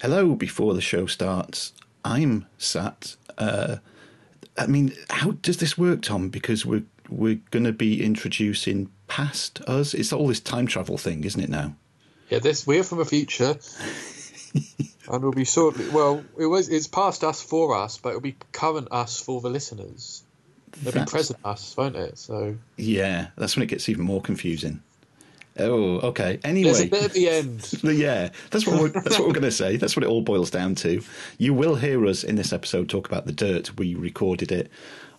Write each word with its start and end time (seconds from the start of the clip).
hello 0.00 0.34
before 0.34 0.74
the 0.74 0.80
show 0.80 1.06
starts. 1.06 1.72
I'm 2.04 2.46
sat. 2.58 3.16
Uh, 3.36 3.76
I 4.58 4.66
mean, 4.66 4.94
how 5.10 5.32
does 5.32 5.58
this 5.58 5.78
work, 5.78 6.02
Tom? 6.02 6.28
Because 6.28 6.66
we're 6.66 6.84
we're 7.08 7.40
going 7.50 7.64
to 7.64 7.72
be 7.72 8.04
introducing 8.04 8.90
past 9.08 9.60
us. 9.62 9.94
It's 9.94 10.12
all 10.12 10.28
this 10.28 10.40
time 10.40 10.66
travel 10.66 10.96
thing, 10.96 11.24
isn't 11.24 11.40
it? 11.40 11.50
Now. 11.50 11.74
Yeah, 12.28 12.38
this 12.38 12.66
we're 12.66 12.84
from 12.84 12.98
the 12.98 13.04
future, 13.04 13.56
and 15.08 15.22
we'll 15.22 15.32
be 15.32 15.44
shortly. 15.44 15.88
Well, 15.88 16.24
it 16.38 16.46
was 16.46 16.68
it's 16.68 16.86
past 16.86 17.24
us 17.24 17.42
for 17.42 17.76
us, 17.76 17.98
but 17.98 18.10
it'll 18.10 18.20
be 18.20 18.36
current 18.52 18.88
us 18.90 19.20
for 19.20 19.40
the 19.40 19.50
listeners. 19.50 20.22
It'll 20.86 21.04
be 21.04 21.10
present 21.10 21.40
us, 21.44 21.76
won't 21.76 21.96
it? 21.96 22.16
So 22.18 22.56
Yeah, 22.76 23.28
that's 23.36 23.56
when 23.56 23.64
it 23.64 23.66
gets 23.66 23.88
even 23.88 24.04
more 24.04 24.22
confusing. 24.22 24.82
Oh, 25.58 25.98
okay. 26.00 26.38
there's 26.42 26.44
Anyway, 26.44 26.86
a 26.86 26.88
bit 26.88 27.04
at 27.04 27.12
the 27.12 27.28
end. 27.28 27.80
yeah, 27.82 28.30
that's 28.50 28.66
what 28.66 28.80
we're, 28.80 28.88
that's 28.88 29.18
what 29.18 29.26
we're 29.26 29.34
going 29.34 29.42
to 29.42 29.50
say. 29.50 29.76
That's 29.76 29.96
what 29.96 30.04
it 30.04 30.08
all 30.08 30.22
boils 30.22 30.50
down 30.50 30.74
to. 30.76 31.02
You 31.38 31.54
will 31.54 31.74
hear 31.74 32.06
us 32.06 32.24
in 32.24 32.36
this 32.36 32.52
episode 32.52 32.88
talk 32.88 33.06
about 33.06 33.26
the 33.26 33.32
dirt. 33.32 33.76
We 33.78 33.94
recorded 33.94 34.52
it 34.52 34.70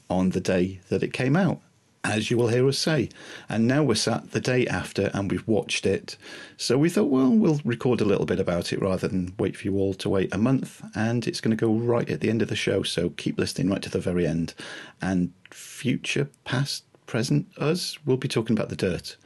on 0.10 0.30
the 0.30 0.42
day 0.42 0.80
that 0.90 1.04
it 1.04 1.14
came 1.14 1.36
out, 1.36 1.60
as 2.04 2.32
you 2.32 2.38
will 2.38 2.48
hear 2.48 2.68
us 2.68 2.78
say. 2.78 3.10
And 3.50 3.68
now 3.68 3.84
we're 3.84 3.96
sat 3.96 4.32
the 4.32 4.40
day 4.40 4.66
after, 4.68 5.12
and 5.14 5.30
we've 5.30 5.48
watched 5.48 5.86
it. 5.86 6.18
So 6.58 6.78
we 6.78 6.90
thought, 6.90 7.10
well, 7.10 7.30
we'll 7.30 7.62
record 7.64 8.02
a 8.02 8.06
little 8.06 8.26
bit 8.26 8.40
about 8.40 8.72
it 8.74 8.82
rather 8.82 9.08
than 9.08 9.34
wait 9.38 9.58
for 9.58 9.66
you 9.66 9.78
all 9.78 9.94
to 9.96 10.10
wait 10.10 10.34
a 10.34 10.38
month. 10.38 10.82
And 10.96 11.28
it's 11.28 11.42
going 11.42 11.56
to 11.56 11.66
go 11.66 11.74
right 11.74 12.10
at 12.10 12.22
the 12.22 12.30
end 12.30 12.42
of 12.42 12.48
the 12.48 12.56
show. 12.56 12.84
So 12.84 13.10
keep 13.12 13.38
listening 13.38 13.70
right 13.70 13.82
to 13.82 13.90
the 13.90 14.00
very 14.00 14.26
end. 14.26 14.54
And 15.02 15.34
future, 15.52 16.30
past, 16.46 16.84
present 17.06 17.48
us, 17.58 17.98
we'll 18.06 18.18
be 18.18 18.28
talking 18.30 18.56
about 18.56 18.70
the 18.70 18.76
dirt. 18.76 19.18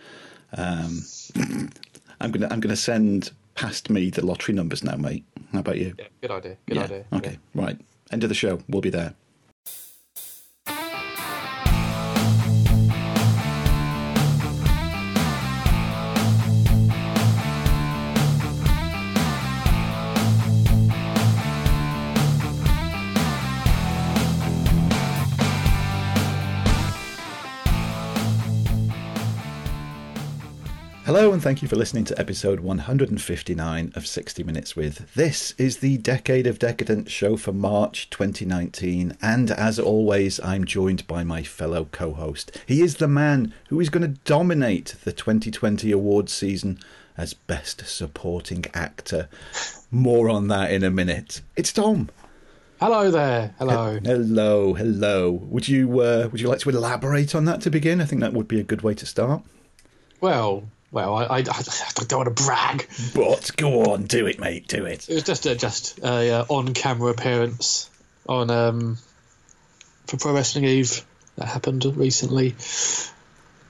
Um, 0.56 1.04
I'm 2.22 2.32
gonna 2.32 2.48
I'm 2.50 2.60
gonna 2.60 2.76
send 2.76 3.32
past 3.56 3.90
me 3.90 4.10
the 4.10 4.26
lottery 4.26 4.54
numbers 4.54 4.84
now, 4.84 4.96
mate. 4.96 5.26
How 5.52 5.60
about 5.60 5.78
you? 5.78 5.96
Yeah, 5.98 6.06
good 6.22 6.32
idea. 6.32 6.58
Good 6.66 6.78
Yeah, 6.78 6.84
idea. 6.84 7.06
Okay. 7.14 7.38
Right. 7.54 7.78
End 8.12 8.24
of 8.24 8.30
the 8.30 8.36
show. 8.36 8.60
We'll 8.70 8.82
be 8.82 8.90
there. 8.90 9.14
Hello, 31.16 31.32
and 31.32 31.42
thank 31.42 31.62
you 31.62 31.70
for 31.70 31.78
listening 31.78 32.04
to 32.04 32.20
episode 32.20 32.60
159 32.60 33.94
of 33.96 34.06
60 34.06 34.44
Minutes 34.44 34.76
with. 34.76 35.14
This 35.14 35.54
is 35.58 35.78
the 35.78 35.98
Decade 35.98 36.46
of 36.46 36.60
Decadence 36.60 37.10
show 37.10 37.38
for 37.38 37.54
March 37.54 38.10
2019, 38.10 39.16
and 39.22 39.50
as 39.50 39.80
always, 39.80 40.42
I'm 40.42 40.66
joined 40.66 41.08
by 41.08 41.24
my 41.24 41.42
fellow 41.42 41.88
co 41.90 42.12
host. 42.12 42.60
He 42.66 42.82
is 42.82 42.98
the 42.98 43.08
man 43.08 43.54
who 43.70 43.80
is 43.80 43.88
going 43.88 44.02
to 44.02 44.20
dominate 44.26 44.96
the 45.06 45.14
2020 45.14 45.90
awards 45.90 46.34
season 46.34 46.80
as 47.18 47.34
Best 47.34 47.88
Supporting 47.88 48.66
Actor. 48.74 49.30
More 49.90 50.30
on 50.30 50.50
that 50.50 50.70
in 50.70 50.84
a 50.84 50.92
minute. 50.92 51.40
It's 51.56 51.72
Tom. 51.72 52.10
Hello 52.82 53.10
there. 53.10 53.56
Hello. 53.58 54.02
Hello, 54.04 54.74
hello. 54.74 55.32
Would 55.32 55.70
you 55.70 56.02
uh, 56.02 56.28
would 56.30 56.42
you 56.42 56.50
like 56.50 56.60
to 56.60 56.70
elaborate 56.70 57.34
on 57.34 57.46
that 57.46 57.62
to 57.62 57.70
begin? 57.70 58.02
I 58.02 58.06
think 58.06 58.20
that 58.20 58.34
would 58.34 58.50
be 58.50 58.60
a 58.60 58.64
good 58.64 58.82
way 58.82 58.94
to 58.96 59.06
start. 59.06 59.44
Well, 60.20 60.66
well, 60.96 61.14
I, 61.16 61.24
I, 61.26 61.40
I 61.40 62.04
don't 62.08 62.14
want 62.26 62.36
to 62.38 62.44
brag. 62.44 62.88
But 63.14 63.52
go 63.58 63.92
on, 63.92 64.06
do 64.06 64.26
it, 64.26 64.40
mate, 64.40 64.68
do 64.68 64.86
it. 64.86 65.08
It 65.10 65.14
was 65.14 65.24
just 65.24 65.46
a 65.46 65.54
just 65.56 66.00
a 66.00 66.32
uh, 66.40 66.46
on-camera 66.50 67.12
appearance 67.12 67.90
on 68.28 68.50
um 68.50 68.98
for 70.08 70.18
Pro 70.18 70.34
Wrestling 70.34 70.64
Eve 70.66 71.06
that 71.36 71.48
happened 71.48 71.86
recently, 71.98 72.56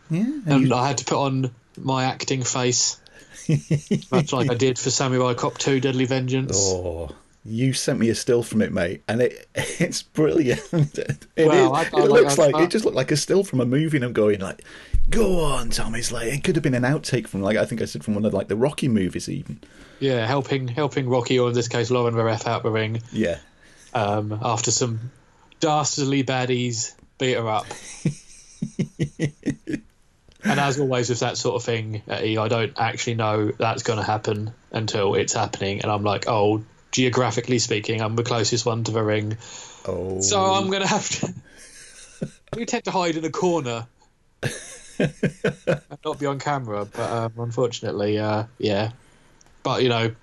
Yeah, 0.10 0.22
and 0.46 0.68
you- 0.68 0.74
I 0.76 0.88
had 0.88 1.00
to 1.00 1.06
put 1.06 1.18
on 1.18 1.52
my 1.78 2.06
acting 2.06 2.44
face, 2.44 3.00
much 4.12 4.32
like 4.32 4.52
I 4.52 4.54
did 4.54 4.78
for 4.78 4.92
Samurai 4.92 5.34
Cop 5.34 5.58
2: 5.58 5.80
Deadly 5.80 6.06
Vengeance. 6.06 6.56
Oh, 6.56 7.10
you 7.46 7.74
sent 7.74 8.00
me 8.00 8.10
a 8.10 8.16
still 8.16 8.42
from 8.44 8.62
it, 8.62 8.72
mate, 8.74 9.04
and 9.08 9.22
it 9.22 9.48
it's 9.56 10.02
brilliant. 10.02 10.62
it 10.74 11.28
is- 11.36 11.48
Well, 11.48 11.74
I- 11.76 11.82
I 11.94 12.02
it 12.04 12.10
looks 12.10 12.40
I- 12.40 12.48
like 12.48 12.64
it 12.64 12.72
just 12.72 12.86
looked 12.86 12.98
like 12.98 13.12
a 13.12 13.18
still 13.18 13.44
from 13.44 13.62
a 13.62 13.66
movie, 13.66 13.98
and 13.98 14.04
I'm 14.06 14.14
going 14.14 14.40
like, 14.40 14.64
"Go 15.10 15.42
on, 15.44 15.70
Tom." 15.70 15.96
It's 15.96 16.12
like 16.12 16.28
it 16.34 16.44
could 16.44 16.56
have 16.56 16.64
been 16.64 16.74
an 16.74 16.84
outtake 16.84 17.28
from 17.28 17.42
like 17.42 17.58
I 17.58 17.66
think 17.66 17.82
I 17.82 17.86
said 17.86 18.04
from 18.04 18.16
one 18.16 18.26
of 18.26 18.34
like 18.34 18.48
the 18.48 18.56
Rocky 18.58 18.88
movies, 18.88 19.30
even. 19.30 19.60
Yeah, 20.00 20.26
helping 20.26 20.68
helping 20.68 21.08
Rocky, 21.08 21.40
or 21.40 21.50
in 21.50 21.54
this 21.56 21.68
case 21.68 21.90
Lauren 21.92 22.16
Varef, 22.16 22.46
out 22.48 22.64
the 22.64 22.72
ring 22.72 23.02
Yeah, 23.12 23.38
um, 23.94 24.38
after 24.42 24.72
some 24.72 25.12
dastardly 25.60 26.24
baddies 26.24 26.94
beat 27.18 27.36
her 27.38 27.48
up. 27.50 27.66
and 30.44 30.60
as 30.60 30.80
always 30.80 31.10
with 31.10 31.22
that 31.22 31.38
sort 31.38 31.56
of 31.56 31.64
thing 31.64 32.02
I 32.10 32.48
don't 32.48 32.74
actually 32.78 33.16
know 33.16 33.52
that's 33.52 33.84
going 33.84 33.98
to 34.00 34.04
happen 34.06 34.54
until 34.72 35.16
it's 35.16 35.34
happening, 35.34 35.82
and 35.82 35.92
I'm 35.92 36.04
like, 36.04 36.26
oh, 36.28 36.64
geographically 36.96 37.60
speaking, 37.60 38.02
I'm 38.02 38.16
the 38.16 38.24
closest 38.24 38.66
one 38.66 38.86
to 38.86 38.92
the 38.92 39.04
ring, 39.04 39.38
oh, 39.86 40.22
so 40.22 40.40
I'm 40.40 40.70
going 40.70 40.82
to 40.82 40.88
have 40.88 41.10
to. 41.10 41.34
we 42.56 42.66
tend 42.66 42.86
to 42.86 42.92
hide 42.92 43.18
in 43.18 43.26
a 43.26 43.30
corner. 43.30 43.86
and 45.00 45.82
not 46.06 46.20
be 46.20 46.26
on 46.26 46.40
camera, 46.40 46.86
but 46.86 47.12
um, 47.12 47.34
unfortunately, 47.38 48.18
uh, 48.18 48.46
yeah. 48.58 48.92
But 49.62 49.84
you 49.84 49.90
know, 49.90 50.16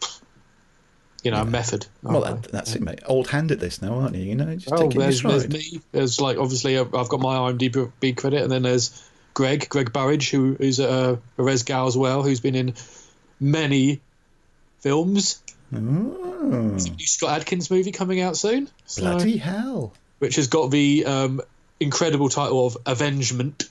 you 1.23 1.31
know, 1.31 1.45
method. 1.45 1.87
well, 2.03 2.23
that, 2.23 2.45
that's 2.45 2.75
it, 2.75 2.81
mate. 2.81 3.01
Old 3.05 3.29
hand 3.29 3.53
at 3.53 3.61
this 3.61 3.83
now, 3.83 3.99
aren't 3.99 4.15
you? 4.15 4.23
You 4.23 4.35
know, 4.35 4.55
just 4.55 4.73
Oh, 4.73 4.79
taking 4.79 4.93
your 4.93 5.03
there's, 5.03 5.23
there's 5.23 5.49
me. 5.51 5.81
There's 5.93 6.21
like 6.23 6.39
obviously 6.39 6.79
I've 6.79 6.91
got 6.91 7.21
my 7.21 7.53
IMDb 7.53 8.17
credit, 8.17 8.43
and 8.43 8.51
then 8.51 8.63
there's 8.63 9.07
Greg, 9.35 9.69
Greg 9.69 9.93
Burridge, 9.93 10.31
who 10.31 10.55
who's 10.55 10.81
a, 10.81 11.21
a 11.37 11.43
Res 11.43 11.65
Gal 11.65 11.87
as 11.87 11.99
well, 11.99 12.23
who's 12.23 12.41
been 12.41 12.55
in 12.55 12.75
many 13.39 14.01
films. 14.81 15.43
Oh, 15.75 16.32
New 16.43 17.07
Scott 17.07 17.41
Adkins 17.41 17.71
movie 17.71 17.93
coming 17.93 18.21
out 18.21 18.37
soon, 18.37 18.69
so- 18.87 19.03
bloody 19.03 19.37
hell! 19.37 19.93
which 20.19 20.37
has 20.37 20.47
got 20.47 20.71
the 20.71 21.05
um, 21.05 21.41
incredible 21.81 22.29
title 22.29 22.67
of 22.67 22.77
Avengement. 22.87 23.69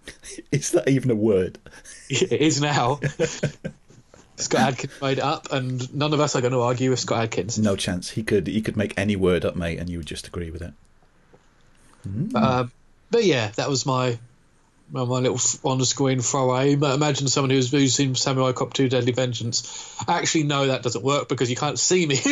Is 0.52 0.72
that 0.72 0.88
even 0.88 1.10
a 1.12 1.14
word? 1.14 1.58
it 2.08 2.32
is 2.32 2.60
now. 2.60 2.98
Scott 4.36 4.60
Adkins 4.60 5.00
made 5.00 5.18
it 5.18 5.24
up, 5.24 5.52
and 5.52 5.94
none 5.94 6.12
of 6.12 6.18
us 6.18 6.34
are 6.34 6.40
going 6.40 6.52
to 6.54 6.60
argue 6.60 6.90
with 6.90 6.98
Scott 6.98 7.22
Adkins. 7.22 7.58
No 7.58 7.76
chance. 7.76 8.10
He 8.10 8.24
could. 8.24 8.48
He 8.48 8.62
could 8.62 8.76
make 8.76 8.94
any 8.96 9.14
word 9.14 9.44
up, 9.44 9.54
mate, 9.54 9.78
and 9.78 9.88
you 9.88 9.98
would 9.98 10.06
just 10.06 10.26
agree 10.26 10.50
with 10.50 10.62
it. 10.62 10.72
Um, 12.34 12.72
but 13.12 13.24
yeah, 13.24 13.52
that 13.54 13.68
was 13.68 13.86
my 13.86 14.18
my, 14.92 15.18
little 15.18 15.36
f- 15.36 15.64
on-screen 15.64 16.20
throwaway. 16.20 16.72
Ima- 16.72 16.94
Imagine 16.94 17.26
someone 17.28 17.50
who's, 17.50 17.70
who's 17.70 17.94
seen 17.94 18.14
Samurai 18.14 18.52
Cop 18.52 18.74
2 18.74 18.88
Deadly 18.88 19.12
Vengeance. 19.12 19.96
Actually, 20.06 20.44
no, 20.44 20.66
that 20.66 20.82
doesn't 20.82 21.02
work 21.02 21.28
because 21.28 21.50
you 21.50 21.56
can't 21.56 21.78
see 21.78 22.06
me. 22.06 22.16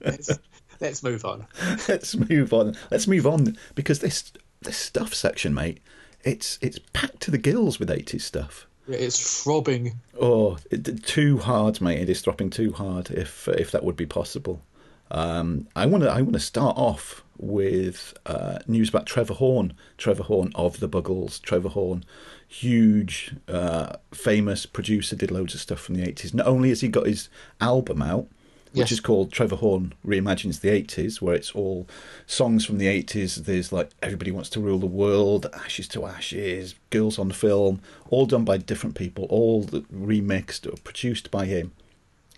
Let's, 0.00 0.38
let's 0.80 1.02
move 1.02 1.24
on. 1.24 1.46
let's 1.88 2.16
move 2.16 2.52
on. 2.52 2.76
Let's 2.90 3.06
move 3.06 3.26
on 3.26 3.56
because 3.74 3.98
this 3.98 4.32
this 4.62 4.76
stuff 4.76 5.12
section, 5.12 5.52
mate, 5.52 5.80
it's 6.24 6.58
it's 6.62 6.78
packed 6.92 7.20
to 7.22 7.30
the 7.30 7.38
gills 7.38 7.78
with 7.78 7.90
eighties 7.90 8.24
stuff. 8.24 8.66
It's 8.88 9.42
throbbing. 9.42 10.00
Oh, 10.18 10.56
it, 10.70 11.04
too 11.04 11.38
hard, 11.38 11.80
mate. 11.80 12.00
It 12.00 12.08
is 12.08 12.22
throbbing 12.22 12.50
too 12.50 12.72
hard. 12.72 13.10
If 13.10 13.48
if 13.48 13.70
that 13.72 13.84
would 13.84 13.96
be 13.96 14.06
possible, 14.06 14.62
um, 15.10 15.68
I 15.76 15.86
want 15.86 16.04
to 16.04 16.10
I 16.10 16.20
want 16.22 16.34
to 16.34 16.40
start 16.40 16.76
off 16.76 17.22
with 17.38 18.14
uh, 18.26 18.58
news 18.66 18.88
about 18.88 19.06
Trevor 19.06 19.34
Horn. 19.34 19.72
Trevor 19.96 20.24
Horn 20.24 20.50
of 20.54 20.80
the 20.80 20.88
Buggles. 20.88 21.40
Trevor 21.40 21.68
Horn, 21.70 22.04
huge, 22.46 23.34
uh, 23.46 23.96
famous 24.12 24.66
producer, 24.66 25.16
did 25.16 25.30
loads 25.30 25.54
of 25.54 25.60
stuff 25.60 25.80
from 25.80 25.94
the 25.94 26.02
eighties. 26.08 26.34
Not 26.34 26.46
only 26.46 26.70
has 26.70 26.80
he 26.80 26.88
got 26.88 27.06
his 27.06 27.28
album 27.60 28.02
out, 28.02 28.26
which 28.72 28.90
Yes. 28.90 28.92
is 28.92 29.00
called 29.00 29.32
Trevor 29.32 29.56
Horn 29.56 29.94
Reimagines 30.06 30.60
the 30.60 30.68
80s, 30.68 31.22
where 31.22 31.34
it's 31.34 31.52
all 31.52 31.88
songs 32.26 32.66
from 32.66 32.76
the 32.76 32.86
80s. 32.86 33.36
There's 33.46 33.72
like 33.72 33.90
Everybody 34.02 34.30
Wants 34.30 34.50
to 34.50 34.60
Rule 34.60 34.78
the 34.78 34.86
World, 34.86 35.46
Ashes 35.54 35.88
to 35.88 36.04
Ashes, 36.04 36.74
Girls 36.90 37.18
on 37.18 37.30
Film, 37.30 37.80
all 38.10 38.26
done 38.26 38.44
by 38.44 38.58
different 38.58 38.94
people, 38.94 39.24
all 39.30 39.64
remixed 39.64 40.66
or 40.70 40.76
produced 40.82 41.30
by 41.30 41.46
him. 41.46 41.72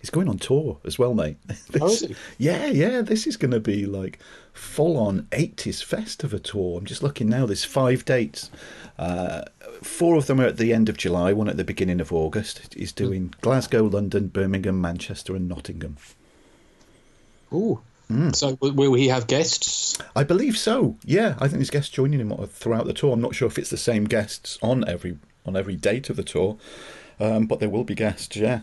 He's 0.01 0.09
going 0.09 0.27
on 0.27 0.39
tour 0.39 0.79
as 0.83 0.97
well, 0.97 1.13
mate. 1.13 1.37
Oh, 1.79 1.87
is 1.87 2.01
he? 2.01 2.15
Yeah, 2.37 2.65
yeah, 2.65 3.01
this 3.01 3.27
is 3.27 3.37
going 3.37 3.51
to 3.51 3.59
be 3.59 3.85
like 3.85 4.19
full 4.51 4.97
on 4.97 5.27
80s 5.31 5.83
festive 5.83 6.41
tour. 6.43 6.79
I'm 6.79 6.85
just 6.85 7.03
looking 7.03 7.29
now, 7.29 7.45
there's 7.45 7.63
five 7.63 8.03
dates. 8.03 8.49
Uh, 8.97 9.43
four 9.81 10.15
of 10.15 10.25
them 10.25 10.41
are 10.41 10.45
at 10.45 10.57
the 10.57 10.73
end 10.73 10.89
of 10.89 10.97
July, 10.97 11.33
one 11.33 11.47
at 11.47 11.57
the 11.57 11.63
beginning 11.63 12.01
of 12.01 12.11
August. 12.11 12.73
He's 12.73 12.91
doing 12.91 13.33
Glasgow, 13.41 13.83
London, 13.83 14.27
Birmingham, 14.27 14.81
Manchester, 14.81 15.35
and 15.35 15.47
Nottingham. 15.47 15.97
Ooh. 17.53 17.81
So 18.33 18.57
will 18.59 18.93
he 18.93 19.07
have 19.07 19.27
guests? 19.27 19.97
I 20.17 20.25
believe 20.25 20.57
so. 20.57 20.97
Yeah, 21.05 21.35
I 21.37 21.47
think 21.47 21.59
there's 21.59 21.69
guests 21.69 21.89
joining 21.89 22.19
him 22.19 22.35
throughout 22.47 22.85
the 22.85 22.93
tour. 22.93 23.13
I'm 23.13 23.21
not 23.21 23.35
sure 23.35 23.47
if 23.47 23.57
it's 23.57 23.69
the 23.69 23.77
same 23.77 24.03
guests 24.03 24.57
on 24.61 24.85
every 24.87 25.17
on 25.45 25.55
every 25.55 25.77
date 25.77 26.09
of 26.09 26.17
the 26.17 26.23
tour, 26.23 26.57
um, 27.21 27.45
but 27.45 27.61
there 27.61 27.69
will 27.69 27.85
be 27.85 27.95
guests. 27.95 28.35
Yeah. 28.35 28.61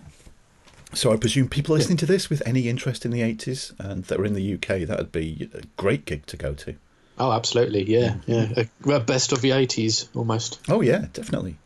So 0.94 1.12
I 1.12 1.17
presume 1.17 1.49
people 1.49 1.76
listening 1.76 1.99
to 1.99 2.06
this 2.06 2.31
with 2.31 2.43
any 2.46 2.69
interest 2.69 3.05
in 3.05 3.11
the 3.11 3.20
80s 3.20 3.79
and 3.79 4.05
that 4.05 4.19
are 4.19 4.25
in 4.25 4.32
the 4.32 4.55
UK, 4.55 4.87
that 4.88 4.99
would 4.99 5.12
be 5.12 5.50
a 5.52 5.62
great 5.76 6.06
gig 6.06 6.25
to 6.26 6.37
go 6.37 6.55
to. 6.55 6.76
Oh, 7.19 7.32
absolutely, 7.32 7.82
yeah, 7.82 8.14
yeah. 8.26 8.64
A 8.87 9.00
best 9.00 9.32
of 9.32 9.40
the 9.40 9.50
'80s, 9.50 10.08
almost. 10.14 10.61
Oh 10.69 10.81
yeah, 10.81 11.06
definitely. 11.12 11.58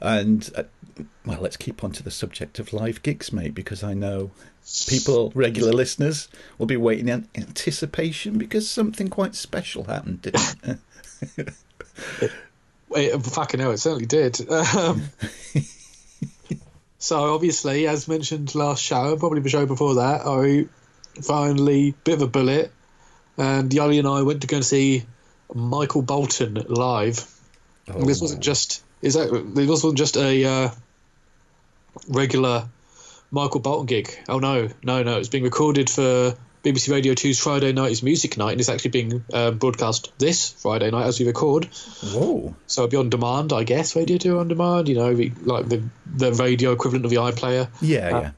And 0.00 0.48
uh, 0.56 0.62
well, 1.26 1.40
let's 1.40 1.56
keep 1.56 1.82
on 1.82 1.90
to 1.92 2.02
the 2.02 2.10
subject 2.10 2.58
of 2.58 2.72
live 2.72 3.02
gigs, 3.02 3.32
mate, 3.32 3.54
because 3.54 3.82
I 3.82 3.94
know 3.94 4.30
people, 4.86 5.32
regular 5.34 5.72
listeners, 5.72 6.28
will 6.58 6.66
be 6.66 6.76
waiting 6.76 7.08
in 7.08 7.28
anticipation 7.34 8.38
because 8.38 8.70
something 8.70 9.08
quite 9.08 9.34
special 9.34 9.84
happened, 9.84 10.22
didn't 10.22 10.80
it? 11.36 11.48
It, 12.96 13.20
fucking 13.26 13.58
hell, 13.58 13.72
it 13.72 13.78
certainly 13.78 14.06
did. 14.06 14.38
Um, 14.50 15.02
so 17.04 17.34
obviously, 17.34 17.86
as 17.86 18.08
mentioned 18.08 18.54
last 18.54 18.82
show, 18.82 19.14
probably 19.18 19.40
the 19.40 19.50
show 19.50 19.66
before 19.66 19.96
that, 19.96 20.22
I 20.24 20.68
finally 21.20 21.94
bit 22.02 22.14
of 22.14 22.22
a 22.22 22.26
bullet, 22.26 22.72
and 23.36 23.70
Yali 23.70 23.98
and 23.98 24.08
I 24.08 24.22
went 24.22 24.40
to 24.40 24.46
go 24.46 24.56
and 24.56 24.64
see 24.64 25.04
Michael 25.52 26.00
Bolton 26.00 26.54
live. 26.66 27.30
Oh. 27.90 27.98
And 27.98 28.08
this 28.08 28.22
wasn't 28.22 28.42
just 28.42 28.82
is 29.02 29.12
that 29.12 29.30
this 29.54 29.68
wasn't 29.68 29.98
just 29.98 30.16
a 30.16 30.44
uh, 30.46 30.70
regular 32.08 32.70
Michael 33.30 33.60
Bolton 33.60 33.84
gig. 33.84 34.08
Oh 34.26 34.38
no, 34.38 34.70
no, 34.82 35.02
no! 35.02 35.18
It's 35.18 35.28
being 35.28 35.44
recorded 35.44 35.90
for 35.90 36.34
BBC 36.64 36.90
Radio 36.90 37.12
2's 37.14 37.38
Friday 37.38 37.72
Night 37.72 37.90
is 37.92 38.02
Music 38.02 38.38
Night, 38.38 38.52
and 38.52 38.60
it's 38.60 38.70
actually 38.70 38.90
being 38.90 39.24
uh, 39.32 39.50
broadcast 39.50 40.12
this 40.18 40.50
Friday 40.50 40.90
night 40.90 41.06
as 41.06 41.20
we 41.20 41.26
record. 41.26 41.66
Whoa. 42.02 42.54
So 42.66 42.84
it'll 42.84 42.90
be 42.90 42.96
on 42.96 43.10
demand, 43.10 43.52
I 43.52 43.64
guess. 43.64 43.94
Radio 43.94 44.16
2 44.16 44.38
on 44.38 44.48
demand, 44.48 44.88
you 44.88 44.94
know, 44.94 45.10
like 45.42 45.68
the 45.68 45.82
the 46.06 46.32
radio 46.32 46.72
equivalent 46.72 47.04
of 47.04 47.10
the 47.10 47.18
iPlayer. 47.18 47.68
Yeah, 47.82 47.98
Uh, 48.16 48.20
yeah. 48.20 48.30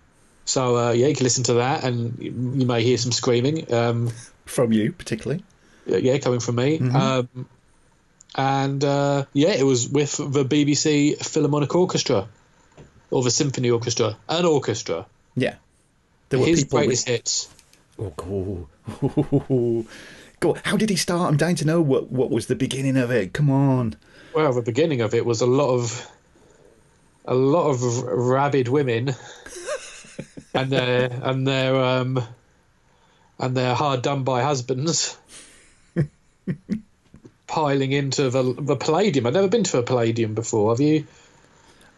So 0.44 0.76
uh, 0.76 0.90
yeah, 0.93 1.06
you 1.06 1.14
can 1.14 1.25
listen 1.25 1.44
to 1.44 1.55
that, 1.55 1.84
and 1.84 2.19
you 2.20 2.67
may 2.67 2.82
hear 2.82 2.99
some 2.99 3.12
screaming. 3.12 3.73
Um, 3.73 4.11
From 4.44 4.72
you, 4.72 4.93
particularly. 4.93 5.44
yeah, 5.87 6.19
coming 6.19 6.40
from 6.40 6.56
me. 6.56 6.79
Um, 6.79 7.29
and 8.34 8.82
uh, 8.84 9.25
yeah, 9.32 9.50
it 9.50 9.62
was 9.64 9.88
with 9.88 10.17
the 10.17 10.44
BBC 10.44 11.17
Philharmonic 11.25 11.75
Orchestra, 11.75 12.29
or 13.11 13.22
the 13.22 13.31
Symphony 13.31 13.70
Orchestra, 13.70 14.17
an 14.29 14.44
orchestra. 14.44 15.06
Yeah. 15.37 15.55
There 16.29 16.40
were 16.40 16.46
His 16.46 16.64
people. 16.64 16.79
greatest 16.81 17.08
hits. 17.08 17.49
Oh, 17.98 18.10
go. 18.16 19.87
Go. 20.40 20.56
How 20.64 20.76
did 20.76 20.90
he 20.90 20.96
start? 20.96 21.31
I'm 21.31 21.37
dying 21.37 21.56
to 21.56 21.64
know 21.64 21.81
what, 21.81 22.10
what 22.10 22.31
was 22.31 22.46
the 22.46 22.54
beginning 22.54 22.96
of 22.96 23.10
it. 23.10 23.32
Come 23.32 23.50
on. 23.50 23.96
Well, 24.34 24.52
the 24.52 24.62
beginning 24.62 25.00
of 25.00 25.14
it 25.14 25.25
was 25.25 25.40
a 25.40 25.46
lot 25.46 25.70
of 25.70 26.10
a 27.25 27.34
lot 27.34 27.70
of 27.70 28.02
rabid 28.02 28.69
women, 28.69 29.14
and 30.54 30.70
their 30.70 31.10
and 31.22 31.46
their 31.46 31.75
um 31.75 32.22
and 33.38 33.56
their 33.56 33.75
hard 33.75 34.02
done 34.02 34.25
by 34.25 34.43
husbands 34.43 35.16
piling 37.46 37.93
into 37.93 38.28
the 38.28 38.43
the 38.58 38.76
Palladium. 38.76 39.26
I've 39.26 39.34
never 39.34 39.48
been 39.48 39.64
to 39.64 39.78
a 39.78 39.82
Palladium 39.82 40.34
before. 40.34 40.72
Have 40.72 40.81
you? 40.81 41.06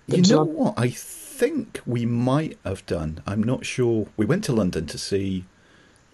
You 0.07 0.23
know 0.23 0.45
Lon- 0.45 0.55
what? 0.55 0.75
I 0.77 0.91
think 0.91 1.81
we 1.87 2.07
might 2.07 2.57
have 2.65 2.87
done. 2.87 3.21
I'm 3.27 3.43
not 3.43 3.67
sure. 3.67 4.07
We 4.17 4.27
went 4.27 4.45
to 4.45 4.53
London 4.53 4.87
to 4.87 4.97
see 4.97 5.45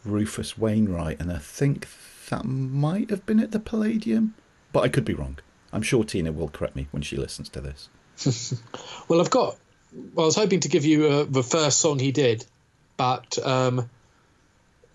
Rufus 0.04 0.58
Wainwright, 0.58 1.20
and 1.20 1.32
I 1.32 1.38
think 1.38 1.88
that 2.30 2.44
might 2.44 3.10
have 3.10 3.24
been 3.26 3.40
at 3.40 3.52
the 3.52 3.60
Palladium, 3.60 4.34
but 4.72 4.80
I 4.80 4.88
could 4.88 5.04
be 5.04 5.14
wrong. 5.14 5.38
I'm 5.72 5.82
sure 5.82 6.04
Tina 6.04 6.32
will 6.32 6.48
correct 6.48 6.76
me 6.76 6.88
when 6.90 7.02
she 7.02 7.16
listens 7.16 7.48
to 7.50 7.60
this. 7.60 7.88
Well, 9.08 9.20
I've 9.20 9.30
got. 9.30 9.56
Well, 10.14 10.24
I 10.24 10.26
was 10.26 10.36
hoping 10.36 10.60
to 10.60 10.68
give 10.68 10.84
you 10.84 11.06
uh, 11.06 11.26
the 11.28 11.42
first 11.42 11.78
song 11.78 11.98
he 11.98 12.10
did, 12.10 12.44
but 12.96 13.38
um, 13.44 13.88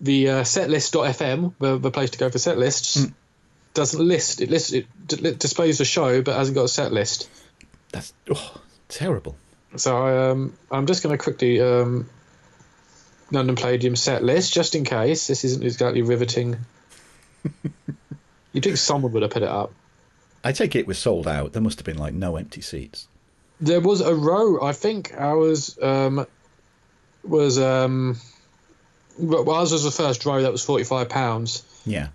the 0.00 0.28
uh, 0.28 0.42
setlist.fm, 0.42 1.54
the, 1.58 1.78
the 1.78 1.90
place 1.90 2.10
to 2.10 2.18
go 2.18 2.28
for 2.28 2.38
set 2.38 2.58
lists, 2.58 3.06
doesn't 3.74 4.00
list. 4.00 4.40
It 4.40 4.50
lists 4.50 4.72
it, 4.72 4.86
d- 5.06 5.34
displays 5.34 5.78
the 5.78 5.84
show, 5.84 6.22
but 6.22 6.36
hasn't 6.36 6.54
got 6.54 6.64
a 6.64 6.68
set 6.68 6.92
list. 6.92 7.30
That's 7.92 8.12
oh, 8.30 8.60
terrible. 8.88 9.36
So 9.76 10.30
um, 10.32 10.56
I'm 10.70 10.86
just 10.86 11.02
going 11.02 11.16
to 11.16 11.22
quickly 11.22 11.60
um, 11.60 12.08
London 13.32 13.56
Palladium 13.56 13.96
set 13.96 14.22
list 14.24 14.52
just 14.52 14.74
in 14.74 14.84
case 14.84 15.26
this 15.26 15.44
isn't 15.44 15.62
exactly 15.62 16.02
riveting. 16.02 16.56
you 18.52 18.60
think 18.60 18.76
someone 18.76 19.12
would 19.12 19.22
have 19.22 19.30
put 19.30 19.42
it 19.42 19.48
up? 19.48 19.72
I 20.42 20.52
take 20.52 20.74
it 20.74 20.86
was 20.86 20.98
sold 20.98 21.28
out. 21.28 21.52
There 21.52 21.62
must 21.62 21.78
have 21.78 21.86
been 21.86 21.98
like 21.98 22.14
no 22.14 22.36
empty 22.36 22.60
seats. 22.60 23.06
There 23.60 23.80
was 23.80 24.00
a 24.00 24.14
row. 24.14 24.62
I 24.62 24.72
think 24.72 25.12
ours 25.16 25.78
um, 25.82 26.26
was 27.22 27.58
um, 27.58 28.18
well, 29.18 29.48
ours 29.50 29.72
was 29.72 29.84
the 29.84 29.90
first 29.90 30.24
row 30.24 30.42
that 30.42 30.50
was 30.52 30.64
forty 30.64 30.84
five 30.84 31.10
pounds, 31.10 31.62
Yeah. 31.84 32.08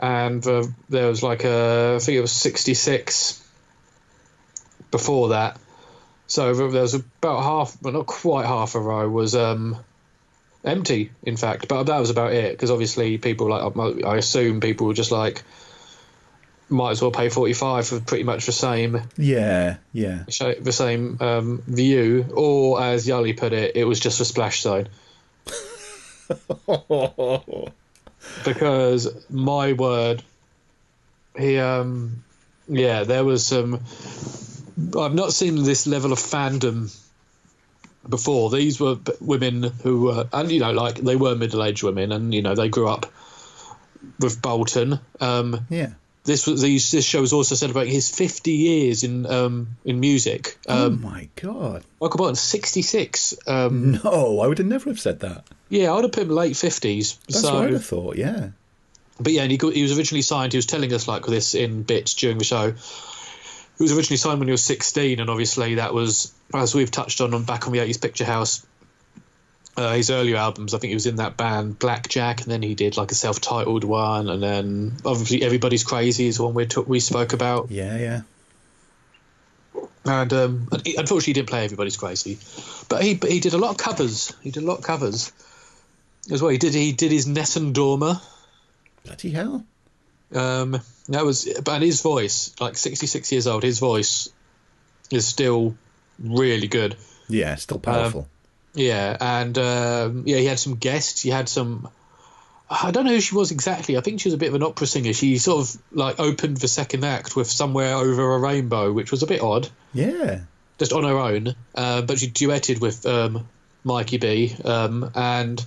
and 0.00 0.44
uh, 0.46 0.64
there 0.88 1.06
was 1.08 1.22
like 1.22 1.44
a 1.44 1.94
I 1.96 1.98
think 2.04 2.18
it 2.18 2.20
was 2.20 2.32
sixty 2.32 2.74
six 2.74 3.38
before 4.90 5.28
that. 5.30 5.56
So 6.26 6.52
there 6.52 6.66
was 6.66 6.94
about 6.94 7.42
half, 7.42 7.76
but 7.80 7.92
not 7.92 8.06
quite 8.06 8.46
half 8.46 8.74
a 8.74 8.80
row 8.80 9.08
was 9.08 9.34
um, 9.36 9.76
empty. 10.64 11.10
In 11.22 11.36
fact, 11.36 11.68
but 11.68 11.84
that 11.84 11.98
was 11.98 12.10
about 12.10 12.32
it 12.32 12.52
because 12.52 12.70
obviously 12.70 13.18
people 13.18 13.48
like 13.48 14.04
I 14.04 14.16
assume 14.16 14.60
people 14.60 14.86
were 14.86 14.94
just 14.94 15.12
like 15.12 15.42
might 16.68 16.92
as 16.92 17.02
well 17.02 17.10
pay 17.10 17.28
forty 17.28 17.52
five 17.52 17.86
for 17.86 18.00
pretty 18.00 18.24
much 18.24 18.46
the 18.46 18.52
same 18.52 19.02
Yeah. 19.16 19.76
Yeah. 19.92 20.24
the 20.26 20.72
same 20.72 21.18
um, 21.20 21.62
view, 21.66 22.26
or 22.34 22.82
as 22.82 23.06
Yali 23.06 23.36
put 23.36 23.52
it, 23.52 23.76
it 23.76 23.84
was 23.84 24.00
just 24.00 24.20
a 24.20 24.24
splash 24.24 24.62
zone. 24.62 24.88
Because 28.44 29.08
my 29.28 29.72
word, 29.72 30.22
he 31.36 31.58
um, 31.58 32.22
yeah, 32.68 33.02
there 33.04 33.24
was 33.24 33.46
some. 33.46 33.80
I've 34.98 35.14
not 35.14 35.32
seen 35.32 35.62
this 35.64 35.86
level 35.86 36.12
of 36.12 36.18
fandom 36.18 36.96
before. 38.08 38.50
These 38.50 38.80
were 38.80 38.96
women 39.20 39.62
who 39.62 40.02
were, 40.02 40.28
and 40.32 40.50
you 40.50 40.60
know, 40.60 40.72
like 40.72 40.96
they 40.96 41.16
were 41.16 41.34
middle-aged 41.36 41.82
women, 41.82 42.12
and 42.12 42.32
you 42.34 42.42
know, 42.42 42.54
they 42.54 42.68
grew 42.68 42.88
up 42.88 43.06
with 44.18 44.40
Bolton. 44.42 44.98
Um, 45.20 45.66
yeah. 45.70 45.90
this 46.24 46.46
was 46.46 46.60
these, 46.62 46.90
this 46.90 47.04
show 47.04 47.20
was 47.20 47.32
also 47.32 47.54
celebrating 47.54 47.92
his 47.92 48.10
50 48.10 48.52
years 48.52 49.02
in 49.04 49.26
um, 49.26 49.68
in 49.84 50.00
music. 50.00 50.58
oh 50.68 50.86
Um, 50.86 51.02
my 51.02 51.28
god. 51.36 51.84
Michael 52.00 52.18
Bolton, 52.18 52.34
66. 52.36 53.34
Um, 53.46 54.00
No, 54.04 54.40
I 54.40 54.46
would 54.46 54.58
have 54.58 54.66
never 54.66 54.90
have 54.90 55.00
said 55.00 55.20
that. 55.20 55.44
yeah, 55.68 55.90
I 55.90 55.94
would 55.94 56.04
have 56.04 56.12
put 56.12 56.24
him 56.24 56.30
late 56.30 56.52
50s. 56.54 57.18
That's 57.26 57.40
so, 57.40 57.54
what 57.54 57.64
I'd 57.64 57.72
have 57.72 57.84
thought. 57.84 58.16
Yeah. 58.16 58.50
but 59.20 59.32
yeah, 59.32 59.42
and 59.42 59.50
he, 59.52 59.58
he 59.72 59.82
was 59.82 59.96
originally 59.96 60.22
signed. 60.22 60.52
He 60.52 60.58
was 60.58 60.66
telling 60.66 60.92
us 60.92 61.06
like 61.08 61.24
this 61.26 61.54
in 61.54 61.82
bits 61.84 62.14
during 62.14 62.38
the 62.38 62.44
show. 62.44 62.74
He 63.82 63.84
was 63.84 63.98
originally 63.98 64.18
signed 64.18 64.38
when 64.38 64.46
he 64.46 64.52
was 64.52 64.62
16, 64.64 65.18
and 65.18 65.28
obviously 65.28 65.74
that 65.74 65.92
was, 65.92 66.32
as 66.54 66.72
we've 66.72 66.88
touched 66.88 67.20
on, 67.20 67.34
on 67.34 67.42
back 67.42 67.66
on 67.66 67.72
the 67.72 67.80
80s 67.80 68.00
Picture 68.00 68.24
House. 68.24 68.64
Uh, 69.76 69.94
his 69.94 70.08
earlier 70.08 70.36
albums, 70.36 70.72
I 70.72 70.78
think 70.78 70.90
he 70.90 70.94
was 70.94 71.06
in 71.06 71.16
that 71.16 71.36
band 71.36 71.80
Blackjack, 71.80 72.42
and 72.42 72.48
then 72.52 72.62
he 72.62 72.76
did 72.76 72.96
like 72.96 73.10
a 73.10 73.16
self-titled 73.16 73.82
one, 73.82 74.30
and 74.30 74.40
then 74.40 74.92
obviously 75.04 75.42
Everybody's 75.42 75.82
Crazy 75.82 76.28
is 76.28 76.38
one 76.38 76.54
we 76.54 76.64
took 76.64 76.86
we 76.86 77.00
spoke 77.00 77.32
about. 77.32 77.72
Yeah. 77.72 78.22
Yeah. 79.74 79.80
and 80.04 80.32
um, 80.32 80.68
unfortunately 80.70 81.24
he 81.24 81.32
didn't 81.32 81.48
play 81.48 81.64
Everybody's 81.64 81.96
Crazy, 81.96 82.38
but 82.88 83.02
he 83.02 83.16
but 83.16 83.32
he 83.32 83.40
did 83.40 83.54
a 83.54 83.58
lot 83.58 83.70
of 83.70 83.78
covers. 83.78 84.32
He 84.42 84.52
did 84.52 84.62
a 84.62 84.66
lot 84.66 84.78
of 84.78 84.84
covers 84.84 85.32
as 86.30 86.40
well. 86.40 86.52
He 86.52 86.58
did 86.58 86.72
he 86.72 86.92
did 86.92 87.10
his 87.10 87.26
Nessun 87.26 87.72
Dorma. 87.72 88.22
Bloody 89.02 89.30
hell. 89.30 89.64
Um, 90.34 90.80
that 91.08 91.24
was 91.24 91.44
but 91.64 91.74
and 91.74 91.82
his 91.84 92.00
voice, 92.00 92.54
like 92.60 92.76
sixty 92.76 93.06
six 93.06 93.32
years 93.32 93.46
old, 93.46 93.62
his 93.62 93.78
voice 93.78 94.28
is 95.10 95.26
still 95.26 95.74
really 96.18 96.68
good. 96.68 96.96
Yeah. 97.28 97.54
Still 97.56 97.78
powerful. 97.78 98.28
Yeah, 98.74 99.16
and 99.20 99.58
um, 99.58 100.22
yeah, 100.26 100.38
he 100.38 100.46
had 100.46 100.58
some 100.58 100.76
guests. 100.76 101.20
He 101.20 101.30
had 101.30 101.48
some. 101.48 101.88
I 102.70 102.90
don't 102.90 103.04
know 103.04 103.12
who 103.12 103.20
she 103.20 103.34
was 103.34 103.50
exactly. 103.50 103.98
I 103.98 104.00
think 104.00 104.20
she 104.20 104.28
was 104.28 104.34
a 104.34 104.38
bit 104.38 104.48
of 104.48 104.54
an 104.54 104.62
opera 104.62 104.86
singer. 104.86 105.12
She 105.12 105.36
sort 105.36 105.68
of 105.68 105.82
like 105.92 106.18
opened 106.18 106.56
the 106.56 106.68
second 106.68 107.04
act 107.04 107.36
with 107.36 107.50
"Somewhere 107.50 107.96
Over 107.96 108.34
a 108.34 108.38
Rainbow," 108.38 108.90
which 108.92 109.10
was 109.10 109.22
a 109.22 109.26
bit 109.26 109.42
odd. 109.42 109.68
yeah. 109.92 110.40
just 110.78 110.94
on 110.94 111.04
her 111.04 111.18
own, 111.18 111.54
uh, 111.74 112.00
but 112.00 112.18
she 112.18 112.28
duetted 112.28 112.80
with 112.80 113.04
um, 113.04 113.46
Mikey 113.84 114.16
B 114.16 114.56
um, 114.64 115.10
and 115.14 115.62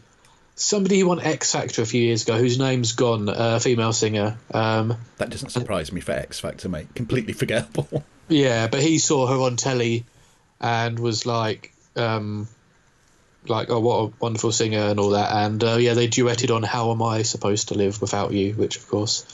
somebody 0.56 1.00
who 1.00 1.08
won 1.08 1.20
X 1.20 1.52
Factor 1.52 1.82
a 1.82 1.86
few 1.86 2.02
years 2.02 2.24
ago, 2.24 2.38
whose 2.38 2.58
name's 2.58 2.94
gone, 2.94 3.30
a 3.30 3.60
female 3.60 3.94
singer. 3.94 4.38
Um, 4.52 4.98
That 5.18 5.30
doesn't 5.30 5.50
surprise 5.50 5.92
me 5.92 6.02
for 6.02 6.14
X 6.14 6.40
Factor, 6.40 6.70
mate. 6.70 6.88
Completely 6.96 7.34
forgettable. 7.34 8.04
yeah, 8.30 8.68
but 8.68 8.82
he 8.82 8.98
saw 8.98 9.28
her 9.28 9.36
on 9.36 9.58
telly 9.58 10.06
and 10.60 10.98
was 10.98 11.26
like, 11.26 11.74
um, 11.96 12.48
like, 13.48 13.70
oh, 13.70 13.80
what 13.80 13.98
a 13.98 14.14
wonderful 14.20 14.52
singer 14.52 14.80
and 14.80 15.00
all 15.00 15.12
that. 15.12 15.32
And 15.32 15.64
uh, 15.64 15.76
yeah, 15.76 15.94
they 15.94 16.08
duetted 16.08 16.56
on 16.56 16.64
"How 16.64 16.92
Am 16.92 17.02
I 17.02 17.22
Supposed 17.22 17.70
to 17.70 17.76
Live 17.76 18.02
Without 18.02 18.32
You," 18.32 18.54
which 18.54 18.78
of 18.78 18.88
course 18.88 19.26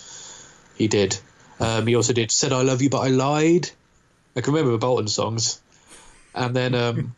he 0.76 0.88
did. 0.88 1.18
Um, 1.60 1.88
he 1.88 1.96
also 1.96 2.14
did 2.14 2.32
"Said 2.32 2.52
I 2.52 2.64
Love 2.64 2.82
You 2.82 2.90
But 2.90 3.02
I 3.02 3.08
Lied." 3.08 3.70
I 4.36 4.42
can 4.42 4.54
remember 4.54 4.72
the 4.72 4.78
Bolton 4.78 5.08
songs, 5.08 5.62
and 6.34 6.56
then 6.56 6.74
um, 6.74 7.16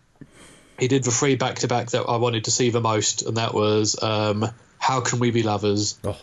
he 0.79 0.87
did 0.87 1.03
the 1.03 1.11
three 1.11 1.35
back 1.35 1.59
to 1.59 1.67
back 1.67 1.91
that 1.91 2.03
I 2.03 2.17
wanted 2.17 2.45
to 2.45 2.51
see 2.51 2.69
the 2.69 2.81
most, 2.81 3.21
and 3.23 3.37
that 3.37 3.53
was 3.53 4.01
um, 4.01 4.45
"How 4.79 5.01
Can 5.01 5.19
We 5.19 5.31
Be 5.31 5.43
Lovers," 5.43 5.99
Oh, 6.03 6.17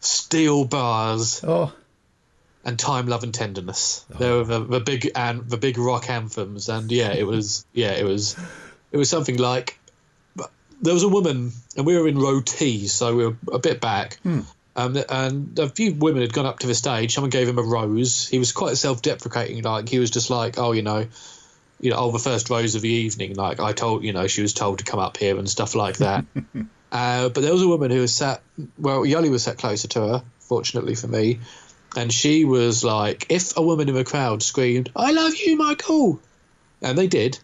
"Steel 0.00 0.64
Bars," 0.64 1.42
oh, 1.44 1.72
and 2.64 2.78
"Time, 2.78 3.06
Love, 3.06 3.22
and 3.22 3.32
Tenderness." 3.34 4.04
They 4.18 4.30
were 4.30 4.44
the, 4.44 4.60
the 4.60 4.80
big 4.80 5.10
and 5.14 5.48
the 5.48 5.56
big 5.56 5.78
rock 5.78 6.10
anthems, 6.10 6.68
and 6.68 6.90
yeah, 6.90 7.12
it 7.12 7.26
was 7.26 7.64
yeah, 7.72 7.92
it 7.92 8.04
was 8.04 8.36
it 8.92 8.96
was 8.96 9.08
something 9.08 9.36
like 9.36 9.78
there 10.82 10.94
was 10.94 11.02
a 11.02 11.08
woman, 11.08 11.52
and 11.76 11.86
we 11.86 11.96
were 11.96 12.08
in 12.08 12.18
row 12.18 12.40
T, 12.40 12.86
so 12.88 13.16
we 13.16 13.26
were 13.26 13.36
a 13.52 13.58
bit 13.58 13.80
back. 13.80 14.18
Um, 14.76 14.98
and 15.08 15.56
a 15.60 15.68
few 15.68 15.94
women 15.94 16.22
had 16.22 16.32
gone 16.32 16.46
up 16.46 16.58
to 16.58 16.66
the 16.66 16.74
stage. 16.74 17.14
Someone 17.14 17.30
gave 17.30 17.48
him 17.48 17.58
a 17.58 17.62
rose. 17.62 18.26
He 18.26 18.40
was 18.40 18.50
quite 18.50 18.76
self-deprecating, 18.76 19.62
like 19.62 19.88
he 19.88 20.00
was 20.00 20.10
just 20.10 20.30
like, 20.30 20.58
"Oh, 20.58 20.72
you 20.72 20.82
know, 20.82 21.06
you 21.80 21.90
know, 21.90 21.96
oh, 21.98 22.10
the 22.10 22.18
first 22.18 22.50
rose 22.50 22.74
of 22.74 22.82
the 22.82 22.88
evening." 22.88 23.34
Like 23.34 23.60
I 23.60 23.72
told, 23.72 24.04
you 24.04 24.12
know, 24.12 24.26
she 24.26 24.42
was 24.42 24.52
told 24.52 24.78
to 24.78 24.84
come 24.84 25.00
up 25.00 25.16
here 25.16 25.38
and 25.38 25.48
stuff 25.48 25.74
like 25.74 25.98
that. 25.98 26.24
uh, 26.92 27.28
but 27.28 27.40
there 27.40 27.52
was 27.52 27.62
a 27.62 27.68
woman 27.68 27.90
who 27.90 28.00
was 28.00 28.14
sat. 28.14 28.42
Well, 28.78 29.00
Yoli 29.02 29.30
was 29.30 29.44
sat 29.44 29.58
closer 29.58 29.88
to 29.88 30.00
her, 30.00 30.24
fortunately 30.40 30.94
for 30.94 31.08
me, 31.08 31.40
and 31.96 32.12
she 32.12 32.44
was 32.44 32.84
like, 32.84 33.26
if 33.30 33.56
a 33.56 33.62
woman 33.62 33.88
in 33.88 33.94
the 33.94 34.04
crowd 34.04 34.42
screamed, 34.42 34.90
"I 34.96 35.12
love 35.12 35.36
you, 35.36 35.56
Michael," 35.56 36.20
and 36.82 36.98
they 36.98 37.06
did, 37.06 37.38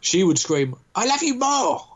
she 0.00 0.24
would 0.24 0.38
scream, 0.38 0.76
"I 0.94 1.06
love 1.06 1.22
you 1.22 1.34
more." 1.34 1.86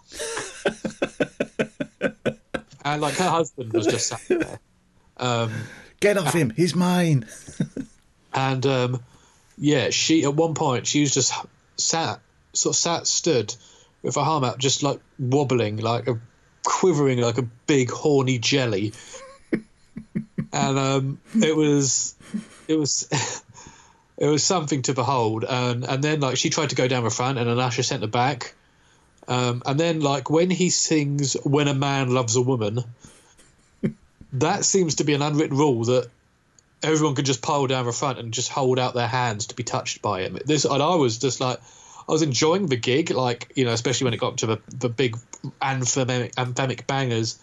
and 2.84 3.00
like 3.00 3.14
her 3.14 3.28
husband 3.30 3.72
was 3.72 3.86
just 3.86 4.08
sat 4.08 4.20
there. 4.28 4.60
Um, 5.16 5.52
get 6.00 6.16
off 6.18 6.34
him! 6.34 6.50
He's 6.50 6.74
mine. 6.74 7.26
and 8.34 8.66
um, 8.66 9.02
yeah, 9.56 9.90
she 9.90 10.24
at 10.24 10.34
one 10.34 10.54
point 10.54 10.86
she 10.86 11.00
was 11.00 11.14
just 11.14 11.32
sat, 11.76 12.20
sort 12.52 12.74
of 12.74 12.78
sat, 12.78 13.06
stood 13.06 13.54
with 14.02 14.16
her 14.16 14.20
arm 14.20 14.44
out, 14.44 14.58
just 14.58 14.82
like 14.82 15.00
wobbling, 15.18 15.78
like 15.78 16.08
a 16.08 16.20
quivering, 16.64 17.20
like 17.20 17.38
a 17.38 17.48
big 17.66 17.90
horny 17.90 18.38
jelly. 18.38 18.92
and 20.52 20.78
um, 20.78 21.20
it 21.34 21.56
was, 21.56 22.14
it 22.68 22.76
was. 22.76 23.08
It 24.16 24.28
was 24.28 24.44
something 24.44 24.82
to 24.82 24.94
behold, 24.94 25.42
and 25.42 25.84
and 25.84 26.02
then 26.02 26.20
like 26.20 26.36
she 26.36 26.48
tried 26.48 26.70
to 26.70 26.76
go 26.76 26.86
down 26.86 27.02
the 27.02 27.10
front, 27.10 27.36
and 27.36 27.50
an 27.50 27.58
usher 27.58 27.82
sent 27.82 28.02
her 28.02 28.08
back, 28.08 28.54
um, 29.26 29.60
and 29.66 29.78
then 29.78 30.00
like 30.00 30.30
when 30.30 30.50
he 30.50 30.70
sings 30.70 31.34
"When 31.42 31.66
a 31.66 31.74
Man 31.74 32.14
Loves 32.14 32.36
a 32.36 32.40
Woman," 32.40 32.84
that 34.34 34.64
seems 34.64 34.94
to 34.96 35.04
be 35.04 35.14
an 35.14 35.22
unwritten 35.22 35.58
rule 35.58 35.82
that 35.86 36.10
everyone 36.84 37.14
could 37.14 37.26
just 37.26 37.42
pile 37.42 37.66
down 37.66 37.86
the 37.86 37.92
front 37.92 38.18
and 38.18 38.32
just 38.32 38.50
hold 38.50 38.78
out 38.78 38.94
their 38.94 39.08
hands 39.08 39.46
to 39.46 39.54
be 39.54 39.62
touched 39.62 40.02
by 40.02 40.22
him. 40.22 40.38
This 40.44 40.64
and 40.64 40.82
I 40.82 40.94
was 40.96 41.18
just 41.18 41.40
like 41.40 41.60
I 42.08 42.12
was 42.12 42.22
enjoying 42.22 42.66
the 42.66 42.76
gig, 42.76 43.10
like 43.10 43.52
you 43.54 43.64
know, 43.64 43.72
especially 43.72 44.06
when 44.06 44.14
it 44.14 44.20
got 44.20 44.38
to 44.38 44.46
the 44.46 44.60
the 44.68 44.88
big 44.88 45.16
anthemic, 45.60 46.34
anthemic 46.34 46.86
bangers. 46.86 47.38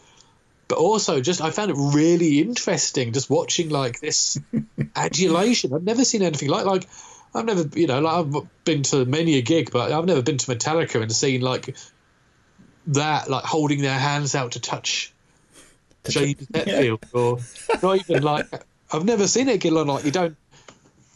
But 0.67 0.77
also, 0.77 1.19
just 1.19 1.41
I 1.41 1.51
found 1.51 1.71
it 1.71 1.75
really 1.77 2.39
interesting 2.39 3.11
just 3.11 3.29
watching 3.29 3.69
like 3.69 3.99
this 3.99 4.39
adulation. 4.95 5.73
I've 5.73 5.83
never 5.83 6.05
seen 6.05 6.21
anything 6.21 6.49
like 6.49 6.65
like 6.65 6.87
I've 7.33 7.45
never 7.45 7.65
you 7.77 7.87
know 7.87 7.99
like 7.99 8.25
I've 8.25 8.63
been 8.63 8.83
to 8.83 9.05
many 9.05 9.37
a 9.37 9.41
gig, 9.41 9.71
but 9.71 9.91
I've 9.91 10.05
never 10.05 10.21
been 10.21 10.37
to 10.37 10.55
Metallica 10.55 11.01
and 11.01 11.11
seen 11.11 11.41
like 11.41 11.75
that 12.87 13.29
like 13.29 13.43
holding 13.43 13.81
their 13.81 13.97
hands 13.97 14.35
out 14.35 14.53
to 14.53 14.59
touch 14.59 15.13
James 16.07 16.47
Hetfield 16.47 17.03
or 17.13 17.39
not 17.83 17.99
even 17.99 18.23
like 18.23 18.47
I've 18.91 19.05
never 19.05 19.27
seen 19.27 19.47
it 19.49 19.59
get 19.61 19.73
on 19.73 19.87
like 19.87 20.05
you 20.05 20.11
don't 20.11 20.35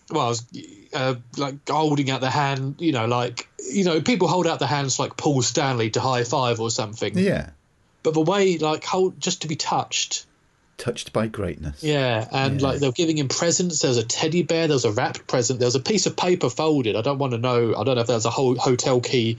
well 0.10 0.26
I 0.26 0.30
was 0.30 0.46
uh, 0.94 1.16
like 1.38 1.68
holding 1.70 2.10
out 2.10 2.22
the 2.22 2.30
hand 2.30 2.76
you 2.80 2.92
know 2.92 3.06
like 3.06 3.48
you 3.72 3.84
know 3.84 4.02
people 4.02 4.28
hold 4.28 4.48
out 4.48 4.60
the 4.60 4.68
hands 4.68 5.00
like 5.00 5.18
Paul 5.18 5.42
Stanley 5.42 5.90
to 5.92 6.00
high 6.00 6.24
five 6.24 6.60
or 6.60 6.70
something. 6.70 7.18
Yeah, 7.18 7.50
but 8.04 8.14
the 8.14 8.22
way 8.22 8.58
like 8.58 8.84
hold 8.84 9.20
just 9.20 9.42
to 9.42 9.48
be 9.48 9.56
touched. 9.56 10.26
Touched 10.78 11.14
by 11.14 11.28
greatness. 11.28 11.82
yeah 11.84 12.28
and 12.34 12.60
Yeah. 12.62 12.68
like 12.68 12.80
they're 12.80 12.92
giving 12.92 13.18
him 13.18 13.30
presents. 13.30 13.80
There 13.80 13.90
was 13.90 13.98
a 13.98 14.04
teddy 14.04 14.44
bear 14.44 14.68
there 14.68 14.76
was 14.76 14.84
a 14.86 14.92
wrapped 14.92 15.26
present 15.26 15.60
there 15.60 15.68
was 15.68 15.76
a 15.76 15.80
piece 15.80 16.06
of 16.06 16.16
paper 16.18 16.50
folded. 16.50 16.96
I 16.96 17.02
don't 17.02 17.18
want 17.18 17.32
to 17.32 17.38
know 17.40 17.74
I 17.76 17.84
don't 17.84 17.96
know 17.96 18.02
if 18.02 18.08
there 18.08 18.16
was 18.18 18.26
a 18.26 18.30
whole 18.30 18.56
hotel 18.56 19.00
key 19.00 19.38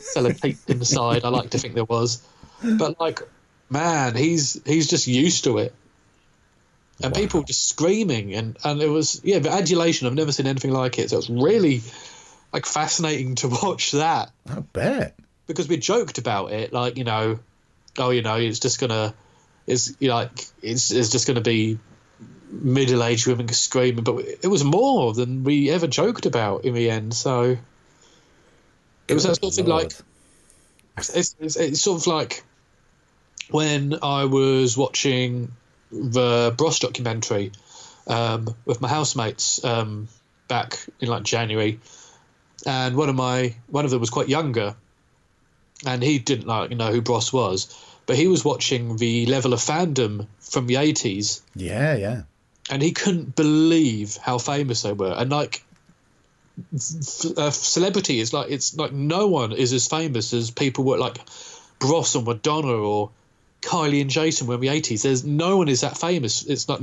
sellotaped 0.00 0.68
inside. 0.68 1.24
I 1.24 1.28
like 1.28 1.50
to 1.50 1.58
think 1.58 1.74
there 1.74 1.84
was. 1.84 2.22
But 2.62 2.98
like 2.98 3.20
man 3.68 4.16
he's 4.16 4.60
he's 4.66 4.88
just 4.88 5.06
used 5.06 5.44
to 5.44 5.58
it 5.58 5.72
and 7.02 7.12
Wow. 7.14 7.20
people 7.20 7.42
just 7.42 7.68
screaming 7.68 8.34
and 8.34 8.56
and 8.64 8.80
it 8.82 8.88
was 8.88 9.20
yeah 9.24 9.38
the 9.38 9.50
adulation 9.50 10.06
I've 10.06 10.14
never 10.14 10.32
seen 10.32 10.46
anything 10.46 10.72
like 10.72 10.98
it 10.98 11.10
so 11.10 11.16
it 11.16 11.28
was 11.28 11.30
really 11.30 11.82
like 12.52 12.66
fascinating 12.66 13.36
to 13.36 13.48
watch 13.62 13.92
that 13.92 14.30
I 14.48 14.60
bet. 14.60 15.14
because 15.46 15.68
we 15.68 15.76
joked 15.76 16.18
about 16.18 16.52
it, 16.52 16.72
like 16.72 16.96
you 16.98 17.04
know, 17.04 17.38
oh, 17.98 18.10
you 18.10 18.22
know, 18.22 18.36
it's 18.36 18.58
just 18.58 18.80
gonna, 18.80 19.14
it's 19.66 19.94
you 20.00 20.08
know, 20.08 20.14
like 20.14 20.46
it's 20.62 20.90
it's 20.90 21.10
just 21.10 21.26
gonna 21.26 21.40
be 21.40 21.78
middle-aged 22.50 23.26
women 23.28 23.48
screaming, 23.48 24.02
but 24.02 24.18
it 24.42 24.48
was 24.48 24.64
more 24.64 25.14
than 25.14 25.44
we 25.44 25.70
ever 25.70 25.86
joked 25.86 26.26
about 26.26 26.64
in 26.64 26.74
the 26.74 26.90
end. 26.90 27.14
So 27.14 27.56
it 29.06 29.14
was 29.14 29.24
that 29.24 29.36
sort 29.36 29.52
of 29.52 29.54
thing 29.54 29.66
like 29.66 29.92
it's, 30.98 31.36
it's, 31.38 31.56
it's 31.56 31.80
sort 31.80 32.00
of 32.00 32.06
like 32.06 32.42
when 33.50 33.98
I 34.02 34.24
was 34.24 34.76
watching 34.76 35.52
the 35.92 36.54
Bros 36.56 36.78
documentary 36.78 37.52
um, 38.06 38.54
with 38.64 38.80
my 38.80 38.88
housemates 38.88 39.64
um, 39.64 40.08
back 40.48 40.78
in 41.00 41.08
like 41.08 41.22
January, 41.22 41.80
and 42.66 42.96
one 42.96 43.08
of 43.08 43.14
my 43.14 43.54
one 43.68 43.84
of 43.84 43.90
them 43.90 44.00
was 44.00 44.10
quite 44.10 44.28
younger, 44.28 44.74
and 45.86 46.02
he 46.02 46.18
didn't 46.18 46.46
like 46.46 46.70
know 46.70 46.92
who 46.92 47.00
Bros 47.00 47.32
was, 47.32 47.74
but 48.06 48.16
he 48.16 48.26
was 48.28 48.44
watching 48.44 48.96
the 48.96 49.26
level 49.26 49.52
of 49.52 49.60
fandom 49.60 50.26
from 50.40 50.66
the 50.66 50.76
eighties, 50.76 51.42
Yeah, 51.54 51.94
yeah. 51.96 52.22
and 52.70 52.82
he 52.82 52.92
couldn't 52.92 53.34
believe 53.36 54.16
how 54.16 54.38
famous 54.38 54.82
they 54.82 54.92
were, 54.92 55.14
and 55.16 55.30
like. 55.30 55.62
A 57.38 57.50
celebrity 57.52 58.20
is 58.20 58.34
like 58.34 58.50
it's 58.50 58.76
like 58.76 58.92
no 58.92 59.28
one 59.28 59.52
is 59.52 59.72
as 59.72 59.88
famous 59.88 60.34
as 60.34 60.50
people 60.50 60.84
were 60.84 60.98
like 60.98 61.16
Bros 61.78 62.14
and 62.14 62.26
Madonna 62.26 62.74
or 62.74 63.10
Kylie 63.62 64.00
and 64.00 64.10
Jason 64.10 64.46
were 64.46 64.54
in 64.54 64.60
the 64.60 64.68
eighties. 64.68 65.02
There's 65.02 65.24
no 65.24 65.56
one 65.58 65.68
is 65.68 65.82
that 65.82 65.96
famous. 65.98 66.44
It's 66.46 66.66
not 66.68 66.80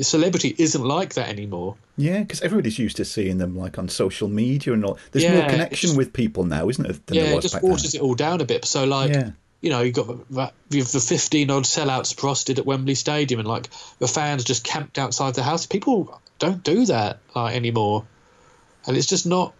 celebrity 0.00 0.54
isn't 0.58 0.84
like 0.84 1.14
that 1.14 1.28
anymore. 1.28 1.76
Yeah, 1.96 2.20
because 2.20 2.42
everybody's 2.42 2.78
used 2.78 2.96
to 2.98 3.04
seeing 3.04 3.38
them 3.38 3.56
like 3.56 3.78
on 3.78 3.88
social 3.88 4.28
media 4.28 4.72
and 4.74 4.84
all. 4.84 4.98
There's 5.12 5.24
Yeah, 5.24 5.40
more 5.40 5.48
connection 5.48 5.96
with 5.96 6.12
people 6.12 6.44
now, 6.44 6.68
isn't 6.68 6.84
it? 6.84 7.06
Than 7.06 7.16
yeah, 7.16 7.22
there 7.24 7.38
it 7.38 7.42
just 7.42 7.62
waters 7.62 7.92
then. 7.92 8.00
it 8.00 8.04
all 8.04 8.14
down 8.14 8.40
a 8.40 8.44
bit. 8.44 8.64
So 8.64 8.84
like, 8.84 9.10
Yeah. 9.12 9.30
you 9.60 9.70
know, 9.70 9.80
you've 9.80 9.94
got 9.94 10.28
that 10.32 10.52
you 10.70 10.80
have 10.80 10.92
the 10.92 11.00
fifteen 11.00 11.50
odd 11.50 11.64
sellouts 11.64 12.14
frosted 12.18 12.58
at 12.58 12.66
Wembley 12.66 12.94
Stadium, 12.94 13.40
and 13.40 13.48
like 13.48 13.68
the 13.98 14.08
fans 14.08 14.44
just 14.44 14.62
camped 14.64 14.98
outside 14.98 15.34
the 15.34 15.42
house. 15.42 15.66
People 15.66 16.20
don't 16.38 16.62
do 16.62 16.84
that 16.86 17.18
like 17.34 17.54
anymore, 17.56 18.04
and 18.86 18.96
it's 18.96 19.06
just 19.06 19.26
not. 19.26 19.54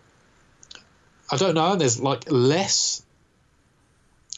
I 1.30 1.36
don't 1.36 1.54
know. 1.54 1.72
And 1.72 1.80
There's 1.80 2.00
like 2.00 2.24
less. 2.30 3.02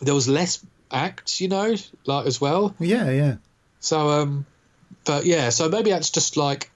There 0.00 0.14
was 0.14 0.28
less 0.28 0.64
acts, 0.90 1.40
you 1.40 1.48
know, 1.48 1.74
like 2.06 2.26
as 2.26 2.40
well. 2.40 2.74
Yeah, 2.78 3.10
yeah. 3.10 3.36
So, 3.80 4.10
um, 4.10 4.46
but 5.04 5.24
yeah, 5.24 5.50
so 5.50 5.68
maybe 5.68 5.90
that's 5.90 6.10
just 6.10 6.36
like, 6.36 6.70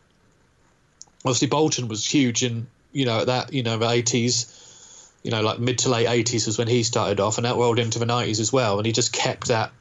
obviously 1.24 1.48
Bolton 1.48 1.88
was 1.88 2.04
huge 2.04 2.42
in, 2.42 2.66
you 2.92 3.04
know, 3.04 3.24
that, 3.24 3.52
you 3.52 3.62
know, 3.62 3.78
the 3.78 3.86
80s, 3.86 5.10
you 5.22 5.30
know, 5.30 5.42
like 5.42 5.58
mid 5.58 5.78
to 5.78 5.88
late 5.88 6.06
80s 6.06 6.46
was 6.46 6.58
when 6.58 6.68
he 6.68 6.82
started 6.82 7.20
off 7.20 7.38
and 7.38 7.44
that 7.44 7.56
rolled 7.56 7.78
into 7.78 7.98
the 7.98 8.06
90s 8.06 8.40
as 8.40 8.52
well. 8.52 8.78
And 8.78 8.86
he 8.86 8.92
just 8.92 9.12
kept 9.12 9.48
that 9.48 9.72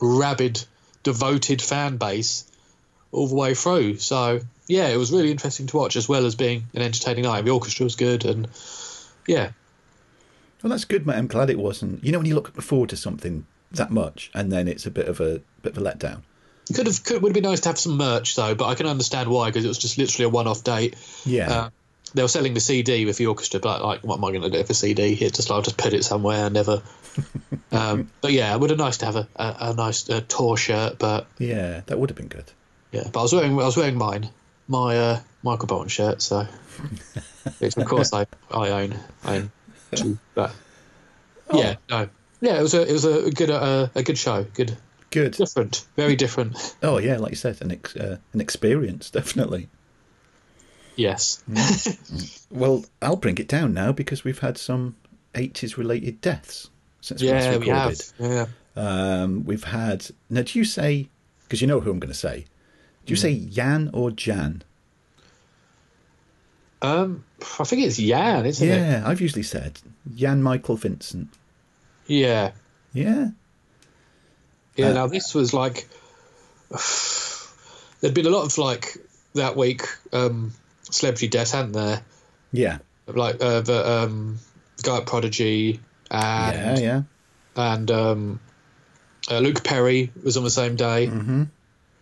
rabid, 0.00 0.64
devoted 1.02 1.62
fan 1.62 1.96
base 1.96 2.50
all 3.12 3.28
the 3.28 3.34
way 3.34 3.54
through. 3.54 3.96
So, 3.98 4.40
yeah, 4.66 4.88
it 4.88 4.96
was 4.96 5.12
really 5.12 5.30
interesting 5.30 5.66
to 5.68 5.76
watch 5.76 5.96
as 5.96 6.08
well 6.08 6.26
as 6.26 6.34
being 6.34 6.66
an 6.74 6.82
entertaining 6.82 7.24
night. 7.24 7.44
The 7.44 7.50
orchestra 7.50 7.84
was 7.84 7.96
good 7.96 8.24
and, 8.24 8.48
yeah, 9.26 9.50
Well, 10.62 10.70
that's 10.70 10.84
good, 10.84 11.06
mate. 11.06 11.16
I'm 11.16 11.26
glad 11.26 11.50
it 11.50 11.58
wasn't. 11.58 12.02
You 12.04 12.12
know, 12.12 12.18
when 12.18 12.26
you 12.26 12.34
look 12.34 12.60
forward 12.62 12.90
to 12.90 12.96
something 12.96 13.46
that 13.72 13.90
much 13.90 14.30
and 14.34 14.50
then 14.50 14.68
it's 14.68 14.86
a 14.86 14.90
bit 14.90 15.08
of 15.08 15.20
a 15.20 15.40
bit 15.62 15.76
of 15.76 15.78
a 15.78 15.80
letdown. 15.80 16.22
could 16.74 16.86
have, 16.86 17.04
could, 17.04 17.22
would 17.22 17.30
have 17.30 17.34
been 17.34 17.50
nice 17.50 17.60
to 17.60 17.68
have 17.68 17.78
some 17.78 17.96
merch 17.96 18.36
though, 18.36 18.54
but 18.54 18.66
I 18.66 18.74
can 18.74 18.86
understand 18.86 19.28
why 19.28 19.48
because 19.48 19.64
it 19.64 19.68
was 19.68 19.78
just 19.78 19.98
literally 19.98 20.24
a 20.24 20.28
one 20.28 20.46
off 20.46 20.64
date. 20.64 20.96
Yeah. 21.24 21.50
Uh, 21.50 21.70
they 22.14 22.22
were 22.22 22.28
selling 22.28 22.54
the 22.54 22.60
CD 22.60 23.04
with 23.04 23.16
the 23.16 23.26
orchestra, 23.26 23.60
but 23.60 23.82
like, 23.82 24.02
what 24.02 24.18
am 24.18 24.24
I 24.24 24.30
going 24.30 24.42
to 24.42 24.50
do 24.50 24.58
with 24.58 24.70
a 24.70 24.74
CD? 24.74 25.12
It 25.12 25.34
just 25.34 25.50
I'll 25.50 25.62
just 25.62 25.76
put 25.76 25.92
it 25.92 26.04
somewhere 26.04 26.46
and 26.46 26.54
never. 26.54 26.82
um, 27.72 28.10
but 28.20 28.32
yeah, 28.32 28.54
it 28.54 28.60
would 28.60 28.70
have 28.70 28.78
nice 28.78 28.98
to 28.98 29.06
have 29.06 29.16
a, 29.16 29.28
a, 29.36 29.56
a 29.60 29.74
nice 29.74 30.08
uh, 30.08 30.20
tour 30.26 30.56
shirt, 30.56 30.98
but 30.98 31.26
yeah, 31.38 31.82
that 31.86 31.98
would 31.98 32.10
have 32.10 32.16
been 32.16 32.28
good. 32.28 32.50
yeah, 32.92 33.04
but 33.12 33.20
I 33.20 33.22
was 33.22 33.32
wearing 33.32 33.52
I 33.52 33.64
was 33.64 33.76
wearing 33.76 33.98
mine, 33.98 34.30
my 34.68 34.96
uh, 34.96 35.20
Michael 35.42 35.66
Bolton 35.66 35.88
shirt, 35.88 36.22
so 36.22 36.46
which 37.58 37.76
of 37.76 37.84
course 37.86 38.12
I 38.12 38.26
I 38.50 38.70
own 38.70 38.94
I 39.24 39.36
own 39.36 39.52
but 40.34 40.52
yeah 41.52 41.76
no 41.90 42.08
yeah 42.40 42.58
it 42.58 42.62
was 42.62 42.74
a 42.74 42.82
it 42.88 42.92
was 42.92 43.04
a 43.04 43.30
good 43.30 43.50
uh, 43.50 43.88
a 43.94 44.02
good 44.02 44.18
show, 44.18 44.44
good 44.54 44.76
Good. 45.10 45.32
different, 45.32 45.86
very 45.96 46.16
different. 46.16 46.76
Oh 46.82 46.98
yeah, 46.98 47.16
like 47.16 47.30
you 47.30 47.36
said, 47.36 47.62
an 47.62 47.70
ex- 47.72 47.96
uh, 47.96 48.18
an 48.34 48.40
experience, 48.40 49.08
definitely. 49.18 49.68
Yes, 50.96 51.42
Well, 52.50 52.84
I'll 53.00 53.16
bring 53.16 53.38
it 53.38 53.48
down 53.48 53.72
now 53.72 53.92
because 53.92 54.24
we've 54.24 54.40
had 54.40 54.58
some 54.58 54.96
eighties 55.34 55.78
related 55.78 56.20
deaths 56.20 56.70
since 57.00 57.20
we 57.22 57.28
Yeah, 57.28 57.34
last 57.34 57.60
we 57.60 57.66
have. 57.68 57.90
recorded. 57.90 58.04
Yeah. 58.18 58.46
Um, 59.22 59.44
we've 59.44 59.64
had 59.64 60.06
now. 60.28 60.42
Do 60.42 60.58
you 60.58 60.64
say 60.64 61.08
because 61.44 61.60
you 61.60 61.66
know 61.68 61.80
who 61.80 61.90
I'm 61.90 62.00
going 62.00 62.12
to 62.12 62.18
say? 62.18 62.44
Do 63.06 63.12
you 63.12 63.16
say 63.16 63.38
Jan 63.38 63.90
or 63.94 64.10
Jan? 64.10 64.62
Um, 66.82 67.24
I 67.60 67.64
think 67.64 67.82
it's 67.86 67.96
Jan, 67.98 68.46
isn't 68.46 68.66
it? 68.66 68.76
Yeah, 68.76 69.02
I've 69.04 69.20
usually 69.20 69.42
said 69.42 69.78
Jan 70.14 70.42
Michael 70.42 70.76
Vincent. 70.76 71.28
Yeah. 72.06 72.52
Yeah, 72.92 73.28
Yeah. 74.76 74.88
Uh, 74.88 74.92
now 74.94 75.06
this 75.06 75.34
was 75.34 75.52
like 75.52 75.86
there'd 78.00 78.14
been 78.14 78.26
a 78.26 78.30
lot 78.30 78.44
of 78.46 78.56
like 78.58 78.96
that 79.34 79.56
week 79.56 79.82
um, 80.12 80.52
celebrity 80.82 81.28
deaths, 81.28 81.50
hadn't 81.52 81.72
there? 81.72 82.02
yeah, 82.52 82.78
Like 83.06 83.42
uh, 83.42 83.60
the 83.60 83.90
um, 83.90 84.38
guy 84.82 84.98
at 84.98 85.06
Prodigy 85.06 85.80
and 86.10 86.78
yeah, 86.78 86.84
yeah. 86.84 87.02
and 87.74 87.90
um, 87.90 88.40
uh, 89.30 89.40
Luke 89.40 89.62
Perry 89.62 90.10
was 90.22 90.36
on 90.36 90.44
the 90.44 90.50
same 90.50 90.76
day. 90.76 91.06
hmm 91.06 91.44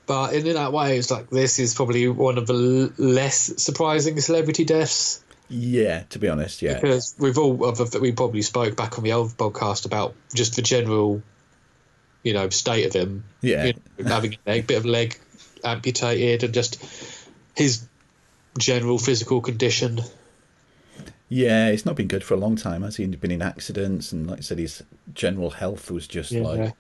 But 0.07 0.35
in, 0.35 0.47
in 0.47 0.55
that 0.55 0.73
way, 0.73 0.99
it's 0.99 1.11
like 1.11 1.29
this 1.31 1.59
is 1.59 1.75
probably 1.75 2.07
one 2.09 2.39
of 2.39 2.47
the 2.47 2.93
less 2.99 3.61
surprising 3.63 4.21
celebrity 4.21 4.65
deaths 4.65 5.24
Yeah, 5.57 6.03
to 6.11 6.19
be 6.19 6.29
honest, 6.29 6.63
yeah, 6.63 6.81
because 6.81 7.15
we've 7.19 7.39
all 7.39 7.65
of 7.65 7.95
we 8.01 8.11
probably 8.11 8.43
spoke 8.43 8.75
back 8.77 8.99
on 8.99 9.05
the 9.05 9.13
old 9.13 9.37
podcast 9.37 9.87
about 9.87 10.15
just 10.35 10.57
the 10.57 10.63
general, 10.63 11.23
you 12.25 12.33
know, 12.33 12.49
state 12.49 12.87
of 12.87 12.93
him. 12.93 13.25
yeah, 13.41 13.67
you 13.67 13.75
know, 13.99 14.11
having 14.13 14.35
a 14.35 14.51
leg, 14.51 14.67
bit 14.67 14.79
of 14.79 14.85
leg 14.85 15.17
amputated 15.63 16.43
and 16.43 16.53
just 16.53 16.83
his 17.55 17.87
general 18.59 18.99
physical 18.99 19.41
condition. 19.41 20.01
yeah. 21.29 21.69
It's 21.69 21.87
not 21.87 21.95
been 21.95 22.09
good 22.09 22.25
for 22.25 22.35
a 22.35 22.39
long 22.39 22.57
time, 22.57 22.83
has 22.83 22.97
he? 22.97 23.05
He'd 23.05 23.21
been 23.21 23.31
in 23.31 23.43
accidents, 23.43 24.11
and 24.13 24.27
like 24.27 24.39
I 24.39 24.43
said, 24.43 24.59
his 24.59 24.83
general 25.15 25.51
health 25.51 25.91
was 25.91 26.09
just 26.09 26.33
Yeah. 26.33 26.43
like 26.43 26.75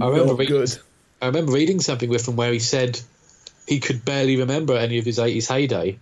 I 0.00 0.06
remember 0.08 0.32
not 0.32 0.38
reading, 0.40 0.56
good. 0.56 0.78
I 1.22 1.26
remember 1.26 1.52
reading 1.52 1.80
something 1.80 2.08
with 2.10 2.26
him 2.26 2.34
where 2.36 2.52
he 2.52 2.58
said 2.58 3.00
he 3.66 3.78
could 3.80 4.04
barely 4.04 4.36
remember 4.38 4.76
any 4.76 4.98
of 4.98 5.04
his 5.04 5.18
80s 5.18 5.46
heyday. 5.48 5.98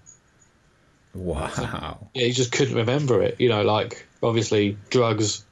Wow. 1.17 2.09
Yeah, 2.15 2.27
he 2.27 2.33
just 2.33 2.53
couldn't 2.53 2.75
remember 2.77 3.23
it. 3.23 3.41
You 3.41 3.49
know, 3.49 3.63
like 3.63 4.07
obviously 4.23 4.77
drugs. 4.91 5.45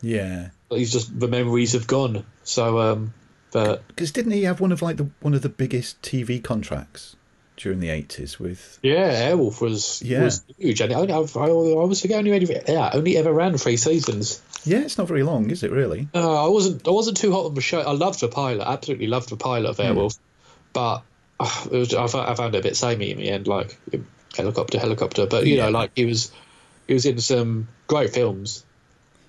Yeah, 0.00 0.50
He's 0.70 0.92
just 0.92 1.18
the 1.18 1.28
memories 1.28 1.72
have 1.72 1.86
gone. 1.86 2.24
So, 2.44 2.78
um, 2.78 3.14
but 3.52 3.86
because 3.88 4.12
didn't 4.12 4.32
he 4.32 4.44
have 4.44 4.60
one 4.60 4.70
of 4.72 4.82
like 4.82 4.96
the 4.96 5.08
one 5.20 5.34
of 5.34 5.42
the 5.42 5.48
biggest 5.48 6.00
TV 6.02 6.42
contracts 6.42 7.16
during 7.56 7.80
the 7.80 7.88
eighties 7.88 8.38
with? 8.38 8.78
yeah, 8.82 9.30
Airwolf 9.30 9.60
was 9.60 10.00
Yeah. 10.02 10.22
was 10.24 10.44
huge, 10.58 10.80
and 10.80 10.92
I, 10.92 11.00
I, 11.00 11.16
I 11.16 11.18
was 11.18 11.34
only 11.36 12.32
only 12.32 12.60
yeah 12.68 12.90
only 12.92 13.16
ever 13.16 13.32
ran 13.32 13.56
three 13.58 13.76
seasons. 13.76 14.40
Yeah, 14.64 14.80
it's 14.80 14.98
not 14.98 15.08
very 15.08 15.22
long, 15.22 15.50
is 15.50 15.62
it? 15.62 15.70
Really? 15.72 16.08
Uh, 16.14 16.44
I 16.44 16.48
wasn't 16.48 16.86
I 16.86 16.90
wasn't 16.90 17.16
too 17.16 17.32
hot 17.32 17.46
on 17.46 17.54
the 17.54 17.60
show. 17.60 17.80
I 17.80 17.92
loved 17.92 18.20
the 18.20 18.28
pilot, 18.28 18.64
absolutely 18.68 19.06
loved 19.08 19.30
the 19.30 19.36
pilot 19.36 19.70
of 19.70 19.78
Airwolf, 19.78 20.16
but 20.72 21.02
uh, 21.40 21.64
it 21.72 21.76
was 21.76 21.94
I 21.94 22.06
found, 22.06 22.30
I 22.30 22.34
found 22.34 22.54
it 22.54 22.58
a 22.58 22.62
bit 22.62 22.76
samey 22.76 23.10
in 23.10 23.18
the 23.18 23.30
end, 23.30 23.48
like 23.48 23.78
helicopter, 24.36 24.78
helicopter. 24.78 25.26
But 25.26 25.46
you 25.46 25.56
Yeah. 25.56 25.66
know, 25.66 25.70
like 25.70 25.92
he 25.94 26.04
was 26.04 26.32
he 26.86 26.94
was 26.94 27.06
in 27.06 27.18
some 27.20 27.68
great 27.86 28.12
films. 28.12 28.64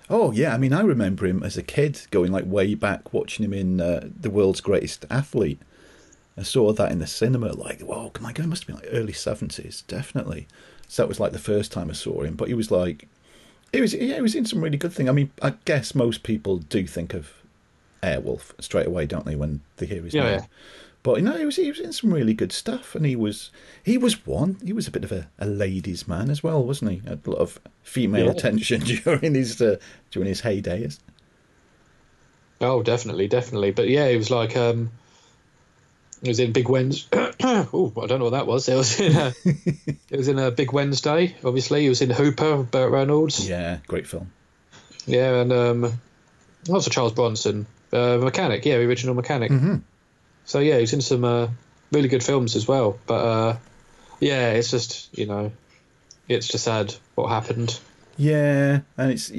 Oh 0.08 0.32
yeah, 0.32 0.52
I 0.54 0.58
mean, 0.58 0.72
I 0.72 0.80
remember 0.80 1.26
him 1.26 1.42
as 1.42 1.56
a 1.56 1.62
kid, 1.62 2.00
going 2.10 2.32
like 2.32 2.44
way 2.46 2.74
back, 2.74 3.12
watching 3.12 3.44
him 3.44 3.52
in 3.52 3.80
uh, 3.80 4.08
the 4.20 4.30
world's 4.30 4.60
greatest 4.60 5.06
athlete. 5.10 5.60
I 6.36 6.42
saw 6.42 6.72
that 6.72 6.90
in 6.90 6.98
the 7.00 7.06
cinema, 7.06 7.52
like, 7.52 7.80
whoa, 7.80 8.10
my 8.20 8.32
God, 8.32 8.46
it 8.46 8.48
must 8.48 8.64
have 8.64 8.66
been 8.68 8.76
like 8.76 8.94
early 8.96 9.12
seventies, 9.12 9.84
definitely. 9.86 10.48
So 10.88 11.02
that 11.02 11.08
was 11.08 11.20
like 11.20 11.32
the 11.32 11.38
first 11.38 11.70
time 11.70 11.90
I 11.90 11.92
saw 11.92 12.22
him. 12.22 12.34
But 12.34 12.48
he 12.48 12.54
was 12.54 12.70
like, 12.70 13.06
it 13.72 13.80
was 13.80 13.94
yeah, 13.94 14.16
he 14.16 14.20
was 14.20 14.34
in 14.34 14.46
some 14.46 14.62
really 14.62 14.78
good 14.78 14.92
thing. 14.92 15.08
I 15.08 15.12
mean, 15.12 15.30
I 15.42 15.54
guess 15.64 15.94
most 15.94 16.22
people 16.22 16.58
do 16.58 16.86
think 16.86 17.14
of 17.14 17.30
Airwolf 18.02 18.52
straight 18.60 18.86
away, 18.86 19.06
don't 19.06 19.26
they, 19.26 19.36
when 19.36 19.60
they 19.76 19.86
hear 19.86 20.02
his 20.02 20.14
Yeah, 20.14 20.24
name? 20.24 20.38
yeah. 20.40 20.46
But 21.02 21.16
you 21.16 21.22
know, 21.22 21.36
he 21.38 21.46
was 21.46 21.56
he 21.56 21.70
was 21.70 21.80
in 21.80 21.92
some 21.94 22.12
really 22.12 22.34
good 22.34 22.52
stuff, 22.52 22.94
and 22.94 23.06
he 23.06 23.16
was 23.16 23.50
he 23.82 23.96
was 23.96 24.26
one. 24.26 24.58
He 24.62 24.72
was 24.74 24.86
a 24.86 24.90
bit 24.90 25.02
of 25.04 25.12
a, 25.12 25.28
a 25.38 25.46
ladies' 25.46 26.06
man 26.06 26.28
as 26.28 26.42
well, 26.42 26.62
wasn't 26.62 26.90
he? 26.90 26.98
Had 27.08 27.20
a 27.26 27.30
lot 27.30 27.38
of 27.38 27.58
female 27.82 28.26
Yeah. 28.26 28.32
attention 28.32 28.80
during 29.04 29.34
his 29.34 29.60
uh, 29.62 29.76
during 30.10 30.28
his 30.28 30.42
heydays. 30.42 30.98
Oh, 32.60 32.82
definitely, 32.82 33.28
definitely. 33.28 33.70
But 33.70 33.88
yeah, 33.88 34.08
he 34.10 34.16
was 34.18 34.30
like 34.30 34.54
um, 34.56 34.90
he 36.22 36.28
was 36.28 36.38
in 36.40 36.52
Big 36.52 36.68
Wednesday. 36.68 37.08
oh, 37.42 37.92
I 38.02 38.06
don't 38.06 38.18
know 38.18 38.26
what 38.26 38.32
that 38.32 38.46
was. 38.46 38.68
It 38.68 38.74
was 38.74 39.00
in 39.00 39.16
a, 39.16 39.32
it 40.10 40.16
was 40.18 40.28
in 40.28 40.38
a 40.38 40.50
Big 40.50 40.70
Wednesday. 40.72 41.34
Obviously, 41.42 41.82
he 41.82 41.88
was 41.88 42.02
in 42.02 42.10
Hooper, 42.10 42.62
Burt 42.64 42.92
Reynolds. 42.92 43.48
Yeah, 43.48 43.78
great 43.86 44.06
film. 44.06 44.30
Yeah, 45.06 45.36
and 45.40 45.52
um, 45.52 45.92
also 46.68 46.90
Charles 46.90 47.14
Bronson, 47.14 47.66
uh, 47.90 48.18
mechanic. 48.18 48.66
Yeah, 48.66 48.74
original 48.74 49.14
mechanic. 49.14 49.50
Mm-hmm. 49.50 49.76
So 50.50 50.58
yeah, 50.58 50.78
he's 50.78 50.92
in 50.92 51.00
some 51.00 51.22
uh, 51.22 51.46
really 51.92 52.08
good 52.08 52.24
films 52.24 52.56
as 52.56 52.66
well. 52.66 52.98
But 53.06 53.24
uh, 53.24 53.56
yeah, 54.18 54.50
it's 54.50 54.68
just 54.68 55.16
you 55.16 55.26
know, 55.26 55.52
it's 56.26 56.48
just 56.48 56.64
sad 56.64 56.92
what 57.14 57.28
happened. 57.28 57.78
Yeah, 58.16 58.80
and 58.98 59.12
it's 59.12 59.30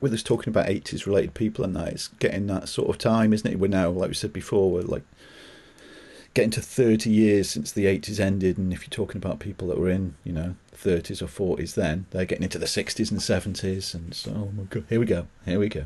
with 0.00 0.12
us 0.12 0.24
talking 0.24 0.48
about 0.48 0.68
eighties 0.68 1.06
related 1.06 1.34
people 1.34 1.64
and 1.64 1.76
that 1.76 1.92
it's 1.92 2.08
getting 2.08 2.48
that 2.48 2.68
sort 2.68 2.90
of 2.90 2.98
time, 2.98 3.32
isn't 3.32 3.48
it? 3.48 3.60
We're 3.60 3.68
now, 3.68 3.90
like 3.90 4.08
we 4.08 4.14
said 4.14 4.32
before, 4.32 4.68
we're 4.68 4.82
like 4.82 5.04
getting 6.34 6.50
to 6.50 6.60
thirty 6.60 7.10
years 7.10 7.48
since 7.48 7.70
the 7.70 7.86
eighties 7.86 8.18
ended, 8.18 8.58
and 8.58 8.72
if 8.72 8.82
you're 8.82 8.90
talking 8.90 9.18
about 9.18 9.38
people 9.38 9.68
that 9.68 9.78
were 9.78 9.88
in, 9.88 10.16
you 10.24 10.32
know, 10.32 10.56
thirties 10.72 11.22
or 11.22 11.28
forties, 11.28 11.76
then 11.76 12.06
they're 12.10 12.24
getting 12.24 12.42
into 12.42 12.58
the 12.58 12.66
sixties 12.66 13.12
and 13.12 13.22
seventies, 13.22 13.94
and 13.94 14.12
so 14.12 14.32
oh 14.32 14.52
my 14.56 14.64
god, 14.64 14.86
here 14.88 14.98
we 14.98 15.06
go, 15.06 15.28
here 15.44 15.60
we 15.60 15.68
go. 15.68 15.84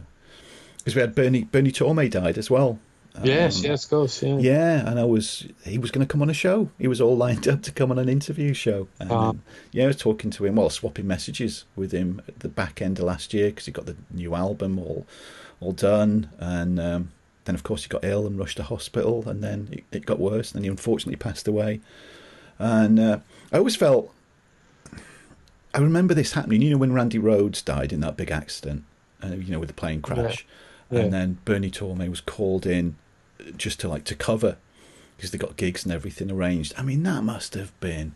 Because 0.78 0.94
we 0.94 1.02
had 1.02 1.14
Bernie 1.14 1.44
Bernie 1.44 1.72
Torme 1.72 2.10
died 2.10 2.38
as 2.38 2.50
well. 2.50 2.78
Yes, 3.22 3.58
Um, 3.58 3.64
yes, 3.66 3.84
of 3.84 3.90
course. 3.90 4.22
Yeah. 4.22 4.38
Yeah, 4.38 4.88
and 4.88 4.98
I 4.98 5.04
was 5.04 5.46
he 5.64 5.76
was 5.78 5.90
going 5.90 6.06
to 6.06 6.10
come 6.10 6.22
on 6.22 6.30
a 6.30 6.34
show. 6.34 6.70
He 6.78 6.88
was 6.88 7.00
all 7.00 7.16
lined 7.16 7.46
up 7.46 7.60
to 7.62 7.72
come 7.72 7.90
on 7.90 7.98
an 7.98 8.08
interview 8.08 8.54
show. 8.54 8.88
And 8.98 9.12
Ah. 9.12 9.28
um, 9.30 9.42
yeah, 9.70 9.84
I 9.84 9.86
was 9.88 9.96
talking 9.96 10.30
to 10.30 10.46
him, 10.46 10.54
well, 10.56 10.70
swapping 10.70 11.06
messages 11.06 11.64
with 11.76 11.92
him 11.92 12.22
at 12.26 12.38
the 12.40 12.48
back 12.48 12.80
end 12.80 12.98
of 12.98 13.04
last 13.04 13.34
year 13.34 13.48
because 13.50 13.66
he 13.66 13.72
got 13.72 13.84
the 13.86 13.96
new 14.10 14.34
album 14.34 14.78
all 14.78 15.06
all 15.60 15.72
done, 15.72 16.30
and 16.38 16.80
um, 16.80 17.10
then 17.44 17.54
of 17.54 17.62
course 17.62 17.82
he 17.84 17.88
got 17.88 18.02
ill 18.04 18.26
and 18.26 18.38
rushed 18.38 18.56
to 18.56 18.62
hospital, 18.62 19.28
and 19.28 19.44
then 19.44 19.68
it, 19.70 19.84
it 19.92 20.06
got 20.06 20.18
worse, 20.18 20.50
and 20.50 20.58
then 20.58 20.64
he 20.64 20.70
unfortunately 20.70 21.16
passed 21.16 21.46
away. 21.46 21.80
And 22.58 22.98
uh, 22.98 23.18
I 23.52 23.58
always 23.58 23.76
felt. 23.76 24.12
I 25.74 25.78
remember 25.78 26.14
this 26.14 26.32
happening. 26.32 26.62
You 26.62 26.70
know 26.70 26.78
when 26.78 26.92
Randy 26.92 27.18
Rhoads 27.18 27.64
died 27.64 27.92
in 27.92 28.00
that 28.00 28.16
big 28.16 28.30
accident, 28.30 28.84
uh, 29.22 29.28
you 29.28 29.50
know, 29.52 29.58
with 29.58 29.68
the 29.68 29.74
plane 29.74 30.02
crash, 30.02 30.46
Yeah. 30.90 31.00
and 31.00 31.12
then 31.12 31.38
Bernie 31.44 31.70
Torme 31.70 32.08
was 32.10 32.20
called 32.20 32.66
in 32.66 32.96
just 33.56 33.80
to 33.80 33.88
like 33.88 34.04
to 34.04 34.14
cover 34.14 34.56
because 35.16 35.30
they 35.30 35.38
got 35.38 35.56
gigs 35.56 35.84
and 35.84 35.92
everything 35.92 36.30
arranged. 36.30 36.74
I 36.76 36.82
mean, 36.82 37.02
that 37.04 37.22
must 37.22 37.54
have 37.54 37.78
been 37.80 38.12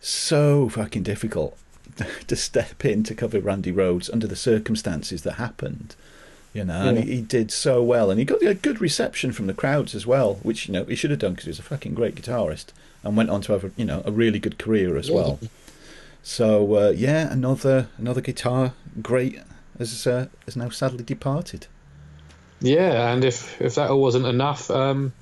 so 0.00 0.68
fucking 0.68 1.02
difficult 1.02 1.56
to 2.26 2.36
step 2.36 2.84
in 2.84 3.02
to 3.04 3.14
cover 3.14 3.40
Randy 3.40 3.72
Rhoads 3.72 4.10
under 4.12 4.26
the 4.26 4.36
circumstances 4.36 5.22
that 5.22 5.32
happened. 5.34 5.96
You 6.52 6.64
know, 6.64 6.88
and 6.88 6.98
he, 6.98 7.16
he 7.16 7.20
did 7.20 7.50
so 7.50 7.82
well, 7.82 8.10
and 8.12 8.18
he 8.20 8.24
got 8.24 8.40
a 8.40 8.54
good 8.54 8.80
reception 8.80 9.32
from 9.32 9.48
the 9.48 9.54
crowds 9.54 9.92
as 9.92 10.06
well, 10.06 10.34
which 10.44 10.68
you 10.68 10.72
know 10.72 10.84
he 10.84 10.94
should 10.94 11.10
have 11.10 11.18
done 11.18 11.32
because 11.32 11.46
he 11.46 11.50
was 11.50 11.58
a 11.58 11.62
fucking 11.62 11.94
great 11.94 12.14
guitarist 12.14 12.66
and 13.02 13.16
went 13.16 13.28
on 13.28 13.40
to 13.42 13.52
have 13.52 13.64
a, 13.64 13.70
you 13.76 13.84
know 13.84 14.02
a 14.04 14.12
really 14.12 14.38
good 14.38 14.56
career 14.56 14.96
as 14.96 15.08
Yeah. 15.08 15.14
well. 15.16 15.40
So 16.22 16.76
uh, 16.76 16.90
yeah, 16.90 17.32
another 17.32 17.88
another 17.98 18.20
guitar 18.20 18.72
great 19.02 19.40
has 19.78 20.06
uh, 20.06 20.28
has 20.44 20.54
now 20.54 20.68
sadly 20.68 21.02
departed. 21.02 21.66
Yeah, 22.64 23.12
and 23.12 23.24
if 23.24 23.60
if 23.60 23.74
that 23.74 23.90
all 23.90 24.00
wasn't 24.00 24.24
enough, 24.26 24.70
um, 24.70 25.12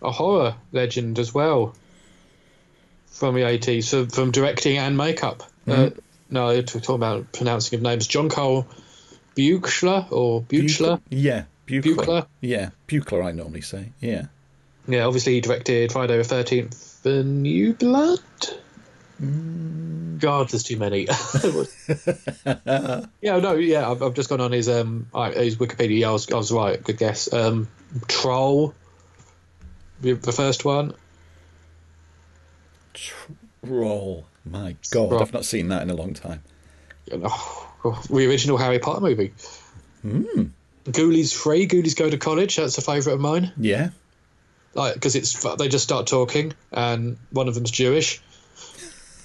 a 0.00 0.10
horror 0.12 0.54
legend 0.72 1.18
as 1.18 1.34
well 1.34 1.74
from 3.08 3.34
the 3.34 3.42
eighties, 3.42 3.88
so 3.88 4.06
from 4.06 4.30
directing 4.30 4.78
and 4.78 4.96
makeup. 4.96 5.42
Uh, 5.66 5.72
Mhm. 5.90 5.98
no, 6.30 6.46
we're 6.46 6.62
talking 6.62 6.94
about 6.94 7.32
pronouncing 7.32 7.76
of 7.76 7.82
names. 7.82 8.06
John 8.06 8.28
Carl 8.28 8.66
Buechler 9.36 10.06
or 10.12 10.42
Buechler. 10.42 11.00
Yeah, 11.10 11.44
Buchler. 11.66 11.96
Buechler. 11.96 12.26
Yeah, 12.40 12.70
Buchler. 12.88 13.24
I 13.24 13.32
normally 13.32 13.62
say. 13.62 13.90
Yeah. 14.00 14.26
Yeah, 14.88 15.04
obviously 15.06 15.34
he 15.34 15.40
directed 15.40 15.92
Friday 15.92 16.16
the 16.18 16.24
Thirteenth, 16.24 17.02
The 17.02 17.22
New 17.24 17.74
Blood. 17.74 18.20
God, 19.20 20.48
there's 20.48 20.62
too 20.62 20.78
many. 20.78 21.06
yeah, 23.20 23.38
no, 23.38 23.54
yeah, 23.54 23.90
I've, 23.90 24.02
I've 24.02 24.14
just 24.14 24.30
gone 24.30 24.40
on 24.40 24.52
his 24.52 24.68
um 24.68 25.08
his 25.34 25.56
Wikipedia. 25.56 25.98
Yeah, 26.00 26.08
I 26.08 26.12
was, 26.12 26.30
I 26.30 26.36
was 26.36 26.50
right. 26.50 26.82
Good 26.82 26.96
guess. 26.96 27.30
Um, 27.32 27.68
Troll, 28.08 28.74
the 30.00 30.14
the 30.14 30.32
first 30.32 30.64
one. 30.64 30.94
Troll. 32.94 34.26
My 34.44 34.76
God, 34.90 35.08
Troll. 35.10 35.22
I've 35.22 35.34
not 35.34 35.44
seen 35.44 35.68
that 35.68 35.82
in 35.82 35.90
a 35.90 35.94
long 35.94 36.14
time. 36.14 36.42
Oh, 37.82 37.98
the 38.10 38.28
original 38.28 38.58
Harry 38.58 38.78
Potter 38.78 39.00
movie. 39.00 39.32
Hmm. 40.02 40.48
Ghoulies 40.84 41.34
Free. 41.34 41.66
Ghoulies 41.66 41.96
Go 41.96 42.10
to 42.10 42.18
College. 42.18 42.56
That's 42.56 42.76
a 42.76 42.82
favourite 42.82 43.14
of 43.14 43.22
mine. 43.22 43.54
Yeah. 43.56 43.88
Like 44.74 44.92
because 44.92 45.16
it's 45.16 45.42
they 45.56 45.68
just 45.68 45.84
start 45.84 46.06
talking 46.06 46.52
and 46.70 47.16
one 47.30 47.48
of 47.48 47.54
them's 47.54 47.70
Jewish. 47.70 48.20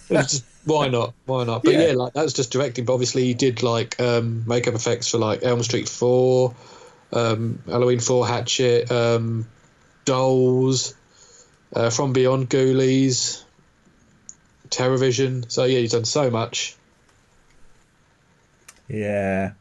Just 0.10 0.46
Why 0.66 0.88
not? 0.88 1.14
Why 1.26 1.44
not? 1.44 1.64
But 1.64 1.74
Yeah. 1.74 1.88
yeah, 1.88 1.92
like 1.94 2.14
that's 2.14 2.34
just 2.34 2.52
directing. 2.52 2.86
But 2.86 2.94
obviously, 2.94 3.24
he 3.26 3.34
did 3.34 3.64
like 3.64 4.00
um, 4.00 4.44
makeup 4.48 4.74
effects 4.74 5.08
for 5.08 5.18
like 5.18 5.44
Elm 5.44 5.62
Street 5.64 5.88
Four, 5.88 6.56
um, 7.14 7.60
Halloween 7.68 8.00
Four, 8.00 8.28
Hatchet, 8.28 8.92
um, 8.92 9.48
Dolls, 10.06 10.96
uh, 11.76 11.90
From 11.90 12.14
Beyond, 12.14 12.50
Ghoulies, 12.50 13.44
Terrorvision. 14.70 15.52
So 15.52 15.66
yeah, 15.66 15.80
he's 15.80 15.92
done 15.92 16.06
so 16.06 16.30
much. 16.32 16.76
Yeah, 18.88 19.54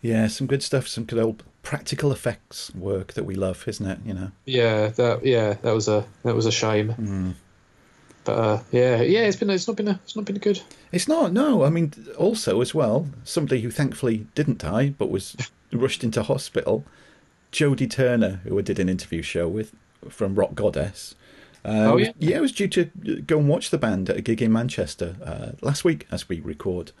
yeah, 0.00 0.28
some 0.28 0.46
good 0.46 0.62
stuff. 0.62 0.86
Some 0.88 1.04
good 1.04 1.18
old 1.18 1.42
practical 1.62 2.12
effects 2.12 2.72
work 2.74 3.14
that 3.14 3.24
we 3.24 3.34
love, 3.34 3.64
isn't 3.66 3.86
it? 3.86 3.98
You 4.04 4.14
know. 4.14 4.30
Yeah, 4.44 4.88
that 4.88 5.24
yeah, 5.24 5.54
that 5.62 5.72
was 5.72 5.88
a 5.88 6.04
that 6.22 6.34
was 6.34 6.46
a 6.46 6.52
shame. 6.52 6.90
Hmm. 6.90 7.30
But 8.24 8.38
uh, 8.38 8.60
yeah, 8.72 9.02
yeah, 9.02 9.20
it's 9.20 9.36
been 9.36 9.50
it's 9.50 9.66
not 9.68 9.76
been 9.76 9.88
a, 9.88 10.00
it's 10.04 10.16
not 10.16 10.24
been 10.24 10.38
good. 10.38 10.60
It's 10.92 11.08
not. 11.08 11.32
No, 11.32 11.64
I 11.64 11.70
mean, 11.70 11.92
also 12.16 12.60
as 12.60 12.74
well, 12.74 13.08
somebody 13.24 13.60
who 13.60 13.70
thankfully 13.70 14.26
didn't 14.34 14.58
die 14.58 14.94
but 14.96 15.10
was 15.10 15.36
rushed 15.72 16.02
into 16.04 16.22
hospital. 16.22 16.84
Jody 17.52 17.86
Turner, 17.86 18.40
who 18.44 18.58
I 18.58 18.62
did 18.62 18.78
an 18.78 18.88
interview 18.88 19.22
show 19.22 19.46
with 19.46 19.72
from 20.08 20.34
Rock 20.34 20.54
Goddess. 20.54 21.14
Uh, 21.64 21.92
Oh, 21.92 21.96
yeah? 21.96 22.12
yeah, 22.18 22.38
I 22.38 22.40
was 22.40 22.52
due 22.52 22.68
to 22.68 22.84
go 23.26 23.38
and 23.38 23.48
watch 23.48 23.70
the 23.70 23.78
band 23.78 24.10
at 24.10 24.16
a 24.16 24.20
gig 24.22 24.42
in 24.42 24.52
Manchester 24.52 25.16
uh, 25.24 25.52
last 25.62 25.84
week 25.84 26.06
as 26.10 26.28
we 26.28 26.40
record. 26.40 26.92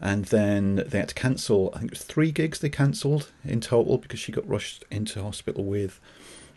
And 0.00 0.24
then 0.26 0.76
they 0.86 0.98
had 0.98 1.08
to 1.10 1.14
cancel, 1.14 1.70
I 1.74 1.80
think 1.80 1.92
it 1.92 1.98
was 1.98 2.04
three 2.04 2.32
gigs 2.32 2.60
they 2.60 2.70
cancelled 2.70 3.30
in 3.44 3.60
total 3.60 3.98
because 3.98 4.18
she 4.18 4.32
got 4.32 4.48
rushed 4.48 4.84
into 4.90 5.22
hospital 5.22 5.64
with, 5.64 6.00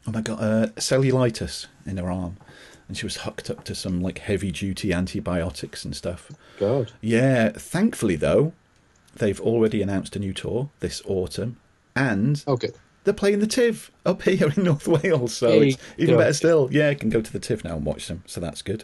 oh 0.07 0.11
my 0.11 0.21
God, 0.21 0.39
uh, 0.39 0.67
cellulitis 0.77 1.67
in 1.85 1.97
her 1.97 2.09
arm. 2.09 2.37
And 2.87 2.97
she 2.97 3.05
was 3.05 3.17
hooked 3.17 3.49
up 3.49 3.63
to 3.65 3.75
some 3.75 4.01
like 4.01 4.19
heavy 4.19 4.51
duty 4.51 4.91
antibiotics 4.93 5.85
and 5.85 5.95
stuff. 5.95 6.31
God. 6.59 6.91
Yeah, 7.01 7.49
thankfully 7.51 8.15
though, 8.15 8.53
they've 9.15 9.39
already 9.41 9.81
announced 9.81 10.15
a 10.15 10.19
new 10.19 10.33
tour 10.33 10.69
this 10.79 11.01
autumn, 11.05 11.57
and 11.95 12.43
Okay. 12.47 12.69
they're 13.03 13.13
playing 13.13 13.39
the 13.39 13.47
TIV 13.47 13.89
up 14.05 14.23
here 14.23 14.51
in 14.55 14.63
North 14.63 14.87
Wales. 14.87 15.33
So 15.35 15.49
Hey, 15.61 15.69
it's 15.69 15.77
even 15.97 16.17
better 16.17 16.33
still. 16.33 16.69
Yeah, 16.71 16.89
I 16.89 16.95
can 16.95 17.09
go 17.09 17.21
to 17.21 17.31
the 17.31 17.39
TIV 17.39 17.63
now 17.63 17.75
and 17.77 17.85
watch 17.85 18.07
them. 18.07 18.23
So 18.27 18.39
that's 18.41 18.61
good. 18.61 18.83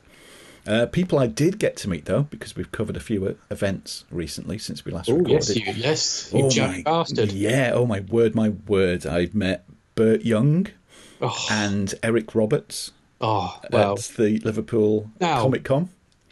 Uh, 0.67 0.85
people 0.85 1.17
I 1.17 1.25
did 1.27 1.57
get 1.57 1.75
to 1.77 1.89
meet 1.89 2.05
though, 2.05 2.23
because 2.23 2.55
we've 2.55 2.71
covered 2.71 2.95
a 2.97 2.99
few 2.99 3.25
uh, 3.25 3.33
events 3.49 4.05
recently 4.11 4.57
since 4.59 4.85
we 4.85 4.91
last 4.91 5.09
Oh 5.09 5.15
recorded. 5.17 5.47
yes, 5.47 5.55
you 5.55 5.73
yes, 5.73 6.31
you 6.33 6.45
Oh 6.45 6.49
jack 6.49 6.75
my- 6.77 6.81
bastard. 6.83 7.31
Yeah, 7.31 7.71
oh 7.73 7.85
my 7.85 8.01
word, 8.01 8.35
my 8.35 8.49
word. 8.49 9.05
I've 9.05 9.33
met 9.35 9.65
Burt 9.95 10.21
Young 10.23 10.67
Oh, 11.21 11.35
and 11.51 11.93
Eric 12.03 12.33
Roberts 12.35 12.91
oh 13.21 13.59
wow. 13.71 13.93
at 13.93 13.99
the 14.17 14.39
Liverpool 14.39 15.09
Comic 15.19 15.63
Con. 15.63 15.89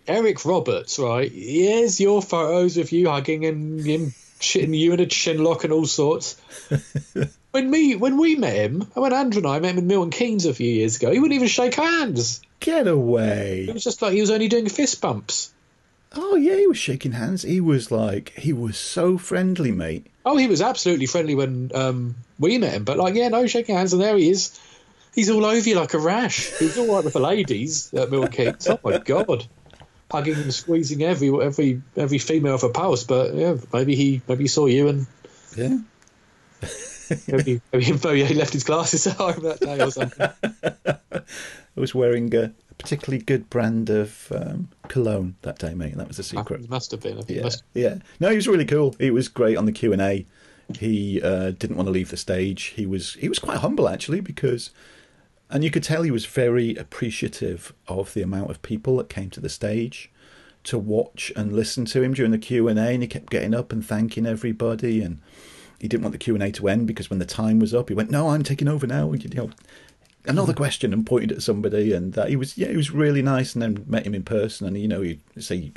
Eric 0.07 0.45
Roberts, 0.45 0.99
right? 0.99 1.29
Here's 1.29 1.99
your 1.99 2.21
photos 2.21 2.77
of 2.77 2.91
you 2.91 3.09
hugging 3.09 3.45
and 3.45 3.85
him 3.85 4.13
shitting 4.39 4.77
you 4.77 4.93
in 4.93 4.99
a 4.99 5.05
chinlock 5.05 5.63
and 5.63 5.73
all 5.73 5.85
sorts. 5.85 6.39
when 7.51 7.69
me 7.69 7.95
when 7.95 8.17
we 8.17 8.35
met 8.35 8.55
him, 8.55 8.81
when 8.93 9.13
Andrew 9.13 9.39
and 9.39 9.47
I 9.47 9.59
met 9.59 9.71
him 9.71 9.79
in 9.79 9.87
Milton 9.87 10.11
Keynes 10.11 10.45
a 10.45 10.53
few 10.53 10.71
years 10.71 10.97
ago, 10.97 11.11
he 11.11 11.19
wouldn't 11.19 11.35
even 11.35 11.47
shake 11.47 11.75
hands. 11.75 12.41
Get 12.59 12.87
away! 12.87 13.65
It 13.67 13.73
was 13.73 13.83
just 13.83 14.01
like 14.01 14.13
he 14.13 14.21
was 14.21 14.31
only 14.31 14.47
doing 14.47 14.69
fist 14.69 15.01
bumps. 15.01 15.51
Oh 16.15 16.35
yeah, 16.35 16.55
he 16.55 16.67
was 16.67 16.77
shaking 16.77 17.11
hands. 17.11 17.43
He 17.43 17.59
was 17.59 17.91
like, 17.91 18.29
he 18.29 18.53
was 18.53 18.77
so 18.77 19.17
friendly, 19.17 19.71
mate. 19.71 20.07
Oh, 20.25 20.37
he 20.37 20.47
was 20.47 20.61
absolutely 20.61 21.05
friendly 21.05 21.35
when 21.35 21.71
um, 21.75 22.15
we 22.39 22.57
met 22.57 22.73
him, 22.73 22.83
but 22.85 22.97
like, 22.97 23.15
yeah, 23.15 23.27
no 23.27 23.45
shaking 23.47 23.75
hands, 23.75 23.93
and 23.93 24.01
there 24.01 24.17
he 24.17 24.29
is. 24.29 24.59
He's 25.17 25.31
all 25.31 25.43
over 25.45 25.67
you 25.67 25.75
like 25.75 25.95
a 25.95 25.99
rash. 25.99 26.45
He 26.59 26.65
was 26.65 26.77
all 26.77 26.93
right 26.95 27.03
with 27.03 27.13
the 27.13 27.19
ladies 27.19 27.91
at 27.93 28.11
Milton 28.11 28.31
Keynes. 28.31 28.67
Oh 28.69 28.79
my 28.83 28.99
god, 28.99 29.47
hugging 30.11 30.35
and 30.35 30.53
squeezing 30.53 31.01
every 31.01 31.29
every 31.43 31.81
every 31.95 32.19
female 32.19 32.53
of 32.53 32.63
a 32.63 32.69
pulse. 32.69 33.03
But 33.03 33.33
yeah, 33.33 33.55
maybe 33.73 33.95
he 33.95 34.21
maybe 34.27 34.43
he 34.43 34.47
saw 34.47 34.67
you 34.67 34.87
and 34.89 35.07
Yeah. 35.57 35.79
maybe, 37.27 37.61
maybe, 37.73 38.23
he 38.25 38.33
left 38.35 38.53
his 38.53 38.63
glasses 38.63 39.07
at 39.11 39.15
home 39.17 39.41
that 39.43 39.59
day 39.59 39.81
or 39.81 39.89
something. 39.91 40.29
I 41.15 41.19
was 41.75 41.95
wearing 41.95 42.33
a 42.35 42.51
particularly 42.77 43.23
good 43.23 43.49
brand 43.49 43.89
of 43.89 44.31
um, 44.35 44.69
cologne 44.87 45.35
that 45.41 45.57
day, 45.57 45.73
mate. 45.73 45.95
That 45.97 46.07
was 46.07 46.19
a 46.19 46.23
secret. 46.23 46.61
It 46.61 46.69
must 46.69 46.91
have 46.91 47.01
been. 47.01 47.19
Yeah, 47.27 47.43
must- 47.43 47.63
yeah. 47.73 47.97
No, 48.19 48.29
he 48.29 48.35
was 48.35 48.47
really 48.47 48.65
cool. 48.65 48.95
He 48.99 49.09
was 49.09 49.29
great 49.29 49.57
on 49.57 49.65
the 49.65 49.71
Q 49.71 49.93
and 49.93 50.01
A. 50.01 50.25
He 50.77 51.21
uh, 51.23 51.51
didn't 51.51 51.77
want 51.77 51.87
to 51.87 51.91
leave 51.91 52.09
the 52.11 52.17
stage. 52.17 52.65
He 52.75 52.85
was 52.85 53.13
he 53.15 53.29
was 53.29 53.39
quite 53.39 53.57
humble 53.59 53.87
actually 53.89 54.19
because, 54.19 54.69
and 55.49 55.63
you 55.63 55.71
could 55.71 55.83
tell 55.83 56.03
he 56.03 56.11
was 56.11 56.25
very 56.25 56.75
appreciative 56.75 57.73
of 57.87 58.13
the 58.13 58.21
amount 58.21 58.51
of 58.51 58.61
people 58.61 58.97
that 58.97 59.09
came 59.09 59.29
to 59.31 59.39
the 59.39 59.49
stage 59.49 60.11
to 60.63 60.77
watch 60.77 61.31
and 61.35 61.53
listen 61.53 61.85
to 61.85 62.03
him 62.03 62.13
during 62.13 62.31
the 62.31 62.37
Q 62.37 62.67
and 62.67 62.77
A. 62.77 62.89
And 62.89 63.01
he 63.01 63.07
kept 63.07 63.29
getting 63.29 63.53
up 63.53 63.71
and 63.71 63.85
thanking 63.85 64.25
everybody. 64.25 65.01
And 65.01 65.19
he 65.79 65.87
didn't 65.87 66.03
want 66.03 66.11
the 66.11 66.17
Q 66.17 66.33
and 66.33 66.43
A 66.43 66.51
to 66.51 66.67
end 66.67 66.87
because 66.87 67.09
when 67.09 67.19
the 67.19 67.25
time 67.25 67.59
was 67.59 67.73
up, 67.73 67.87
he 67.89 67.95
went, 67.95 68.11
"No, 68.11 68.29
I'm 68.29 68.43
taking 68.43 68.67
over 68.67 68.85
now." 68.85 69.11
You 69.13 69.29
know, 69.29 69.49
another 70.25 70.53
question 70.53 70.91
and 70.91 71.05
pointed 71.05 71.31
at 71.31 71.41
somebody. 71.41 71.93
And 71.93 72.17
uh, 72.17 72.25
he 72.25 72.35
was 72.35 72.57
yeah, 72.57 72.67
he 72.67 72.77
was 72.77 72.91
really 72.91 73.21
nice. 73.21 73.53
And 73.53 73.61
then 73.61 73.85
met 73.87 74.05
him 74.05 74.13
in 74.13 74.23
person, 74.23 74.67
and 74.67 74.77
you 74.77 74.89
know, 74.89 75.01
he'd 75.01 75.21
say 75.39 75.71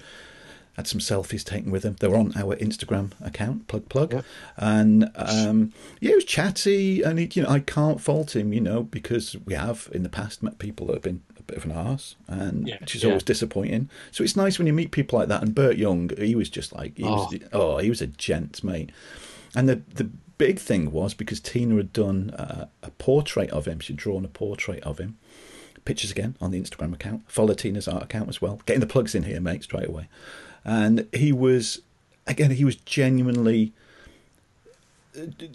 had 0.81 0.87
some 0.89 1.01
selfies 1.01 1.45
taken 1.45 1.71
with 1.71 1.83
him. 1.85 1.97
They 2.01 2.09
were 2.09 2.17
on 2.17 2.33
our 2.37 2.57
Instagram 2.57 3.13
account, 3.21 3.69
plug 3.69 3.89
plug, 3.89 4.13
Yep. 4.13 4.25
and 4.57 5.11
um, 5.15 5.73
yeah, 6.01 6.11
he 6.11 6.15
was 6.17 6.25
chatty, 6.25 7.03
and 7.03 7.19
he, 7.19 7.29
you 7.35 7.43
know, 7.43 7.49
I 7.49 7.61
can't 7.61 8.01
fault 8.01 8.35
him, 8.35 8.53
you 8.53 8.61
know, 8.61 8.83
because 8.83 9.37
we 9.47 9.55
have 9.55 9.89
in 9.93 10.03
the 10.03 10.09
past 10.09 10.43
met 10.43 10.59
people 10.59 10.87
that 10.87 10.95
have 10.95 11.03
been 11.03 11.23
a 11.39 11.43
bit 11.43 11.57
of 11.59 11.65
an 11.65 11.73
arse, 11.73 12.17
and 12.29 12.67
Yeah, 12.69 12.79
which 12.81 12.95
is 12.97 13.03
yeah. 13.03 13.09
always 13.11 13.23
disappointing. 13.23 13.89
So 14.11 14.25
it's 14.25 14.37
nice 14.37 14.59
when 14.59 14.67
you 14.67 14.73
meet 14.73 14.91
people 14.91 15.19
like 15.19 15.29
that. 15.29 15.43
And 15.43 15.55
Burt 15.55 15.77
Young, 15.77 16.11
he 16.19 16.35
was 16.35 16.49
just 16.49 16.73
like, 16.73 16.97
he 16.97 17.05
was, 17.05 17.35
oh, 17.53 17.79
he 17.79 17.89
was 17.91 18.01
a 18.03 18.07
gent, 18.07 18.63
mate. 18.65 18.91
And 19.55 19.69
the 19.69 19.83
the 19.95 20.09
big 20.39 20.59
thing 20.59 20.91
was 20.91 21.13
because 21.15 21.39
Tina 21.41 21.77
had 21.77 21.93
done 21.93 22.31
uh, 22.31 22.67
a 22.83 22.91
portrait 22.93 23.51
of 23.51 23.67
him. 23.67 23.79
She'd 23.81 23.97
drawn 23.97 24.25
a 24.25 24.29
portrait 24.29 24.83
of 24.85 24.99
him. 24.99 25.19
Pictures 25.85 26.11
again 26.11 26.37
on 26.41 26.51
the 26.51 26.61
Instagram 26.61 26.93
account. 26.95 27.23
Follow 27.31 27.55
Tina's 27.55 27.89
art 27.89 28.03
account 28.05 28.29
as 28.29 28.41
well. 28.43 28.61
Getting 28.67 28.81
the 28.81 28.87
plugs 28.87 29.15
in 29.15 29.23
here, 29.25 29.41
mate, 29.41 29.63
straight 29.65 29.89
away. 29.89 30.09
And 30.65 31.07
he 31.13 31.33
was, 31.33 31.81
again, 32.27 32.51
he 32.51 32.65
was 32.65 32.77
genuinely 32.77 33.73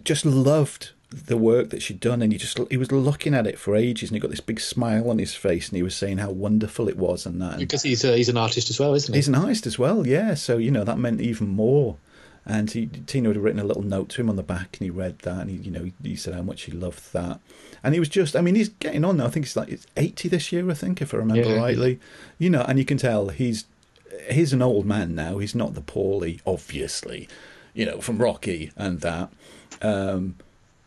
just 0.03 0.25
loved 0.25 0.91
the 1.11 1.37
work 1.37 1.69
that 1.69 1.81
she'd 1.81 1.99
done, 1.99 2.21
and 2.21 2.31
he 2.31 2.37
just 2.37 2.59
he 2.69 2.77
was 2.77 2.91
looking 2.91 3.33
at 3.33 3.47
it 3.47 3.57
for 3.57 3.75
ages, 3.75 4.09
and 4.09 4.15
he 4.15 4.19
got 4.19 4.31
this 4.31 4.41
big 4.41 4.59
smile 4.59 5.09
on 5.09 5.17
his 5.17 5.33
face, 5.33 5.69
and 5.69 5.77
he 5.77 5.83
was 5.83 5.95
saying 5.95 6.17
how 6.17 6.29
wonderful 6.31 6.89
it 6.89 6.97
was, 6.97 7.25
and 7.25 7.41
that. 7.41 7.57
Because 7.57 7.83
he's 7.83 8.03
a, 8.03 8.17
he's 8.17 8.29
an 8.29 8.37
artist 8.37 8.69
as 8.69 8.79
well, 8.79 8.93
isn't 8.93 9.13
he? 9.13 9.17
He's 9.17 9.27
an 9.27 9.35
artist 9.35 9.65
as 9.65 9.79
well, 9.79 10.05
yeah. 10.05 10.33
So 10.33 10.57
you 10.57 10.71
know 10.71 10.83
that 10.83 10.97
meant 10.97 11.21
even 11.21 11.47
more. 11.47 11.97
And 12.47 12.69
he, 12.69 12.85
Tina 13.07 13.29
had 13.29 13.37
written 13.37 13.59
a 13.59 13.63
little 13.63 13.81
note 13.81 14.09
to 14.09 14.21
him 14.21 14.29
on 14.29 14.35
the 14.35 14.43
back, 14.43 14.77
and 14.77 14.85
he 14.85 14.89
read 14.91 15.17
that, 15.19 15.41
and 15.41 15.49
he, 15.49 15.55
you 15.57 15.71
know, 15.71 15.83
he, 15.85 15.93
he 16.03 16.15
said 16.15 16.35
how 16.35 16.43
much 16.43 16.63
he 16.63 16.71
loved 16.71 17.11
that. 17.13 17.39
And 17.83 17.95
he 17.95 17.99
was 17.99 18.09
just, 18.09 18.35
I 18.35 18.41
mean, 18.41 18.53
he's 18.53 18.69
getting 18.69 19.03
on 19.03 19.17
now. 19.17 19.25
I 19.25 19.29
think 19.29 19.47
he's 19.47 19.55
like 19.55 19.69
it's 19.69 19.87
eighty 19.97 20.27
this 20.29 20.51
year, 20.51 20.69
I 20.69 20.73
think, 20.75 21.01
if 21.01 21.13
I 21.13 21.17
remember 21.17 21.49
Yeah. 21.49 21.57
rightly. 21.57 21.99
You 22.37 22.49
know, 22.49 22.61
and 22.67 22.77
you 22.77 22.85
can 22.85 22.97
tell 22.97 23.29
he's 23.29 23.65
he's 24.29 24.53
an 24.53 24.61
old 24.61 24.85
man 24.85 25.15
now. 25.15 25.37
He's 25.37 25.55
not 25.55 25.73
the 25.73 25.81
Paulie, 25.81 26.41
obviously, 26.45 27.27
you 27.73 27.85
know, 27.85 28.01
from 28.01 28.17
Rocky 28.17 28.71
and 28.75 29.01
that. 29.01 29.31
Um, 29.81 30.35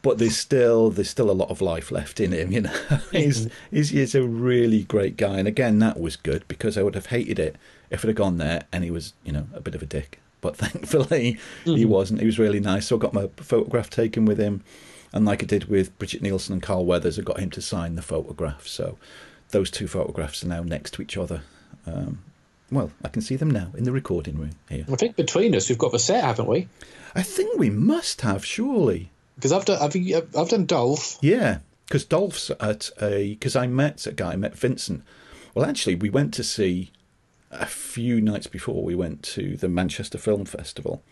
but 0.03 0.19
there's 0.19 0.37
still 0.37 0.91
there's 0.91 1.11
still 1.11 1.31
a 1.31 1.33
lot 1.33 1.51
of 1.51 1.61
life 1.61 1.91
left 1.91 2.21
in 2.21 2.33
him, 2.33 2.53
you 2.53 2.63
know. 2.63 2.77
he's, 3.13 3.49
he's 3.71 3.91
he's 3.91 4.15
a 4.15 4.23
really 4.23 4.85
great 4.85 5.17
guy, 5.17 5.39
and 5.39 5.49
again, 5.49 5.79
that 5.81 6.01
was 6.01 6.17
good 6.17 6.47
because 6.49 6.79
I 6.79 6.83
would 6.83 6.95
have 6.95 7.07
hated 7.07 7.39
it 7.39 7.57
if 7.91 8.05
it 8.05 8.09
had 8.09 8.17
gone 8.17 8.39
there 8.39 8.65
and 8.73 8.85
he 8.85 8.91
was, 8.91 9.15
you 9.25 9.33
know, 9.33 9.49
a 9.55 9.61
bit 9.61 9.75
of 9.75 9.83
a 9.83 9.87
dick. 9.87 10.21
But 10.41 10.57
thankfully, 10.59 11.39
he 11.65 11.85
wasn't. 11.85 12.21
He 12.21 12.27
was 12.27 12.39
really 12.39 12.61
nice. 12.61 12.87
So 12.87 12.97
I 12.97 13.01
got 13.01 13.13
my 13.13 13.29
photograph 13.37 13.91
taken 13.91 14.25
with 14.25 14.39
him, 14.39 14.63
and 15.13 15.25
like 15.25 15.43
I 15.43 15.47
did 15.47 15.65
with 15.65 15.97
Brigitte 15.99 16.23
Nielsen 16.23 16.55
and 16.55 16.63
Carl 16.63 16.87
Weathers, 16.87 17.19
I 17.19 17.23
got 17.23 17.41
him 17.41 17.51
to 17.51 17.63
sign 17.63 17.97
the 17.97 18.03
photograph. 18.03 18.67
So 18.67 18.99
those 19.51 19.71
two 19.71 19.89
photographs 19.89 20.45
are 20.45 20.49
now 20.49 20.63
next 20.63 20.93
to 20.95 21.03
each 21.03 21.17
other. 21.17 21.43
Um, 21.87 22.21
well, 22.71 22.91
I 23.05 23.09
can 23.09 23.23
see 23.23 23.37
them 23.37 23.51
now 23.51 23.71
in 23.77 23.85
the 23.85 23.93
recording 23.93 24.37
room 24.39 24.51
here. 24.69 24.85
I 24.93 24.97
think 24.97 25.17
between 25.17 25.55
us 25.55 25.69
we've 25.69 25.79
got 25.79 25.93
the 25.93 25.99
set, 25.99 26.25
haven't 26.25 26.49
we? 26.49 26.69
I 27.15 27.23
think 27.23 27.59
we 27.59 27.71
must 27.71 28.21
have, 28.23 28.45
surely. 28.45 29.11
Because 29.37 29.53
I've 29.53 29.65
done 29.65 29.79
I've, 29.81 30.37
I've 30.37 30.49
done 30.49 30.67
Dolph. 30.67 31.19
Yeah, 31.23 31.59
because 31.87 32.05
Dolph's 32.05 32.51
at 32.61 32.91
a 33.01 33.31
because 33.31 33.57
I 33.57 33.67
met 33.67 34.07
a 34.07 34.13
guy, 34.13 34.33
I 34.33 34.37
met 34.37 34.57
Vincent. 34.57 35.03
Well, 35.55 35.65
actually, 35.65 35.95
we 35.95 36.11
went 36.11 36.35
to 36.35 36.45
see 36.45 36.91
a 37.51 37.67
few 37.67 38.21
nights 38.21 38.47
before 38.47 38.83
we 38.85 38.95
went 38.95 39.23
to 39.23 39.57
the 39.57 39.69
Manchester 39.69 40.19
Film 40.19 40.45
Festival 40.45 41.03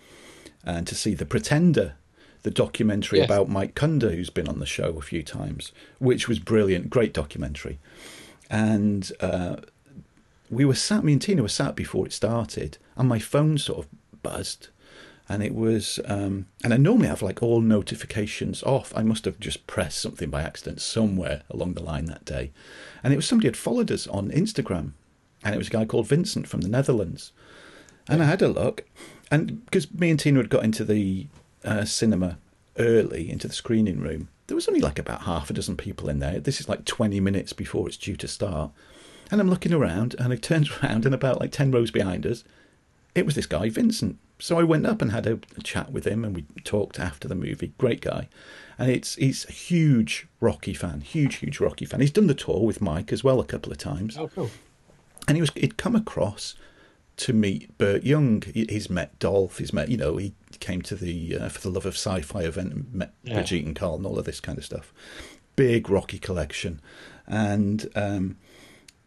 and 0.65 0.87
to 0.87 0.95
see 0.95 1.15
The 1.15 1.25
Pretender, 1.25 1.95
the 2.43 2.51
documentary 2.51 3.21
Yes. 3.21 3.27
about 3.27 3.49
Mike 3.49 3.75
Cunda, 3.75 4.11
who's 4.11 4.29
been 4.31 4.47
on 4.49 4.59
the 4.59 4.67
show 4.67 4.99
a 4.99 5.01
few 5.01 5.23
times, 5.23 5.73
which 5.99 6.29
was 6.29 6.39
brilliant, 6.39 6.91
great 6.91 7.15
documentary. 7.15 7.79
And 8.51 9.11
uh, 9.21 9.57
we 10.51 10.65
were 10.65 10.75
sat, 10.75 11.05
me 11.05 11.13
and 11.13 11.23
Tina 11.23 11.43
were 11.43 11.49
sat 11.49 11.75
before 11.77 12.07
it 12.07 12.13
started, 12.13 12.79
and 12.97 13.09
my 13.09 13.19
phone 13.19 13.59
sort 13.59 13.81
of 13.81 14.23
buzzed. 14.23 14.69
And 15.29 15.43
it 15.43 15.55
was, 15.55 15.99
um, 16.05 16.47
and 16.63 16.73
I 16.73 16.77
normally 16.77 17.09
have 17.09 17.21
like 17.21 17.43
all 17.43 17.61
notifications 17.61 18.63
off. 18.63 18.93
I 18.95 19.03
must 19.03 19.25
have 19.25 19.41
just 19.41 19.67
pressed 19.67 20.01
something 20.01 20.31
by 20.31 20.43
accident 20.43 20.81
somewhere 20.81 21.43
along 21.51 21.75
the 21.75 21.83
line 21.83 22.05
that 22.05 22.25
day. 22.25 22.53
And 23.03 23.13
it 23.13 23.17
was 23.17 23.27
somebody 23.27 23.49
had 23.49 23.57
followed 23.57 23.91
us 23.91 24.07
on 24.07 24.31
Instagram. 24.31 24.93
and 25.43 25.55
it 25.55 25.59
was 25.59 25.67
a 25.69 25.71
guy 25.71 25.85
called 25.85 26.07
Vincent 26.07 26.49
from 26.49 26.61
the 26.61 26.69
Netherlands. 26.69 27.33
And 28.09 28.23
I 28.23 28.27
had 28.27 28.43
a 28.43 28.49
look, 28.49 28.85
and 29.31 29.65
because 29.65 29.93
me 29.93 30.11
and 30.11 30.21
Tina 30.21 30.39
had 30.39 30.49
got 30.49 30.65
into 30.65 30.85
the 30.85 31.27
uh, 31.65 31.85
cinema 31.85 32.39
early, 32.79 33.29
into 33.31 33.49
the 33.49 33.55
screening 33.55 34.01
room, 34.01 34.29
there 34.47 34.55
was 34.55 34.69
only 34.69 34.81
like 34.81 34.99
about 34.99 35.23
half 35.23 35.51
a 35.51 35.53
dozen 35.53 35.77
people 35.77 36.09
in 36.09 36.21
there. 36.21 36.39
This 36.39 36.61
is 36.61 36.69
like 36.69 36.85
20 36.85 37.19
minutes 37.21 37.53
before 37.53 37.89
it's 37.89 37.97
due 37.97 38.17
to 38.17 38.29
start. 38.29 38.71
And 39.31 39.41
I'm 39.41 39.51
looking 39.51 39.73
around, 39.73 40.15
and 40.19 40.33
I 40.33 40.37
turned 40.51 40.71
around, 40.83 41.05
and 41.07 41.15
about 41.15 41.41
like 41.41 41.53
10 41.53 41.71
rows 41.71 41.91
behind 41.91 42.27
us, 42.27 42.45
it 43.15 43.25
was 43.27 43.35
this 43.35 43.47
guy, 43.47 43.69
Vincent. 43.71 44.19
So 44.39 44.59
I 44.59 44.63
went 44.63 44.87
up 44.87 45.01
and 45.01 45.11
had 45.13 45.27
a, 45.27 45.39
a 45.57 45.63
chat 45.63 45.91
with 45.93 46.07
him, 46.07 46.25
and 46.25 46.35
we 46.37 46.45
talked 46.65 46.99
after 47.01 47.27
the 47.27 47.35
movie. 47.35 47.73
Great 47.79 48.01
guy. 48.03 48.29
And 48.79 48.91
it's 48.91 49.15
he's 49.15 49.47
a 49.49 49.53
huge 49.53 50.27
Rocky 50.41 50.75
fan, 50.75 51.01
huge, 51.01 51.37
huge 51.37 51.59
Rocky 51.61 51.87
fan. 51.87 52.01
He's 52.01 52.11
done 52.11 52.27
the 52.27 52.35
tour 52.35 52.61
with 52.61 52.83
Mike 52.83 53.11
as 53.13 53.25
well 53.25 53.41
a 53.41 53.45
couple 53.47 53.73
of 53.73 53.79
times. 53.79 54.19
Oh, 54.19 54.29
cool. 54.29 54.51
And 55.27 55.37
he 55.37 55.41
was 55.41 55.51
he'd 55.57 55.79
come 55.79 55.97
across 55.97 56.55
to 57.17 57.33
meet 57.33 57.77
Burt 57.79 58.05
Young. 58.05 58.43
He- 58.43 58.67
He's 58.69 58.91
met 58.91 59.19
Dolph. 59.19 59.57
He's 59.57 59.73
met, 59.73 59.89
you 59.89 59.97
know, 59.97 60.19
he 60.19 60.35
came 60.61 60.83
to 60.83 60.95
the 60.95 61.39
uh, 61.39 61.49
For 61.49 61.63
the 61.63 61.71
Love 61.71 61.87
of 61.87 61.95
Sci-Fi 61.95 62.43
event 62.43 62.73
and 62.75 62.93
met 62.93 63.15
Yeah. 63.25 63.37
Brigitte 63.37 63.65
and 63.65 63.75
Carl 63.75 63.95
and 63.97 64.05
all 64.05 64.19
of 64.19 64.27
this 64.27 64.41
kind 64.41 64.59
of 64.59 64.65
stuff. 64.67 64.93
Big 65.57 65.89
Rocky 65.89 66.19
collection, 66.19 66.83
and 67.27 67.89
um, 67.95 68.37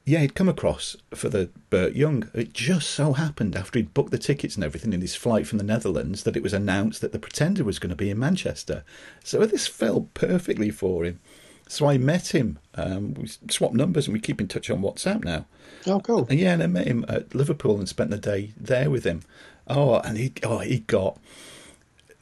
yeah, 0.09 0.21
he'd 0.21 0.33
come 0.33 0.49
across 0.49 0.97
for 1.13 1.29
the 1.29 1.51
Burt 1.69 1.93
Young. 1.93 2.27
It 2.33 2.51
just 2.51 2.89
so 2.89 3.13
happened 3.13 3.55
after 3.55 3.77
he'd 3.77 3.93
booked 3.93 4.09
the 4.09 4.17
tickets 4.17 4.55
and 4.55 4.63
everything 4.63 4.91
in 4.91 5.01
his 5.01 5.13
flight 5.13 5.45
from 5.45 5.59
the 5.59 5.63
Netherlands 5.63 6.23
that 6.23 6.35
it 6.35 6.41
was 6.41 6.51
announced 6.51 7.01
that 7.01 7.11
the 7.11 7.19
Pretender 7.19 7.63
was 7.63 7.77
going 7.77 7.91
to 7.91 7.95
be 7.95 8.09
in 8.09 8.17
Manchester. 8.17 8.83
So 9.23 9.45
this 9.45 9.67
fell 9.67 10.07
perfectly 10.15 10.71
for 10.71 11.05
him. 11.05 11.19
So 11.67 11.87
I 11.87 11.99
met 11.99 12.33
him. 12.33 12.57
Um, 12.73 13.13
we 13.13 13.27
swapped 13.51 13.75
numbers 13.75 14.07
and 14.07 14.13
we 14.15 14.19
keep 14.19 14.41
in 14.41 14.47
touch 14.47 14.71
on 14.71 14.81
WhatsApp 14.81 15.23
now. 15.23 15.45
Oh, 15.85 15.99
cool. 15.99 16.25
And 16.27 16.39
yeah, 16.39 16.53
and 16.53 16.63
I 16.63 16.67
met 16.67 16.87
him 16.87 17.05
at 17.07 17.35
Liverpool 17.35 17.77
and 17.77 17.87
spent 17.87 18.09
the 18.09 18.17
day 18.17 18.53
there 18.57 18.89
with 18.89 19.03
him. 19.03 19.21
Oh, 19.67 19.99
and 19.99 20.17
he 20.17 20.33
oh 20.41 20.57
he 20.57 20.79
got 20.79 21.19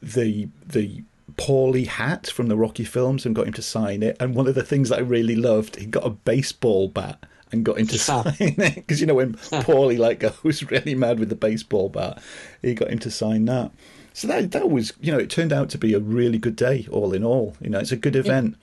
the 0.02 0.48
the 0.66 1.04
Paulie 1.36 1.86
hat 1.86 2.26
from 2.26 2.48
the 2.48 2.56
Rocky 2.56 2.84
films 2.84 3.24
and 3.24 3.34
got 3.34 3.46
him 3.46 3.54
to 3.54 3.62
sign 3.62 4.02
it. 4.02 4.18
And 4.20 4.34
one 4.34 4.46
of 4.46 4.54
the 4.54 4.62
things 4.62 4.90
that 4.90 4.98
I 4.98 5.02
really 5.02 5.36
loved, 5.36 5.76
he 5.76 5.86
got 5.86 6.04
a 6.04 6.10
baseball 6.10 6.88
bat 6.88 7.24
and 7.52 7.64
got 7.64 7.78
him 7.78 7.86
to 7.88 7.98
sign 7.98 8.34
it 8.38 8.74
because 8.74 9.00
you 9.00 9.06
know 9.06 9.14
when 9.14 9.34
Paulie 9.34 9.98
like 9.98 10.20
goes 10.42 10.62
really 10.64 10.94
mad 10.94 11.18
with 11.18 11.28
the 11.28 11.34
baseball 11.34 11.88
bat, 11.88 12.22
he 12.62 12.74
got 12.74 12.90
him 12.90 12.98
to 13.00 13.10
sign 13.10 13.44
that. 13.46 13.70
So 14.12 14.26
that 14.28 14.52
that 14.52 14.70
was 14.70 14.92
you 15.00 15.12
know 15.12 15.18
it 15.18 15.30
turned 15.30 15.52
out 15.52 15.68
to 15.70 15.78
be 15.78 15.94
a 15.94 16.00
really 16.00 16.38
good 16.38 16.56
day 16.56 16.86
all 16.90 17.12
in 17.12 17.24
all. 17.24 17.56
You 17.60 17.70
know 17.70 17.78
it's 17.78 17.92
a 17.92 17.96
good 17.96 18.16
event. 18.16 18.56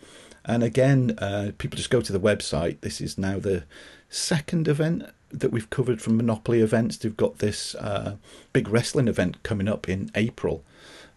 And 0.48 0.62
again, 0.64 1.16
uh, 1.18 1.52
people 1.58 1.76
just 1.78 1.90
go 1.90 2.02
to 2.02 2.14
the 2.14 2.20
website. 2.20 2.82
This 2.82 3.02
is 3.02 3.18
now 3.18 3.40
the 3.40 3.64
second 4.10 4.68
event 4.68 5.04
that 5.32 5.52
we've 5.52 5.70
covered 5.72 6.02
from 6.04 6.18
Monopoly 6.18 6.62
events. 6.62 6.98
They've 6.98 7.18
got 7.18 7.40
this 7.40 7.74
uh, 7.76 8.18
big 8.54 8.70
wrestling 8.70 9.08
event 9.08 9.42
coming 9.42 9.68
up 9.68 9.90
in 9.90 10.12
April. 10.14 10.64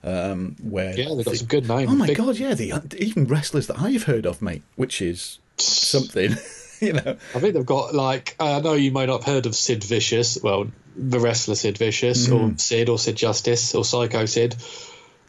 Um, 0.02 0.56
where 0.62 0.96
Yeah, 0.96 1.08
they've 1.14 1.24
got 1.26 1.32
the- 1.32 1.36
some 1.36 1.46
good 1.48 1.68
names. 1.68 1.90
Oh 1.90 1.94
my 1.96 2.06
Big- 2.06 2.16
god, 2.16 2.38
yeah, 2.38 2.54
the 2.54 2.72
even 2.96 3.26
wrestlers 3.26 3.66
that 3.66 3.78
I've 3.80 4.04
heard 4.04 4.24
of, 4.26 4.40
mate, 4.40 4.62
which 4.76 5.02
is 5.02 5.40
something, 5.58 6.36
you 6.80 6.92
know. 6.94 7.16
I 7.34 7.40
think 7.40 7.54
they've 7.54 7.66
got 7.66 7.94
like 7.94 8.36
I 8.38 8.60
know 8.60 8.74
you 8.74 8.92
may 8.92 9.06
not 9.06 9.24
have 9.24 9.34
heard 9.34 9.46
of 9.46 9.54
Sid 9.54 9.84
Vicious, 9.84 10.38
well, 10.42 10.68
the 10.96 11.20
wrestler 11.20 11.54
Sid 11.54 11.78
Vicious, 11.78 12.28
or 12.28 12.52
Sid 12.56 12.88
or 12.88 12.98
Sid 12.98 13.16
Justice 13.16 13.74
or 13.74 13.84
Psycho 13.84 14.26
Sid, 14.26 14.56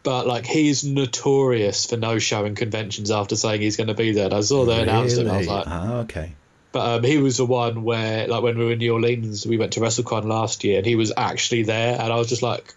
but 0.04 0.28
like 0.28 0.46
he's 0.46 0.84
notorious 0.84 1.86
for 1.86 1.98
no 1.98 2.20
showing 2.20 2.56
conventions 2.56 3.12
after 3.12 3.36
saying 3.36 3.62
he's 3.62 3.78
going 3.78 3.88
to 3.88 3.94
be 3.94 4.12
there. 4.14 4.26
And 4.26 4.34
I 4.34 4.42
saw 4.42 4.66
they 4.66 4.82
announced 4.82 5.18
it, 5.18 5.22
and 5.22 5.32
I 5.32 5.38
was 5.38 5.48
like, 5.48 5.66
ah, 5.68 5.94
okay. 6.00 6.34
but 6.72 6.98
um, 6.98 7.04
he 7.04 7.18
was 7.18 7.38
the 7.38 7.46
one 7.46 7.84
where 7.84 8.28
like 8.28 8.44
when 8.44 8.58
we 8.58 8.66
were 8.66 8.72
in 8.72 8.80
New 8.80 8.94
Orleans, 8.94 9.46
we 9.46 9.58
went 9.58 9.74
to 9.74 9.80
WrestleCon 9.80 10.26
last 10.26 10.64
year, 10.64 10.78
and 10.78 10.86
he 10.86 10.96
was 10.96 11.12
actually 11.16 11.64
there, 11.64 12.00
and 12.00 12.14
I 12.14 12.16
was 12.16 12.30
just 12.30 12.42
like, 12.42 12.74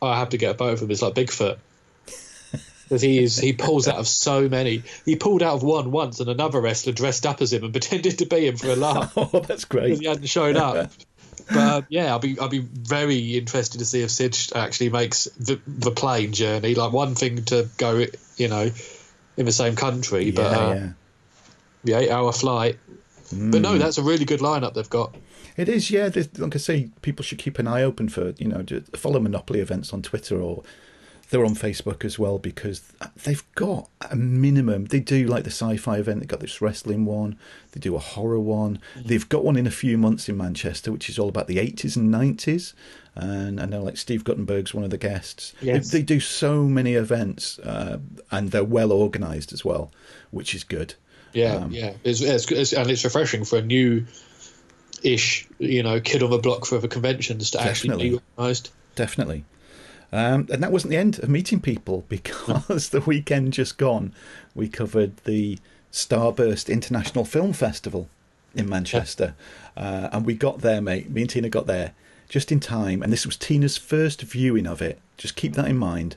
I 0.00 0.18
have 0.18 0.30
to 0.30 0.38
get 0.38 0.54
a 0.54 0.58
photo 0.58 0.72
of 0.72 0.82
him. 0.82 0.90
It's 0.90 1.02
like 1.02 1.14
Bigfoot. 1.14 1.58
Because 2.84 3.02
he 3.02 3.22
is, 3.22 3.36
he 3.38 3.52
pulls 3.52 3.88
out 3.88 3.96
of 3.96 4.06
so 4.06 4.48
many. 4.48 4.82
He 5.04 5.16
pulled 5.16 5.42
out 5.42 5.54
of 5.54 5.62
one 5.62 5.90
once, 5.90 6.20
and 6.20 6.28
another 6.28 6.60
wrestler 6.60 6.92
dressed 6.92 7.24
up 7.26 7.40
as 7.40 7.52
him 7.52 7.64
and 7.64 7.72
pretended 7.78 8.18
to 8.18 8.26
be 8.26 8.46
him 8.46 8.56
for 8.56 8.68
a 8.68 8.76
laugh 8.76 9.12
Oh, 9.16 9.40
that's 9.46 9.64
great. 9.64 9.98
he 10.00 10.06
hadn't 10.06 10.26
shown 10.28 10.56
up. 10.56 10.90
But 11.48 11.56
um, 11.58 11.86
yeah, 11.88 12.12
I'll 12.12 12.18
be 12.20 12.38
I'll 12.38 12.48
be 12.48 12.60
very 12.60 13.36
interested 13.36 13.78
to 13.78 13.84
see 13.84 14.02
if 14.02 14.10
Sid 14.10 14.36
actually 14.54 14.90
makes 14.90 15.24
the, 15.24 15.60
the 15.66 15.90
plane 15.90 16.32
journey. 16.32 16.74
Like 16.76 16.92
one 16.92 17.14
thing 17.16 17.44
to 17.46 17.68
go, 17.78 18.04
you 18.36 18.48
know, 18.48 18.70
in 19.36 19.46
the 19.46 19.52
same 19.52 19.74
country, 19.74 20.26
Yeah, 20.26 20.32
but 20.36 20.44
uh, 20.54 20.74
yeah. 20.74 20.88
the 21.84 21.92
eight 21.94 22.10
hour 22.10 22.32
flight. 22.32 22.78
But 23.32 23.60
no, 23.62 23.76
that's 23.76 23.98
a 23.98 24.02
really 24.02 24.24
good 24.24 24.40
lineup 24.40 24.74
they've 24.74 24.88
got. 24.88 25.16
It 25.56 25.68
is, 25.68 25.90
yeah. 25.90 26.10
Like 26.38 26.54
I 26.54 26.58
say, 26.58 26.90
people 27.02 27.24
should 27.24 27.38
keep 27.38 27.58
an 27.58 27.66
eye 27.66 27.82
open 27.82 28.08
for, 28.08 28.30
you 28.38 28.46
know, 28.48 28.64
follow 28.94 29.18
Monopoly 29.18 29.60
events 29.60 29.92
on 29.92 30.00
Twitter 30.02 30.40
or 30.40 30.62
they're 31.32 31.46
on 31.46 31.54
Facebook 31.54 32.04
as 32.04 32.18
well 32.18 32.38
because 32.38 32.82
they've 33.24 33.42
got 33.54 33.88
a 34.10 34.14
minimum. 34.14 34.84
They 34.84 35.00
do 35.00 35.26
like 35.26 35.44
the 35.44 35.50
sci 35.50 35.78
fi 35.78 35.96
event, 35.96 36.20
they've 36.20 36.28
got 36.28 36.40
this 36.40 36.60
wrestling 36.60 37.06
one, 37.06 37.38
they 37.72 37.80
do 37.80 37.96
a 37.96 37.98
horror 37.98 38.38
one. 38.38 38.78
They've 38.94 39.26
got 39.26 39.42
one 39.42 39.56
in 39.56 39.66
a 39.66 39.70
few 39.70 39.96
months 39.96 40.28
in 40.28 40.36
Manchester, 40.36 40.92
which 40.92 41.08
is 41.08 41.18
all 41.18 41.30
about 41.30 41.46
the 41.46 41.56
80s 41.56 41.96
and 41.96 42.12
90s. 42.12 42.74
And 43.14 43.62
I 43.62 43.64
know, 43.64 43.82
like, 43.82 43.96
Steve 43.96 44.24
Guttenberg's 44.24 44.74
one 44.74 44.84
of 44.84 44.90
the 44.90 44.98
guests. 44.98 45.54
Yes. 45.62 45.90
They, 45.90 46.00
they 46.00 46.04
do 46.04 46.20
so 46.20 46.64
many 46.64 46.96
events 46.96 47.58
uh, 47.60 47.98
and 48.30 48.50
they're 48.50 48.62
well 48.62 48.92
organised 48.92 49.54
as 49.54 49.64
well, 49.64 49.90
which 50.32 50.54
is 50.54 50.64
good. 50.64 50.96
Yeah, 51.32 51.54
Um, 51.54 51.70
yeah, 51.70 51.94
it's, 52.04 52.20
it's, 52.20 52.50
it's 52.52 52.74
and 52.74 52.90
it's 52.90 53.04
refreshing 53.04 53.46
for 53.46 53.56
a 53.56 53.62
new 53.62 54.04
ish, 55.02 55.48
you 55.58 55.82
know, 55.82 55.98
kid 55.98 56.22
on 56.22 56.28
the 56.28 56.36
block 56.36 56.66
for 56.66 56.76
the 56.76 56.88
conventions 56.88 57.52
to 57.52 57.62
actually 57.62 58.10
be 58.10 58.20
organised. 58.36 58.70
Definitely. 58.96 59.44
Um, 60.12 60.46
and 60.52 60.62
that 60.62 60.72
wasn't 60.72 60.90
the 60.90 60.98
end 60.98 61.18
of 61.20 61.28
meeting 61.28 61.60
people 61.60 62.04
because 62.08 62.90
the 62.90 63.00
weekend 63.00 63.52
just 63.54 63.78
gone, 63.78 64.12
we 64.54 64.68
covered 64.68 65.16
the 65.24 65.58
Starburst 65.90 66.68
International 66.70 67.24
Film 67.24 67.52
Festival 67.52 68.08
in 68.54 68.68
Manchester. 68.68 69.34
Uh, 69.76 70.08
and 70.12 70.26
we 70.26 70.34
got 70.34 70.60
there, 70.60 70.80
mate. 70.82 71.10
Me 71.10 71.22
and 71.22 71.30
Tina 71.30 71.48
got 71.48 71.66
there 71.66 71.92
just 72.28 72.52
in 72.52 72.60
time. 72.60 73.02
And 73.02 73.12
this 73.12 73.24
was 73.26 73.36
Tina's 73.36 73.76
first 73.78 74.22
viewing 74.22 74.66
of 74.66 74.82
it. 74.82 74.98
Just 75.16 75.36
keep 75.36 75.54
that 75.54 75.66
in 75.68 75.76
mind. 75.78 76.16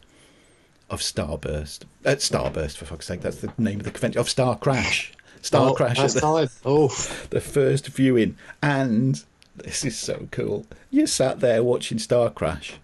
Of 0.90 1.00
Starburst. 1.02 1.84
Uh, 2.06 2.12
Starburst, 2.12 2.78
for 2.78 2.86
fuck's 2.86 3.08
sake. 3.08 3.22
That's 3.22 3.38
the 3.38 3.52
name 3.58 3.80
of 3.80 3.86
the 3.86 3.92
convention. 3.92 4.20
Of 4.20 4.30
Star 4.30 4.56
Crash. 4.58 5.14
Star 5.42 5.70
Oh, 5.70 5.74
Crash. 5.74 5.98
that's 5.98 6.16
at 6.16 6.22
the- 6.22 6.28
fine. 6.28 6.50
Oh, 6.64 6.88
the 7.32 7.42
first 7.42 7.88
viewing, 7.88 8.38
and 8.62 9.24
this 9.56 9.84
is 9.84 9.98
so 9.98 10.28
cool. 10.32 10.66
You 10.92 11.08
sat 11.08 11.40
there 11.40 11.64
watching 11.64 11.98
Star 11.98 12.30
Crash, 12.30 12.76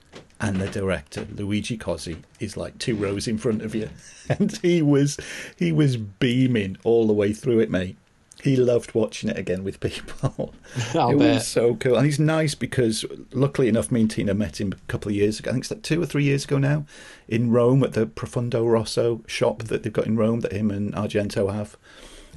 and 0.42 0.58
the 0.58 0.68
director 0.68 1.26
Luigi 1.36 1.78
Cozzi 1.78 2.18
is 2.40 2.58
like 2.58 2.78
two 2.80 2.96
rows 2.96 3.28
in 3.28 3.38
front 3.38 3.62
of 3.62 3.74
you, 3.74 3.90
and 4.30 4.58
he 4.58 4.82
was 4.82 5.18
he 5.56 5.72
was 5.72 5.96
beaming 5.96 6.78
all 6.84 7.08
the 7.08 7.14
way 7.14 7.32
through 7.32 7.60
it, 7.60 7.70
mate. 7.70 7.98
He 8.44 8.56
loved 8.56 8.96
watching 8.96 9.30
it 9.30 9.38
again 9.38 9.64
with 9.64 9.80
people. 9.80 10.56
I'll 10.96 11.12
it 11.12 11.20
bet. 11.20 11.36
was 11.36 11.48
so 11.48 11.76
cool, 11.76 11.96
and 11.96 12.06
he's 12.06 12.20
nice 12.20 12.56
because, 12.56 13.06
luckily 13.32 13.68
enough, 13.68 13.92
me 13.92 14.02
and 14.02 14.10
Tina 14.10 14.34
met 14.34 14.60
him 14.60 14.72
a 14.72 14.92
couple 14.92 15.10
of 15.10 15.16
years 15.16 15.40
ago. 15.40 15.52
I 15.52 15.54
think 15.54 15.66
it's 15.66 15.72
like 15.72 15.84
two 15.84 16.02
or 16.02 16.08
three 16.08 16.24
years 16.24 16.46
ago 16.46 16.58
now, 16.58 16.86
in 17.28 17.52
Rome 17.52 17.84
at 17.84 17.94
the 17.94 18.08
Profondo 18.08 18.66
Rosso 18.66 19.22
shop 19.28 19.66
that 19.66 19.84
they've 19.84 19.94
got 19.94 20.08
in 20.08 20.18
Rome 20.18 20.40
that 20.40 20.54
him 20.54 20.72
and 20.72 20.92
Argento 20.94 21.54
have 21.54 21.78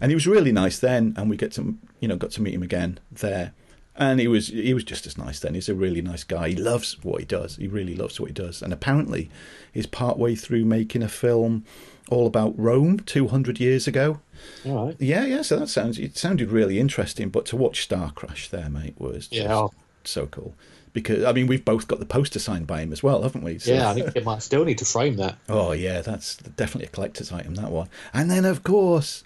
and 0.01 0.11
he 0.11 0.15
was 0.15 0.27
really 0.27 0.53
nice 0.53 0.79
then 0.79 1.15
and 1.17 1.31
we 1.31 1.37
get 1.37 1.53
to 1.53 1.77
you 2.01 2.09
know 2.09 2.17
got 2.17 2.31
to 2.33 2.43
meet 2.43 2.55
him 2.55 2.63
again 2.63 2.99
there 3.11 3.53
and 3.97 4.19
he 4.21 4.27
was 4.29 4.49
he 4.49 4.75
was 4.75 4.85
just 4.85 5.07
as 5.07 5.17
nice 5.17 5.39
then 5.41 5.55
he's 5.55 5.69
a 5.69 5.75
really 5.75 6.03
nice 6.03 6.25
guy 6.25 6.49
he 6.49 6.57
loves 6.57 7.03
what 7.05 7.21
he 7.21 7.27
does 7.27 7.57
he 7.57 7.69
really 7.69 7.95
loves 7.95 8.19
what 8.19 8.27
he 8.29 8.33
does 8.35 8.61
and 8.63 8.73
apparently 8.73 9.31
he's 9.73 9.87
part 9.87 10.19
way 10.19 10.35
through 10.35 10.65
making 10.65 11.03
a 11.03 11.09
film 11.09 11.65
all 12.11 12.27
about 12.27 12.59
Rome 12.59 12.99
200 13.01 13.61
years 13.61 13.87
ago 13.87 14.21
all 14.67 14.87
right. 14.87 14.97
yeah 14.99 15.25
yeah 15.25 15.43
so 15.43 15.59
that 15.59 15.69
sounds 15.69 15.99
it 15.99 16.17
sounded 16.17 16.51
really 16.51 16.79
interesting 16.79 17.29
but 17.31 17.47
to 17.47 17.57
watch 17.57 17.83
Star 17.85 18.11
Crash 18.13 18.49
there 18.49 18.69
mate 18.69 18.95
was 18.99 19.29
just 19.29 19.33
Yeah. 19.49 19.69
so 20.05 20.27
cool 20.27 20.55
because 20.93 21.25
I 21.25 21.33
mean 21.33 21.47
we've 21.47 21.65
both 21.65 21.87
got 21.89 22.01
the 22.01 22.05
poster 22.07 22.39
signed 22.39 22.67
by 22.67 22.81
him 22.81 22.93
as 22.93 23.03
well 23.03 23.23
haven't 23.23 23.43
we 23.45 23.59
So- 23.59 23.73
Yeah, 23.73 23.91
I 23.91 23.95
think 23.95 24.13
they 24.13 24.21
might 24.23 24.43
still 24.43 24.65
need 24.65 24.79
to 24.79 24.85
frame 24.85 25.17
that. 25.17 25.37
Oh 25.49 25.71
yeah, 25.73 26.01
that's 26.03 26.37
definitely 26.37 26.87
a 26.87 26.91
collector's 26.91 27.31
item. 27.33 27.55
That 27.55 27.71
one, 27.71 27.89
and 28.13 28.31
then 28.31 28.45
of 28.45 28.63
course, 28.65 29.23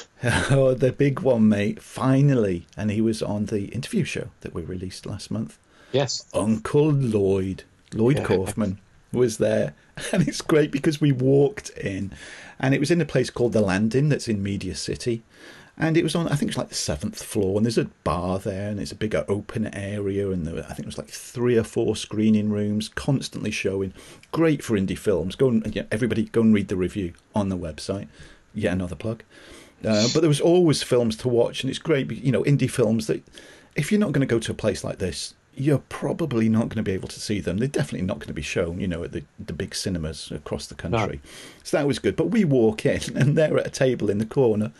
oh, 0.50 0.74
the 0.74 0.92
big 0.92 1.20
one, 1.20 1.48
mate. 1.48 1.82
Finally, 1.82 2.66
and 2.76 2.90
he 2.90 3.00
was 3.00 3.22
on 3.22 3.46
the 3.46 3.66
interview 3.66 4.04
show 4.04 4.28
that 4.40 4.54
we 4.54 4.62
released 4.62 5.06
last 5.06 5.30
month. 5.30 5.58
Yes. 5.92 6.26
Uncle 6.32 6.90
Lloyd, 6.90 7.64
Lloyd 7.92 8.18
Yeah. 8.18 8.24
Kaufman, 8.24 8.78
was 9.12 9.38
there, 9.38 9.74
and 10.12 10.26
it's 10.26 10.40
great 10.40 10.70
because 10.70 11.00
we 11.00 11.12
walked 11.12 11.70
in, 11.70 12.12
and 12.58 12.74
it 12.74 12.80
was 12.80 12.90
in 12.90 13.00
a 13.00 13.04
place 13.06 13.30
called 13.30 13.52
the 13.52 13.60
Landing 13.60 14.08
that's 14.08 14.28
in 14.28 14.42
Media 14.42 14.74
City. 14.74 15.22
And 15.76 15.96
it 15.96 16.02
was 16.02 16.14
on, 16.14 16.28
I 16.28 16.34
think 16.36 16.50
it's 16.50 16.58
like 16.58 16.68
the 16.68 16.74
seventh 16.74 17.22
floor, 17.22 17.56
and 17.56 17.64
there's 17.64 17.78
a 17.78 17.86
bar 18.04 18.38
there, 18.38 18.70
and 18.70 18.78
it's 18.78 18.92
a 18.92 18.96
bigger 18.96 19.24
open 19.26 19.74
area, 19.74 20.30
and 20.30 20.46
there 20.46 20.54
were, 20.54 20.62
I 20.64 20.74
think 20.74 20.80
it 20.80 20.86
was 20.86 20.98
like 20.98 21.08
three 21.08 21.56
or 21.56 21.64
four 21.64 21.96
screening 21.96 22.50
rooms, 22.50 22.88
constantly 22.90 23.50
showing. 23.50 23.94
Great 24.32 24.62
for 24.62 24.76
indie 24.78 24.98
films. 24.98 25.34
Go 25.34 25.48
and 25.48 25.74
yeah, 25.74 25.84
everybody 25.90 26.24
go 26.24 26.42
and 26.42 26.54
read 26.54 26.68
the 26.68 26.76
review 26.76 27.14
on 27.34 27.48
the 27.48 27.56
website. 27.56 28.08
Yet 28.54 28.74
another 28.74 28.94
plug. 28.96 29.22
Uh, 29.84 30.08
but 30.14 30.20
there 30.20 30.28
was 30.28 30.40
always 30.40 30.82
films 30.82 31.16
to 31.16 31.28
watch, 31.28 31.62
and 31.62 31.70
it's 31.70 31.78
great, 31.78 32.10
you 32.10 32.32
know, 32.32 32.44
indie 32.44 32.70
films 32.70 33.06
that 33.08 33.22
if 33.74 33.90
you're 33.90 34.00
not 34.00 34.12
going 34.12 34.26
to 34.26 34.32
go 34.32 34.38
to 34.38 34.52
a 34.52 34.54
place 34.54 34.84
like 34.84 34.98
this, 34.98 35.34
you're 35.54 35.82
probably 35.88 36.48
not 36.48 36.68
going 36.68 36.76
to 36.76 36.82
be 36.82 36.92
able 36.92 37.08
to 37.08 37.20
see 37.20 37.40
them. 37.40 37.58
They're 37.58 37.68
definitely 37.68 38.06
not 38.06 38.18
going 38.18 38.28
to 38.28 38.34
be 38.34 38.42
shown, 38.42 38.80
you 38.80 38.88
know, 38.88 39.04
at 39.04 39.12
the, 39.12 39.24
the 39.38 39.52
big 39.52 39.74
cinemas 39.74 40.30
across 40.30 40.66
the 40.66 40.74
country. 40.74 41.20
So 41.62 41.76
that 41.76 41.86
was 41.86 41.98
good. 41.98 42.16
But 42.16 42.30
we 42.30 42.44
walk 42.44 42.86
in, 42.86 43.00
and 43.16 43.36
they're 43.36 43.58
at 43.58 43.66
a 43.66 43.70
table 43.70 44.08
in 44.08 44.18
the 44.18 44.26
corner. 44.26 44.72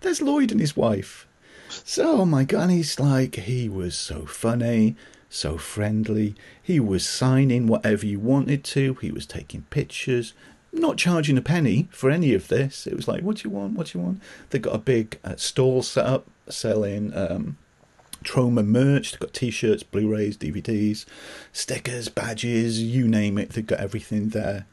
There's 0.00 0.22
Lloyd 0.22 0.52
and 0.52 0.60
his 0.60 0.76
wife. 0.76 1.26
So, 1.68 2.22
oh 2.22 2.24
my 2.24 2.44
God, 2.44 2.62
and 2.64 2.72
he's 2.72 2.98
like, 2.98 3.36
he 3.36 3.68
was 3.68 3.96
so 3.96 4.26
funny, 4.26 4.96
so 5.28 5.56
friendly. 5.56 6.34
He 6.60 6.80
was 6.80 7.08
signing 7.08 7.66
whatever 7.66 8.06
you 8.06 8.18
wanted 8.18 8.64
to, 8.64 8.94
he 8.94 9.12
was 9.12 9.26
taking 9.26 9.62
pictures. 9.70 10.32
Not 10.72 10.96
charging 10.96 11.36
a 11.36 11.42
penny 11.42 11.88
for 11.90 12.10
any 12.10 12.32
of 12.34 12.48
this. 12.48 12.86
It 12.86 12.94
was 12.94 13.08
like, 13.08 13.22
what 13.22 13.38
do 13.38 13.48
you 13.48 13.54
want? 13.54 13.74
What 13.74 13.88
do 13.88 13.98
you 13.98 14.04
want? 14.04 14.22
They 14.50 14.58
got 14.58 14.74
a 14.74 14.78
big 14.78 15.18
uh, 15.24 15.36
stall 15.36 15.82
set 15.82 16.06
up 16.06 16.28
selling 16.48 17.12
um, 17.14 17.56
Troma 18.24 18.64
merch. 18.64 19.12
They've 19.12 19.20
got 19.20 19.32
t-shirts, 19.32 19.82
Blu-rays, 19.82 20.36
DVDs, 20.36 21.06
stickers, 21.52 22.08
badges, 22.08 22.80
you 22.80 23.08
name 23.08 23.38
it. 23.38 23.50
They've 23.50 23.66
got 23.66 23.80
everything 23.80 24.28
there. 24.30 24.66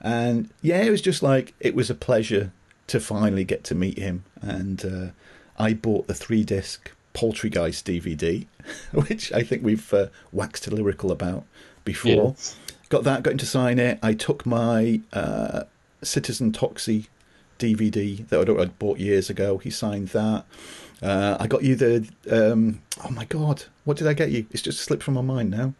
And 0.00 0.50
yeah, 0.60 0.82
it 0.82 0.90
was 0.90 1.00
just 1.00 1.22
like 1.22 1.54
it 1.60 1.74
was 1.74 1.88
a 1.88 1.94
pleasure 1.94 2.52
to 2.88 3.00
finally 3.00 3.44
get 3.44 3.64
to 3.64 3.74
meet 3.74 3.98
him. 3.98 4.24
And 4.42 4.84
uh, 4.84 5.06
I 5.62 5.72
bought 5.72 6.06
the 6.06 6.14
three-disc 6.14 6.90
Poultrygeist 7.14 7.84
DVD, 7.84 8.46
which 9.06 9.32
I 9.32 9.42
think 9.42 9.62
we've 9.62 9.94
uh, 9.94 10.08
waxed 10.32 10.70
lyrical 10.70 11.12
about 11.12 11.44
before. 11.84 12.34
Got 12.88 13.04
that, 13.04 13.22
got 13.22 13.32
him 13.32 13.38
to 13.38 13.46
sign 13.46 13.78
it. 13.78 13.98
I 14.02 14.14
took 14.14 14.44
my 14.46 15.00
uh, 15.12 15.64
Citizen 16.02 16.52
Toxie 16.52 17.06
DVD 17.58 18.26
that 18.28 18.40
I'd, 18.40 18.60
I'd 18.60 18.78
bought 18.78 18.98
years 18.98 19.30
ago. 19.30 19.58
He 19.58 19.70
signed 19.70 20.08
that. 20.08 20.44
Uh, 21.02 21.36
I 21.40 21.46
got 21.46 21.62
you 21.64 21.74
the. 21.76 22.08
Um, 22.30 22.80
oh 23.04 23.10
my 23.10 23.24
god, 23.24 23.64
what 23.84 23.96
did 23.96 24.06
I 24.06 24.12
get 24.14 24.30
you? 24.30 24.46
It's 24.50 24.62
just 24.62 24.80
slipped 24.80 25.02
from 25.02 25.14
my 25.14 25.20
mind 25.22 25.50
now. 25.50 25.74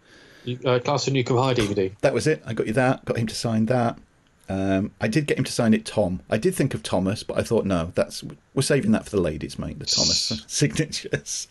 You- 0.45 0.59
Uh, 0.64 0.79
Class 0.79 1.07
of 1.07 1.14
Nuke 1.14 1.31
'Em 1.31 1.37
High 1.38 1.55
DVD. 1.55 1.93
That 2.03 2.12
was 2.14 2.27
it. 2.27 2.43
I 2.47 2.53
got 2.53 2.67
you 2.67 2.73
that. 2.75 3.05
Got 3.05 3.19
him 3.19 3.27
to 3.27 3.35
sign 3.35 3.67
that. 3.67 3.99
Um, 4.47 4.90
I 5.01 5.09
did 5.09 5.27
get 5.27 5.38
him 5.38 5.45
to 5.45 5.53
sign 5.53 5.73
it, 5.73 5.87
Tom. 5.87 6.21
I 6.29 6.37
did 6.37 6.55
think 6.55 6.75
of 6.75 6.83
Thomas, 6.83 7.23
but 7.23 7.38
I 7.38 7.43
thought 7.43 7.64
no, 7.64 7.93
that's 7.95 8.23
we're 8.55 8.61
saving 8.61 8.90
that 8.93 9.05
for 9.07 9.11
the 9.11 9.23
ladies, 9.23 9.59
mate. 9.59 9.79
The 9.79 9.87
Thomas 9.87 10.43
signatures, 10.47 11.49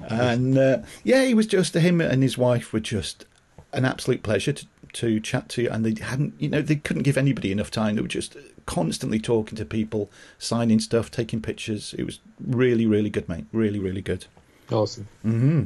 and 0.00 0.58
uh, 0.58 0.78
yeah, 1.04 1.24
he 1.24 1.32
was 1.32 1.46
just 1.46 1.72
him 1.74 2.00
and 2.02 2.22
his 2.22 2.36
wife 2.36 2.72
were 2.72 2.80
just 2.80 3.24
an 3.72 3.86
absolute 3.86 4.22
pleasure 4.22 4.52
to, 4.52 4.66
to 4.94 5.20
chat 5.20 5.48
to, 5.50 5.66
and 5.66 5.84
they 5.84 6.02
hadn't, 6.02 6.34
you 6.38 6.48
know, 6.48 6.62
they 6.62 6.76
couldn't 6.76 7.02
give 7.02 7.16
anybody 7.16 7.52
enough 7.52 7.70
time. 7.70 7.96
They 7.96 8.02
were 8.02 8.08
just 8.08 8.36
constantly 8.66 9.18
talking 9.18 9.56
to 9.56 9.64
people, 9.64 10.10
signing 10.38 10.80
stuff, 10.80 11.10
taking 11.10 11.40
pictures. 11.40 11.94
It 11.98 12.04
was 12.04 12.20
really, 12.40 12.86
really 12.86 13.10
good, 13.10 13.28
mate. 13.28 13.46
Really, 13.52 13.78
really 13.78 14.02
good. 14.02 14.26
Awesome. 14.70 15.08
Hmm. 15.22 15.64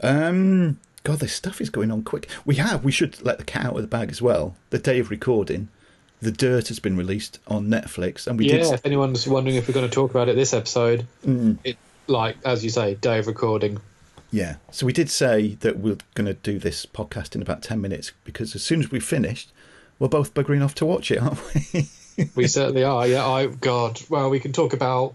Um, 0.00 0.78
God, 1.04 1.20
this 1.20 1.32
stuff 1.32 1.60
is 1.60 1.70
going 1.70 1.90
on 1.90 2.02
quick. 2.02 2.28
We 2.44 2.56
have. 2.56 2.84
We 2.84 2.92
should 2.92 3.22
let 3.24 3.38
the 3.38 3.44
cat 3.44 3.66
out 3.66 3.76
of 3.76 3.82
the 3.82 3.88
bag 3.88 4.10
as 4.10 4.20
well. 4.20 4.56
The 4.70 4.78
day 4.78 4.98
of 4.98 5.10
recording, 5.10 5.68
The 6.20 6.32
Dirt 6.32 6.68
has 6.68 6.78
been 6.78 6.96
released 6.96 7.38
on 7.46 7.68
Netflix, 7.68 8.26
and 8.26 8.38
we 8.38 8.46
yeah, 8.46 8.58
did. 8.58 8.72
if 8.72 8.86
anyone's 8.86 9.26
wondering 9.26 9.56
if 9.56 9.68
we're 9.68 9.74
going 9.74 9.88
to 9.88 9.94
talk 9.94 10.10
about 10.10 10.28
it 10.28 10.36
this 10.36 10.52
episode, 10.52 11.06
it 11.64 11.76
like 12.06 12.36
as 12.44 12.64
you 12.64 12.70
say, 12.70 12.94
day 12.94 13.18
of 13.18 13.26
recording. 13.26 13.80
Yeah. 14.34 14.56
So 14.72 14.84
we 14.84 14.92
did 14.92 15.10
say 15.10 15.54
that 15.60 15.78
we're 15.78 15.98
going 16.14 16.26
to 16.26 16.34
do 16.34 16.58
this 16.58 16.86
podcast 16.86 17.36
in 17.36 17.42
about 17.42 17.62
ten 17.62 17.80
minutes 17.80 18.10
because 18.24 18.54
as 18.56 18.62
soon 18.64 18.80
as 18.80 18.90
we 18.90 18.98
finished, 18.98 19.52
we're 20.00 20.08
both 20.08 20.34
buggering 20.34 20.64
off 20.64 20.74
to 20.76 20.86
watch 20.86 21.10
it, 21.12 21.22
aren't 21.22 21.38
we? 21.54 21.88
We 22.36 22.46
certainly 22.46 22.84
are. 22.84 23.06
Yeah. 23.08 23.26
I 23.26 23.46
God. 23.46 24.00
Well, 24.08 24.30
we 24.30 24.38
can 24.38 24.52
talk 24.52 24.72
about 24.72 25.14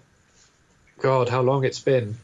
God 1.02 1.30
how 1.30 1.42
long 1.42 1.64
it's 1.64 1.80
been. 1.80 2.18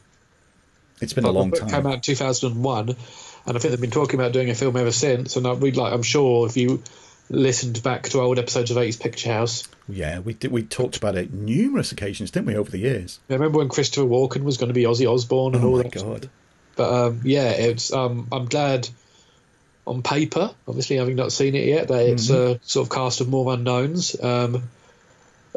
it's 1.01 1.13
been 1.13 1.23
a 1.23 1.31
long 1.31 1.51
time. 1.51 1.69
came 1.69 1.88
out 1.88 1.93
in 1.95 2.01
2001, 2.01 2.89
and 2.89 2.97
I 3.45 3.51
think 3.60 3.62
they've 3.71 3.79
been 3.79 3.89
talking 3.91 4.19
about 4.19 4.34
doing 4.34 4.49
a 4.49 4.55
film 4.55 4.75
ever 4.75 4.91
since. 4.91 5.38
And 5.38 5.47
I, 5.47 5.53
we'd 5.53 5.77
like, 5.77 5.93
I'm 5.93 6.03
sure 6.03 6.45
if 6.45 6.58
you 6.58 6.84
listened 7.29 7.81
back 7.84 8.03
to 8.10 8.19
old 8.19 8.38
episodes 8.38 8.69
of 8.69 8.75
80s 8.77 8.99
Picture 8.99 9.31
House, 9.31 9.65
Yeah, 9.88 10.19
we 10.19 10.34
did. 10.34 10.51
We 10.51 10.63
talked 10.63 10.97
about 10.97 11.15
it 11.15 11.31
numerous 11.34 11.93
occasions, 11.93 12.29
didn't 12.31 12.47
we, 12.47 12.58
over 12.58 12.69
the 12.69 12.79
years? 12.79 13.19
I 13.29 13.34
remember 13.36 13.60
when 13.60 13.69
Christopher 13.69 14.05
Walken 14.05 14.43
was 14.43 14.58
going 14.58 14.67
to 14.69 14.73
be 14.73 14.84
Ozzy 14.84 15.10
Osbourne 15.10 15.55
and 15.55 15.63
Oh 15.63 15.69
all 15.69 15.77
my 15.77 15.84
that. 15.84 15.93
god. 15.93 16.29
But 16.75 16.91
um, 17.07 17.21
yeah, 17.23 17.49
it's 17.51 17.91
um, 17.93 18.27
I'm 18.31 18.45
glad 18.45 18.88
on 19.88 20.01
paper, 20.01 20.53
obviously 20.67 20.95
having 20.97 21.15
not 21.15 21.31
seen 21.31 21.55
it 21.55 21.65
yet, 21.67 21.88
that 21.89 22.05
it's 22.05 22.29
Mm-hmm. 22.29 22.55
a 22.55 22.67
sort 22.67 22.88
of 22.88 22.93
cast 22.93 23.21
of 23.21 23.29
more 23.29 23.53
unknowns. 23.53 24.19
Um, 24.21 24.63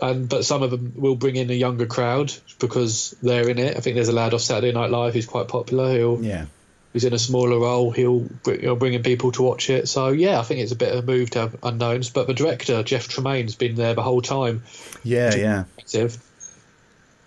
and 0.01 0.29
but 0.29 0.45
some 0.45 0.63
of 0.63 0.71
them 0.71 0.93
will 0.97 1.17
bring 1.17 1.35
in 1.37 1.51
a 1.51 1.55
younger 1.55 1.87
crowd 1.87 2.33
because 2.61 3.17
they're 3.23 3.49
in 3.49 3.59
it. 3.59 3.77
I 3.77 3.81
think 3.81 3.95
there's 3.97 4.09
a 4.09 4.13
lad 4.13 4.35
off 4.35 4.43
Saturday 4.43 4.73
Night 4.73 4.91
Live 4.91 5.15
who's 5.15 5.27
quite 5.27 5.49
popular. 5.49 5.93
He'll 5.93 6.23
Yeah. 6.23 6.45
who's 6.93 7.05
in 7.05 7.13
a 7.15 7.19
smaller 7.19 7.59
role. 7.59 7.91
He'll 7.91 8.21
bring, 8.21 8.61
he'll 8.61 8.77
bring 8.77 8.95
in 8.95 9.03
people 9.03 9.33
to 9.33 9.43
watch 9.43 9.71
it. 9.71 9.89
So 9.89 10.09
yeah, 10.11 10.39
I 10.39 10.43
think 10.43 10.61
it's 10.61 10.71
a 10.73 10.77
bit 10.77 10.93
of 10.95 11.03
a 11.03 11.07
move 11.07 11.31
to 11.31 11.41
have 11.41 11.57
unknowns. 11.65 12.11
But 12.11 12.29
the 12.29 12.35
director 12.35 12.83
Jeff 12.85 13.09
Tremaine's 13.09 13.57
been 13.57 13.75
there 13.75 13.95
the 13.95 14.03
whole 14.03 14.23
time. 14.23 14.63
Yeah, 15.03 15.35
yeah. 15.35 15.65
Impressive. 15.79 16.19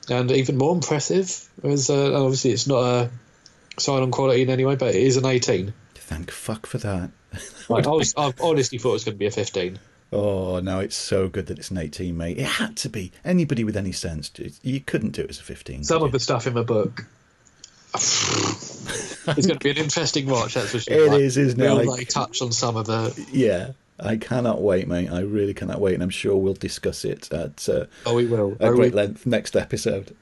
And 0.10 0.32
even 0.32 0.58
more 0.58 0.74
impressive 0.74 1.50
is 1.64 1.90
uh, 1.90 2.24
obviously 2.24 2.52
it's 2.52 2.68
not 2.68 2.84
a 2.84 3.10
sign 3.78 4.02
on 4.02 4.12
quality 4.12 4.42
in 4.42 4.50
any 4.50 4.66
way, 4.66 4.76
but 4.76 4.96
it 4.96 5.02
is 5.02 5.18
an 5.18 5.26
18. 5.26 5.74
Thank 5.96 6.30
fuck 6.32 6.66
for 6.66 6.78
that. 6.80 7.12
Like, 7.70 7.88
I 7.88 7.90
was, 7.92 8.14
I 8.18 8.34
honestly 8.42 8.78
thought 8.78 8.90
it 8.90 8.94
was 8.94 9.04
going 9.06 9.16
to 9.16 9.20
be 9.20 9.28
a 9.28 9.32
15. 9.32 9.80
Oh 10.14 10.60
no, 10.60 10.80
it's 10.82 10.96
so 10.98 11.30
good 11.30 11.46
that 11.46 11.58
it's 11.58 11.72
an 11.72 11.78
18, 11.78 12.18
mate. 12.18 12.38
It 12.38 12.46
had 12.46 12.76
to 12.78 12.90
be. 12.90 13.14
Anybody 13.24 13.64
with 13.64 13.78
any 13.78 13.94
sense, 13.94 14.30
you 14.62 14.82
couldn't 14.82 15.12
do 15.12 15.22
it 15.24 15.30
as 15.30 15.40
a 15.40 15.44
15. 15.44 15.86
Some 15.86 16.04
of 16.04 16.12
the 16.12 16.20
stuff 16.20 16.48
in 16.48 16.54
the 16.54 16.64
book. 16.64 17.06
it's 17.94 19.26
going 19.26 19.58
to 19.58 19.60
be 19.60 19.70
an 19.70 19.78
interesting 19.78 20.28
watch, 20.28 20.54
that's 20.56 20.72
for 20.72 20.80
sure. 20.80 21.06
It 21.06 21.10
Like, 21.12 21.22
is, 21.22 21.38
isn't 21.38 21.60
it? 21.62 21.70
Will 21.70 21.86
Like- 21.86 22.10
touch 22.10 22.42
on 22.42 22.52
some 22.52 22.76
of 22.76 22.88
the. 22.88 23.26
Yeah, 23.32 23.72
I 24.00 24.18
cannot 24.18 24.62
wait, 24.62 24.88
mate. 24.88 25.10
I 25.10 25.22
really 25.22 25.54
cannot 25.54 25.80
wait, 25.80 25.94
and 25.94 26.04
I'm 26.04 26.10
sure 26.10 26.36
we'll 26.36 26.54
discuss 26.56 27.06
it 27.06 27.32
at 27.32 27.68
uh, 27.70 27.86
Oh, 28.06 28.14
we 28.16 28.26
will. 28.26 28.58
a 28.60 28.66
Oh, 28.68 28.76
great 28.76 28.92
we- 28.94 28.98
length 28.98 29.26
next 29.26 29.56
episode. 29.56 30.16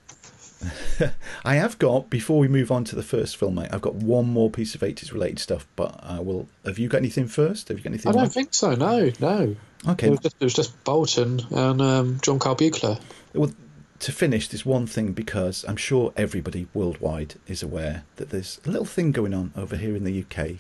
I 1.45 1.55
have 1.55 1.79
got 1.79 2.09
before 2.09 2.39
we 2.39 2.47
move 2.47 2.71
on 2.71 2.83
to 2.85 2.95
the 2.95 3.03
first 3.03 3.37
film, 3.37 3.55
mate. 3.55 3.69
I've 3.71 3.81
got 3.81 3.95
one 3.95 4.27
more 4.27 4.49
piece 4.49 4.75
of 4.75 4.81
80s 4.81 5.11
related 5.11 5.39
stuff, 5.39 5.65
but 5.75 5.99
I 6.03 6.19
will. 6.19 6.47
Have 6.65 6.77
you 6.77 6.89
got 6.89 6.97
anything 6.97 7.27
first? 7.27 7.69
Have 7.69 7.77
you 7.77 7.83
got 7.83 7.91
anything? 7.91 8.11
I 8.11 8.15
don't 8.15 8.33
think 8.33 8.53
so, 8.53 8.75
no, 8.75 9.11
no. 9.19 9.55
Okay. 9.87 10.07
It 10.07 10.11
was 10.11 10.19
just, 10.19 10.35
it 10.39 10.43
was 10.43 10.53
just 10.53 10.83
Bolton 10.83 11.41
and 11.51 11.81
um, 11.81 12.19
John 12.21 12.39
Carl 12.39 12.55
Buechler. 12.55 12.99
Well, 13.33 13.51
to 13.99 14.11
finish, 14.11 14.47
there's 14.47 14.65
one 14.65 14.87
thing 14.87 15.13
because 15.13 15.65
I'm 15.67 15.77
sure 15.77 16.13
everybody 16.15 16.67
worldwide 16.73 17.35
is 17.47 17.63
aware 17.63 18.03
that 18.17 18.29
there's 18.29 18.59
a 18.65 18.69
little 18.69 18.85
thing 18.85 19.11
going 19.11 19.33
on 19.33 19.53
over 19.55 19.75
here 19.75 19.95
in 19.95 20.03
the 20.03 20.23
UK, 20.23 20.57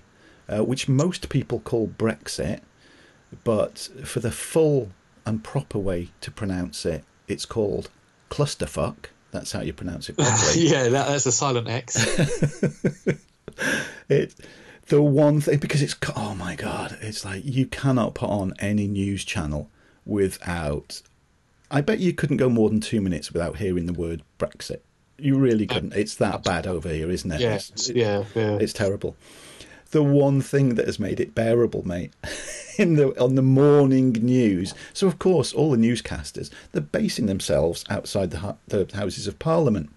uh, 0.47 0.63
which 0.63 0.87
most 0.87 1.29
people 1.29 1.59
call 1.59 1.87
Brexit, 1.87 2.61
but 3.43 3.89
for 4.03 4.19
the 4.19 4.31
full 4.31 4.91
and 5.25 5.43
proper 5.43 5.77
way 5.77 6.09
to 6.21 6.31
pronounce 6.31 6.85
it, 6.85 7.03
it's 7.27 7.45
called 7.45 7.89
clusterfuck. 8.29 9.05
That's 9.31 9.51
how 9.51 9.61
you 9.61 9.73
pronounce 9.73 10.09
it 10.09 10.17
properly. 10.17 10.67
yeah, 10.67 10.89
that, 10.89 11.07
that's 11.07 11.25
a 11.25 11.31
silent 11.31 11.67
X. 11.67 11.97
it 14.09 14.35
the 14.87 15.01
one 15.01 15.39
thing 15.41 15.59
because 15.59 15.81
it's 15.81 15.95
oh 16.15 16.35
my 16.35 16.55
god 16.55 16.97
it's 17.01 17.23
like 17.23 17.43
you 17.45 17.65
cannot 17.65 18.15
put 18.15 18.29
on 18.29 18.53
any 18.59 18.87
news 18.87 19.23
channel 19.23 19.69
without 20.05 21.01
i 21.69 21.81
bet 21.81 21.99
you 21.99 22.13
couldn't 22.13 22.37
go 22.37 22.49
more 22.49 22.69
than 22.69 22.79
two 22.79 23.01
minutes 23.01 23.31
without 23.31 23.57
hearing 23.57 23.85
the 23.85 23.93
word 23.93 24.23
brexit 24.37 24.79
you 25.17 25.37
really 25.37 25.67
couldn't 25.67 25.93
it's 25.93 26.15
that 26.15 26.43
bad 26.43 26.65
over 26.65 26.89
here 26.89 27.09
isn't 27.09 27.31
it 27.31 27.41
yeah, 27.41 27.55
it's, 27.55 27.89
yeah, 27.89 28.23
yeah. 28.35 28.57
it's 28.59 28.73
terrible 28.73 29.15
the 29.91 30.03
one 30.03 30.41
thing 30.41 30.75
that 30.75 30.85
has 30.85 30.99
made 30.99 31.19
it 31.19 31.35
bearable 31.35 31.85
mate 31.85 32.13
in 32.77 32.95
the 32.95 33.19
on 33.21 33.35
the 33.35 33.41
morning 33.41 34.11
news 34.11 34.73
so 34.93 35.07
of 35.07 35.19
course 35.19 35.53
all 35.53 35.71
the 35.71 35.77
newscasters 35.77 36.49
they're 36.71 36.81
basing 36.81 37.25
themselves 37.25 37.83
outside 37.89 38.31
the, 38.31 38.55
the 38.67 38.87
houses 38.95 39.27
of 39.27 39.39
parliament 39.39 39.89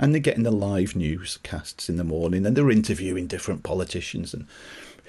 and 0.00 0.14
they're 0.14 0.20
getting 0.20 0.44
the 0.44 0.50
live 0.50 0.96
newscasts 0.96 1.88
in 1.90 1.96
the 1.96 2.04
morning 2.04 2.46
and 2.46 2.56
they're 2.56 2.70
interviewing 2.70 3.26
different 3.26 3.62
politicians 3.62 4.32
and 4.32 4.46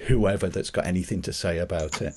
whoever 0.06 0.48
that's 0.48 0.70
got 0.70 0.86
anything 0.86 1.22
to 1.22 1.32
say 1.32 1.58
about 1.58 2.02
it. 2.02 2.14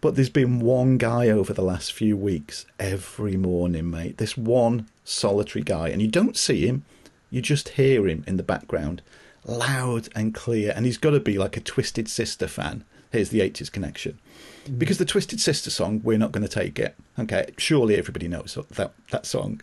But 0.00 0.16
there's 0.16 0.28
been 0.28 0.60
one 0.60 0.98
guy 0.98 1.28
over 1.28 1.54
the 1.54 1.62
last 1.62 1.92
few 1.92 2.16
weeks 2.16 2.66
every 2.78 3.36
morning, 3.36 3.90
mate. 3.90 4.18
This 4.18 4.36
one 4.36 4.88
solitary 5.04 5.62
guy, 5.62 5.88
and 5.88 6.02
you 6.02 6.08
don't 6.08 6.36
see 6.36 6.66
him, 6.66 6.84
you 7.30 7.40
just 7.40 7.70
hear 7.70 8.06
him 8.06 8.24
in 8.26 8.36
the 8.36 8.42
background, 8.42 9.00
loud 9.44 10.08
and 10.14 10.34
clear. 10.34 10.72
And 10.74 10.86
he's 10.86 10.98
got 10.98 11.10
to 11.10 11.20
be 11.20 11.38
like 11.38 11.56
a 11.56 11.60
Twisted 11.60 12.08
Sister 12.08 12.46
fan. 12.46 12.84
Here's 13.10 13.30
the 13.30 13.40
80s 13.40 13.70
connection. 13.70 14.18
Mm. 14.66 14.78
Because 14.78 14.98
the 14.98 15.04
Twisted 15.04 15.40
Sister 15.40 15.70
song, 15.70 16.00
We're 16.02 16.18
Not 16.18 16.32
Going 16.32 16.46
to 16.46 16.48
Take 16.48 16.78
It. 16.78 16.96
Okay, 17.18 17.46
surely 17.58 17.96
everybody 17.96 18.28
knows 18.28 18.58
that, 18.70 18.92
that 19.10 19.26
song 19.26 19.60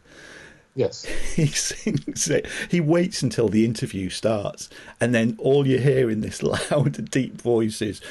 yes. 0.76 1.04
he 1.36 1.48
sings 1.48 2.30
it. 2.30 2.48
He 2.70 2.80
waits 2.80 3.22
until 3.22 3.50
the 3.50 3.66
interview 3.66 4.10
starts, 4.10 4.70
and 5.00 5.14
then 5.14 5.36
all 5.40 5.68
you 5.68 5.80
hear 5.80 6.10
in 6.10 6.22
this 6.22 6.44
loud, 6.72 7.10
deep 7.12 7.42
voice 7.42 7.82
is, 7.82 8.02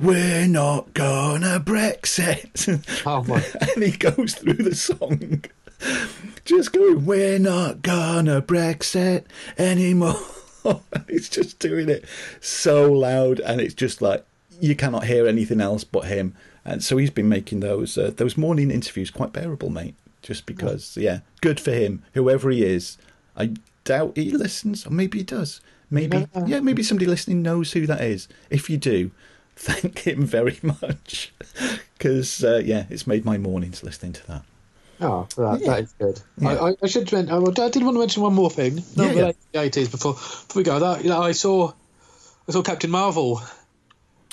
"We're 0.00 0.46
not 0.46 0.94
gonna 0.94 1.60
Brexit," 1.60 3.04
Oh, 3.06 3.24
my. 3.24 3.44
and 3.74 3.82
he 3.82 3.92
goes 3.92 4.34
through 4.34 4.54
the 4.54 4.74
song, 4.74 5.44
just 6.44 6.72
going, 6.72 7.04
"We're 7.04 7.38
not 7.38 7.82
gonna 7.82 8.42
Brexit 8.42 9.24
anymore." 9.56 10.20
he's 11.08 11.28
just 11.28 11.58
doing 11.58 11.88
it 11.88 12.04
so 12.40 12.90
loud, 12.90 13.40
and 13.40 13.60
it's 13.60 13.74
just 13.74 14.02
like 14.02 14.24
you 14.60 14.74
cannot 14.74 15.04
hear 15.04 15.26
anything 15.26 15.60
else 15.60 15.84
but 15.84 16.06
him. 16.06 16.34
And 16.64 16.82
so 16.84 16.96
he's 16.96 17.10
been 17.10 17.28
making 17.28 17.60
those 17.60 17.96
uh, 17.96 18.12
those 18.14 18.36
morning 18.36 18.70
interviews 18.70 19.10
quite 19.10 19.32
bearable, 19.32 19.70
mate. 19.70 19.94
Just 20.20 20.46
because, 20.46 20.96
yeah, 20.96 21.20
good 21.40 21.60
for 21.60 21.70
him. 21.70 22.02
Whoever 22.12 22.50
he 22.50 22.64
is, 22.64 22.98
I 23.36 23.54
doubt 23.84 24.16
he 24.16 24.30
listens, 24.32 24.86
or 24.86 24.90
maybe 24.90 25.18
he 25.18 25.24
does. 25.24 25.60
Maybe, 25.90 26.26
yeah, 26.46 26.60
maybe 26.60 26.82
somebody 26.82 27.06
listening 27.06 27.40
knows 27.40 27.72
who 27.72 27.86
that 27.86 28.02
is. 28.02 28.28
If 28.50 28.68
you 28.68 28.76
do, 28.76 29.10
thank 29.56 30.00
him 30.00 30.26
very 30.26 30.58
much, 30.62 31.32
because 31.96 32.44
uh, 32.44 32.60
yeah, 32.64 32.84
it's 32.90 33.06
made 33.06 33.24
my 33.24 33.38
mornings 33.38 33.82
listening 33.82 34.12
to 34.14 34.26
that. 34.26 34.42
Oh, 35.00 35.26
that, 35.36 35.60
Yeah. 35.60 35.66
that 35.66 35.82
is 35.84 35.92
good. 35.98 36.20
Yeah. 36.38 36.48
I, 36.60 36.74
I, 36.82 36.86
should. 36.86 37.12
I, 37.14 37.18
I 37.20 37.68
did 37.70 37.82
want 37.84 37.94
to 37.96 37.98
mention 38.00 38.22
one 38.22 38.34
more 38.34 38.50
thing. 38.50 38.82
Not 38.96 39.14
Yeah, 39.14 39.26
yeah. 39.26 39.32
the 39.52 39.60
eighties 39.60 39.88
before 39.88 40.14
before 40.14 40.60
we 40.60 40.64
go. 40.64 40.78
That 40.80 41.02
you 41.04 41.10
know, 41.10 41.20
I 41.22 41.32
saw 41.32 41.72
I 42.48 42.52
saw 42.52 42.62
Captain 42.62 42.90
Marvel. 42.90 43.40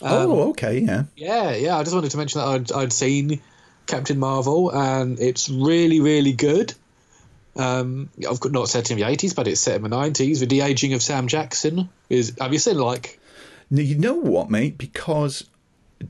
Um, 0.01 0.31
oh, 0.31 0.49
okay, 0.49 0.79
yeah. 0.79 1.03
Yeah, 1.15 1.55
yeah. 1.55 1.77
I 1.77 1.83
just 1.83 1.95
wanted 1.95 2.11
to 2.11 2.17
mention 2.17 2.41
that 2.41 2.47
I'd, 2.47 2.71
I'd 2.71 2.93
seen 2.93 3.41
Captain 3.87 4.19
Marvel, 4.19 4.69
and 4.71 5.19
it's 5.19 5.49
really, 5.49 6.01
really 6.01 6.33
good. 6.33 6.73
Um, 7.55 8.09
I've 8.29 8.39
got- 8.41 8.51
not 8.51 8.67
set 8.67 8.91
in 8.91 8.97
the 8.97 9.07
eighties, 9.07 9.33
but 9.33 9.47
it's 9.47 9.61
set 9.61 9.77
in 9.77 9.83
the 9.83 9.89
nineties. 9.89 10.41
The 10.41 10.47
de 10.47 10.59
aging 10.61 10.93
of 10.93 11.01
Sam 11.01 11.27
Jackson 11.27 11.87
is. 12.09 12.33
Have 12.41 12.51
you 12.51 12.59
seen 12.59 12.77
like? 12.77 13.19
Now, 13.69 13.81
you 13.81 13.95
know 13.97 14.15
what, 14.15 14.49
mate? 14.49 14.77
Because 14.77 15.45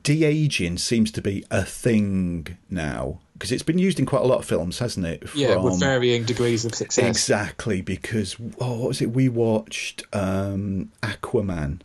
de 0.02 0.24
aging 0.24 0.78
seems 0.78 1.10
to 1.12 1.22
be 1.22 1.44
a 1.50 1.62
thing 1.64 2.56
now, 2.68 3.20
because 3.36 3.52
it's 3.52 3.62
been 3.62 3.78
used 3.78 3.98
in 3.98 4.06
quite 4.06 4.22
a 4.22 4.26
lot 4.26 4.38
of 4.38 4.44
films, 4.44 4.78
hasn't 4.78 5.06
it? 5.06 5.22
Yeah, 5.34 5.56
with 5.56 5.78
varying 5.78 6.24
degrees 6.24 6.64
of 6.64 6.74
success. 6.74 7.04
Exactly, 7.04 7.82
because 7.82 8.36
oh, 8.58 8.78
what 8.78 8.88
was 8.88 9.02
it? 9.02 9.10
We 9.10 9.28
watched 9.28 10.04
um, 10.12 10.90
Aquaman. 11.02 11.80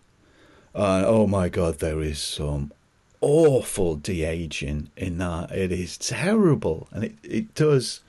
Uh, 0.74 1.04
oh 1.06 1.28
my 1.28 1.49
god, 1.49 1.80
there 1.80 2.02
is 2.02 2.20
some 2.20 2.72
awful 3.20 3.95
de 3.95 4.24
aging 4.24 4.89
in 4.95 5.18
that. 5.18 5.52
It 5.52 5.72
is 5.72 5.97
terrible, 5.97 6.88
and 6.91 7.04
it 7.04 7.16
it 7.24 7.54
does 7.56 8.02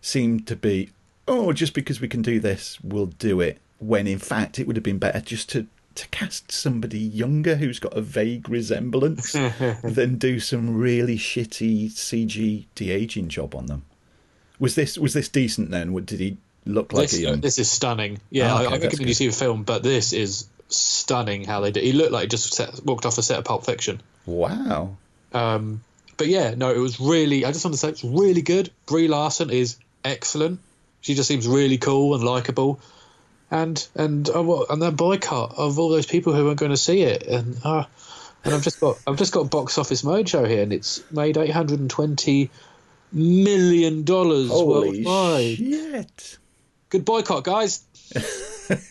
seem 0.00 0.40
to 0.40 0.56
be 0.56 0.90
oh, 1.28 1.52
just 1.52 1.74
because 1.74 2.00
we 2.00 2.08
can 2.08 2.22
do 2.22 2.40
this, 2.40 2.78
we'll 2.82 3.06
do 3.06 3.40
it. 3.40 3.58
When 3.78 4.06
in 4.06 4.18
fact, 4.18 4.58
it 4.58 4.66
would 4.66 4.76
have 4.76 4.82
been 4.82 4.98
better 4.98 5.20
just 5.20 5.48
to 5.50 5.66
to 5.96 6.08
cast 6.08 6.52
somebody 6.52 6.98
younger 6.98 7.56
who's 7.56 7.78
got 7.78 7.96
a 7.96 8.00
vague 8.00 8.48
resemblance 8.48 9.32
than 9.82 10.16
do 10.18 10.38
some 10.40 10.76
really 10.78 11.16
shitty 11.18 11.90
CG 11.90 12.64
de 12.74 12.90
aging 12.90 13.28
job 13.28 13.54
on 13.54 13.66
them. 13.66 13.82
Was 14.58 14.74
this 14.74 14.96
was 14.98 15.14
this 15.14 15.28
decent 15.28 15.70
then? 15.70 15.92
What- 15.92 16.06
Did 16.06 16.20
he 16.20 16.36
look 16.66 16.92
like 16.92 17.10
this, 17.10 17.18
a 17.18 17.22
young? 17.22 17.40
this 17.40 17.58
is 17.58 17.70
stunning. 17.70 18.20
Yeah, 18.30 18.52
Oh, 18.54 18.56
okay, 18.58 18.66
I, 18.66 18.68
I 18.76 18.78
recommend 18.80 19.08
you 19.08 19.14
see 19.14 19.26
the 19.26 19.32
film, 19.32 19.62
but 19.64 19.82
this 19.82 20.12
is 20.12 20.46
stunning 20.68 21.44
how 21.44 21.60
they 21.60 21.70
did. 21.72 21.82
He 21.82 21.92
looked 21.92 22.12
like 22.12 22.22
he 22.22 22.28
just 22.28 22.54
set, 22.54 22.84
walked 22.84 23.06
off 23.06 23.18
a 23.18 23.22
set 23.22 23.38
of 23.38 23.44
Pulp 23.44 23.64
Fiction. 23.66 24.00
Wow. 24.26 24.96
Um, 25.32 25.82
but 26.16 26.26
yeah, 26.28 26.54
no, 26.54 26.70
it 26.70 26.78
was 26.78 27.00
really. 27.00 27.44
I 27.44 27.52
just 27.52 27.64
want 27.64 27.74
to 27.74 27.78
say 27.78 27.88
it's 27.88 28.04
really 28.04 28.42
good. 28.42 28.70
Brie 28.86 29.08
Larson 29.08 29.50
is 29.50 29.76
excellent. 30.04 30.60
She 31.00 31.14
just 31.14 31.26
seems 31.28 31.48
really 31.48 31.78
cool 31.78 32.14
and 32.14 32.22
likable. 32.22 32.78
And 33.50 33.86
and 33.96 34.28
uh, 34.30 34.42
what 34.42 34.70
and 34.70 34.80
that 34.82 34.96
boycott 34.96 35.54
of 35.56 35.78
all 35.78 35.88
those 35.88 36.06
people 36.06 36.32
who 36.32 36.44
weren't 36.44 36.58
going 36.58 36.70
to 36.70 36.76
see 36.76 37.02
it, 37.02 37.26
and 37.26 37.58
uh, 37.64 37.84
and 38.44 38.54
I've 38.54 38.62
just 38.62 38.80
got 38.80 38.98
I've 39.06 39.16
just 39.16 39.32
got 39.32 39.50
Box 39.50 39.76
Office 39.76 40.02
Mojo 40.02 40.46
here, 40.48 40.62
and 40.62 40.72
it's 40.72 41.02
made 41.10 41.36
eight 41.36 41.50
hundred 41.50 41.80
and 41.80 41.90
twenty 41.90 42.50
million 43.12 44.04
dollars 44.04 44.50
worldwide. 44.50 45.56
shit! 45.56 46.38
Good 46.90 47.04
boycott, 47.04 47.44
guys. 47.44 47.82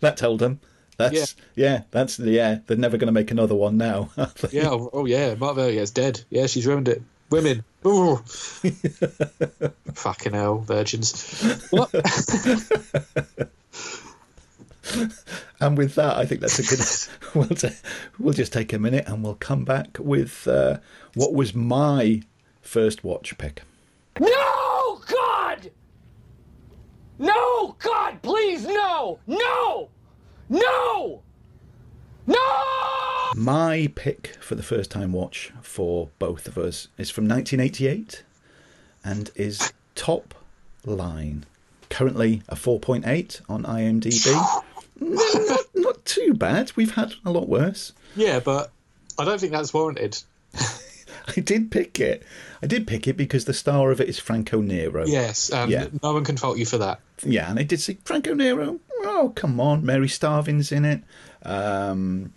That 0.00 0.16
told 0.16 0.40
them. 0.40 0.60
That's 0.96 1.36
yeah. 1.54 1.82
That's 1.90 2.18
yeah. 2.18 2.58
They're 2.66 2.76
never 2.76 2.96
going 2.96 3.06
to 3.06 3.12
make 3.12 3.30
another 3.30 3.54
one 3.54 3.76
now. 3.76 4.10
Yeah. 4.50 4.68
Oh, 4.70 4.90
oh 4.92 5.06
yeah. 5.06 5.34
Mark 5.34 5.56
Vergier's 5.56 5.90
dead. 5.90 6.22
Yeah, 6.30 6.46
she's 6.46 6.66
ruined 6.66 6.88
it. 6.88 7.02
Women. 7.30 7.64
Ooh. 7.86 8.16
Fucking 9.94 10.32
hell, 10.34 10.58
virgins. 10.58 11.40
What? 11.70 11.90
And 15.60 15.76
with 15.76 15.94
that, 15.96 16.16
I 16.16 16.24
think 16.24 16.40
that's 16.40 16.58
a 16.58 16.62
good. 16.62 17.34
we'll, 17.34 17.56
ta- 17.56 17.76
we'll 18.18 18.32
just 18.32 18.52
take 18.52 18.72
a 18.72 18.78
minute 18.78 19.04
and 19.06 19.22
we'll 19.22 19.34
come 19.34 19.64
back 19.64 19.98
with 19.98 20.48
uh, 20.48 20.78
what 21.14 21.34
was 21.34 21.54
my 21.54 22.22
first 22.62 23.04
watch 23.04 23.36
pick. 23.36 23.62
No, 24.18 25.00
God! 25.06 25.70
No, 27.18 27.76
God, 27.78 28.22
please, 28.22 28.66
no! 28.66 29.18
No! 29.26 29.90
No! 30.48 31.22
No! 32.26 32.36
My 33.36 33.90
pick 33.94 34.36
for 34.40 34.54
the 34.54 34.62
first 34.62 34.90
time 34.90 35.12
watch 35.12 35.52
for 35.62 36.08
both 36.18 36.46
of 36.48 36.58
us 36.58 36.88
is 36.98 37.10
from 37.10 37.28
1988 37.28 38.22
and 39.04 39.30
is 39.36 39.72
Top 39.94 40.34
Line. 40.84 41.44
Currently 41.88 42.42
a 42.48 42.54
4.8 42.56 43.40
on 43.48 43.62
IMDb. 43.64 44.62
not, 45.00 45.58
not 45.74 46.04
too 46.04 46.34
bad. 46.34 46.72
We've 46.76 46.94
had 46.94 47.14
a 47.24 47.30
lot 47.30 47.48
worse. 47.48 47.92
yeah, 48.16 48.40
but 48.40 48.70
I 49.18 49.24
don't 49.24 49.40
think 49.40 49.52
that's 49.52 49.72
warranted. 49.72 50.18
I 51.36 51.40
did 51.40 51.70
pick 51.70 52.00
it. 52.00 52.24
I 52.62 52.66
did 52.66 52.86
pick 52.86 53.06
it 53.06 53.16
because 53.16 53.44
the 53.44 53.54
star 53.54 53.90
of 53.92 54.00
it 54.00 54.08
is 54.08 54.18
Franco 54.18 54.60
Nero. 54.60 55.06
Yes, 55.06 55.50
and 55.50 55.70
Yeah. 55.70 55.86
no 56.02 56.12
one 56.14 56.24
can 56.24 56.36
fault 56.36 56.58
you 56.58 56.66
for 56.66 56.78
that. 56.78 57.00
Yeah, 57.22 57.48
and 57.48 57.58
I 57.58 57.62
did 57.62 57.80
see 57.80 57.98
Franco 58.04 58.34
Nero. 58.34 58.80
Oh, 59.02 59.32
come 59.34 59.60
on. 59.60 59.84
Mary 59.84 60.08
Stavin's 60.08 60.72
in 60.72 60.84
it. 60.84 61.02
Um, 61.42 62.32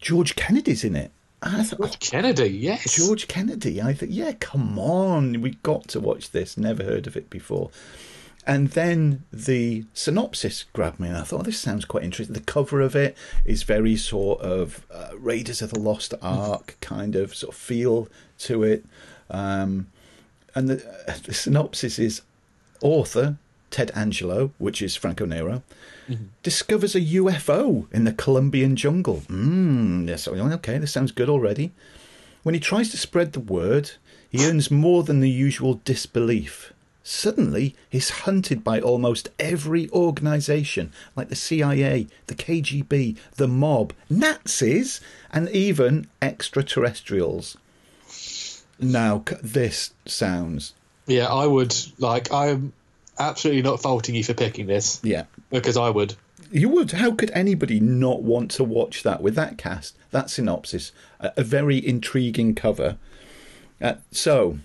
George 0.00 0.36
Kennedy's 0.36 0.84
in 0.84 0.96
it. 0.96 1.10
I 1.40 1.62
thought, 1.62 1.80
oh, 1.80 1.96
Kennedy, 2.00 2.48
yes. 2.48 2.96
George 2.96 3.28
Kennedy. 3.28 3.80
I 3.80 3.92
thought, 3.94 4.10
yeah, 4.10 4.32
come 4.32 4.78
on. 4.78 5.40
We 5.40 5.52
got 5.62 5.88
to 5.88 6.00
watch 6.00 6.32
this. 6.32 6.56
Never 6.56 6.82
heard 6.82 7.06
of 7.06 7.16
it 7.16 7.30
before. 7.30 7.70
And 8.46 8.68
then 8.68 9.24
the 9.30 9.84
synopsis 9.92 10.64
grabbed 10.72 10.98
me, 10.98 11.08
and 11.08 11.16
I 11.18 11.22
thought, 11.22 11.40
oh, 11.40 11.42
this 11.42 11.60
sounds 11.60 11.84
quite 11.84 12.02
interesting. 12.02 12.34
The 12.34 12.40
cover 12.40 12.80
of 12.80 12.96
it 12.96 13.16
is 13.44 13.62
very 13.62 13.94
sort 13.94 14.40
of 14.40 14.86
uh, 14.90 15.10
Raiders 15.18 15.60
of 15.60 15.70
the 15.70 15.78
Lost 15.78 16.14
Ark 16.22 16.76
kind 16.80 17.14
of 17.14 17.34
sort 17.34 17.54
of 17.54 17.60
feel 17.60 18.08
to 18.38 18.62
it. 18.62 18.86
Um, 19.30 19.88
and 20.54 20.68
the, 20.68 20.88
uh, 21.06 21.14
the 21.24 21.34
synopsis 21.34 21.98
is 21.98 22.22
author 22.80 23.36
Ted 23.70 23.90
Angelo, 23.94 24.52
which 24.58 24.82
is 24.82 24.96
Franco 24.96 25.24
Nero, 25.24 25.62
discovers 26.42 26.94
a 26.94 27.00
UFO 27.00 27.92
in 27.92 28.04
the 28.04 28.12
Colombian 28.12 28.76
jungle. 28.76 29.22
Mm, 29.28 30.08
yes, 30.08 30.26
okay, 30.26 30.78
this 30.78 30.92
sounds 30.92 31.12
good 31.12 31.28
already. 31.28 31.72
When 32.42 32.54
he 32.54 32.60
tries 32.60 32.90
to 32.90 32.96
spread 32.96 33.32
the 33.32 33.40
word, 33.40 33.92
he 34.30 34.46
earns 34.46 34.70
more 34.70 35.02
than 35.02 35.20
the 35.20 35.30
usual 35.30 35.80
disbelief. 35.84 36.72
Suddenly, 37.02 37.74
he's 37.88 38.10
hunted 38.10 38.62
by 38.62 38.80
almost 38.80 39.30
every 39.38 39.88
organisation, 39.90 40.92
like 41.16 41.30
the 41.30 41.36
CIA, 41.36 42.06
the 42.26 42.34
KGB, 42.34 43.16
the 43.36 43.48
mob, 43.48 43.94
Nazis, 44.10 45.00
and 45.30 45.48
even 45.48 46.06
extraterrestrials. 46.20 47.56
Now, 48.78 49.24
this 49.42 49.92
sounds. 50.04 50.74
Yeah, 51.06 51.32
I 51.32 51.46
would 51.46 51.74
like. 51.98 52.30
I'm 52.30 52.74
absolutely 53.18 53.62
not 53.62 53.80
faulting 53.82 54.14
you 54.14 54.24
for 54.24 54.34
picking 54.34 54.66
this 54.66 55.00
Yeah. 55.02 55.24
because 55.50 55.76
I 55.76 55.90
would. 55.90 56.14
You 56.50 56.68
would. 56.70 56.92
How 56.92 57.10
could 57.12 57.30
anybody 57.32 57.78
not 57.80 58.22
want 58.22 58.50
to 58.52 58.64
watch 58.64 59.02
that 59.02 59.22
with 59.22 59.34
that 59.34 59.58
cast, 59.58 59.96
that 60.12 60.30
synopsis, 60.30 60.92
a, 61.20 61.32
a 61.38 61.42
very 61.44 61.84
intriguing 61.86 62.54
cover? 62.54 62.96
Uh, 63.80 63.94
so, 64.10 64.58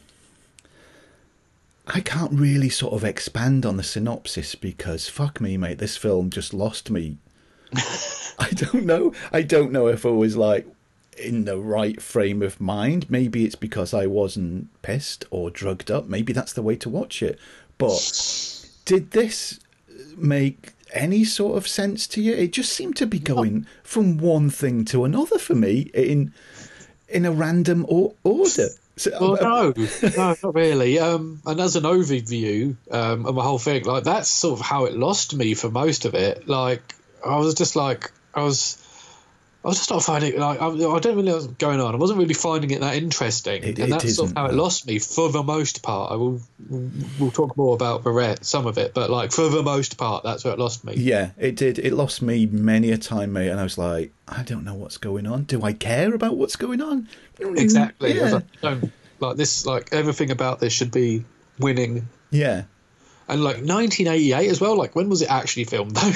I 1.86 2.00
can't 2.00 2.32
really 2.32 2.70
sort 2.70 2.94
of 2.94 3.04
expand 3.04 3.66
on 3.66 3.76
the 3.78 3.84
synopsis 3.84 4.56
because 4.56 5.10
fuck 5.10 5.42
me, 5.42 5.58
mate, 5.58 5.80
this 5.80 5.98
film 5.98 6.30
just 6.30 6.54
lost 6.54 6.90
me. 6.90 7.18
I 8.40 8.50
don't 8.52 8.86
know. 8.86 9.14
I 9.34 9.42
don't 9.42 9.72
know 9.72 9.88
if 9.88 10.06
I 10.06 10.10
was 10.10 10.38
like 10.38 10.66
in 11.18 11.44
the 11.46 11.58
right 11.60 12.02
frame 12.02 12.42
of 12.42 12.62
mind. 12.62 13.10
Maybe 13.10 13.44
it's 13.46 13.56
because 13.56 13.94
I 13.94 14.06
wasn't 14.08 14.70
pissed 14.82 15.26
or 15.32 15.50
drugged 15.50 15.92
up. 15.92 16.08
Maybe 16.08 16.32
that's 16.32 16.54
the 16.54 16.62
way 16.62 16.76
to 16.78 16.90
watch 16.90 17.22
it. 17.22 17.38
But 17.88 18.66
did 18.86 19.12
this 19.12 19.60
make 20.18 20.72
any 20.94 21.24
sort 21.24 21.58
of 21.58 21.68
sense 21.68 22.08
to 22.08 22.22
you? 22.22 22.34
It 22.34 22.54
just 22.54 22.72
seemed 22.74 22.96
to 22.98 23.08
be 23.08 23.20
going 23.20 23.66
from 23.84 24.18
one 24.18 24.50
thing 24.50 24.86
to 24.86 25.04
another 25.06 25.40
for 25.40 25.56
me 25.56 25.90
in 25.94 26.34
in 27.10 27.26
a 27.26 27.32
random 27.32 27.86
or- 27.88 28.14
order. 28.24 28.70
So, 28.96 29.10
Well, 29.20 29.34
uh, 29.34 29.74
no, 29.74 29.74
no, 30.16 30.36
not 30.44 30.54
really. 30.56 31.00
Um, 31.00 31.42
and 31.48 31.60
as 31.60 31.76
an 31.76 31.84
overview 31.84 32.76
um, 32.92 33.26
of 33.26 33.34
the 33.36 33.42
whole 33.42 33.58
thing, 33.58 33.86
like 33.86 34.04
that's 34.04 34.30
sort 34.30 34.60
of 34.60 34.66
how 34.66 34.86
it 34.86 34.96
lost 34.96 35.36
me 35.36 35.56
for 35.56 35.70
most 35.72 36.06
of 36.06 36.14
it. 36.14 36.48
Like 36.48 36.94
I 37.26 37.38
was 37.38 37.56
just 37.56 37.76
like 37.76 38.12
I 38.36 38.44
was, 38.44 38.78
I 39.64 39.70
was 39.70 39.78
just 39.78 39.90
not 39.92 40.04
finding 40.04 40.34
it 40.34 40.40
like 40.40 40.62
I, 40.62 40.68
I 40.68 41.00
don't 41.00 41.16
really 41.16 41.24
know 41.24 41.36
what's 41.36 41.48
going 41.48 41.80
on. 41.80 41.96
I 41.96 41.98
wasn't 41.98 42.20
really 42.20 42.34
finding 42.34 42.72
it 42.72 42.82
that 42.82 42.96
interesting, 42.96 43.64
It- 43.64 43.80
and 43.80 43.88
it 43.88 43.90
that's 43.92 44.16
sort 44.16 44.32
of 44.32 44.36
how 44.38 44.46
it 44.48 44.54
lost 44.54 44.86
me 44.88 45.00
for 45.00 45.32
the 45.32 45.42
most 45.42 45.82
part. 45.84 46.12
I 46.12 46.16
will 46.16 46.42
we'll 47.20 47.32
talk 47.32 47.56
more 47.56 47.74
about 47.74 48.04
Barrett, 48.04 48.44
some 48.46 48.68
of 48.68 48.78
it, 48.78 48.94
but 48.94 49.10
like 49.10 49.32
for 49.32 49.48
the 49.48 49.64
most 49.64 49.98
part, 49.98 50.24
that's 50.26 50.44
where 50.44 50.54
it 50.54 50.60
lost 50.60 50.84
me. 50.84 50.96
Yeah, 50.98 51.32
it 51.38 51.56
did. 51.56 51.80
It 51.80 51.94
lost 51.94 52.22
me 52.22 52.46
many 52.46 52.92
a 52.92 52.98
time, 52.98 53.32
mate, 53.32 53.48
and 53.50 53.60
I 53.60 53.64
was 53.64 53.78
like, 53.78 54.12
I 54.28 54.44
don't 54.44 54.66
know 54.66 54.74
what's 54.74 54.98
going 54.98 55.26
on. 55.28 55.44
Do 55.44 55.64
I 55.64 55.72
care 55.74 56.14
about 56.14 56.36
what's 56.36 56.58
going 56.58 56.82
on? 56.82 57.08
Mm, 57.40 57.58
exactly. 57.58 58.20
I 58.22 58.26
Yeah. 58.26 58.32
like, 58.34 58.62
don't 58.62 58.92
like 59.22 59.38
this. 59.38 59.66
Like 59.66 59.94
everything 59.94 60.30
about 60.32 60.60
this 60.60 60.74
should 60.74 60.92
be 60.92 61.24
winning. 61.60 62.08
yeah. 62.32 62.64
And 63.28 63.44
like 63.44 63.58
1988 63.58 64.50
as 64.50 64.60
well. 64.60 64.78
Like 64.78 64.96
when 64.96 65.10
was 65.10 65.22
it 65.22 65.30
actually 65.30 65.64
filmed 65.66 65.96
though? 65.96 66.12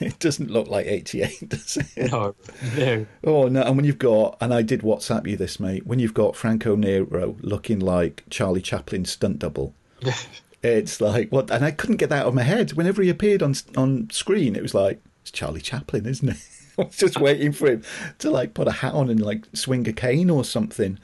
It 0.00 0.18
doesn't 0.18 0.50
look 0.50 0.68
like 0.68 0.86
88, 0.86 1.48
does 1.48 1.78
it? 1.78 2.10
no, 2.12 2.34
no. 2.76 3.06
Oh, 3.24 3.48
no. 3.48 3.62
And 3.62 3.76
when 3.76 3.84
you've 3.84 3.98
got, 3.98 4.36
and 4.40 4.52
I 4.52 4.62
did 4.62 4.82
WhatsApp 4.82 5.26
you 5.26 5.36
this, 5.36 5.58
mate, 5.58 5.86
when 5.86 5.98
you've 5.98 6.12
got 6.14 6.36
Franco 6.36 6.76
Nero 6.76 7.36
looking 7.40 7.78
like 7.78 8.24
Charlie 8.28 8.60
Chaplin's 8.60 9.10
stunt 9.10 9.38
double, 9.38 9.74
it's 10.62 11.00
like, 11.00 11.30
what? 11.30 11.50
And 11.50 11.64
I 11.64 11.70
couldn't 11.70 11.96
get 11.96 12.10
that 12.10 12.22
out 12.22 12.28
of 12.28 12.34
my 12.34 12.42
head. 12.42 12.72
Whenever 12.72 13.02
he 13.02 13.08
appeared 13.08 13.42
on 13.42 13.54
on 13.76 14.10
screen, 14.10 14.54
it 14.54 14.62
was 14.62 14.74
like, 14.74 15.00
it's 15.22 15.30
Charlie 15.30 15.60
Chaplin, 15.60 16.06
isn't 16.06 16.28
it? 16.28 16.36
I 16.78 16.82
was 16.82 16.96
just 16.96 17.18
waiting 17.18 17.52
for 17.52 17.68
him 17.70 17.82
to 18.18 18.30
like 18.30 18.52
put 18.52 18.68
a 18.68 18.72
hat 18.72 18.92
on 18.92 19.08
and 19.08 19.20
like 19.20 19.46
swing 19.54 19.88
a 19.88 19.92
cane 19.92 20.28
or 20.28 20.44
something. 20.44 20.98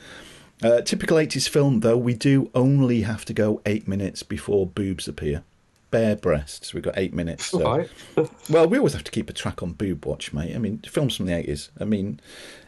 Uh, 0.63 0.81
typical 0.81 1.17
80s 1.17 1.49
film, 1.49 1.81
though, 1.81 1.97
we 1.97 2.15
do 2.15 2.51
only 2.55 3.03
have 3.03 3.25
to 3.25 3.35
go 3.35 3.61
eight 3.67 3.89
minutes 3.89 4.23
before 4.23 4.67
boobs 4.67 5.09
appear. 5.09 5.43
Bare 5.91 6.17
breasts. 6.17 6.73
We've 6.73 6.83
got 6.83 6.97
eight 6.97 7.13
minutes. 7.13 7.47
So. 7.47 7.63
Right. 7.63 7.91
Well, 8.49 8.69
we 8.69 8.79
always 8.79 8.93
have 8.93 9.05
to 9.05 9.11
keep 9.11 9.31
a 9.31 9.33
track 9.33 9.63
on 9.63 9.73
boob 9.73 10.05
watch, 10.05 10.33
mate. 10.33 10.55
I 10.55 10.59
mean, 10.59 10.79
films 10.79 11.17
from 11.17 11.27
the 11.27 11.33
80s. 11.33 11.71
I 11.81 11.85
mean, 11.85 12.21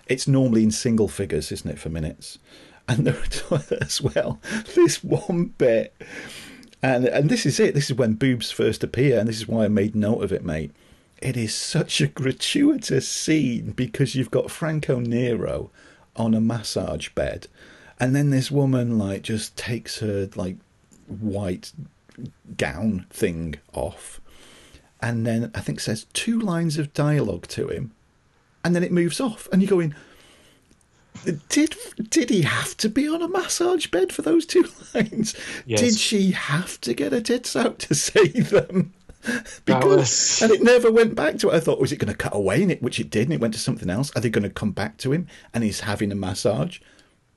it's 0.07 0.29
normally 0.29 0.63
in 0.63 0.71
single 0.71 1.09
figures, 1.09 1.53
isn't 1.53 1.71
it, 1.71 1.79
for 1.79 1.89
minutes? 1.89 2.39
And 2.89 3.07
there 3.07 3.17
are 3.51 3.63
as 3.81 4.01
well. 4.01 4.41
This 4.75 5.03
one 5.03 5.47
bit, 5.59 5.95
and 6.83 7.07
and 7.07 7.31
this 7.31 7.47
is 7.47 7.59
it. 7.59 7.75
This 7.75 7.91
is 7.91 7.97
when 7.97 8.15
boobs 8.15 8.51
first 8.51 8.85
appear, 8.85 9.19
and 9.19 9.27
this 9.29 9.39
is 9.39 9.49
why 9.49 9.65
I 9.65 9.69
made 9.69 9.95
note 9.97 10.23
of 10.23 10.33
it, 10.33 10.45
mate. 10.45 10.73
It 11.23 11.37
is 11.37 11.55
such 11.55 12.03
a 12.03 12.07
gratuitous 12.07 13.09
scene 13.09 13.71
because 13.71 14.15
you've 14.15 14.31
got 14.31 14.51
Franco 14.51 15.01
Nero 15.01 15.71
on 16.17 16.35
a 16.35 16.41
massage 16.41 17.09
bed, 17.11 17.49
and 18.01 18.15
then 18.15 18.31
this 18.31 18.51
woman 18.51 18.99
like 18.99 19.23
just 19.23 19.57
takes 19.57 19.99
her 20.01 20.29
like 20.35 20.57
white 21.07 21.73
gown 22.57 23.07
thing 23.11 23.57
off, 23.73 24.21
and 25.01 25.27
then 25.27 25.51
I 25.55 25.61
think 25.61 25.81
says 25.81 26.07
two 26.13 26.39
lines 26.41 26.79
of 26.79 26.93
dialogue 26.93 27.47
to 27.49 27.69
him, 27.69 27.93
and 28.65 28.75
then 28.75 28.83
it 28.85 28.93
moves 28.93 29.21
off, 29.21 29.49
and 29.53 29.61
you're 29.63 29.71
going, 29.71 29.95
did 31.49 31.77
did 32.11 32.31
he 32.31 32.43
have 32.43 32.77
to 32.79 32.89
be 32.89 33.09
on 33.09 33.23
a 33.23 33.29
massage 33.29 33.87
bed 33.87 34.13
for 34.13 34.23
those 34.23 34.45
two 34.47 34.65
lines? 34.95 35.35
Yes. 35.67 35.81
Did 35.81 35.95
she 35.97 36.33
have 36.33 36.81
to 36.83 36.93
get 36.95 37.13
her 37.13 37.21
tits 37.21 37.57
out 37.57 37.79
to 37.81 37.95
say 37.95 38.29
them? 38.29 38.93
Because 39.65 39.85
was- 39.87 40.43
and 40.43 40.53
it 40.53 40.63
never 40.63 40.93
went 40.93 41.15
back 41.15 41.39
to 41.39 41.49
it. 41.49 41.55
I 41.55 41.61
thought, 41.61 41.81
was 41.81 41.93
it 41.93 41.97
going 41.97 42.13
to 42.13 42.17
cut 42.19 42.35
away? 42.37 42.63
And 42.63 42.71
it, 42.71 42.83
which 42.83 43.01
it 43.01 43.09
did, 43.09 43.23
and 43.23 43.33
it 43.33 43.41
went 43.41 43.55
to 43.55 43.61
something 43.61 43.89
else. 43.89 44.15
Are 44.15 44.21
they 44.21 44.29
going 44.29 44.43
to 44.43 44.51
come 44.51 44.73
back 44.73 44.99
to 44.99 45.13
him 45.13 45.27
and 45.55 45.65
he's 45.65 45.81
having 45.81 46.13
a 46.13 46.15
massage? 46.15 46.79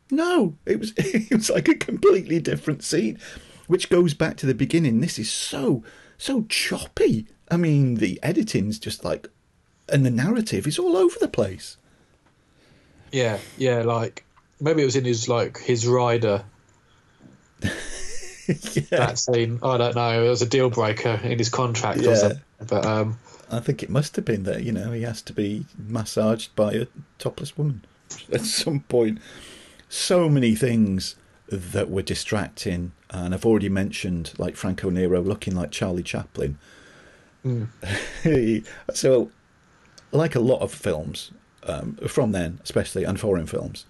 No, 0.10 0.55
it 0.66 0.80
was 0.80 0.93
it 0.97 1.34
was 1.34 1.49
like 1.49 1.68
a 1.68 1.76
completely 1.76 2.39
different 2.39 2.84
scene, 2.84 3.20
which 3.68 3.89
goes 3.89 4.14
back 4.14 4.38
to 4.38 4.45
the 4.45 4.55
beginning. 4.55 5.01
This 5.01 5.20
is 5.20 5.32
so 5.32 5.84
so 6.18 6.43
choppy. 6.49 7.28
I 7.49 7.58
mean, 7.58 7.95
the 7.95 8.20
editing's 8.24 8.80
just 8.80 9.05
like, 9.05 9.30
and 9.88 10.05
the 10.05 10.12
narrative 10.12 10.68
is 10.68 10.78
all 10.80 10.97
over 10.97 11.18
the 11.20 11.28
place. 11.28 11.78
Yeah, 13.12 13.39
yeah. 13.58 13.84
Like 13.84 14.26
maybe 14.60 14.82
it 14.82 14.86
was 14.86 14.95
in 14.95 15.05
his 15.05 15.30
like 15.30 15.58
his 15.60 15.88
rider 15.88 16.43
yeah, 17.62 18.82
that 18.91 19.18
scene. 19.20 19.60
I 19.64 19.78
don't 19.78 19.95
know. 19.95 20.24
It 20.24 20.30
was 20.30 20.41
a 20.41 20.45
deal 20.45 20.70
breaker 20.70 21.20
in 21.24 21.38
his 21.38 21.49
contract 21.49 21.99
Yeah. 22.01 22.10
or 22.12 22.16
something. 22.16 22.41
But 22.68 22.86
um, 22.86 23.20
I 23.51 23.60
think 23.60 23.84
it 23.84 23.89
must 23.89 24.16
have 24.16 24.26
been 24.26 24.43
that 24.43 24.64
you 24.64 24.72
know 24.72 24.91
he 24.91 25.03
has 25.03 25.22
to 25.24 25.34
be 25.34 25.66
massaged 25.78 26.55
by 26.55 26.74
a 26.74 26.88
topless 27.20 27.58
woman 27.58 27.86
at 28.32 28.41
some 28.41 28.82
point. 28.82 29.20
So 29.90 30.30
many 30.30 30.56
things 30.56 31.16
that 31.50 31.90
were 31.90 32.02
distracting, 32.02 32.92
and 33.10 33.34
I've 33.34 33.46
already 33.46 33.70
mentioned 33.70 34.34
like 34.38 34.56
Franco 34.56 34.90
Nero 34.90 35.22
looking 35.22 35.56
like 35.56 35.72
Charlie 35.72 36.04
Chaplin. 36.04 36.58
so, 38.94 39.32
like 40.12 40.36
a 40.36 40.40
lot 40.40 40.60
of 40.62 40.74
films 40.74 41.32
um, 41.64 41.96
from 42.08 42.32
then, 42.32 42.60
especially 42.64 43.04
and 43.04 43.20
foreign 43.20 43.48
films, 43.48 43.86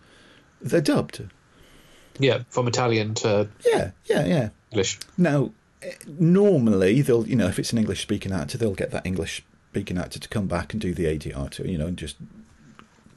they're 0.61 0.81
dubbed. 0.81 1.23
yeah, 2.19 2.43
from 2.49 2.67
Italian 2.67 3.13
to 3.15 3.49
Yeah, 3.65 3.91
yeah, 4.05 4.25
yeah. 4.25 4.49
English. 4.71 4.99
Now, 5.17 5.51
eh, 5.81 5.93
normally 6.07 7.01
they'll, 7.01 7.27
you 7.27 7.35
know, 7.35 7.47
if 7.47 7.57
it's 7.57 7.71
an 7.71 7.79
English 7.79 8.01
speaking 8.01 8.31
actor, 8.31 8.57
they'll 8.57 8.73
get 8.73 8.91
that 8.91 9.05
English 9.05 9.43
speaking 9.71 9.97
actor 9.97 10.19
to 10.19 10.29
come 10.29 10.47
back 10.47 10.73
and 10.73 10.81
do 10.81 10.93
the 10.93 11.05
ADR 11.05 11.49
to, 11.51 11.69
you 11.69 11.77
know, 11.77 11.87
and 11.87 11.97
just 11.97 12.17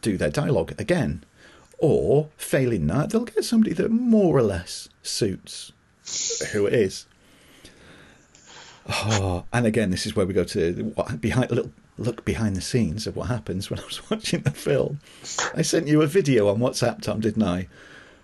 do 0.00 0.16
their 0.16 0.30
dialogue 0.30 0.74
again. 0.78 1.24
Or, 1.80 2.28
failing 2.36 2.86
that, 2.88 3.10
they'll 3.10 3.24
get 3.24 3.44
somebody 3.44 3.72
that 3.74 3.90
more 3.90 4.36
or 4.36 4.42
less 4.42 4.88
suits 5.02 5.72
who 6.52 6.66
it 6.66 6.74
is. 6.74 7.06
Oh, 8.88 9.44
and 9.52 9.66
again, 9.66 9.90
this 9.90 10.04
is 10.04 10.16
where 10.16 10.26
we 10.26 10.34
go 10.34 10.44
to 10.44 10.92
what 10.94 11.20
behind 11.20 11.50
a 11.50 11.54
little 11.54 11.72
look 11.96 12.24
behind 12.24 12.56
the 12.56 12.60
scenes 12.60 13.06
of 13.06 13.14
what 13.14 13.28
happens 13.28 13.70
when 13.70 13.78
I 13.78 13.84
was 13.84 14.10
watching 14.10 14.40
the 14.40 14.50
film. 14.50 15.00
I 15.54 15.62
sent 15.62 15.86
you 15.86 16.02
a 16.02 16.06
video 16.06 16.48
on 16.48 16.58
WhatsApp, 16.58 17.02
Tom, 17.02 17.20
didn't 17.20 17.42
I? 17.42 17.68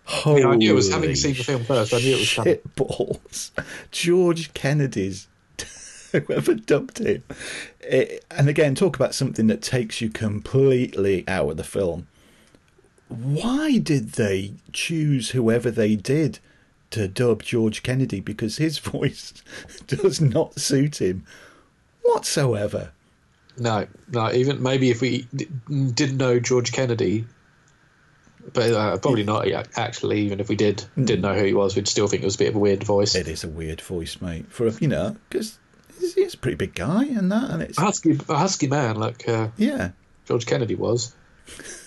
I, 0.08 0.34
mean, 0.34 0.46
I 0.46 0.54
knew 0.54 0.70
it 0.70 0.74
was 0.74 0.88
having 0.88 1.08
Holy 1.08 1.14
seen 1.16 1.34
the 1.34 1.44
film 1.44 1.64
first. 1.64 1.92
I 1.92 1.98
knew 1.98 2.14
it 2.14 2.20
was 2.20 2.32
coming. 2.32 2.54
shit 2.54 2.76
balls. 2.76 3.52
George 3.90 4.54
Kennedy's 4.54 5.28
whoever 6.12 6.54
dubbed 6.54 6.98
him. 6.98 7.22
It, 7.80 8.10
eh, 8.10 8.18
and 8.30 8.48
again, 8.48 8.74
talk 8.74 8.96
about 8.96 9.14
something 9.14 9.48
that 9.48 9.62
takes 9.62 10.00
you 10.00 10.10
completely 10.10 11.24
out 11.28 11.50
of 11.50 11.56
the 11.56 11.64
film. 11.64 12.06
Why 13.08 13.78
did 13.78 14.12
they 14.12 14.54
choose 14.72 15.30
whoever 15.30 15.70
they 15.70 15.94
did 15.96 16.38
to 16.90 17.08
dub 17.08 17.42
George 17.42 17.82
Kennedy? 17.82 18.20
Because 18.20 18.56
his 18.56 18.78
voice 18.94 19.32
does 19.86 20.20
not 20.20 20.58
suit 20.58 21.00
him 21.00 21.24
whatsoever. 22.02 22.92
No, 23.58 23.86
no. 24.10 24.32
Even 24.32 24.62
maybe 24.62 24.90
if 24.90 25.00
we 25.00 25.26
didn't 25.68 26.18
know 26.18 26.38
George 26.38 26.72
Kennedy, 26.72 27.24
but 28.52 28.72
uh, 28.72 28.98
probably 28.98 29.22
not 29.24 29.48
actually. 29.76 30.20
Even 30.20 30.40
if 30.40 30.48
we 30.48 30.56
did 30.56 30.84
didn't 30.96 31.22
know 31.22 31.34
who 31.34 31.44
he 31.44 31.54
was, 31.54 31.74
we'd 31.74 31.88
still 31.88 32.06
think 32.06 32.22
it 32.22 32.26
was 32.26 32.34
a 32.34 32.38
bit 32.38 32.48
of 32.48 32.56
a 32.56 32.58
weird 32.58 32.84
voice. 32.84 33.14
It 33.14 33.28
is 33.28 33.44
a 33.44 33.48
weird 33.48 33.80
voice, 33.80 34.20
mate. 34.20 34.52
For 34.52 34.66
a, 34.66 34.72
you 34.72 34.88
know, 34.88 35.16
because 35.30 35.58
he's, 35.98 36.14
he's 36.14 36.34
a 36.34 36.38
pretty 36.38 36.56
big 36.56 36.74
guy 36.74 37.04
and 37.04 37.32
that, 37.32 37.50
and 37.50 37.62
it's 37.62 37.78
A 37.78 37.82
husky, 37.82 38.18
a 38.28 38.36
husky 38.36 38.66
man 38.66 38.96
like 38.96 39.26
uh, 39.28 39.48
yeah. 39.56 39.90
George 40.26 40.44
Kennedy 40.44 40.74
was. 40.74 41.14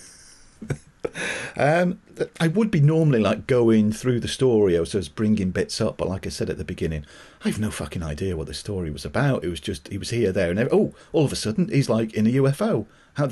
Um, 1.59 1.99
I 2.39 2.47
would 2.47 2.71
be 2.71 2.79
normally 2.79 3.19
like 3.19 3.45
going 3.45 3.91
through 3.91 4.21
the 4.21 4.29
story, 4.29 4.77
I 4.77 4.79
was 4.79 4.93
just 4.93 5.13
bringing 5.13 5.51
bits 5.51 5.81
up, 5.81 5.97
but 5.97 6.07
like 6.07 6.25
I 6.25 6.29
said 6.29 6.49
at 6.49 6.57
the 6.57 6.63
beginning, 6.63 7.05
I 7.43 7.49
have 7.49 7.59
no 7.59 7.69
fucking 7.69 8.01
idea 8.01 8.37
what 8.37 8.47
the 8.47 8.53
story 8.53 8.89
was 8.89 9.03
about. 9.03 9.43
It 9.43 9.49
was 9.49 9.59
just 9.59 9.89
he 9.89 9.97
was 9.97 10.09
here, 10.09 10.31
there, 10.31 10.49
and 10.49 10.57
ev- 10.57 10.69
oh, 10.71 10.93
all 11.11 11.25
of 11.25 11.33
a 11.33 11.35
sudden 11.35 11.67
he's 11.67 11.89
like 11.89 12.13
in 12.13 12.25
a 12.25 12.29
UFO. 12.29 12.85
How 13.15 13.27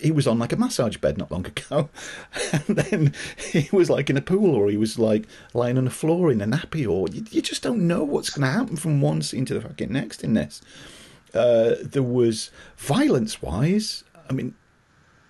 he 0.00 0.10
was 0.10 0.26
on 0.26 0.38
like 0.38 0.52
a 0.52 0.56
massage 0.56 0.96
bed 0.96 1.18
not 1.18 1.30
long 1.30 1.44
ago, 1.54 1.90
and 2.50 2.64
then 2.64 3.12
he 3.36 3.68
was 3.70 3.90
like 3.90 4.08
in 4.08 4.16
a 4.16 4.22
pool, 4.22 4.54
or 4.54 4.70
he 4.70 4.78
was 4.78 4.98
like 4.98 5.26
lying 5.52 5.76
on 5.76 5.84
the 5.84 5.90
floor 5.90 6.32
in 6.32 6.40
a 6.40 6.46
nappy, 6.46 6.88
or 6.90 7.08
you, 7.08 7.26
you 7.30 7.42
just 7.42 7.62
don't 7.62 7.86
know 7.86 8.02
what's 8.02 8.30
going 8.30 8.46
to 8.46 8.58
happen 8.58 8.76
from 8.76 9.02
one 9.02 9.20
scene 9.20 9.44
to 9.44 9.52
the 9.52 9.60
fucking 9.60 9.92
next 9.92 10.24
in 10.24 10.32
this. 10.32 10.62
Uh, 11.34 11.74
there 11.82 12.02
was 12.02 12.50
violence 12.78 13.42
wise. 13.42 14.02
I 14.30 14.32
mean, 14.32 14.54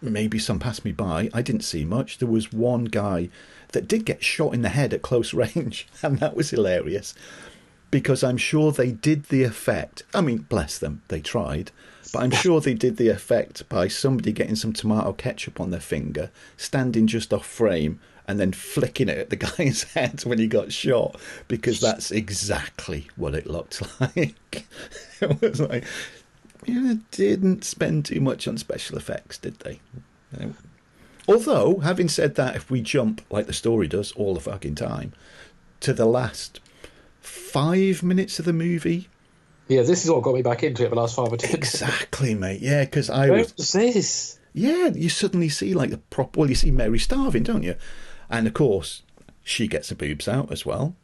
maybe 0.00 0.38
some 0.38 0.58
passed 0.58 0.84
me 0.84 0.92
by. 0.92 1.30
I 1.32 1.42
didn't 1.42 1.64
see 1.64 1.84
much. 1.84 2.18
There 2.18 2.28
was 2.28 2.52
one 2.52 2.84
guy 2.84 3.28
that 3.72 3.88
did 3.88 4.04
get 4.04 4.22
shot 4.22 4.54
in 4.54 4.62
the 4.62 4.68
head 4.68 4.94
at 4.94 5.02
close 5.02 5.34
range, 5.34 5.88
and 6.02 6.18
that 6.18 6.36
was 6.36 6.50
hilarious 6.50 7.14
because 7.90 8.24
I'm 8.24 8.36
sure 8.36 8.72
they 8.72 8.92
did 8.92 9.24
the 9.24 9.44
effect. 9.44 10.02
I 10.12 10.20
mean, 10.20 10.38
bless 10.48 10.78
them, 10.78 11.02
they 11.08 11.20
tried, 11.20 11.70
but 12.12 12.22
I'm 12.22 12.30
sure 12.30 12.60
they 12.60 12.74
did 12.74 12.96
the 12.96 13.08
effect 13.08 13.68
by 13.68 13.88
somebody 13.88 14.32
getting 14.32 14.56
some 14.56 14.72
tomato 14.72 15.12
ketchup 15.12 15.60
on 15.60 15.70
their 15.70 15.80
finger, 15.80 16.30
standing 16.56 17.06
just 17.06 17.32
off 17.32 17.46
frame, 17.46 18.00
and 18.28 18.40
then 18.40 18.52
flicking 18.52 19.08
it 19.08 19.18
at 19.18 19.30
the 19.30 19.36
guy's 19.58 19.84
head 19.84 20.20
when 20.24 20.38
he 20.38 20.46
got 20.46 20.72
shot 20.72 21.18
because 21.48 21.80
that's 21.80 22.10
exactly 22.10 23.08
what 23.16 23.34
it 23.34 23.46
looked 23.46 23.82
like. 24.00 24.66
it 25.20 25.40
was 25.40 25.60
like, 25.60 25.84
yeah, 26.66 26.94
didn't 27.10 27.64
spend 27.64 28.04
too 28.04 28.20
much 28.20 28.46
on 28.48 28.58
special 28.58 28.96
effects, 28.96 29.38
did 29.38 29.58
they? 29.60 29.80
No. 30.38 30.54
Although, 31.28 31.78
having 31.78 32.08
said 32.08 32.34
that, 32.36 32.54
if 32.56 32.70
we 32.70 32.80
jump 32.80 33.20
like 33.30 33.46
the 33.46 33.52
story 33.52 33.88
does 33.88 34.12
all 34.12 34.34
the 34.34 34.40
fucking 34.40 34.74
time 34.76 35.12
to 35.80 35.92
the 35.92 36.06
last 36.06 36.60
five 37.20 38.02
minutes 38.02 38.38
of 38.38 38.44
the 38.44 38.52
movie, 38.52 39.08
Yeah, 39.68 39.82
this 39.82 40.04
is 40.04 40.10
what 40.10 40.22
got 40.22 40.34
me 40.34 40.42
back 40.42 40.62
into 40.62 40.84
it. 40.84 40.90
The 40.90 40.94
last 40.96 41.16
five 41.16 41.32
or 41.32 41.36
ten. 41.36 41.54
exactly, 41.54 42.34
mate. 42.34 42.60
Yeah, 42.60 42.84
because 42.84 43.10
I 43.10 43.28
Where 43.30 43.38
was 43.38 43.56
was 43.56 43.72
this? 43.72 44.38
Yeah, 44.52 44.88
you 44.88 45.08
suddenly 45.08 45.48
see 45.48 45.74
like 45.74 45.90
the 45.90 45.98
prop. 45.98 46.36
Well, 46.36 46.48
you 46.48 46.54
see 46.54 46.70
Mary 46.70 46.98
Stavin, 46.98 47.42
don't 47.42 47.62
you? 47.62 47.74
And 48.30 48.46
of 48.46 48.54
course, 48.54 49.02
she 49.42 49.66
gets 49.68 49.90
her 49.90 49.94
boobs 49.96 50.28
out 50.28 50.50
as 50.52 50.64
well. 50.64 50.94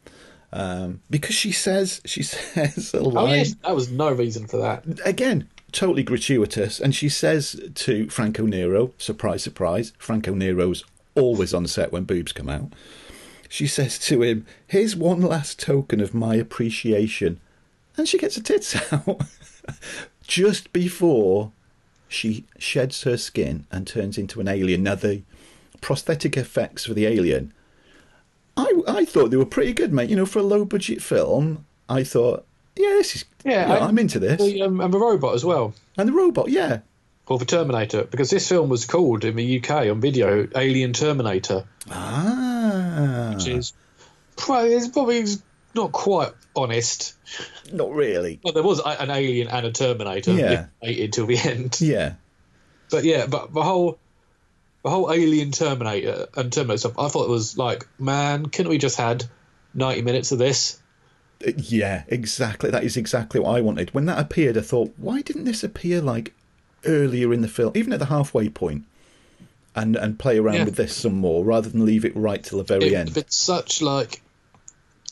Um, 0.51 1.01
because 1.09 1.35
she 1.35 1.51
says 1.51 1.99
she 2.05 2.23
says 2.23 2.93
a 2.93 3.01
line 3.01 3.27
Oh 3.29 3.33
yes, 3.33 3.55
that 3.63 3.75
was 3.75 3.89
no 3.91 4.11
reason 4.11 4.47
for 4.47 4.57
that. 4.57 4.85
again, 5.03 5.49
totally 5.73 6.03
gratuitous. 6.03 6.79
And 6.79 6.95
she 6.95 7.09
says 7.09 7.59
to 7.75 8.09
Franco 8.09 8.45
Nero, 8.45 8.93
surprise, 8.97 9.43
surprise, 9.43 9.93
Franco 9.97 10.33
Nero's 10.33 10.85
always 11.15 11.53
on 11.53 11.67
set 11.67 11.91
when 11.91 12.05
boobs 12.05 12.31
come 12.31 12.49
out. 12.49 12.73
She 13.49 13.67
says 13.67 13.99
to 13.99 14.23
him, 14.23 14.45
Here's 14.65 14.95
one 14.95 15.21
last 15.21 15.59
token 15.59 15.99
of 15.99 16.13
my 16.13 16.35
appreciation. 16.35 17.39
And 17.97 18.07
she 18.07 18.17
gets 18.17 18.35
her 18.35 18.41
tits 18.41 18.75
out 18.91 19.21
just 20.25 20.73
before 20.73 21.51
she 22.07 22.45
sheds 22.57 23.03
her 23.03 23.17
skin 23.17 23.65
and 23.71 23.85
turns 23.85 24.17
into 24.17 24.39
an 24.39 24.47
alien. 24.47 24.83
Now, 24.83 24.95
the 24.95 25.21
prosthetic 25.81 26.37
effects 26.37 26.85
for 26.85 26.93
the 26.93 27.05
alien, 27.05 27.53
I, 28.55 28.81
I 28.87 29.05
thought 29.05 29.31
they 29.31 29.37
were 29.37 29.45
pretty 29.45 29.73
good, 29.73 29.93
mate. 29.93 30.09
You 30.09 30.15
know, 30.15 30.25
for 30.25 30.39
a 30.39 30.43
low 30.43 30.65
budget 30.65 31.01
film, 31.01 31.65
I 31.89 32.03
thought, 32.03 32.45
yeah, 32.75 32.89
this 32.93 33.15
is, 33.15 33.25
Yeah, 33.45 33.71
I'm 33.81 33.97
into 33.99 34.19
this. 34.19 34.39
The, 34.41 34.61
um, 34.63 34.79
and 34.81 34.93
the 34.93 34.99
robot 34.99 35.35
as 35.35 35.43
well, 35.45 35.73
And 35.97 36.07
the 36.09 36.13
robot, 36.13 36.49
yeah. 36.49 36.79
or 37.27 37.37
the 37.37 37.45
Terminator, 37.45 38.03
because 38.03 38.29
this 38.29 38.47
film 38.49 38.69
was 38.69 38.85
called 38.85 39.25
in 39.25 39.35
the 39.35 39.59
UK 39.59 39.89
on 39.89 40.01
video 40.01 40.47
Alien 40.55 40.93
Terminator, 40.93 41.65
Ah. 41.91 43.31
which 43.33 43.47
is 43.47 43.73
probably, 44.35 44.73
it's 44.73 44.87
probably 44.87 45.25
not 45.75 45.91
quite 45.91 46.31
honest. 46.55 47.15
Not 47.71 47.91
really. 47.93 48.39
Well, 48.43 48.53
there 48.53 48.63
was 48.63 48.79
a- 48.79 49.01
an 49.01 49.09
alien 49.09 49.47
and 49.47 49.65
a 49.65 49.71
Terminator 49.71 50.33
Yeah. 50.33 50.65
until 50.81 51.25
the 51.25 51.37
end. 51.37 51.79
Yeah. 51.81 52.13
But 52.91 53.03
yeah, 53.05 53.25
but 53.27 53.53
the 53.53 53.63
whole 53.63 53.97
the 54.83 54.89
whole 54.89 55.11
Alien 55.13 55.51
Terminator 55.51 56.27
and 56.35 56.51
Terminator 56.51 56.77
stuff, 56.77 56.99
I 56.99 57.07
thought 57.07 57.23
it 57.23 57.29
was 57.29 57.57
like, 57.57 57.87
man, 57.97 58.47
couldn't 58.47 58.69
we 58.69 58.77
just 58.77 58.97
had 58.97 59.23
ninety 59.73 60.01
minutes 60.01 60.31
of 60.33 60.37
this? 60.39 60.79
Yeah, 61.57 62.03
exactly. 62.07 62.69
That 62.71 62.83
is 62.83 62.95
exactly 62.97 63.39
what 63.39 63.55
I 63.57 63.61
wanted. 63.61 63.93
When 63.93 64.05
that 64.05 64.19
appeared, 64.19 64.57
I 64.57 64.61
thought, 64.61 64.93
why 64.97 65.21
didn't 65.21 65.45
this 65.45 65.63
appear 65.63 66.01
like 66.01 66.33
earlier 66.85 67.33
in 67.33 67.41
the 67.41 67.47
film, 67.47 67.71
even 67.75 67.93
at 67.93 67.99
the 67.99 68.05
halfway 68.07 68.49
point, 68.49 68.85
and 69.75 69.95
and 69.95 70.19
play 70.19 70.37
around 70.37 70.55
Yeah. 70.55 70.65
with 70.65 70.75
this 70.75 70.95
some 70.95 71.15
more 71.15 71.43
rather 71.43 71.69
than 71.69 71.85
leave 71.85 72.05
it 72.05 72.15
right 72.15 72.43
till 72.43 72.57
the 72.59 72.63
very 72.63 72.87
It 72.87 72.93
end? 72.95 73.13
been 73.13 73.23
such 73.29 73.81
like 73.81 74.21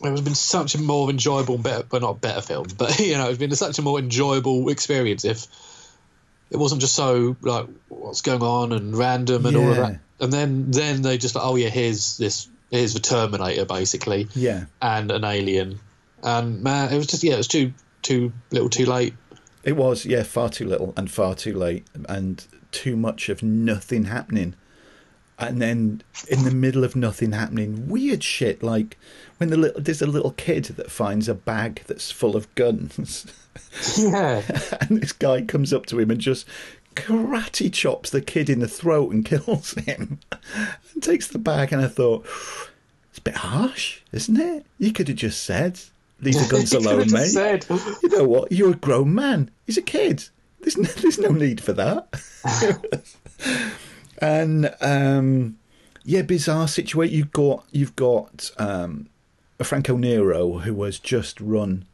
it 0.03 0.09
would 0.09 0.17
have 0.17 0.25
been 0.25 0.33
such 0.35 0.73
a 0.75 0.79
more 0.79 1.09
enjoyable, 1.09 1.57
better, 1.59 1.83
but 1.87 2.01
not 2.01 2.21
better 2.21 2.41
film, 2.41 2.67
but 2.77 2.99
you 2.99 3.13
know, 3.17 3.29
it's 3.29 3.37
been 3.37 3.53
such 3.55 3.77
a 3.79 3.81
more 3.81 3.99
enjoyable 3.99 4.69
experience 4.69 5.25
if 5.25 5.45
it 6.49 6.57
wasn't 6.57 6.81
just 6.81 6.93
so 6.95 7.35
like 7.41 7.67
what's 7.89 8.21
going 8.21 8.41
on 8.41 8.71
and 8.73 8.97
random 8.97 9.45
and 9.45 9.55
all 9.57 9.71
of 9.71 9.77
that. 9.77 9.99
And 10.19 10.31
then 10.31 10.71
then 10.71 11.01
they 11.01 11.17
just 11.17 11.35
like, 11.35 11.43
oh 11.45 11.55
yeah, 11.55 11.69
here's 11.69 12.17
this, 12.17 12.47
here's 12.69 12.93
the 12.93 12.99
Terminator 12.99 13.65
basically, 13.65 14.27
Yeah, 14.35 14.65
and 14.81 15.09
an 15.11 15.23
alien, 15.23 15.79
and 16.23 16.61
man, 16.61 16.91
it 16.93 16.97
was 16.97 17.07
just 17.07 17.23
yeah, 17.23 17.33
it 17.33 17.37
was 17.37 17.47
too 17.47 17.73
too 18.01 18.31
little, 18.51 18.69
too 18.69 18.85
late. 18.85 19.13
it 19.63 19.73
was. 19.75 20.05
Yeah, 20.05 20.23
far 20.23 20.49
too 20.49 20.67
little 20.67 20.93
and 20.97 21.09
far 21.09 21.35
too 21.35 21.53
late, 21.53 21.85
and 22.09 22.45
too 22.71 22.95
much 22.95 23.29
of 23.29 23.43
nothing 23.43 24.05
happening. 24.05 24.55
And 25.39 25.59
then 25.59 26.03
in 26.27 26.43
the 26.43 26.51
middle 26.51 26.83
of 26.83 26.95
nothing 26.95 27.31
happening, 27.31 27.87
weird 27.87 28.23
shit 28.23 28.61
like 28.61 28.97
when 29.37 29.49
the 29.49 29.57
little 29.57 29.81
there's 29.81 30.01
a 30.01 30.07
little 30.07 30.31
kid 30.31 30.65
that 30.65 30.91
finds 30.91 31.27
a 31.27 31.33
bag 31.33 31.81
that's 31.87 32.11
full 32.11 32.35
of 32.35 32.53
guns. 32.55 33.25
Yeah, 33.97 34.41
and 34.81 35.01
this 35.01 35.11
guy 35.11 35.41
comes 35.41 35.73
up 35.73 35.85
to 35.87 35.99
him 35.99 36.09
and 36.09 36.21
just 36.21 36.47
karate 36.95 37.71
chops 37.71 38.09
the 38.09 38.21
kid 38.21 38.49
in 38.49 38.59
the 38.59 38.67
throat 38.67 39.11
and 39.11 39.25
kills 39.31 39.73
him 39.73 40.19
and 40.93 41.03
takes 41.03 41.27
the 41.27 41.37
bag 41.37 41.73
and 41.73 41.81
i 41.81 41.87
thought 41.87 42.25
it's 43.09 43.17
a 43.17 43.21
bit 43.21 43.35
harsh 43.35 43.99
isn't 44.13 44.37
it 44.39 44.65
you 44.77 44.93
could 44.93 45.09
have 45.09 45.17
just 45.17 45.43
said 45.43 45.79
leave 46.21 46.35
the 46.35 46.47
guns 46.49 46.71
You 46.71 46.79
could 46.79 46.87
have 46.87 46.97
alone 46.99 47.11
mate 47.11 47.27
said. 47.27 47.65
you 48.01 48.09
know 48.09 48.23
what 48.27 48.51
you're 48.51 48.71
a 48.71 48.75
grown 48.75 49.13
man 49.13 49.49
he's 49.65 49.77
a 49.77 49.81
kid 49.81 50.25
there's 50.61 50.77
no, 50.77 50.83
there's 50.83 51.17
no 51.19 51.29
need 51.31 51.61
for 51.61 51.73
that 51.73 52.07
and 54.19 54.73
um 54.81 55.57
yeah 56.03 56.21
bizarre 56.21 56.67
situation 56.67 57.15
you've 57.15 57.31
got 57.31 57.65
you've 57.71 57.95
got 57.95 58.51
um 58.57 59.07
a 59.59 59.63
franco 59.63 59.95
nero 59.97 60.59
who 60.59 60.83
has 60.83 60.99
just 60.99 61.39
run 61.41 61.85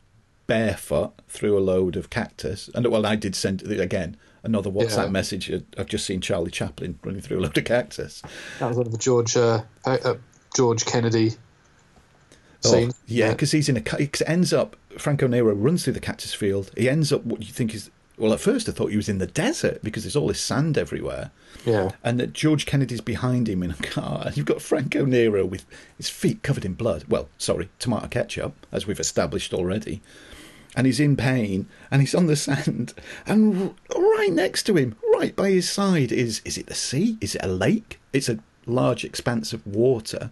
barefoot 0.48 1.12
through 1.28 1.58
a 1.58 1.60
load 1.60 1.98
of 1.98 2.10
cactus. 2.10 2.70
And 2.74 2.88
well, 2.88 3.06
I 3.06 3.18
did 3.18 3.36
send 3.36 3.64
again 3.64 4.16
another 4.44 4.72
WhatsApp 4.72 5.04
Yeah. 5.04 5.10
message. 5.10 5.52
I've 5.78 5.88
just 5.88 6.06
seen 6.06 6.22
Charlie 6.22 6.52
Chaplin 6.52 6.98
running 7.04 7.20
through 7.20 7.40
a 7.40 7.42
load 7.42 7.58
of 7.58 7.66
cactus. 7.66 8.22
That 8.60 8.68
was 8.70 8.78
one 8.78 8.86
of 8.86 8.94
the 8.94 8.98
George 8.98 9.36
uh, 9.36 9.64
uh, 9.86 10.14
George 10.56 10.86
Kennedy 10.86 11.34
Oh, 12.66 12.90
yeah, 13.06 13.32
because 13.32 13.52
he's 13.52 13.70
in 13.70 13.78
a. 13.78 13.82
ca- 13.82 13.98
It 13.98 14.22
ends 14.26 14.52
up 14.54 14.76
Franco 14.98 15.28
Nero 15.28 15.54
runs 15.54 15.84
through 15.84 15.94
the 15.94 16.00
cactus 16.00 16.34
field. 16.34 16.72
He 16.76 16.90
ends 16.90 17.12
up 17.14 17.24
what 17.24 17.42
you 17.42 17.52
think 17.54 17.74
is. 17.76 17.90
Well, 18.18 18.34
at 18.34 18.40
first 18.40 18.68
I 18.68 18.72
thought 18.72 18.90
he 18.90 18.98
was 18.98 19.10
in 19.10 19.20
the 19.20 19.28
desert 19.28 19.84
because 19.84 20.04
there's 20.04 20.16
all 20.16 20.28
this 20.28 20.42
sand 20.42 20.76
everywhere. 20.76 21.30
yeah. 21.66 21.92
and 22.04 22.20
that 22.20 22.34
George 22.34 22.66
Kennedy's 22.66 23.00
behind 23.02 23.48
him 23.48 23.62
in 23.62 23.70
a 23.72 23.76
car, 23.76 24.24
and 24.26 24.36
you've 24.36 24.48
got 24.48 24.60
Franco 24.62 25.06
Nero 25.06 25.46
with 25.46 25.66
his 25.98 26.10
feet 26.10 26.42
covered 26.42 26.66
in 26.66 26.74
blood. 26.74 27.04
Well, 27.08 27.30
sorry, 27.38 27.70
tomato 27.78 28.08
ketchup, 28.08 28.66
as 28.72 28.88
we've 28.88 29.00
established 29.00 29.54
already. 29.54 30.02
And 30.76 30.88
he's 30.88 31.00
in 31.00 31.16
pain, 31.16 31.68
and 31.92 32.02
he's 32.02 32.16
on 32.16 32.26
the 32.26 32.36
sand, 32.36 32.94
and 33.28 33.76
right 33.96 34.32
next 34.32 34.64
to 34.64 34.76
him, 34.78 34.96
right 35.14 35.36
by 35.36 35.50
his 35.52 35.70
side, 35.70 36.12
is 36.12 36.42
is 36.44 36.58
it 36.58 36.66
the 36.68 36.76
sea? 36.76 37.18
Is 37.22 37.36
it 37.36 37.44
a 37.44 37.48
lake? 37.48 38.00
It's 38.14 38.30
a 38.30 38.40
large 38.66 39.04
expanse 39.06 39.54
of 39.54 39.66
water. 39.66 40.32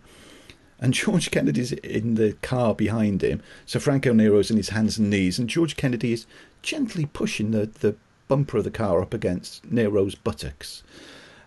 And 0.80 0.94
George 0.94 1.32
Kennedy's 1.32 1.72
in 1.72 2.16
the 2.16 2.34
car 2.42 2.76
behind 2.76 3.22
him. 3.22 3.42
So 3.66 3.80
Franco 3.80 4.12
Nero's 4.14 4.52
in 4.52 4.58
his 4.58 4.70
hands 4.70 4.98
and 4.98 5.10
knees, 5.10 5.40
and 5.40 5.50
George 5.50 5.78
Kennedy 5.78 6.14
is 6.14 6.26
gently 6.62 7.06
pushing 7.06 7.52
the, 7.52 7.68
the 7.68 7.96
bumper 8.28 8.58
of 8.58 8.64
the 8.64 8.72
car 8.72 9.02
up 9.02 9.14
against 9.14 9.72
Nero's 9.72 10.16
buttocks. 10.16 10.84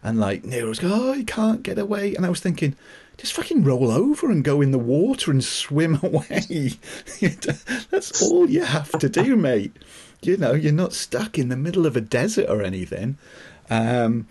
And 0.02 0.18
like 0.18 0.44
Nero's 0.44 0.78
go, 0.78 0.88
oh, 0.92 1.12
he 1.12 1.24
can't 1.24 1.62
get 1.62 1.78
away. 1.78 2.14
And 2.14 2.24
I 2.24 2.30
was 2.30 2.40
thinking, 2.40 2.76
just 3.16 3.32
fucking 3.32 3.64
roll 3.64 3.90
over 3.90 4.30
and 4.30 4.44
go 4.44 4.60
in 4.60 4.70
the 4.70 4.78
water 4.78 5.30
and 5.30 5.42
swim 5.42 5.98
away. 6.02 6.72
That's 7.90 8.22
all 8.22 8.48
you 8.48 8.62
have 8.62 8.92
to 8.92 9.08
do, 9.08 9.36
mate. 9.36 9.76
You 10.22 10.36
know, 10.36 10.52
you're 10.52 10.72
not 10.72 10.92
stuck 10.92 11.38
in 11.38 11.48
the 11.48 11.56
middle 11.56 11.86
of 11.86 11.96
a 11.96 12.00
desert 12.00 12.48
or 12.48 12.62
anything. 12.62 13.18
Um, 13.70 14.26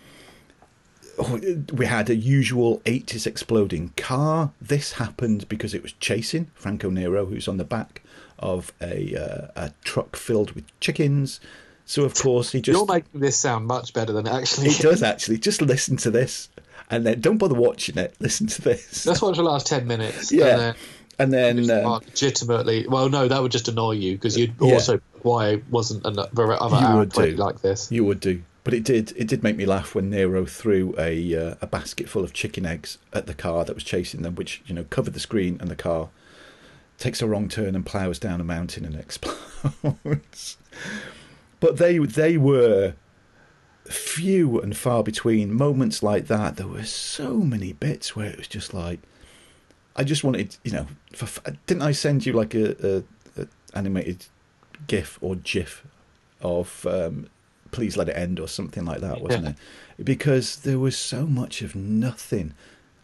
we 1.72 1.86
had 1.86 2.08
a 2.10 2.14
usual 2.14 2.78
80s 2.80 3.26
exploding 3.26 3.92
car. 3.96 4.52
This 4.60 4.92
happened 4.92 5.48
because 5.48 5.74
it 5.74 5.82
was 5.82 5.92
chasing 5.94 6.50
Franco 6.54 6.90
Nero, 6.90 7.26
who's 7.26 7.48
on 7.48 7.56
the 7.56 7.64
back 7.64 8.02
of 8.38 8.72
a, 8.80 9.14
uh, 9.16 9.48
a 9.66 9.72
truck 9.84 10.16
filled 10.16 10.52
with 10.52 10.64
chickens. 10.80 11.40
So, 11.84 12.04
of 12.04 12.14
course, 12.14 12.52
he 12.52 12.60
just. 12.60 12.76
You're 12.76 12.86
making 12.86 13.20
this 13.20 13.36
sound 13.38 13.66
much 13.66 13.92
better 13.94 14.12
than 14.12 14.26
it 14.26 14.32
actually 14.32 14.68
It 14.68 14.80
does 14.80 15.02
actually. 15.02 15.38
Just 15.38 15.62
listen 15.62 15.96
to 15.98 16.10
this, 16.10 16.50
and 16.90 17.06
then 17.06 17.20
don't 17.20 17.38
bother 17.38 17.54
watching 17.54 17.96
it. 17.98 18.14
Listen 18.20 18.46
to 18.46 18.62
this. 18.62 19.06
Let's 19.06 19.22
watch 19.22 19.36
the 19.36 19.42
last 19.42 19.66
10 19.66 19.86
minutes. 19.86 20.30
yeah, 20.30 20.74
And 20.74 20.76
and 21.18 21.32
then 21.32 21.66
then 21.66 21.84
um, 21.84 21.92
legitimately. 22.04 22.86
Well, 22.86 23.08
no, 23.08 23.26
that 23.26 23.42
would 23.42 23.52
just 23.52 23.68
annoy 23.68 23.92
you 23.92 24.12
because 24.16 24.36
you'd 24.36 24.54
Yeah. 24.60 24.74
also. 24.74 25.00
Why 25.22 25.62
wasn't 25.70 26.04
another 26.06 26.52
hour 26.52 26.98
would 26.98 27.02
and 27.04 27.12
20 27.14 27.30
do. 27.32 27.36
like 27.38 27.60
this? 27.60 27.90
you 27.90 28.04
would 28.04 28.20
do. 28.20 28.42
But 28.68 28.74
it 28.74 28.84
did. 28.84 29.14
It 29.16 29.26
did 29.26 29.42
make 29.42 29.56
me 29.56 29.64
laugh 29.64 29.94
when 29.94 30.10
Nero 30.10 30.44
threw 30.44 30.94
a 30.98 31.34
uh, 31.34 31.54
a 31.62 31.66
basket 31.66 32.06
full 32.06 32.22
of 32.22 32.34
chicken 32.34 32.66
eggs 32.66 32.98
at 33.14 33.26
the 33.26 33.32
car 33.32 33.64
that 33.64 33.74
was 33.74 33.82
chasing 33.82 34.20
them, 34.20 34.34
which 34.34 34.60
you 34.66 34.74
know 34.74 34.84
covered 34.90 35.14
the 35.14 35.20
screen, 35.20 35.56
and 35.58 35.70
the 35.70 35.74
car 35.74 36.10
takes 36.98 37.22
a 37.22 37.26
wrong 37.26 37.48
turn 37.48 37.74
and 37.74 37.86
plows 37.86 38.18
down 38.18 38.42
a 38.42 38.44
mountain 38.44 38.84
and 38.84 38.94
explodes. 39.00 40.58
but 41.60 41.78
they 41.78 41.96
they 41.96 42.36
were 42.36 42.92
few 43.86 44.60
and 44.60 44.76
far 44.76 45.02
between 45.02 45.50
moments 45.50 46.02
like 46.02 46.26
that. 46.26 46.56
There 46.56 46.68
were 46.68 46.84
so 46.84 47.36
many 47.38 47.72
bits 47.72 48.14
where 48.14 48.26
it 48.26 48.36
was 48.36 48.48
just 48.48 48.74
like, 48.74 49.00
I 49.96 50.04
just 50.04 50.22
wanted, 50.22 50.58
you 50.62 50.72
know, 50.72 50.88
for, 51.14 51.40
didn't 51.66 51.84
I 51.84 51.92
send 51.92 52.26
you 52.26 52.34
like 52.34 52.54
a, 52.54 52.76
a, 52.86 53.02
a 53.40 53.48
animated 53.72 54.26
GIF 54.86 55.18
or 55.22 55.36
GIF 55.36 55.86
of 56.42 56.86
um, 56.86 57.28
"Please 57.70 57.96
Let 57.96 58.08
It 58.08 58.16
End" 58.16 58.38
or 58.40 58.48
something 58.48 58.84
like 58.84 59.00
that, 59.00 59.20
wasn't 59.20 59.44
Yeah. 59.44 59.50
it? 59.98 60.04
Because 60.04 60.56
there 60.56 60.78
was 60.78 60.96
so 60.96 61.26
much 61.26 61.62
of 61.62 61.74
nothing 61.74 62.54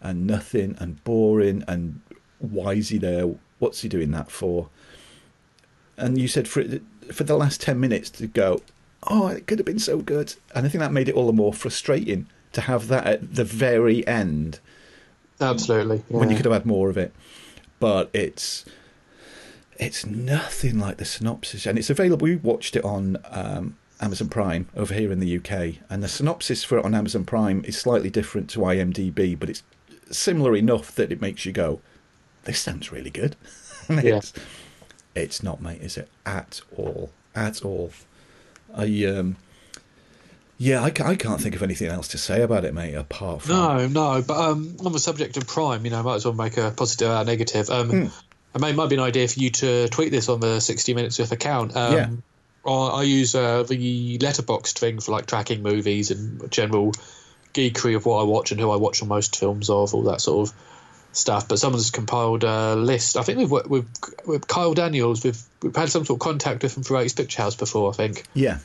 and 0.00 0.26
nothing 0.26 0.76
and 0.78 1.02
boring 1.04 1.64
and 1.66 2.00
why 2.38 2.74
is 2.74 2.90
he 2.90 2.98
there? 2.98 3.34
What's 3.58 3.80
he 3.80 3.88
doing 3.88 4.10
that 4.10 4.30
for? 4.30 4.68
And 5.96 6.18
you 6.18 6.28
said 6.28 6.48
for 6.48 6.64
for 7.12 7.24
the 7.24 7.36
last 7.36 7.60
ten 7.60 7.78
minutes 7.80 8.10
to 8.10 8.26
go, 8.26 8.60
oh, 9.08 9.28
it 9.28 9.46
could 9.46 9.58
have 9.58 9.66
been 9.66 9.78
so 9.78 9.98
good, 9.98 10.34
and 10.54 10.66
I 10.66 10.68
think 10.68 10.80
that 10.80 10.92
made 10.92 11.08
it 11.08 11.14
all 11.14 11.26
the 11.26 11.32
more 11.32 11.52
frustrating 11.52 12.26
to 12.52 12.62
have 12.62 12.88
that 12.88 13.06
at 13.06 13.34
the 13.34 13.44
very 13.44 14.06
end 14.06 14.60
Absolutely. 15.40 16.02
when 16.08 16.30
you 16.30 16.36
could 16.36 16.44
have 16.46 16.54
had 16.54 16.66
more 16.66 16.88
of 16.88 16.96
it. 16.96 17.12
But 17.80 18.10
it's 18.12 18.64
it's 19.78 20.06
nothing 20.06 20.78
like 20.78 20.96
the 20.98 21.04
synopsis, 21.04 21.66
and 21.66 21.78
it's 21.78 21.90
available. 21.90 22.24
We 22.24 22.36
watched 22.36 22.76
it 22.76 22.84
on 22.84 23.18
um, 23.30 23.76
Amazon 24.04 24.28
Prime 24.28 24.68
over 24.76 24.92
here 24.94 25.10
in 25.10 25.18
the 25.18 25.36
UK, 25.38 25.76
and 25.90 26.02
the 26.02 26.08
synopsis 26.08 26.62
for 26.62 26.78
it 26.78 26.84
on 26.84 26.94
Amazon 26.94 27.24
Prime 27.24 27.64
is 27.64 27.78
slightly 27.78 28.10
different 28.10 28.50
to 28.50 28.60
IMDb, 28.60 29.38
but 29.38 29.48
it's 29.50 29.62
similar 30.10 30.54
enough 30.54 30.94
that 30.94 31.10
it 31.10 31.20
makes 31.20 31.44
you 31.46 31.52
go, 31.52 31.80
"This 32.44 32.58
sounds 32.60 32.92
really 32.92 33.10
good." 33.10 33.36
Yeah. 33.90 34.16
it's, 34.16 34.32
it's 35.14 35.42
not, 35.42 35.60
mate, 35.60 35.82
is 35.82 35.98
it? 35.98 36.08
At 36.24 36.62
all, 36.74 37.10
at 37.34 37.62
all. 37.62 37.90
I 38.74 39.04
um, 39.04 39.36
yeah, 40.56 40.82
I, 40.82 40.86
I 40.86 41.16
can't 41.16 41.40
think 41.40 41.54
of 41.54 41.62
anything 41.62 41.88
else 41.88 42.08
to 42.08 42.18
say 42.18 42.40
about 42.40 42.64
it, 42.64 42.72
mate, 42.72 42.94
apart 42.94 43.42
from 43.42 43.56
No, 43.56 43.88
no, 43.88 44.22
but 44.22 44.38
um, 44.38 44.76
on 44.84 44.92
the 44.92 44.98
subject 44.98 45.36
of 45.36 45.46
Prime, 45.46 45.84
you 45.84 45.90
know, 45.90 45.98
I 45.98 46.02
might 46.02 46.14
as 46.14 46.24
well 46.24 46.32
make 46.32 46.56
a 46.56 46.70
positive 46.70 47.10
or 47.10 47.24
negative. 47.24 47.68
Um, 47.70 47.90
Hmm. 47.90 48.06
It 48.54 48.60
may 48.60 48.72
might 48.72 48.88
be 48.88 48.94
an 48.94 49.02
idea 49.02 49.26
for 49.26 49.40
you 49.40 49.50
to 49.50 49.88
tweet 49.88 50.12
this 50.12 50.28
on 50.28 50.38
the 50.40 50.60
60 50.60 50.94
Minutes 50.94 51.18
with 51.18 51.32
account. 51.32 51.76
Um, 51.76 51.92
Yeah. 51.92 52.08
I, 52.66 52.70
I 52.70 53.02
use 53.02 53.34
uh, 53.34 53.62
the 53.62 54.18
Letterboxd 54.18 54.78
thing 54.78 55.00
for 55.00 55.12
like 55.12 55.26
tracking 55.26 55.62
movies 55.62 56.10
and 56.10 56.50
general 56.50 56.92
geekery 57.52 57.96
of 57.96 58.04
what 58.04 58.20
I 58.20 58.24
watch 58.24 58.50
and 58.50 58.60
who 58.60 58.70
I 58.70 58.76
watch 58.76 59.02
on 59.02 59.08
most 59.08 59.36
films 59.36 59.70
of, 59.70 59.94
all 59.94 60.02
that 60.04 60.20
sort 60.20 60.48
of 60.48 60.54
stuff. 61.12 61.48
But 61.48 61.58
someone's 61.58 61.90
compiled 61.90 62.44
a 62.44 62.74
list. 62.74 63.16
I 63.16 63.22
think 63.22 63.38
we've 63.38 63.50
worked 63.50 63.70
with, 63.70 63.88
with 64.26 64.46
Kyle 64.46 64.74
Daniels. 64.74 65.24
We've 65.24 65.40
we've 65.62 65.76
had 65.76 65.88
some 65.88 66.04
sort 66.04 66.20
of 66.20 66.24
contact 66.24 66.62
with 66.62 66.76
him 66.76 66.82
through 66.82 66.98
80s 66.98 67.16
Picture 67.16 67.42
House 67.42 67.56
before. 67.56 67.90
I 67.90 67.94
think 67.94 68.24
yeah, 68.34 68.58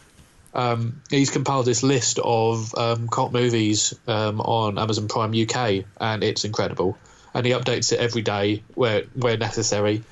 um, 0.53 1.01
he's 1.09 1.29
compiled 1.29 1.65
this 1.65 1.83
list 1.83 2.19
of 2.19 2.73
um, 2.75 3.07
cult 3.07 3.31
movies 3.31 3.93
um, 4.07 4.41
on 4.41 4.77
Amazon 4.77 5.07
Prime 5.07 5.33
UK, 5.33 5.85
and 5.99 6.23
it's 6.23 6.45
incredible. 6.45 6.97
And 7.33 7.45
he 7.45 7.51
updates 7.51 7.93
it 7.93 7.99
every 7.99 8.23
day 8.23 8.63
where 8.73 9.03
where 9.13 9.37
necessary. 9.37 10.03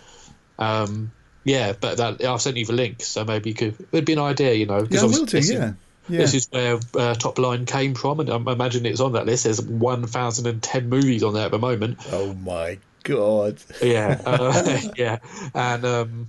Um, 0.60 1.12
yeah, 1.48 1.74
but 1.80 1.98
that 1.98 2.24
I've 2.24 2.42
sent 2.42 2.58
you 2.58 2.66
the 2.66 2.74
link, 2.74 3.02
so 3.02 3.24
maybe 3.26 3.50
you 3.52 3.56
could. 3.56 3.76
It'd 3.92 4.06
be 4.06 4.14
an 4.14 4.20
idea, 4.20 4.54
you 4.54 4.66
know. 4.68 4.86
yeah, 4.90 5.02
I 5.02 5.04
will 5.06 5.26
do. 5.26 5.26
this 5.26 5.46
is- 5.50 5.52
Yeah, 5.52 5.74
yeah. 6.10 6.18
This 6.20 6.34
is 6.36 6.48
where 6.52 6.80
uh, 6.96 7.14
Top 7.16 7.40
Line 7.40 7.66
came 7.66 7.96
from, 7.96 8.20
and 8.20 8.30
I 8.30 8.36
imagine 8.36 8.86
it's 8.86 9.00
on 9.00 9.14
that 9.14 9.26
list. 9.26 9.46
There's 9.46 9.62
1,010 9.62 10.90
movies 10.90 11.24
on 11.24 11.34
there 11.34 11.46
at 11.46 11.52
the 11.52 11.60
moment. 11.60 11.98
oh 12.12 12.34
my 12.34 12.78
god. 13.04 13.58
Yeah, 13.82 14.22
uh, 14.26 14.82
yeah, 14.98 15.18
and 15.56 15.86
um, 15.86 16.28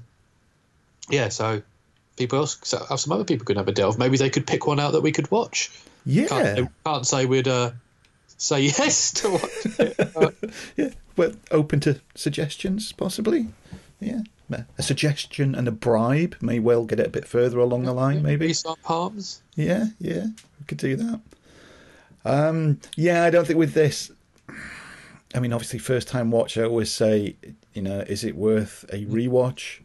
yeah. 1.10 1.28
So 1.28 1.62
people 2.16 2.38
else, 2.40 2.58
so 2.62 2.84
uh, 2.90 2.96
some 2.96 3.12
other 3.12 3.24
people 3.24 3.44
could 3.44 3.56
have 3.56 3.68
a 3.68 3.72
delve. 3.72 3.98
Maybe 3.98 4.16
they 4.16 4.30
could 4.30 4.46
pick 4.46 4.66
one 4.66 4.80
out 4.80 4.92
that 4.92 5.00
we 5.02 5.12
could 5.12 5.30
watch. 5.30 5.70
Yeah, 6.06 6.26
Can't, 6.28 6.70
can't 6.84 7.06
say 7.06 7.26
we'd 7.26 7.46
uh, 7.48 7.72
say 8.36 8.60
yes 8.78 9.12
to 9.14 9.30
watch 9.30 9.78
it. 9.78 10.36
Yeah. 10.76 10.90
Well, 11.16 11.32
open 11.50 11.80
to 11.80 12.00
suggestions, 12.14 12.92
possibly. 12.92 13.48
Yeah, 14.00 14.20
a 14.50 14.82
suggestion 14.82 15.54
and 15.54 15.68
a 15.68 15.72
bribe 15.72 16.36
may 16.40 16.58
well 16.58 16.84
get 16.84 17.00
it 17.00 17.06
a 17.06 17.10
bit 17.10 17.26
further 17.26 17.58
along 17.58 17.84
the 17.84 17.92
line. 17.92 18.22
Maybe. 18.22 18.46
Restart 18.46 18.82
Palms. 18.82 19.42
Yeah, 19.54 19.86
yeah, 19.98 20.26
we 20.58 20.66
could 20.66 20.78
do 20.78 20.96
that. 20.96 21.20
Um, 22.24 22.80
yeah, 22.96 23.24
I 23.24 23.30
don't 23.30 23.46
think 23.46 23.58
with 23.58 23.74
this. 23.74 24.10
I 25.34 25.40
mean, 25.40 25.52
obviously, 25.52 25.78
first 25.78 26.08
time 26.08 26.30
watch. 26.30 26.56
I 26.56 26.64
always 26.64 26.90
say, 26.90 27.36
you 27.74 27.82
know, 27.82 28.00
is 28.00 28.24
it 28.24 28.34
worth 28.34 28.84
a 28.92 29.04
rewatch? 29.04 29.80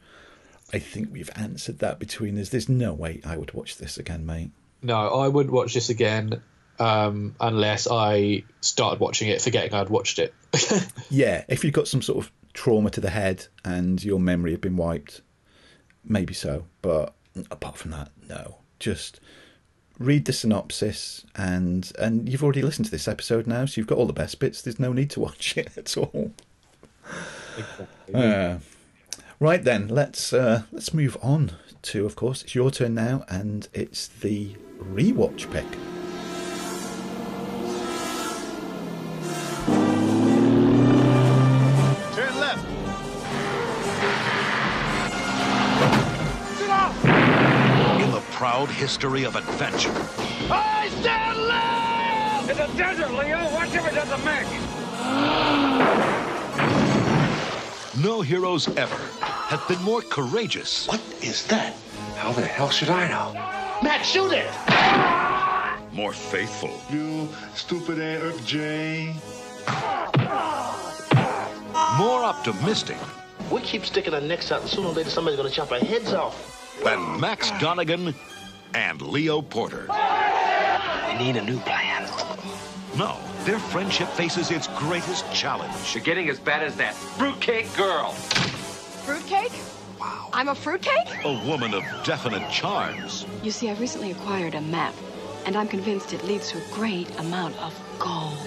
I 0.72 0.80
think 0.80 1.10
we've 1.12 1.30
answered 1.36 1.80
that 1.80 2.00
between 2.00 2.40
us. 2.40 2.50
There's 2.50 2.70
no 2.70 2.94
way 2.94 3.22
I 3.26 3.38
would 3.38 3.54
watch 3.54 3.78
this 3.78 3.98
again, 3.98 4.26
mate. 4.26 4.52
No, 4.82 4.96
I 4.96 5.28
wouldn't 5.28 5.54
watch 5.54 5.74
this 5.74 5.90
again 5.90 6.42
um, 6.80 7.36
unless 7.40 7.88
I 7.90 8.44
started 8.62 9.00
watching 9.00 9.30
it, 9.30 9.42
forgetting 9.42 9.74
I'd 9.74 9.90
watched 9.90 10.20
it. 10.20 10.34
Yeah, 11.10 11.44
if 11.48 11.64
you've 11.64 11.74
got 11.74 11.88
some 11.88 12.02
sort 12.02 12.26
of 12.26 12.32
trauma 12.54 12.90
to 12.92 13.02
the 13.02 13.10
head 13.10 13.48
and 13.66 14.04
your 14.04 14.20
memory 14.20 14.52
had 14.52 14.62
been 14.62 14.78
wiped, 14.78 15.22
maybe 16.04 16.34
so. 16.34 16.66
But 16.82 17.14
apart 17.52 17.78
from 17.78 17.92
that, 17.92 18.12
no. 18.28 18.58
Just 18.80 19.20
read 20.00 20.26
the 20.26 20.34
synopsis 20.34 21.24
and 21.36 21.92
and 22.00 22.28
you've 22.28 22.44
already 22.44 22.62
listened 22.62 22.86
to 22.86 22.92
this 22.92 23.08
episode 23.08 23.48
now, 23.48 23.66
so 23.66 23.80
you've 23.80 23.88
got 23.88 23.98
all 23.98 24.06
the 24.06 24.14
best 24.14 24.40
bits. 24.40 24.62
There's 24.62 24.80
no 24.80 24.94
need 24.94 25.10
to 25.12 25.20
watch 25.28 25.58
it 25.58 25.78
at 25.78 25.96
all. 25.98 26.32
Uh, 28.14 28.58
right 29.40 29.64
then, 29.64 29.88
let's 29.88 30.34
uh, 30.34 30.64
let's 30.72 30.94
move 30.94 31.18
on 31.22 31.52
to, 31.84 32.06
of 32.06 32.16
course, 32.16 32.44
it's 32.44 32.56
your 32.56 32.72
turn 32.72 32.96
now, 32.96 33.26
and 33.30 33.68
it's 33.74 34.08
the 34.08 34.56
rewatch 34.80 35.52
pick. 35.52 36.03
Proud 48.44 48.68
history 48.72 49.24
of 49.24 49.38
adventure, 49.38 49.94
I 50.52 50.90
stand 51.00 51.40
live! 51.48 52.50
In 52.50 52.58
the 52.58 52.78
desert, 52.78 53.12
Leo. 53.14 53.40
Watch 53.54 53.74
if 53.74 53.88
it 53.88 53.96
doesn't 53.96 54.26
mix. 54.26 54.50
no 58.04 58.20
heroes 58.20 58.68
ever 58.76 58.98
have 59.24 59.66
been 59.70 59.82
more 59.82 60.02
courageous, 60.02 60.90
What 60.90 61.00
is 61.22 61.48
that? 61.48 61.74
How 62.18 62.34
the 62.34 62.42
hell 62.42 62.70
should 62.70 62.90
I 62.90 63.08
know? 63.08 63.32
Matt, 63.82 64.06
shoot 64.06 64.34
it! 64.34 64.52
more 65.94 66.12
faithful, 66.12 66.82
You 66.90 67.30
stupid 67.56 67.98
Earth 68.00 68.46
J. 68.46 69.16
more 71.98 72.26
optimistic 72.26 72.98
We 73.50 73.62
keep 73.62 73.86
sticking 73.86 74.14
our 74.14 74.20
necks 74.20 74.52
out, 74.52 74.60
and 74.64 74.70
sooner 74.70 74.90
or 74.90 74.94
later 74.94 75.10
somebody's 75.10 75.38
gonna 75.38 75.50
chop 75.50 75.72
our 75.72 75.80
heads 75.80 76.12
off. 76.12 76.63
Than 76.84 77.20
Max 77.20 77.52
Donegan 77.60 78.14
and 78.74 79.02
Leo 79.02 79.42
Porter. 79.42 79.88
We 81.08 81.18
need 81.18 81.36
a 81.36 81.44
new 81.44 81.60
plan. 81.60 82.10
No, 82.98 83.18
their 83.44 83.60
friendship 83.60 84.08
faces 84.10 84.52
its 84.52 84.68
greatest 84.78 85.32
challenge. 85.34 85.94
You're 85.94 86.04
getting 86.04 86.30
as 86.30 86.40
bad 86.40 86.64
as 86.64 86.76
that 86.78 86.94
fruitcake 86.94 87.76
girl. 87.76 88.12
Fruitcake? 88.12 89.52
Wow. 90.00 90.30
I'm 90.34 90.50
a 90.50 90.56
fruitcake? 90.56 91.24
A 91.26 91.48
woman 91.48 91.74
of 91.74 91.84
definite 92.04 92.50
charms. 92.52 93.26
You 93.42 93.52
see, 93.52 93.70
I've 93.70 93.80
recently 93.80 94.12
acquired 94.12 94.56
a 94.56 94.62
map, 94.62 94.94
and 95.46 95.56
I'm 95.56 95.68
convinced 95.68 96.14
it 96.14 96.24
leads 96.24 96.50
to 96.52 96.58
a 96.58 96.68
great 96.72 97.10
amount 97.20 97.58
of 97.58 97.74
gold. 98.00 98.38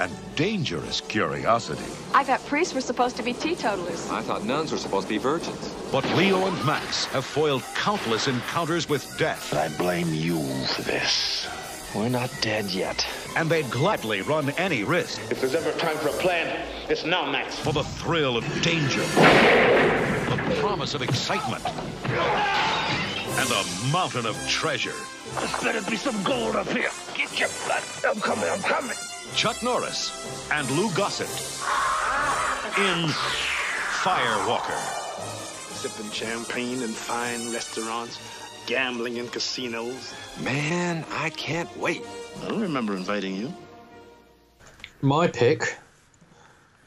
And 0.00 0.12
dangerous 0.36 1.00
curiosity. 1.00 1.82
I 2.14 2.22
thought 2.24 2.44
priests 2.46 2.74
were 2.74 2.80
supposed 2.80 3.16
to 3.16 3.22
be 3.22 3.32
teetotalers. 3.32 4.08
I 4.10 4.22
thought 4.22 4.44
nuns 4.44 4.72
were 4.72 4.78
supposed 4.78 5.08
to 5.08 5.14
be 5.14 5.18
virgins. 5.18 5.74
But 5.90 6.04
Leo 6.16 6.46
and 6.46 6.64
Max 6.66 7.04
have 7.06 7.24
foiled 7.24 7.62
countless 7.74 8.28
encounters 8.28 8.88
with 8.88 9.16
death, 9.18 9.52
I 9.54 9.68
blame 9.76 10.12
you 10.14 10.38
for 10.66 10.82
this. 10.82 11.48
We're 11.94 12.08
not 12.10 12.30
dead 12.42 12.66
yet. 12.66 13.06
and 13.36 13.48
they'd 13.50 13.70
gladly 13.70 14.20
run 14.22 14.50
any 14.50 14.84
risk 14.84 15.20
If 15.30 15.40
there's 15.40 15.54
ever 15.54 15.72
time 15.78 15.96
for 15.96 16.08
a 16.08 16.12
plan, 16.12 16.66
it's 16.88 17.04
now, 17.04 17.30
Max. 17.30 17.58
for 17.58 17.72
the 17.72 17.82
thrill 17.84 18.36
of 18.36 18.44
danger, 18.62 19.00
the 19.00 20.56
promise 20.60 20.94
of 20.94 21.02
excitement, 21.02 21.64
and 21.66 23.50
a 23.50 23.64
mountain 23.92 24.26
of 24.26 24.36
treasure. 24.48 24.94
There's 25.38 25.62
better 25.62 25.90
be 25.90 25.96
some 25.96 26.20
gold 26.24 26.56
up 26.56 26.68
here. 26.68 26.90
Get 27.14 27.38
your 27.38 27.48
blood. 27.66 27.82
I'm 28.06 28.20
coming, 28.20 28.48
I'm 28.48 28.60
coming. 28.62 28.96
Chuck 29.38 29.62
Norris 29.62 30.10
and 30.50 30.68
Lou 30.72 30.90
Gossett 30.94 31.28
in 32.76 33.08
Firewalker. 34.02 34.76
sipping 35.76 36.10
champagne 36.10 36.82
in 36.82 36.88
fine 36.88 37.52
restaurants, 37.52 38.18
gambling 38.66 39.16
in 39.18 39.28
casinos. 39.28 40.12
Man, 40.42 41.04
I 41.12 41.30
can't 41.30 41.74
wait. 41.76 42.02
I 42.42 42.48
don't 42.48 42.62
remember 42.62 42.96
inviting 42.96 43.36
you. 43.36 43.54
My 45.02 45.28
pick 45.28 45.78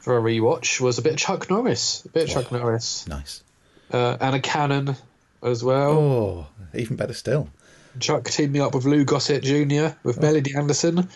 for 0.00 0.18
a 0.18 0.20
rewatch 0.20 0.78
was 0.78 0.98
a 0.98 1.02
bit 1.02 1.14
of 1.14 1.18
Chuck 1.18 1.48
Norris. 1.48 2.04
A 2.04 2.10
bit 2.10 2.24
of 2.24 2.28
Chuck 2.28 2.52
Norris. 2.52 3.08
Nice. 3.08 3.42
Uh, 3.90 4.18
and 4.20 4.36
a 4.36 4.40
Cannon 4.40 4.94
as 5.42 5.64
well. 5.64 5.90
Oh, 5.90 6.46
even 6.74 6.96
better 6.96 7.14
still. 7.14 7.48
Chuck 7.98 8.24
teaming 8.24 8.60
up 8.60 8.74
with 8.74 8.84
Lou 8.84 9.04
Gossett 9.04 9.42
Jr., 9.42 9.96
with 10.02 10.20
Melody 10.20 10.54
Anderson. 10.54 11.08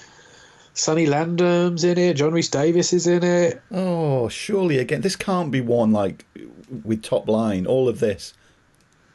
Sonny 0.76 1.06
Landham's 1.06 1.84
in 1.84 1.96
it. 1.98 2.14
John 2.14 2.32
Rhys-Davies 2.32 2.92
is 2.92 3.06
in 3.06 3.24
it. 3.24 3.62
Oh, 3.72 4.28
surely 4.28 4.76
again, 4.78 5.00
this 5.00 5.16
can't 5.16 5.50
be 5.50 5.62
one 5.62 5.90
like 5.92 6.24
with 6.84 7.02
top 7.02 7.28
line. 7.28 7.66
All 7.66 7.88
of 7.88 7.98
this. 7.98 8.34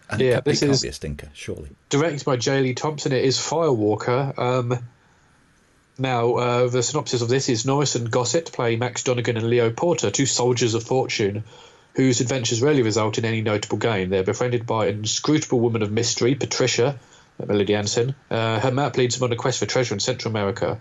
And 0.10 0.20
Yeah, 0.20 0.40
it, 0.40 0.44
this 0.46 0.60
can't 0.62 0.72
is- 0.72 0.82
be 0.82 0.88
a 0.90 0.94
stinker, 0.94 1.30
surely. 1.34 1.70
directed 1.90 2.26
by 2.26 2.36
J. 2.38 2.62
Lee 2.62 2.74
Thompson. 2.74 3.12
It 3.12 3.24
is 3.24 3.38
Firewalker. 3.38 4.38
Um, 4.40 4.80
now, 6.00 6.34
uh, 6.36 6.68
the 6.68 6.82
synopsis 6.82 7.22
of 7.22 7.30
this 7.30 7.48
is 7.48 7.64
Norris 7.66 7.94
and 7.96 8.10
Gossett 8.10 8.52
play 8.52 8.76
Max 8.76 9.04
Donegan 9.04 9.38
and 9.38 9.48
Leo 9.48 9.70
Porter, 9.70 10.10
two 10.10 10.26
soldiers 10.26 10.74
of 10.74 10.82
fortune, 10.84 11.44
whose 11.96 12.22
adventures 12.22 12.62
rarely 12.62 12.82
result 12.82 13.20
in 13.20 13.26
any 13.26 13.42
notable 13.42 13.78
gain. 13.78 14.10
They're 14.10 14.24
befriended 14.24 14.66
by 14.66 14.88
an 14.88 15.00
inscrutable 15.00 15.60
woman 15.60 15.84
of 15.84 15.92
mystery, 15.92 16.34
Patricia, 16.34 16.98
uh, 17.40 17.46
Melody 17.46 17.76
Anderson. 17.76 18.16
Uh, 18.32 18.60
her 18.60 18.72
map 18.72 18.98
leads 18.98 19.18
them 19.20 19.26
on 19.28 19.32
a 19.32 19.36
quest 19.36 19.60
for 19.60 19.68
treasure 19.68 19.94
in 19.94 20.00
Central 20.00 20.32
America. 20.32 20.80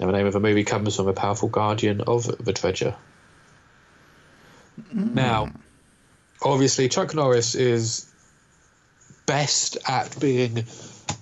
And 0.00 0.08
the 0.08 0.12
name 0.12 0.26
of 0.26 0.32
the 0.32 0.40
movie 0.40 0.64
comes 0.64 0.96
from 0.96 1.08
a 1.08 1.12
powerful 1.12 1.48
guardian 1.48 2.00
of 2.02 2.44
the 2.44 2.52
treasure. 2.52 2.94
Now, 4.92 5.52
obviously, 6.40 6.88
Chuck 6.88 7.14
Norris 7.14 7.54
is 7.56 8.08
best 9.26 9.78
at 9.86 10.18
being 10.20 10.64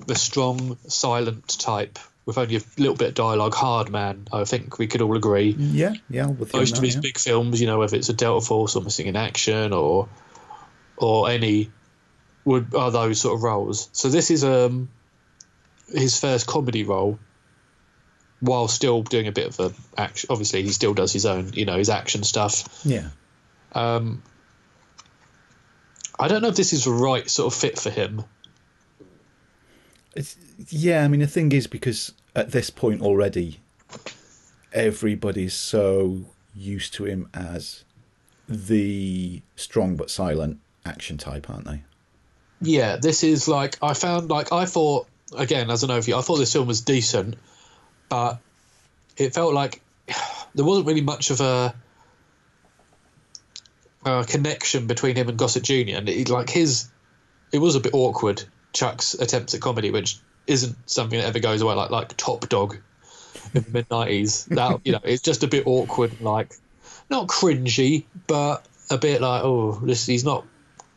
the 0.06 0.14
strong, 0.14 0.76
silent 0.88 1.58
type 1.58 1.98
with 2.26 2.38
only 2.38 2.56
a 2.56 2.60
little 2.76 2.96
bit 2.96 3.08
of 3.08 3.14
dialogue, 3.14 3.54
hard 3.54 3.88
man. 3.88 4.26
I 4.32 4.44
think 4.44 4.78
we 4.78 4.88
could 4.88 5.00
all 5.00 5.16
agree. 5.16 5.54
Yeah, 5.56 5.94
yeah. 6.10 6.26
With 6.26 6.52
Most 6.52 6.70
that, 6.70 6.78
of 6.78 6.84
his 6.84 6.96
yeah. 6.96 7.00
big 7.00 7.18
films, 7.18 7.60
you 7.60 7.66
know, 7.66 7.78
whether 7.78 7.96
it's 7.96 8.08
a 8.08 8.12
Delta 8.12 8.44
Force 8.44 8.76
or 8.76 8.82
Missing 8.82 9.06
in 9.06 9.16
Action 9.16 9.72
or 9.72 10.08
or 10.96 11.30
any 11.30 11.70
would 12.44 12.74
are 12.74 12.90
those 12.90 13.20
sort 13.20 13.36
of 13.36 13.42
roles. 13.42 13.88
So 13.92 14.08
this 14.08 14.30
is 14.30 14.44
um 14.44 14.88
his 15.88 16.18
first 16.18 16.46
comedy 16.46 16.82
role, 16.82 17.18
while 18.40 18.68
still 18.68 19.02
doing 19.02 19.26
a 19.26 19.32
bit 19.32 19.46
of 19.46 19.60
a 19.60 20.00
action. 20.00 20.28
Obviously, 20.30 20.62
he 20.62 20.70
still 20.70 20.94
does 20.94 21.12
his 21.12 21.26
own, 21.26 21.52
you 21.52 21.64
know, 21.64 21.78
his 21.78 21.90
action 21.90 22.22
stuff. 22.22 22.82
Yeah. 22.84 23.08
Um, 23.72 24.22
I 26.18 26.28
don't 26.28 26.42
know 26.42 26.48
if 26.48 26.56
this 26.56 26.72
is 26.72 26.84
the 26.84 26.90
right 26.90 27.28
sort 27.28 27.52
of 27.52 27.58
fit 27.58 27.78
for 27.78 27.90
him. 27.90 28.24
It's, 30.14 30.36
yeah, 30.70 31.04
I 31.04 31.08
mean, 31.08 31.20
the 31.20 31.26
thing 31.26 31.52
is, 31.52 31.66
because 31.66 32.12
at 32.34 32.52
this 32.52 32.70
point 32.70 33.02
already, 33.02 33.60
everybody's 34.72 35.54
so 35.54 36.24
used 36.54 36.94
to 36.94 37.04
him 37.04 37.28
as 37.34 37.84
the 38.48 39.42
strong 39.56 39.96
but 39.96 40.10
silent 40.10 40.58
action 40.84 41.18
type, 41.18 41.50
aren't 41.50 41.66
they? 41.66 41.82
Yeah, 42.60 42.96
this 42.96 43.22
is 43.24 43.48
like 43.48 43.76
I 43.82 43.92
found 43.92 44.30
like 44.30 44.52
I 44.52 44.64
thought 44.64 45.08
again 45.36 45.70
as 45.70 45.82
an 45.82 45.90
overview. 45.90 46.18
I 46.18 46.22
thought 46.22 46.36
this 46.36 46.52
film 46.52 46.68
was 46.68 46.80
decent, 46.80 47.36
but 48.08 48.38
it 49.16 49.34
felt 49.34 49.54
like 49.54 49.82
there 50.54 50.64
wasn't 50.64 50.86
really 50.86 51.00
much 51.00 51.30
of 51.30 51.40
a, 51.40 51.74
a 54.04 54.24
connection 54.24 54.86
between 54.86 55.16
him 55.16 55.28
and 55.28 55.38
Gossett 55.38 55.64
Junior. 55.64 55.96
And 55.96 56.08
it, 56.08 56.28
like 56.28 56.50
his, 56.50 56.88
it 57.52 57.58
was 57.58 57.74
a 57.74 57.80
bit 57.80 57.94
awkward. 57.94 58.42
Chuck's 58.72 59.14
attempts 59.14 59.54
at 59.54 59.60
comedy, 59.60 59.90
which 59.90 60.18
isn't 60.46 60.76
something 60.88 61.18
that 61.18 61.26
ever 61.26 61.38
goes 61.38 61.62
away. 61.62 61.74
Like 61.74 61.90
like 61.90 62.16
Top 62.16 62.48
Dog 62.48 62.76
in 63.54 63.62
the 63.62 63.70
mid 63.70 63.90
nineties. 63.90 64.44
That 64.46 64.80
you 64.84 64.92
know, 64.92 65.00
it's 65.02 65.22
just 65.22 65.42
a 65.42 65.48
bit 65.48 65.66
awkward. 65.66 66.20
Like 66.20 66.54
not 67.10 67.26
cringy, 67.26 68.04
but 68.26 68.66
a 68.90 68.98
bit 68.98 69.20
like 69.20 69.42
oh, 69.44 69.80
this 69.82 70.06
he's 70.06 70.24
not 70.24 70.44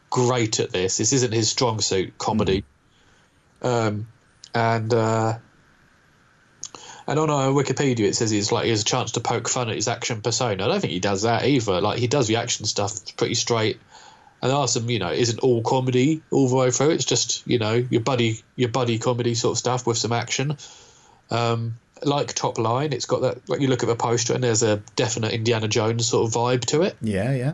great 0.09 0.59
at 0.59 0.71
this. 0.71 0.97
This 0.97 1.13
isn't 1.13 1.33
his 1.33 1.49
strong 1.49 1.79
suit, 1.79 2.17
comedy. 2.17 2.63
Um, 3.61 4.07
and 4.53 4.93
uh, 4.93 5.37
and 7.09 7.19
on 7.19 7.29
uh, 7.29 7.47
Wikipedia 7.49 8.01
it 8.07 8.15
says 8.15 8.29
he's 8.29 8.51
like 8.51 8.63
he 8.65 8.69
has 8.69 8.81
a 8.81 8.85
chance 8.85 9.11
to 9.13 9.19
poke 9.19 9.49
fun 9.49 9.69
at 9.69 9.75
his 9.75 9.87
action 9.89 10.21
persona. 10.21 10.63
I 10.63 10.67
don't 10.67 10.79
think 10.79 10.93
he 10.93 10.99
does 10.99 11.23
that 11.23 11.45
either. 11.45 11.81
Like 11.81 11.99
he 11.99 12.07
does 12.07 12.27
the 12.27 12.37
action 12.37 12.65
stuff 12.65 13.15
pretty 13.17 13.35
straight. 13.35 13.79
And 14.41 14.49
there 14.51 14.57
are 14.57 14.69
some, 14.69 14.89
you 14.89 14.99
know, 14.99 15.11
isn't 15.11 15.39
all 15.39 15.61
comedy 15.61 16.21
all 16.31 16.47
the 16.47 16.55
way 16.55 16.71
through. 16.71 16.91
It's 16.91 17.03
just, 17.03 17.45
you 17.45 17.59
know, 17.59 17.73
your 17.73 17.99
buddy, 17.99 18.41
your 18.55 18.69
buddy 18.69 18.97
comedy 18.97 19.35
sort 19.35 19.51
of 19.55 19.57
stuff 19.57 19.85
with 19.85 19.97
some 19.97 20.13
action. 20.13 20.55
Um, 21.29 21.73
like 22.03 22.33
Top 22.33 22.57
Line, 22.57 22.93
it's 22.93 23.05
got 23.05 23.21
that. 23.23 23.49
Like 23.49 23.59
you 23.59 23.67
look 23.67 23.83
at 23.83 23.89
the 23.89 23.95
poster, 23.97 24.33
and 24.33 24.41
there's 24.41 24.63
a 24.63 24.77
definite 24.95 25.33
Indiana 25.33 25.67
Jones 25.67 26.07
sort 26.07 26.25
of 26.27 26.33
vibe 26.33 26.63
to 26.67 26.83
it 26.83 26.95
Yeah, 27.01 27.33
yeah. 27.35 27.53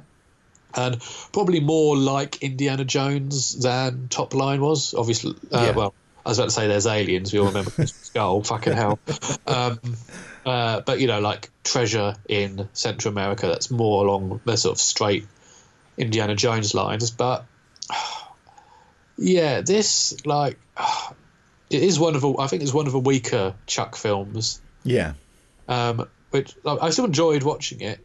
and 0.76 1.01
probably 1.34 1.60
more 1.60 1.97
like 1.97 2.43
Indiana 2.43 2.86
Jones 2.86 3.56
than 3.60 4.08
Top 4.10 4.36
Line 4.36 4.62
was. 4.62 4.93
Obviously, 4.93 5.34
uh, 5.51 5.62
Yeah. 5.62 5.72
well, 5.72 5.93
I 6.26 6.30
was 6.30 6.39
about 6.39 6.45
to 6.45 6.51
say 6.51 6.67
there's 6.67 6.88
aliens. 6.88 7.32
We 7.32 7.39
all 7.39 7.47
remember 7.47 7.71
Skull. 7.86 8.43
Fucking 8.43 8.73
hell. 8.73 8.99
Um, 9.45 9.80
uh, 10.45 10.82
but 10.82 10.99
you 10.99 11.07
know, 11.07 11.19
like 11.19 11.49
Treasure 11.63 12.15
in 12.28 12.67
Central 12.73 13.11
America, 13.11 13.47
that's 13.47 13.69
more 13.69 14.05
along 14.05 14.41
the 14.43 14.57
sort 14.57 14.76
of 14.76 14.82
straight 14.82 15.28
Indiana 15.97 16.36
Jones 16.36 16.73
lines. 16.73 17.11
But 17.11 17.45
yeah, 19.17 19.61
this 19.61 20.26
like 20.26 20.57
it 21.69 21.84
is 21.84 21.99
one 21.99 22.15
of 22.15 22.21
the, 22.21 22.36
I 22.39 22.47
think 22.47 22.63
it's 22.63 22.73
one 22.73 22.88
of 22.88 22.93
the 22.93 22.99
weaker 22.99 23.55
Chuck 23.67 23.95
films 23.95 24.61
Yeah. 24.84 25.13
um, 25.67 26.07
which 26.32 26.55
like, 26.63 26.80
I 26.82 26.89
still 26.89 27.05
enjoyed 27.05 27.43
watching 27.43 27.82
it, 27.82 27.99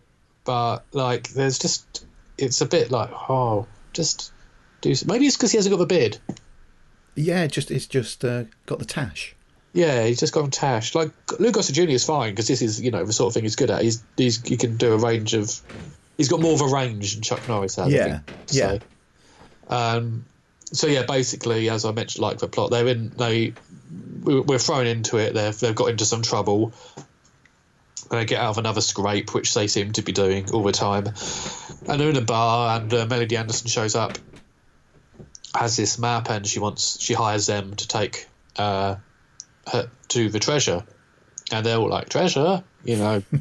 but 0.45 0.85
like 0.93 1.29
there's 1.31 1.59
just 1.59 2.05
it's 2.39 2.61
a 2.61 2.67
bit 2.67 2.91
like 2.91 3.11
oh 3.13 3.67
just 3.93 4.33
do 4.81 4.95
maybe 5.07 5.27
it's 5.27 5.37
because 5.37 5.53
he 5.53 5.59
hasn't 5.59 5.73
got 5.73 5.79
the 5.79 5.87
beard. 5.87 6.19
Yeah, 7.15 7.47
just 7.47 7.71
it's 7.71 7.87
just 7.87 8.25
uh, 8.25 8.45
got 8.67 8.79
the 8.79 8.85
tash. 8.85 9.35
Yeah, 9.73 10.05
he's 10.07 10.19
just 10.21 10.33
gone 10.33 10.51
tash. 10.51 10.95
Like 10.95 11.11
Lou 11.39 11.53
Gossett 11.53 11.77
Jr. 11.77 11.83
is 11.83 12.05
fine 12.05 12.33
because 12.33 12.49
this 12.49 12.61
is 12.63 12.81
you 12.81 12.91
know 12.91 13.05
the 13.05 13.13
sort 13.13 13.29
of 13.29 13.35
thing 13.35 13.45
he's 13.45 13.57
good 13.57 13.71
at. 13.71 13.83
He's 13.83 14.03
he's 14.17 14.43
he 14.47 14.57
can 14.57 14.77
do 14.77 14.93
a 14.93 14.97
range 14.99 15.35
of. 15.35 15.51
He's 16.17 16.29
got 16.29 16.41
more 16.41 16.53
of 16.55 16.61
a 16.61 16.67
range 16.67 17.15
than 17.15 17.23
Chuck 17.23 17.47
Norris 17.49 17.77
has. 17.77 17.93
Yeah, 17.93 18.19
think, 18.19 18.39
yeah. 18.51 18.79
say. 18.79 18.81
Um. 19.69 20.25
So 20.73 20.87
yeah, 20.87 21.03
basically, 21.05 21.69
as 21.71 21.85
I 21.85 21.93
mentioned, 21.93 22.23
like 22.23 22.39
the 22.39 22.49
plot, 22.49 22.71
they're 22.71 22.87
in 22.89 23.11
they 23.11 23.55
we- 24.25 24.41
we're 24.41 24.59
thrown 24.59 24.87
into 24.87 25.19
it. 25.19 25.35
They've 25.35 25.59
they've 25.59 25.75
got 25.75 25.91
into 25.91 26.05
some 26.05 26.23
trouble. 26.23 26.73
They 28.11 28.25
get 28.25 28.41
out 28.41 28.51
of 28.51 28.59
another 28.59 28.81
scrape, 28.81 29.35
which 29.35 29.55
they 29.55 29.69
seem 29.69 29.93
to 29.93 30.03
be 30.03 30.11
doing 30.11 30.51
all 30.51 30.65
the 30.65 30.73
time. 30.73 31.07
And 31.87 32.01
they're 32.01 32.11
in 32.11 32.17
a 32.17 32.21
bar, 32.23 32.81
and 32.81 32.93
uh, 32.93 33.07
Melody 33.07 33.37
Anderson 33.37 33.69
shows 33.69 33.95
up, 33.95 34.19
has 35.55 35.77
this 35.77 35.99
map, 35.99 36.31
and 36.31 36.47
she 36.47 36.59
wants 36.59 37.01
she 37.01 37.15
hires 37.15 37.47
them 37.47 37.75
to 37.77 37.89
take 37.89 38.29
uh, 38.57 38.97
her 39.71 39.91
to 40.09 40.29
the 40.29 40.39
treasure, 40.39 40.85
and 41.53 41.65
they're 41.65 41.77
all 41.77 41.89
like 41.89 42.09
treasure, 42.09 42.63
you 42.85 42.97
know. 42.97 43.23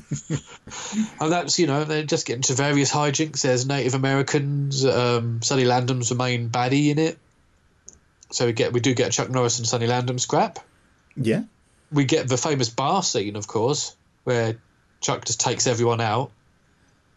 and 1.22 1.32
that's 1.32 1.60
you 1.60 1.68
know 1.68 1.84
they 1.84 2.04
just 2.04 2.26
get 2.26 2.38
into 2.38 2.54
various 2.54 2.92
hijinks. 2.92 3.42
There's 3.42 3.66
Native 3.66 3.94
Americans. 3.94 4.86
Um, 4.86 5.42
Sonny 5.42 5.66
Landham's 5.66 6.10
the 6.10 6.16
main 6.16 6.50
baddie 6.50 6.90
in 6.90 7.00
it. 7.00 7.18
So 8.32 8.46
we 8.46 8.54
get 8.54 8.74
we 8.74 8.80
do 8.80 8.94
get 8.94 9.12
Chuck 9.12 9.30
Norris 9.30 9.60
and 9.60 9.68
Sonny 9.68 9.88
Landham 9.88 10.20
scrap. 10.20 10.60
Yeah. 11.16 11.44
We 11.92 12.06
get 12.06 12.28
the 12.28 12.38
famous 12.38 12.70
bar 12.70 13.02
scene, 13.02 13.36
of 13.36 13.48
course, 13.48 13.96
where 14.24 14.58
Chuck 15.02 15.26
just 15.26 15.40
takes 15.40 15.66
everyone 15.66 16.02
out. 16.02 16.32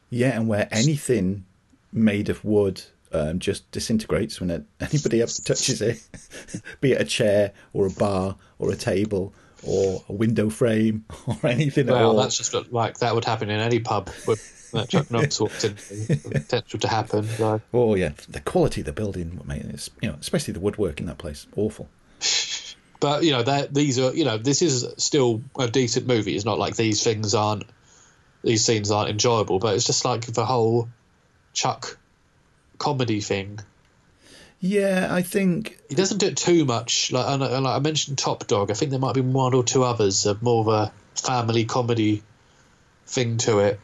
Yeah, 0.08 0.28
and 0.28 0.48
where 0.48 0.66
anything 0.70 1.44
made 1.92 2.30
of 2.30 2.42
wood 2.44 2.82
um, 3.12 3.38
just 3.38 3.70
disintegrates 3.70 4.40
when 4.40 4.50
it, 4.50 4.64
anybody 4.80 5.20
else 5.20 5.38
touches 5.40 5.80
it, 5.82 6.02
be 6.80 6.92
it 6.92 7.00
a 7.00 7.04
chair 7.04 7.52
or 7.72 7.86
a 7.86 7.90
bar 7.90 8.36
or 8.58 8.70
a 8.72 8.76
table 8.76 9.32
or 9.64 10.02
a 10.08 10.12
window 10.12 10.50
frame 10.50 11.04
or 11.26 11.38
anything 11.44 11.88
at 11.88 11.94
Well, 11.94 12.10
all. 12.10 12.16
that's 12.16 12.36
just 12.38 12.54
like 12.72 12.98
that 12.98 13.14
would 13.14 13.24
happen 13.24 13.50
in 13.50 13.60
any 13.60 13.78
pub 13.78 14.10
with 14.26 14.70
that 14.72 14.88
Chuck 14.88 15.10
Norris 15.10 15.38
walked 15.40 15.64
in. 15.64 15.74
Potential 15.76 16.80
to 16.80 16.88
happen. 16.88 17.24
So. 17.24 17.60
Oh 17.72 17.94
yeah, 17.94 18.12
the 18.28 18.40
quality 18.40 18.80
of 18.80 18.86
the 18.86 18.92
building, 18.92 19.40
mate, 19.44 19.62
is, 19.66 19.90
you 20.00 20.08
know, 20.08 20.16
especially 20.20 20.54
the 20.54 20.60
woodwork 20.60 20.98
in 20.98 21.06
that 21.06 21.18
place, 21.18 21.46
awful. 21.56 21.88
But 23.00 23.24
you 23.24 23.32
know, 23.32 23.42
that 23.42 23.74
these 23.74 23.98
are 23.98 24.14
you 24.14 24.24
know, 24.24 24.38
this 24.38 24.62
is 24.62 24.86
still 24.96 25.42
a 25.58 25.68
decent 25.68 26.06
movie. 26.06 26.34
It's 26.34 26.44
not 26.44 26.58
like 26.58 26.76
these 26.76 27.02
things 27.02 27.34
aren't 27.34 27.64
these 28.44 28.64
scenes 28.64 28.90
aren't 28.90 29.10
enjoyable, 29.10 29.58
but 29.58 29.74
it's 29.74 29.86
just 29.86 30.04
like 30.04 30.24
the 30.26 30.44
whole 30.46 30.88
Chuck 31.52 31.98
comedy 32.82 33.20
thing. 33.20 33.60
Yeah, 34.60 35.08
I 35.10 35.22
think 35.22 35.78
He 35.88 35.94
doesn't 35.94 36.18
do 36.18 36.26
it 36.26 36.36
too 36.36 36.64
much. 36.64 37.12
Like, 37.12 37.26
and, 37.28 37.42
and 37.42 37.64
like 37.64 37.76
I 37.76 37.78
mentioned, 37.78 38.18
Top 38.18 38.46
Dog. 38.46 38.70
I 38.70 38.74
think 38.74 38.90
there 38.90 39.00
might 39.00 39.14
be 39.14 39.20
one 39.20 39.54
or 39.54 39.62
two 39.62 39.84
others 39.84 40.26
of 40.26 40.42
more 40.42 40.60
of 40.60 40.68
a 40.68 40.92
family 41.14 41.64
comedy 41.64 42.22
thing 43.06 43.38
to 43.38 43.60
it. 43.60 43.80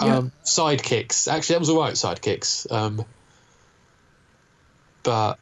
Yeah. 0.00 0.16
Um, 0.16 0.32
sidekicks. 0.44 1.32
Actually, 1.32 1.54
that 1.54 1.60
was 1.60 1.70
all 1.70 1.80
right. 1.80 1.94
Sidekicks. 1.94 2.70
Um, 2.70 3.04
but 5.02 5.38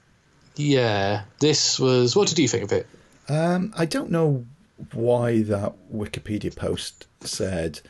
yeah, 0.55 1.25
this 1.41 1.81
was. 1.81 2.15
What 2.15 2.29
did 2.29 2.39
you 2.39 2.49
think 2.49 2.65
of 2.65 2.73
it? 2.73 2.87
Um, 3.29 3.75
I 3.77 3.87
don't 3.87 4.11
know 4.11 4.45
why 4.93 5.43
that 5.43 5.73
Wikipedia 5.93 6.55
post 6.55 7.07
said 7.21 7.81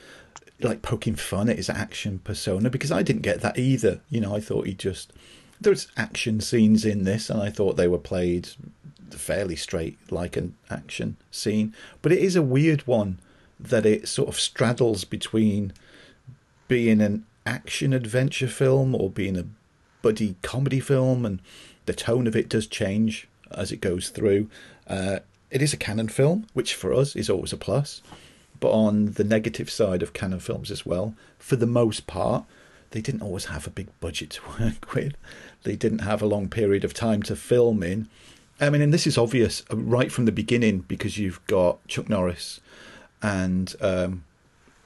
like 0.61 0.83
poking 0.83 1.17
fun 1.17 1.49
at 1.49 1.57
his 1.57 1.69
action 1.69 2.21
persona 2.21 2.71
because 2.71 2.93
I 2.93 3.03
didn't 3.03 3.23
get 3.23 3.41
that 3.41 3.59
either. 3.59 4.01
You 4.09 4.21
know, 4.21 4.35
I 4.35 4.41
thought 4.41 4.67
he 4.67 4.75
just 4.75 5.13
there's 5.61 5.89
action 5.97 6.41
scenes 6.41 6.85
in 6.85 7.05
this, 7.05 7.31
and 7.31 7.41
I 7.41 7.51
thought 7.51 7.77
they 7.77 7.89
were 7.89 7.99
played 7.99 8.49
fairly 9.11 9.57
straight 9.57 9.99
like 10.11 10.37
an 10.37 10.57
action 10.71 11.17
scene. 11.31 11.75
But 12.03 12.13
it 12.13 12.19
is 12.19 12.37
a 12.37 12.43
weird 12.43 12.87
one 12.87 13.21
that 13.59 13.87
it 13.87 14.09
sort 14.09 14.29
of 14.29 14.39
straddles 14.39 15.05
between 15.05 15.73
being 16.69 17.01
an 17.01 17.25
action 17.47 17.93
adventure 17.93 18.49
film 18.49 18.95
or 18.95 19.11
being 19.11 19.37
a 19.37 19.47
buddy 20.03 20.37
comedy 20.43 20.81
film, 20.81 21.25
and 21.25 21.41
the 21.87 21.95
tone 21.95 22.27
of 22.27 22.37
it 22.37 22.49
does 22.49 22.67
change 22.67 23.29
as 23.51 23.73
it 23.73 23.81
goes 23.81 24.09
through. 24.09 24.49
Uh, 24.87 25.21
it 25.51 25.63
is 25.63 25.73
a 25.73 25.79
Cannon 25.79 26.09
film, 26.09 26.47
which 26.53 26.75
for 26.75 26.93
us 26.93 27.15
is 27.15 27.31
always 27.31 27.53
a 27.53 27.57
plus. 27.57 28.03
But 28.65 28.71
on 28.73 29.13
the 29.13 29.25
negative 29.25 29.69
side 29.69 30.03
of 30.03 30.15
Cannon 30.15 30.41
films 30.41 30.71
as 30.71 30.87
well, 30.87 31.15
for 31.39 31.55
the 31.55 31.67
most 31.67 32.07
part, 32.07 32.47
they 32.93 33.03
didn't 33.03 33.21
always 33.21 33.45
have 33.47 33.67
a 33.67 33.71
big 33.71 33.89
budget 34.01 34.31
to 34.31 34.41
work 34.59 34.95
with. 34.95 35.13
They 35.65 35.77
didn't 35.77 35.99
have 35.99 36.23
a 36.23 36.27
long 36.27 36.49
period 36.49 36.83
of 36.83 36.95
time 36.95 37.23
to 37.25 37.37
film 37.37 37.83
in. 37.83 38.09
I 38.59 38.71
mean, 38.71 38.81
and 38.81 38.91
this 38.95 39.07
is 39.07 39.19
obvious 39.19 39.65
uh, 39.71 39.77
right 39.77 40.11
from 40.11 40.25
the 40.25 40.33
beginning 40.33 40.79
because 40.89 41.19
you've 41.19 41.47
got 41.47 41.87
Chuck 41.89 42.09
Norris 42.09 42.61
and 43.21 43.75
um, 43.83 44.25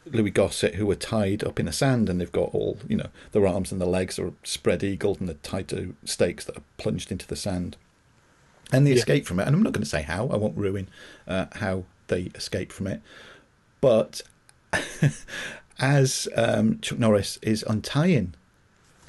Louis 0.07 0.31
Gossett 0.33 0.75
who 0.75 0.91
are 0.91 0.97
tied 0.97 1.45
up 1.45 1.61
in 1.61 1.67
the 1.67 1.73
sand 1.73 2.09
and 2.09 2.21
they've 2.21 2.33
got 2.33 2.53
all, 2.53 2.79
you 2.89 2.97
know, 2.97 3.11
their 3.31 3.47
arms 3.47 3.71
and 3.71 3.81
their 3.81 3.87
legs 3.89 4.19
are 4.19 4.33
spread 4.43 4.83
eagled 4.83 5.21
and 5.21 5.29
they're 5.29 5.37
tied 5.45 5.69
to 5.69 5.95
stakes 6.05 6.45
that 6.47 6.57
are 6.59 6.65
plunged 6.79 7.13
into 7.13 7.29
the 7.29 7.37
sand. 7.37 7.77
and 8.73 8.85
they 8.85 8.91
Yeah. 8.91 8.97
escape 8.99 9.25
from 9.25 9.39
it. 9.39 9.47
And 9.47 9.55
I'm 9.55 9.63
not 9.63 9.73
going 9.73 9.85
to 9.85 9.89
say 9.89 10.03
how. 10.03 10.27
I 10.29 10.37
won't 10.37 10.57
ruin 10.57 10.89
uh, 11.29 11.47
how 11.53 11.85
they 12.09 12.23
escape 12.35 12.73
from 12.73 12.87
it. 12.89 13.01
But 13.81 14.23
as 15.79 16.29
um, 16.37 16.81
Chuck 16.81 16.99
Norris 16.99 17.39
is 17.43 17.65
untying 17.69 18.35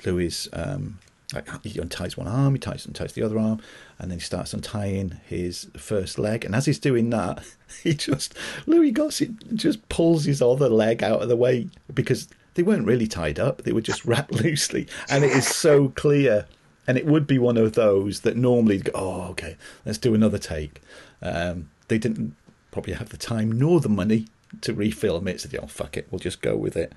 Louis, 0.05 0.47
um, 0.53 0.99
like 1.34 1.47
he 1.63 1.80
unties 1.80 2.17
one 2.17 2.28
arm, 2.28 2.55
he 2.55 2.59
ties 2.59 2.86
unties 2.88 3.13
the 3.13 3.24
other 3.24 3.38
arm, 3.38 3.61
and 3.97 4.09
then 4.09 4.17
he 4.17 4.24
starts 4.24 4.53
untying 4.53 5.20
his 5.28 5.70
first 5.78 6.17
leg. 6.17 6.43
And 6.43 6.55
as 6.55 6.65
he's 6.65 6.80
doing 6.80 7.09
that, 7.11 7.43
he 7.84 7.93
just 7.93 8.34
Louis 8.65 8.91
Gossett 8.91 9.55
just 9.55 9.88
pulls 9.89 10.26
his 10.26 10.41
other 10.41 10.70
leg 10.70 11.03
out 11.03 11.22
of 11.22 11.30
the 11.30 11.36
way 11.36 11.67
because 11.93 12.28
they 12.55 12.63
weren't 12.63 12.88
really 12.88 13.07
tied 13.07 13.39
up; 13.39 13.63
they 13.63 13.72
were 13.72 13.82
just 13.82 14.05
wrapped 14.05 14.32
loosely, 14.43 14.88
and 15.09 15.24
it 15.24 15.32
is 15.32 15.47
so 15.47 15.89
clear. 15.89 16.45
And 16.88 16.97
it 16.97 17.05
would 17.05 17.28
be 17.28 17.38
one 17.38 17.57
of 17.57 17.74
those 17.74 18.22
that 18.22 18.36
normally 18.36 18.80
go, 18.80 18.91
oh, 18.95 19.22
okay, 19.30 19.57
let's 19.86 19.99
do 19.99 20.15
another 20.15 20.39
take. 20.39 20.82
Um, 21.22 21.70
they 21.88 21.99
didn't 21.99 22.36
probably 22.72 22.93
have 22.93 23.09
the 23.09 23.17
time 23.17 23.51
nor 23.51 23.80
the 23.80 23.88
money 23.88 24.26
to 24.62 24.74
refilm 24.74 25.28
it, 25.28 25.43
they, 25.43 25.58
oh, 25.58 25.68
fuck 25.68 25.97
it, 25.97 26.08
we'll 26.10 26.20
just 26.20 26.41
go 26.41 26.56
with 26.56 26.76
it. 26.76 26.93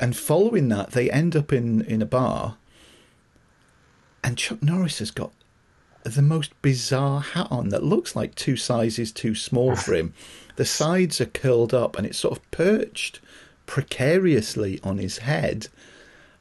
And 0.00 0.16
following 0.16 0.68
that, 0.68 0.90
they 0.90 1.10
end 1.10 1.34
up 1.34 1.52
in, 1.52 1.82
in 1.82 2.02
a 2.02 2.06
bar, 2.06 2.56
and 4.22 4.36
Chuck 4.36 4.62
Norris 4.62 4.98
has 4.98 5.10
got 5.10 5.32
the 6.02 6.22
most 6.22 6.60
bizarre 6.62 7.20
hat 7.20 7.48
on 7.50 7.70
that 7.70 7.82
looks 7.82 8.14
like 8.14 8.34
two 8.34 8.56
sizes 8.56 9.10
too 9.10 9.34
small 9.34 9.74
for 9.74 9.94
him. 9.94 10.14
The 10.56 10.64
sides 10.64 11.20
are 11.20 11.26
curled 11.26 11.74
up, 11.74 11.96
and 11.96 12.06
it's 12.06 12.18
sort 12.18 12.38
of 12.38 12.50
perched 12.50 13.20
precariously 13.66 14.80
on 14.82 14.98
his 14.98 15.18
head. 15.18 15.68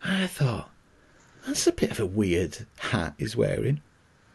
I 0.04 0.28
thought, 0.28 0.70
that's 1.46 1.68
a 1.68 1.72
bit 1.72 1.92
of 1.92 2.00
a 2.00 2.06
weird 2.06 2.66
hat 2.78 3.16
he's 3.18 3.36
wearing. 3.36 3.82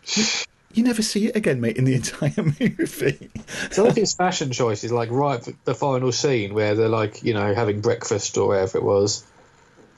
You, 0.72 0.84
never 0.84 1.02
see 1.02 1.26
it 1.26 1.36
again, 1.36 1.60
mate, 1.60 1.76
in 1.76 1.84
the 1.84 1.94
entire 2.02 2.32
movie. 2.36 3.30
Some 3.70 3.86
of 3.86 3.96
his 3.96 4.14
fashion 4.14 4.52
choices, 4.52 4.92
like 4.92 5.10
right 5.10 5.46
the 5.64 5.74
final 5.74 6.12
scene 6.12 6.54
where 6.54 6.74
they're 6.74 6.88
like, 6.88 7.22
you 7.22 7.34
know, 7.34 7.54
having 7.54 7.80
breakfast 7.80 8.36
or 8.38 8.48
whatever 8.48 8.78
it 8.78 8.84
was. 8.84 9.24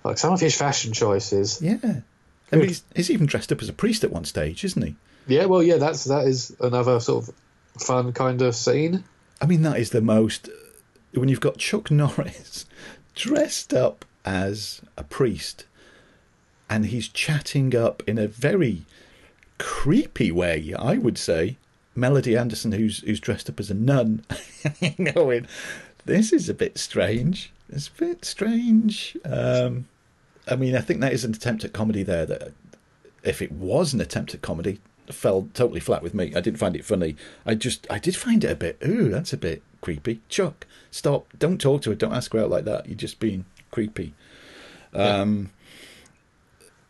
Like 0.04 0.18
some 0.18 0.32
of 0.32 0.40
his 0.40 0.56
fashion 0.56 0.92
choices. 0.92 1.60
Yeah. 1.62 2.00
I 2.50 2.56
mean, 2.56 2.68
he's, 2.68 2.82
he's 2.94 3.10
even 3.10 3.26
dressed 3.26 3.52
up 3.52 3.62
as 3.62 3.68
a 3.68 3.72
priest 3.72 4.04
at 4.04 4.10
one 4.10 4.24
stage, 4.24 4.64
isn't 4.64 4.82
he? 4.82 4.96
Yeah, 5.26 5.46
well, 5.46 5.62
yeah, 5.62 5.76
that's 5.76 6.04
that 6.04 6.26
is 6.26 6.54
another 6.60 7.00
sort 7.00 7.28
of 7.28 7.34
fun 7.80 8.12
kind 8.12 8.42
of 8.42 8.54
scene. 8.54 9.04
I 9.40 9.46
mean, 9.46 9.62
that 9.62 9.78
is 9.78 9.90
the 9.90 10.00
most. 10.00 10.48
When 11.14 11.28
you've 11.28 11.40
got 11.40 11.58
Chuck 11.58 11.90
Norris 11.90 12.66
dressed 13.14 13.72
up 13.72 14.04
as 14.24 14.80
a 14.96 15.04
priest 15.04 15.66
and 16.72 16.86
he's 16.86 17.08
chatting 17.08 17.76
up 17.76 18.02
in 18.06 18.18
a 18.18 18.26
very 18.26 18.86
creepy 19.59 20.30
way, 20.32 20.74
I 20.78 20.98
would 20.98 21.18
say. 21.18 21.57
Melody 21.94 22.36
Anderson, 22.36 22.72
who's 22.72 23.00
who's 23.00 23.20
dressed 23.20 23.50
up 23.50 23.61
as 23.61 23.70
a 23.70 23.74
nun, 23.74 24.24
going, 25.14 25.46
"This 26.07 26.32
is 26.32 26.48
a 26.48 26.55
bit 26.55 26.78
strange. 26.78 27.53
It's 27.68 27.88
a 27.88 27.92
bit 27.92 28.24
strange." 28.24 29.16
Um, 29.24 29.86
I 30.48 30.57
mean, 30.57 30.74
I 30.74 30.80
think 30.80 31.00
that 31.00 31.12
is 31.12 31.24
an 31.24 31.34
attempt 31.34 31.64
at 31.64 31.72
comedy 31.72 32.03
there. 32.03 32.24
That 32.24 32.53
if 33.22 33.42
it 33.42 33.53
was 33.53 33.92
an 33.92 34.00
attempt 34.00 34.34
at 34.34 34.42
comedy, 34.42 34.80
fell 35.11 35.48
totally 35.55 35.80
flat 35.80 36.03
with 36.03 36.14
me. 36.14 36.34
I 36.34 36.40
didn't 36.40 36.59
find 36.59 36.74
it 36.76 36.84
funny. 36.84 37.16
I 37.44 37.55
just 37.55 37.86
I 37.90 37.98
did 37.98 38.16
find 38.16 38.42
it 38.42 38.50
a 38.50 38.57
bit. 38.57 38.78
Ooh, 38.86 39.11
that's 39.11 39.32
a 39.32 39.36
bit 39.38 39.62
creepy. 39.80 40.20
Chuck, 40.28 40.66
stop! 40.90 41.26
Don't 41.38 41.61
talk 41.61 41.82
to 41.82 41.90
her. 41.90 41.96
Don't 41.96 42.14
ask 42.14 42.32
her 42.32 42.40
out 42.40 42.50
like 42.50 42.64
that. 42.64 42.86
You're 42.86 42.96
just 42.96 43.20
being 43.20 43.44
creepy. 43.70 44.14
Um, 44.94 45.44
yeah, 45.44 45.48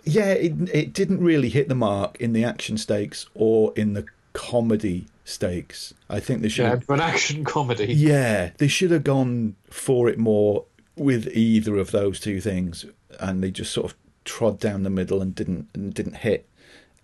it 0.05 0.53
it 0.73 0.93
didn't 0.93 1.21
really 1.21 1.49
hit 1.49 1.69
the 1.69 1.75
mark 1.75 2.21
in 2.21 2.33
the 2.33 2.45
action 2.45 2.77
stakes 2.77 3.27
or 3.35 3.73
in 3.77 3.95
the 3.95 4.05
comedy 4.33 5.07
stakes. 5.25 5.95
I 6.09 6.21
think 6.21 6.43
they 6.43 6.49
should. 6.49 6.65
Yeah, 6.65 6.71
have 6.71 6.91
an 6.91 7.01
action 7.01 7.45
comedy. 7.45 7.93
yeah, 7.93 8.51
they 8.59 8.69
should 8.69 8.91
have 8.91 9.05
gone 9.05 9.57
for 9.71 10.09
it 10.09 10.19
more 10.19 10.65
with 10.97 11.29
either 11.29 11.77
of 11.77 11.91
those 11.91 12.21
two 12.21 12.41
things, 12.41 12.85
and 13.21 13.43
they 13.43 13.51
just 13.51 13.73
sort 13.73 13.91
of 13.91 13.97
trod 14.25 14.59
down 14.61 14.83
the 14.83 14.91
middle 14.91 15.21
and 15.23 15.35
didn't 15.35 15.69
and 15.75 15.95
didn't 15.95 16.17
hit 16.17 16.49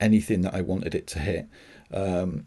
anything 0.00 0.42
that 0.42 0.54
I 0.54 0.60
wanted 0.60 0.94
it 0.94 1.06
to 1.08 1.18
hit. 1.18 1.46
Um, 1.92 2.46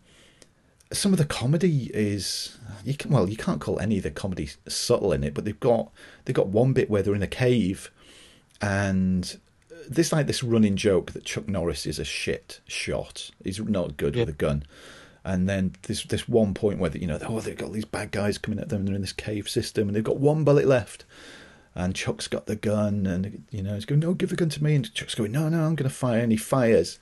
some 0.94 1.14
of 1.14 1.18
the 1.18 1.26
comedy 1.26 1.90
is 1.94 2.58
you 2.84 2.96
can 2.96 3.12
well 3.12 3.30
you 3.30 3.38
can't 3.38 3.62
call 3.62 3.80
any 3.80 3.98
of 3.98 4.04
the 4.04 4.12
comedy 4.12 4.50
subtle 4.68 5.14
in 5.14 5.24
it, 5.24 5.34
but 5.34 5.46
they've 5.46 5.60
got 5.60 5.90
they've 6.26 6.36
got 6.36 6.48
one 6.48 6.74
bit 6.74 6.90
where 6.90 7.02
they're 7.02 7.16
in 7.16 7.24
a 7.24 7.28
cave, 7.28 7.90
and 8.62 9.40
there's 9.92 10.14
like 10.14 10.28
this 10.28 10.42
running 10.42 10.78
joke 10.78 11.12
that 11.12 11.26
Chuck 11.26 11.50
Norris 11.50 11.86
is 11.86 12.00
a 12.00 12.06
shit 12.06 12.62
shot. 12.66 13.30
He's 13.44 13.60
not 13.60 13.98
good 13.98 14.16
with 14.16 14.30
a 14.30 14.34
gun. 14.34 14.64
And 15.24 15.50
then 15.50 15.74
there's 15.84 16.06
this 16.06 16.30
one 16.30 16.54
point 16.54 16.80
where 16.80 16.96
you 16.96 17.06
know 17.06 17.20
oh 17.28 17.42
they've 17.42 17.58
got 17.58 17.74
these 17.74 17.86
bad 17.86 18.12
guys 18.12 18.38
coming 18.38 18.60
at 18.60 18.70
them 18.70 18.80
and 18.80 18.88
they're 18.88 18.96
in 18.96 19.02
this 19.02 19.14
cave 19.14 19.48
system 19.50 19.88
and 19.88 19.96
they've 19.96 20.04
got 20.04 20.18
one 20.18 20.44
bullet 20.44 20.66
left, 20.66 21.06
and 21.76 21.94
Chuck's 21.94 22.28
got 22.28 22.48
the 22.48 22.56
gun 22.56 23.06
and 23.06 23.44
you 23.52 23.62
know 23.62 23.76
he's 23.76 23.86
going 23.86 24.00
no 24.00 24.14
give 24.14 24.30
the 24.30 24.36
gun 24.36 24.50
to 24.50 24.64
me 24.64 24.76
and 24.76 24.92
Chuck's 24.94 25.14
going 25.14 25.32
no 25.32 25.48
no 25.48 25.64
I'm 25.64 25.76
going 25.76 25.90
to 25.90 25.96
fire 25.96 26.22
and 26.22 26.32
he 26.32 26.38
fires, 26.40 26.98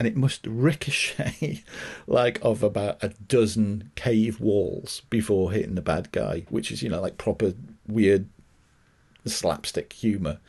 and 0.00 0.08
it 0.08 0.16
must 0.16 0.46
ricochet 0.46 1.62
like 2.08 2.40
of 2.42 2.64
about 2.64 3.04
a 3.04 3.10
dozen 3.10 3.92
cave 3.94 4.40
walls 4.40 5.02
before 5.10 5.52
hitting 5.52 5.76
the 5.76 5.82
bad 5.82 6.10
guy, 6.10 6.46
which 6.48 6.72
is 6.72 6.82
you 6.82 6.88
know 6.88 7.00
like 7.00 7.18
proper 7.18 7.52
weird 7.86 8.28
slapstick 9.26 9.92
humor, 9.92 10.40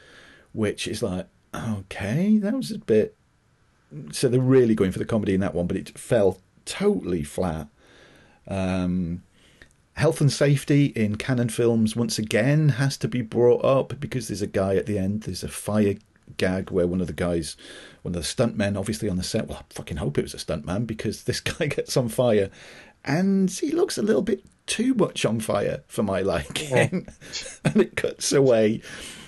which 0.53 0.87
is 0.87 1.03
like 1.03 1.27
okay 1.53 2.37
that 2.37 2.53
was 2.53 2.71
a 2.71 2.79
bit. 2.79 3.15
So 4.11 4.29
they're 4.29 4.39
really 4.39 4.75
going 4.75 4.91
for 4.91 4.99
the 4.99 5.05
comedy 5.05 5.33
in 5.33 5.41
that 5.41 5.53
one, 5.53 5.67
but 5.67 5.75
it 5.75 5.97
fell 5.97 6.39
totally 6.65 7.23
flat. 7.23 7.67
Um, 8.47 9.23
health 9.93 10.21
and 10.21 10.31
safety 10.31 10.85
in 10.95 11.17
Cannon 11.17 11.49
films 11.49 11.95
once 11.95 12.17
again 12.17 12.69
has 12.69 12.97
to 12.97 13.07
be 13.07 13.21
brought 13.21 13.63
up 13.65 13.99
because 13.99 14.27
there's 14.27 14.41
a 14.41 14.47
guy 14.47 14.75
at 14.75 14.85
the 14.85 14.97
end. 14.97 15.23
There's 15.23 15.43
a 15.43 15.49
fire 15.49 15.95
gag 16.37 16.71
where 16.71 16.87
one 16.87 17.01
of 17.01 17.07
the 17.07 17.13
guys, 17.13 17.57
one 18.01 18.15
of 18.15 18.21
the 18.21 18.27
stuntmen, 18.27 18.77
obviously 18.77 19.09
on 19.09 19.17
the 19.17 19.23
set. 19.23 19.47
Well, 19.47 19.59
I 19.59 19.73
fucking 19.73 19.97
hope 19.97 20.17
it 20.17 20.23
was 20.23 20.33
a 20.33 20.37
stuntman 20.37 20.87
because 20.87 21.23
this 21.25 21.39
guy 21.39 21.67
gets 21.67 21.97
on 21.97 22.09
fire, 22.09 22.49
and 23.03 23.49
he 23.49 23.71
looks 23.71 23.97
a 23.97 24.03
little 24.03 24.21
bit 24.21 24.43
too 24.67 24.93
much 24.93 25.25
on 25.25 25.39
fire 25.39 25.83
for 25.87 26.03
my 26.03 26.21
liking, 26.21 27.07
and 27.65 27.77
it 27.77 27.95
cuts 27.95 28.31
away, 28.31 28.81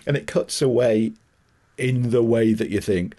and 0.08 0.16
it 0.16 0.28
cuts 0.28 0.62
away 0.62 1.14
in 1.78 2.12
the 2.12 2.24
way 2.24 2.54
that 2.54 2.70
you 2.70 2.80
think. 2.82 3.16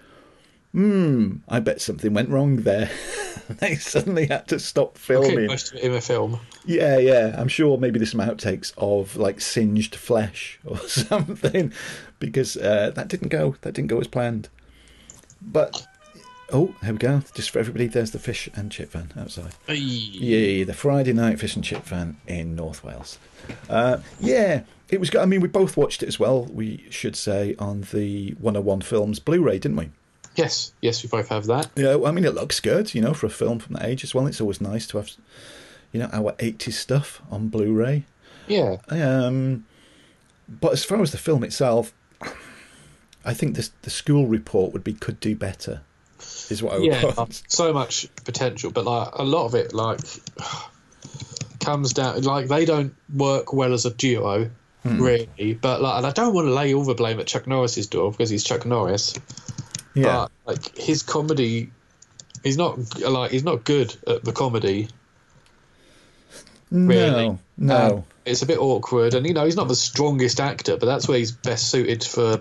Hmm, 0.72 1.36
I 1.48 1.60
bet 1.60 1.80
something 1.80 2.12
went 2.12 2.30
wrong 2.30 2.56
there. 2.56 2.90
they 3.48 3.76
suddenly 3.76 4.26
had 4.26 4.48
to 4.48 4.58
stop 4.58 4.96
Okay, 4.96 5.00
filming. 5.22 5.46
most 5.46 5.70
of 5.72 5.78
it 5.78 5.84
in 5.84 5.92
a 5.94 6.00
film. 6.00 6.40
Yeah, 6.64 6.98
yeah. 6.98 7.34
I'm 7.38 7.46
sure 7.48 7.78
maybe 7.78 7.98
there's 7.98 8.10
some 8.10 8.20
outtakes 8.20 8.72
of 8.76 9.16
like 9.16 9.40
singed 9.40 9.94
flesh 9.94 10.58
or 10.66 10.78
something 10.78 11.72
because 12.18 12.56
uh, 12.56 12.90
that 12.94 13.06
didn't 13.08 13.28
go. 13.28 13.54
That 13.60 13.74
didn't 13.74 13.88
go 13.88 14.00
as 14.00 14.08
planned. 14.08 14.48
But 15.40 15.86
oh, 16.52 16.74
here 16.82 16.92
we 16.92 16.98
go. 16.98 17.22
Just 17.34 17.50
for 17.50 17.60
everybody, 17.60 17.86
there's 17.86 18.10
the 18.10 18.18
fish 18.18 18.48
and 18.54 18.72
chip 18.72 18.90
van 18.92 19.12
outside. 19.16 19.52
Yeah, 19.68 20.64
the 20.64 20.74
Friday 20.74 21.12
night 21.12 21.38
fish 21.38 21.54
and 21.54 21.64
chip 21.64 21.84
van 21.84 22.16
in 22.26 22.56
North 22.56 22.82
Wales. 22.82 23.18
Uh, 23.68 23.98
yeah, 24.18 24.62
it 24.94 25.00
was. 25.00 25.14
I 25.14 25.26
mean, 25.26 25.40
we 25.40 25.48
both 25.48 25.76
watched 25.76 26.02
it 26.02 26.06
as 26.06 26.18
well. 26.18 26.44
We 26.44 26.86
should 26.90 27.16
say 27.16 27.54
on 27.58 27.82
the 27.92 28.30
101 28.38 28.80
Films 28.82 29.18
Blu-ray, 29.18 29.58
didn't 29.58 29.76
we? 29.76 29.90
Yes, 30.36 30.72
yes, 30.80 31.02
we 31.02 31.08
both 31.08 31.28
have 31.28 31.46
that. 31.46 31.70
Yeah, 31.76 31.98
I 32.04 32.10
mean, 32.10 32.24
it 32.24 32.34
looks 32.34 32.58
good, 32.60 32.94
you 32.94 33.00
know, 33.00 33.14
for 33.14 33.26
a 33.26 33.30
film 33.30 33.58
from 33.58 33.74
that 33.74 33.84
age 33.84 34.02
as 34.02 34.14
well. 34.14 34.26
It's 34.26 34.40
always 34.40 34.60
nice 34.60 34.86
to 34.88 34.98
have, 34.98 35.10
you 35.92 36.00
know, 36.00 36.08
our 36.12 36.32
80s 36.32 36.72
stuff 36.72 37.22
on 37.30 37.48
Blu-ray. 37.48 38.04
Yeah. 38.48 38.76
Um, 38.88 39.64
but 40.48 40.72
as 40.72 40.84
far 40.84 41.00
as 41.02 41.12
the 41.12 41.18
film 41.18 41.44
itself, 41.44 41.92
I 43.24 43.32
think 43.32 43.56
this, 43.56 43.70
the 43.82 43.90
school 43.90 44.26
report 44.26 44.72
would 44.72 44.84
be 44.84 44.92
could 44.92 45.20
do 45.20 45.34
better, 45.36 45.82
is 46.50 46.62
what 46.62 46.74
I 46.74 46.78
would 46.78 46.86
yeah, 46.86 47.24
so 47.48 47.72
much 47.72 48.08
potential, 48.24 48.70
but 48.70 48.84
like 48.84 49.08
a 49.14 49.22
lot 49.22 49.46
of 49.46 49.54
it, 49.54 49.72
like 49.72 50.00
comes 51.60 51.92
down 51.92 52.20
like 52.22 52.48
they 52.48 52.64
don't 52.64 52.94
work 53.14 53.52
well 53.52 53.72
as 53.72 53.86
a 53.86 53.90
duo, 53.90 54.50
Hmm. 54.84 55.02
really. 55.02 55.54
But 55.60 55.80
like, 55.82 55.96
and 55.98 56.06
I 56.06 56.10
don't 56.12 56.34
want 56.34 56.46
to 56.46 56.52
lay 56.54 56.72
all 56.74 56.84
the 56.84 56.94
blame 56.94 57.18
at 57.18 57.26
Chuck 57.26 57.46
Norris's 57.46 57.86
door 57.88 58.10
because 58.10 58.30
he's 58.30 58.44
Chuck 58.44 58.64
Norris. 58.66 59.14
Yeah. 59.94 60.04
But 60.04 60.30
like 60.46 60.76
his 60.78 61.02
comedy, 61.02 61.70
he's 62.42 62.56
not 62.58 62.78
like 63.00 63.30
he's 63.30 63.44
not 63.44 63.64
good 63.64 63.96
at 64.06 64.22
the 64.24 64.32
comedy. 64.32 64.88
really. 66.70 67.28
No, 67.28 67.38
no. 67.56 67.96
Um, 67.98 68.04
it's 68.26 68.42
a 68.42 68.46
bit 68.46 68.58
awkward, 68.58 69.14
and 69.14 69.26
you 69.26 69.34
know 69.34 69.44
he's 69.44 69.56
not 69.56 69.68
the 69.68 69.74
strongest 69.74 70.40
actor, 70.40 70.76
but 70.76 70.86
that's 70.86 71.06
where 71.08 71.18
he's 71.18 71.32
best 71.32 71.70
suited 71.70 72.02
for, 72.02 72.40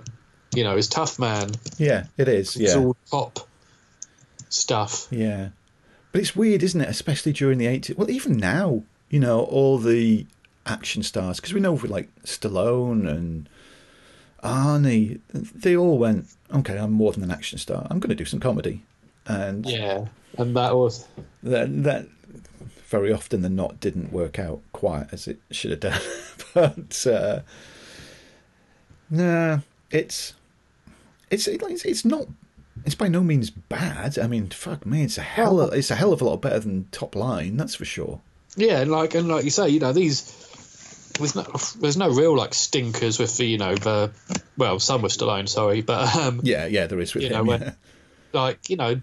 you 0.56 0.64
know, 0.64 0.76
his 0.78 0.88
tough 0.88 1.20
man. 1.20 1.52
yeah, 1.78 2.06
it 2.18 2.28
is. 2.28 2.56
It's 2.56 2.74
Yeah. 2.74 2.80
all 2.82 2.96
top 3.12 3.40
stuff. 4.50 5.08
Yeah. 5.12 5.50
But 6.12 6.22
it's 6.22 6.36
weird, 6.36 6.64
isn't 6.64 6.80
it? 6.80 6.88
Especially 6.90 7.34
during 7.34 7.58
the 7.58 7.66
80s. 7.66 7.98
Well, 7.98 8.10
even 8.10 8.38
now, 8.38 8.84
you 9.10 9.20
know, 9.20 9.42
all 9.42 9.78
the 9.78 10.26
action 10.66 11.04
stars, 11.04 11.40
because 11.40 11.54
we 11.54 11.62
know 11.62 11.74
with 11.74 11.92
like 11.92 12.10
Stallone 12.24 13.08
and 13.08 13.50
Arnie, 14.44 15.20
they 15.32 15.76
all 15.76 15.98
went, 15.98 16.28
okay, 16.54 16.78
I'm 16.78 16.92
more 16.92 17.12
than 17.12 17.24
an 17.24 17.32
action 17.32 17.58
star. 17.58 17.88
I'm 17.90 18.00
going 18.00 18.10
to 18.10 18.16
do 18.16 18.26
some 18.26 18.40
comedy. 18.40 18.84
and 19.26 19.66
Yeah, 19.66 20.06
and 20.38 20.56
that 20.56 20.76
was 20.76 21.08
that 21.44 21.84
that 21.84 22.08
very 22.88 23.12
often 23.12 23.42
the 23.42 23.50
knot 23.50 23.80
didn't 23.80 24.14
work 24.14 24.38
out 24.38 24.62
quite 24.72 25.08
as 25.12 25.28
it 25.28 25.40
should 25.52 25.72
have 25.72 25.80
done. 25.80 26.02
but 26.54 27.08
uh, 27.08 27.40
nah, 29.10 29.60
it's 29.90 30.34
it's 31.32 31.48
it's 31.48 31.86
it's 31.86 32.06
not. 32.06 32.28
It's 32.86 32.96
by 32.96 33.08
no 33.08 33.22
means 33.22 33.50
bad. 33.50 34.20
I 34.20 34.28
mean, 34.28 34.50
fuck 34.50 34.86
me, 34.86 35.04
it's 35.04 35.18
a 35.18 35.22
hell. 35.22 35.62
Of, 35.62 35.74
it's 35.74 35.92
a 35.92 35.96
hell 35.96 36.12
of 36.12 36.22
a 36.22 36.26
lot 36.26 36.42
better 36.42 36.60
than 36.60 36.88
Top 36.92 37.16
Line, 37.16 37.56
that's 37.56 37.76
for 37.76 37.86
sure. 37.86 38.20
yeah, 38.58 38.82
and 38.82 38.92
like 38.92 39.16
and 39.16 39.28
like 39.28 39.44
you 39.44 39.52
say, 39.52 39.70
you 39.70 39.80
know 39.80 39.94
these. 39.94 40.50
There's 41.20 41.36
no, 41.36 41.44
there's 41.80 41.98
no 41.98 42.10
real 42.10 42.36
like 42.36 42.54
stinkers 42.54 43.20
with 43.20 43.38
the 43.38 43.46
you 43.46 43.58
know 43.58 43.76
the 43.76 44.12
well 44.58 44.80
some 44.80 45.02
with 45.04 45.12
Stallone 45.18 45.48
sorry 45.48 45.82
but 45.82 46.16
um 46.16 46.42
Yeah, 46.44 46.66
yeah, 46.66 46.88
there 46.88 47.00
is 47.00 47.14
with 47.14 47.24
you 47.24 47.30
him. 47.30 47.36
know 47.36 47.44
when 47.44 47.62
yeah. 47.62 47.74
like 48.34 48.70
you 48.70 48.78
know 48.78 49.00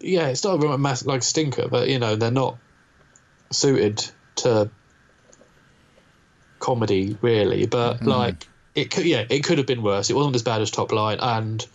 yeah 0.00 0.28
it's 0.28 0.44
not 0.44 0.54
a 0.54 0.58
real 0.58 0.76
mass 0.78 1.04
like 1.04 1.22
stinker 1.22 1.68
but 1.68 1.88
you 1.88 1.98
know 1.98 2.16
they're 2.16 2.30
not 2.30 2.58
suited 3.52 4.04
to 4.36 4.70
comedy 6.58 7.16
really 7.20 7.66
but 7.66 7.98
Mm-hmm. 8.00 8.08
like 8.08 8.48
it 8.74 8.90
could 8.90 9.04
yeah 9.04 9.24
it 9.28 9.44
could 9.44 9.58
have 9.58 9.66
been 9.66 9.82
worse 9.82 10.10
it 10.10 10.16
wasn't 10.16 10.34
as 10.36 10.42
bad 10.42 10.60
as 10.62 10.70
Top 10.70 10.90
Line 10.92 11.18
and 11.20 11.66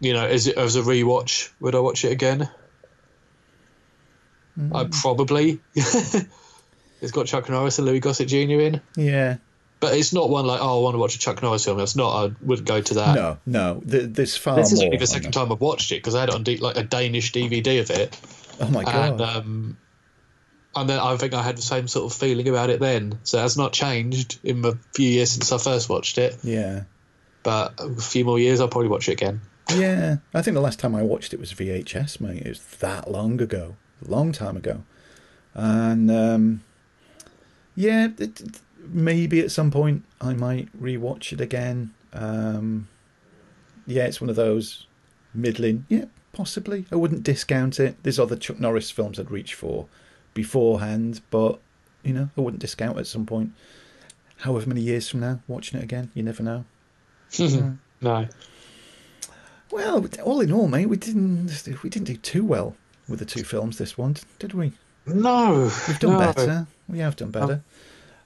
you 0.00 0.12
know 0.12 0.26
as 0.26 0.46
as 0.48 0.76
a 0.76 0.82
rewatch 0.82 1.50
would 1.60 1.74
I 1.74 1.80
watch 1.80 2.04
it 2.04 2.12
again 2.12 2.48
I 4.74 4.84
Mm. 4.84 5.02
probably 5.02 5.60
it's 7.00 7.12
got 7.12 7.26
Chuck 7.26 7.48
Norris 7.48 7.78
and 7.78 7.86
Louis 7.86 8.00
Gossett 8.00 8.28
Jr. 8.28 8.36
in 8.60 8.80
Yeah. 8.96 9.36
but 9.80 9.94
it's 9.94 10.12
not 10.12 10.30
one 10.30 10.46
like 10.46 10.60
oh 10.62 10.80
I 10.80 10.82
want 10.82 10.94
to 10.94 10.98
watch 10.98 11.14
a 11.16 11.18
Chuck 11.18 11.42
Norris 11.42 11.64
film. 11.64 11.78
It's 11.80 11.96
not. 11.96 12.24
I 12.26 12.34
wouldn't 12.42 12.66
go 12.66 12.80
to 12.80 12.94
that. 12.94 13.14
No, 13.14 13.38
no. 13.46 13.82
Th- 13.88 14.08
there's 14.10 14.36
far 14.36 14.56
This 14.56 14.72
is 14.72 14.78
more. 14.80 14.86
only 14.86 14.98
the 14.98 15.06
second 15.06 15.32
time 15.32 15.52
I've 15.52 15.60
watched 15.60 15.92
it 15.92 15.96
because 15.96 16.14
I 16.14 16.20
had 16.20 16.28
it 16.30 16.34
on 16.34 16.42
D- 16.42 16.56
like 16.58 16.76
a 16.76 16.82
Danish 16.82 17.32
DVD 17.32 17.80
of 17.80 17.90
it, 17.90 18.18
Oh 18.60 18.68
my 18.70 18.84
god. 18.84 18.94
and 19.12 19.20
um, 19.20 19.76
and 20.74 20.88
then 20.90 20.98
I 20.98 21.16
think 21.16 21.32
I 21.34 21.42
had 21.42 21.56
the 21.56 21.62
same 21.62 21.88
sort 21.88 22.10
of 22.12 22.18
feeling 22.18 22.48
about 22.48 22.70
it 22.70 22.80
then. 22.80 23.18
So 23.24 23.38
that's 23.38 23.56
not 23.56 23.72
changed 23.72 24.38
in 24.44 24.62
the 24.62 24.78
few 24.94 25.08
years 25.08 25.30
since 25.32 25.50
I 25.52 25.58
first 25.58 25.88
watched 25.88 26.18
it. 26.18 26.36
yeah. 26.42 26.82
But 27.42 27.74
a 27.78 27.94
few 27.94 28.24
more 28.24 28.38
years, 28.40 28.60
I'll 28.60 28.66
probably 28.68 28.88
watch 28.88 29.08
it 29.08 29.12
again. 29.12 29.40
Yeah, 29.72 30.16
I 30.34 30.42
think 30.42 30.54
the 30.56 30.60
last 30.60 30.78
time 30.80 30.94
I 30.96 31.02
watched 31.02 31.32
it 31.32 31.38
was 31.40 31.52
VHS, 31.52 32.20
mate. 32.20 32.42
It 32.42 32.48
was 32.48 32.60
that 32.80 33.08
long 33.10 33.40
ago, 33.40 33.76
long 34.04 34.32
time 34.32 34.56
ago, 34.56 34.82
and 35.54 36.10
um, 36.10 36.62
yeah, 37.76 38.08
it, 38.18 38.40
it- 38.40 38.60
maybe 38.88 39.40
at 39.40 39.50
some 39.50 39.70
point 39.70 40.04
I 40.20 40.32
might 40.34 40.68
rewatch 40.80 41.32
it 41.32 41.40
again. 41.40 41.92
Um, 42.12 42.86
yeah, 43.86 44.04
it's 44.06 44.20
one 44.20 44.30
of 44.30 44.36
those 44.36 44.86
middling. 45.34 45.84
Yeah, 45.88 46.04
possibly. 46.32 46.86
I 46.92 46.96
wouldn't 46.96 47.22
discount 47.24 47.78
it. 47.80 47.96
There's 48.02 48.18
other 48.20 48.36
Chuck 48.36 48.58
Norris 48.60 48.90
films 48.92 49.18
I'd 49.18 49.30
reach 49.30 49.54
for 49.54 49.86
beforehand, 50.34 51.20
but 51.30 51.58
you 52.04 52.12
know, 52.12 52.28
I 52.36 52.40
wouldn't 52.40 52.60
discount 52.60 52.96
at 52.98 53.06
some 53.08 53.26
point. 53.26 53.52
However 54.38 54.68
many 54.68 54.82
years 54.82 55.08
from 55.08 55.20
now, 55.20 55.40
watching 55.48 55.80
it 55.80 55.82
again, 55.84 56.10
you 56.14 56.22
never 56.22 56.42
know. 56.42 56.64
No, 58.02 58.28
Well, 59.72 60.06
all 60.22 60.40
in 60.42 60.52
all, 60.52 60.68
mate, 60.68 60.86
we 60.86 60.96
didn't 60.96 61.50
we 61.82 61.90
didn't 61.90 62.04
do 62.06 62.16
too 62.18 62.44
well 62.44 62.76
with 63.08 63.18
the 63.18 63.24
two 63.24 63.42
films 63.42 63.78
this 63.78 63.96
one, 63.98 64.16
did 64.38 64.52
we? 64.52 64.72
no, 65.06 65.70
We've 65.88 65.98
done 65.98 66.12
no. 66.12 66.18
better. 66.18 66.66
We 66.88 66.98
have 67.00 67.16
done 67.16 67.30
better. 67.30 67.62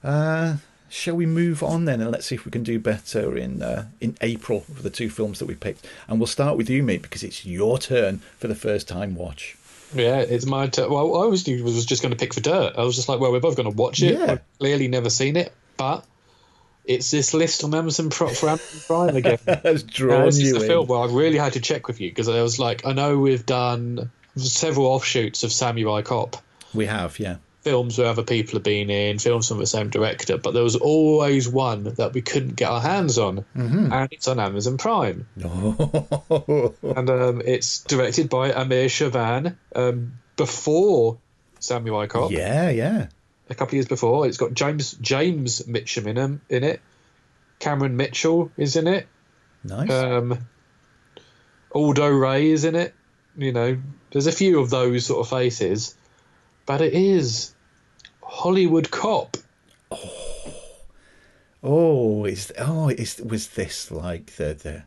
Uh, 0.02 0.56
shall 0.88 1.14
we 1.16 1.26
move 1.26 1.62
on 1.62 1.84
then, 1.84 2.00
and 2.00 2.10
let's 2.10 2.26
see 2.26 2.34
if 2.34 2.44
we 2.44 2.50
can 2.50 2.62
do 2.62 2.78
better 2.78 3.36
in 3.36 3.62
uh, 3.62 3.86
in 4.00 4.16
April 4.20 4.60
for 4.60 4.82
the 4.82 4.90
two 4.90 5.08
films 5.10 5.38
that 5.38 5.46
we 5.46 5.54
picked? 5.54 5.86
And 6.08 6.18
we'll 6.18 6.26
start 6.26 6.56
with 6.56 6.68
you, 6.70 6.82
mate, 6.82 7.02
because 7.02 7.22
it's 7.22 7.44
your 7.46 7.78
turn 7.78 8.18
for 8.38 8.48
the 8.48 8.54
first 8.54 8.88
time 8.88 9.14
watch. 9.14 9.56
Yeah, 9.94 10.18
it's 10.20 10.46
my 10.46 10.68
turn. 10.68 10.90
Well, 10.90 11.22
I 11.22 11.26
was 11.26 11.46
was 11.46 11.84
just 11.86 12.02
going 12.02 12.12
to 12.12 12.18
pick 12.18 12.32
for 12.34 12.40
dirt. 12.40 12.74
I 12.76 12.82
was 12.84 12.96
just 12.96 13.08
like, 13.08 13.18
well, 13.20 13.32
we're 13.32 13.40
both 13.40 13.56
going 13.56 13.70
to 13.70 13.76
watch 13.76 14.02
it. 14.02 14.18
Yeah. 14.18 14.32
I've 14.32 14.58
clearly 14.58 14.88
never 14.88 15.10
seen 15.10 15.36
it, 15.36 15.52
but 15.76 16.04
it's 16.84 17.10
this 17.10 17.34
list 17.34 17.64
on 17.64 17.74
Amazon 17.74 18.08
Pro- 18.10 18.28
for 18.28 18.48
Amazon 18.50 18.80
Prime 18.86 19.16
again. 19.16 19.38
Has 19.64 19.82
Yeah, 19.82 19.88
drawn 19.92 20.24
this 20.26 20.36
is 20.38 20.42
you 20.42 20.54
the 20.54 20.60
in. 20.62 20.66
film 20.66 20.86
where 20.86 21.00
I 21.00 21.06
really 21.06 21.38
had 21.38 21.54
to 21.54 21.60
check 21.60 21.88
with 21.88 22.00
you 22.00 22.08
because 22.10 22.28
I 22.28 22.40
was 22.42 22.58
like, 22.58 22.86
I 22.86 22.92
know 22.92 23.18
we've 23.18 23.44
done 23.44 24.10
several 24.36 24.86
offshoots 24.86 25.42
of 25.42 25.52
Samurai 25.52 26.02
Cop 26.02 26.36
We 26.72 26.86
have, 26.86 27.18
yeah. 27.18 27.36
Films 27.62 27.98
where 27.98 28.06
other 28.08 28.22
people 28.22 28.54
have 28.54 28.62
been 28.62 28.88
in, 28.88 29.18
films 29.18 29.48
from 29.48 29.58
the 29.58 29.66
same 29.66 29.90
director, 29.90 30.38
but 30.38 30.52
there 30.54 30.62
was 30.62 30.76
always 30.76 31.46
one 31.48 31.84
that 31.84 32.14
we 32.14 32.22
couldn't 32.22 32.56
get 32.56 32.70
our 32.70 32.80
hands 32.80 33.18
on, 33.18 33.44
Mm-hmm. 33.56 33.92
and 33.92 34.08
it's 34.12 34.28
on 34.28 34.40
Amazon 34.40 34.78
Prime, 34.78 35.26
No. 35.36 36.74
and 36.82 37.10
um, 37.10 37.42
it's 37.44 37.80
directed 37.84 38.30
by 38.30 38.50
Amir 38.52 38.86
Shervan. 38.86 39.56
Um, 39.76 40.14
before 40.36 41.18
Samurai 41.58 42.06
Cop, 42.06 42.30
yeah, 42.30 42.70
yeah. 42.70 43.08
a 43.50 43.54
couple 43.54 43.72
of 43.72 43.74
years 43.74 43.88
before, 43.88 44.26
it's 44.26 44.38
got 44.38 44.54
James 44.54 44.94
James 44.94 45.60
Mitchum 45.62 46.06
in, 46.06 46.40
in 46.48 46.64
it. 46.64 46.80
Cameron 47.58 47.96
Mitchell 47.98 48.50
is 48.56 48.76
in 48.76 48.86
it. 48.86 49.06
Nice. 49.64 49.90
Um, 49.90 50.38
Aldo 51.74 52.08
Ray 52.08 52.50
is 52.50 52.64
in 52.64 52.74
it. 52.74 52.94
You 53.36 53.52
know, 53.52 53.78
there's 54.10 54.26
a 54.26 54.32
few 54.32 54.60
of 54.60 54.70
those 54.70 55.06
sort 55.06 55.20
of 55.20 55.28
faces, 55.28 55.94
but 56.70 56.80
it 56.80 56.94
is 56.94 57.52
Hollywood 58.22 58.92
Cop. 58.92 59.36
Oh, 59.90 60.54
oh, 61.64 62.24
is 62.24 62.52
oh, 62.60 62.90
is 62.90 63.20
was 63.28 63.48
this 63.48 63.90
like 63.90 64.26
the 64.36 64.54
the 64.54 64.82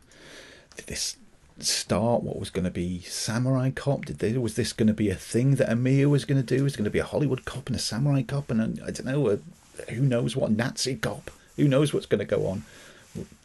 this 0.86 1.18
start? 1.58 2.22
What 2.22 2.40
was 2.40 2.48
going 2.48 2.64
to 2.64 2.70
be 2.70 3.00
Samurai 3.00 3.68
Cop? 3.68 4.06
Did 4.06 4.20
they, 4.20 4.32
was 4.38 4.54
this 4.54 4.72
going 4.72 4.86
to 4.86 4.94
be 4.94 5.10
a 5.10 5.14
thing 5.14 5.56
that 5.56 5.70
Amir 5.70 6.08
was 6.08 6.24
going 6.24 6.42
to 6.42 6.56
do? 6.56 6.64
Was 6.64 6.74
going 6.74 6.86
to 6.86 6.90
be 6.90 7.00
a 7.00 7.04
Hollywood 7.04 7.44
cop 7.44 7.66
and 7.66 7.76
a 7.76 7.78
Samurai 7.78 8.22
cop 8.22 8.50
and 8.50 8.80
I 8.80 8.90
don't 8.90 9.04
know, 9.04 9.28
a, 9.28 9.38
who 9.90 10.00
knows 10.00 10.34
what 10.34 10.52
Nazi 10.52 10.96
cop? 10.96 11.30
Who 11.56 11.68
knows 11.68 11.92
what's 11.92 12.06
going 12.06 12.20
to 12.20 12.24
go 12.24 12.46
on? 12.46 12.64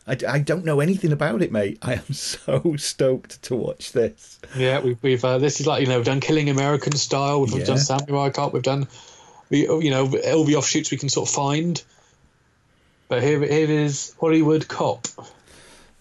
I, 0.08 0.18
I 0.28 0.40
don't 0.40 0.66
know 0.66 0.80
anything 0.80 1.12
about 1.12 1.42
it, 1.42 1.52
mate. 1.52 1.78
I 1.82 1.94
am 1.96 2.14
so 2.14 2.76
stoked 2.78 3.42
to 3.44 3.56
watch 3.56 3.92
this. 3.92 4.40
Yeah, 4.56 4.80
we've, 4.80 4.98
we've 5.04 5.24
uh, 5.24 5.38
this 5.38 5.60
is 5.60 5.68
like 5.68 5.82
you 5.82 5.88
know 5.88 5.98
we've 5.98 6.06
done 6.06 6.20
Killing 6.20 6.50
American 6.50 6.94
Style, 6.94 7.42
we've 7.42 7.54
Yeah. 7.60 7.66
done 7.66 7.78
Samurai 7.78 8.30
Cop, 8.30 8.54
we've 8.54 8.64
done 8.64 8.88
we 9.50 9.68
you 9.68 9.92
know 9.92 10.06
all 10.34 10.44
the 10.46 10.56
offshoots 10.56 10.92
we 10.92 10.98
can 10.98 11.10
sort 11.10 11.30
of 11.30 11.36
find. 11.36 11.82
But 13.08 13.24
here 13.24 13.40
here 13.44 13.70
is 13.70 14.16
Hollywood 14.20 14.68
Cop. 14.68 15.08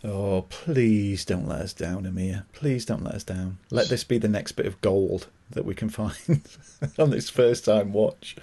Oh, 0.04 0.42
please 0.48 1.24
don't 1.24 1.48
let 1.48 1.60
us 1.62 1.72
down, 1.72 2.06
Amir. 2.06 2.44
Please 2.52 2.84
don't 2.84 3.02
let 3.02 3.14
us 3.14 3.24
down. 3.24 3.58
Let 3.70 3.88
this 3.88 4.04
be 4.04 4.16
the 4.18 4.28
next 4.28 4.52
bit 4.52 4.66
of 4.66 4.80
gold 4.80 5.26
that 5.50 5.64
we 5.64 5.74
can 5.74 5.88
find 5.90 6.14
on 6.98 7.10
this 7.10 7.28
first 7.28 7.64
time 7.64 7.92
watch. 7.92 8.36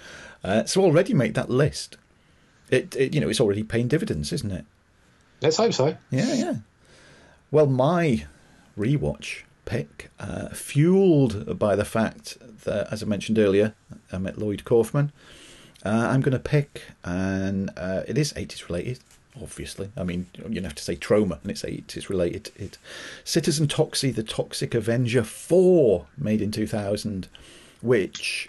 Uh, 0.44 0.64
so 0.64 0.82
already, 0.82 1.14
mate, 1.14 1.34
that 1.34 1.48
list, 1.50 1.96
it, 2.70 2.94
it 2.94 3.14
you 3.14 3.20
know 3.20 3.28
it's 3.28 3.40
already 3.40 3.62
paying 3.62 3.88
dividends, 3.88 4.32
isn't 4.32 4.50
it? 4.52 4.64
Let's 5.40 5.56
hope 5.56 5.72
so. 5.72 5.96
Yeah, 6.10 6.34
yeah. 6.34 6.54
Well, 7.50 7.66
my 7.66 8.26
rewatch 8.78 9.42
pick, 9.64 10.10
uh, 10.18 10.48
fueled 10.50 11.58
by 11.58 11.76
the 11.76 11.84
fact 11.84 12.38
that, 12.64 12.90
as 12.92 13.02
I 13.02 13.06
mentioned 13.06 13.38
earlier, 13.38 13.74
I 14.12 14.18
met 14.18 14.38
Lloyd 14.38 14.64
Kaufman. 14.64 15.12
Uh, 15.84 16.08
I'm 16.10 16.20
going 16.20 16.32
to 16.32 16.38
pick, 16.38 16.82
and 17.04 17.70
uh, 17.76 18.02
it 18.08 18.16
is 18.18 18.32
80s 18.32 18.68
related, 18.68 19.00
obviously. 19.40 19.90
I 19.96 20.04
mean, 20.04 20.26
you 20.48 20.62
have 20.62 20.74
to 20.74 20.82
say 20.82 20.96
Troma, 20.96 21.40
and 21.42 21.50
it's 21.50 21.62
80s 21.62 22.08
related. 22.08 22.50
It 22.56 22.78
Citizen 23.24 23.68
Toxie, 23.68 24.14
The 24.14 24.22
Toxic 24.22 24.74
Avenger 24.74 25.22
4, 25.22 26.06
made 26.16 26.40
in 26.40 26.50
2000, 26.50 27.28
which 27.82 28.48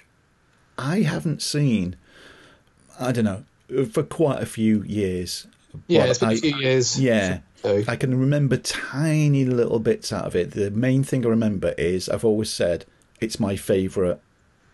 I 0.78 1.02
haven't 1.02 1.42
seen, 1.42 1.96
I 3.00 3.12
don't 3.12 3.26
know, 3.26 3.86
for 3.92 4.04
quite 4.04 4.42
a 4.42 4.46
few 4.48 4.84
years. 4.84 5.48
Yeah, 5.88 6.02
But 6.02 6.10
it's 6.10 6.20
been 6.20 6.30
a 6.30 6.32
I- 6.34 6.38
few 6.38 6.58
years. 6.58 7.00
Yeah. 7.00 7.40
So- 7.62 7.84
I 7.88 7.96
can 7.96 8.20
remember 8.20 8.58
tiny 8.58 9.46
little 9.46 9.80
bits 9.80 10.12
out 10.14 10.26
of 10.26 10.36
it. 10.36 10.52
The 10.52 10.72
main 10.72 11.04
thing 11.04 11.26
I 11.26 11.30
remember 11.30 11.74
is 11.78 12.08
I've 12.10 12.26
always 12.26 12.50
said 12.50 12.86
it's 13.20 13.40
my 13.40 13.56
favourite 13.56 14.20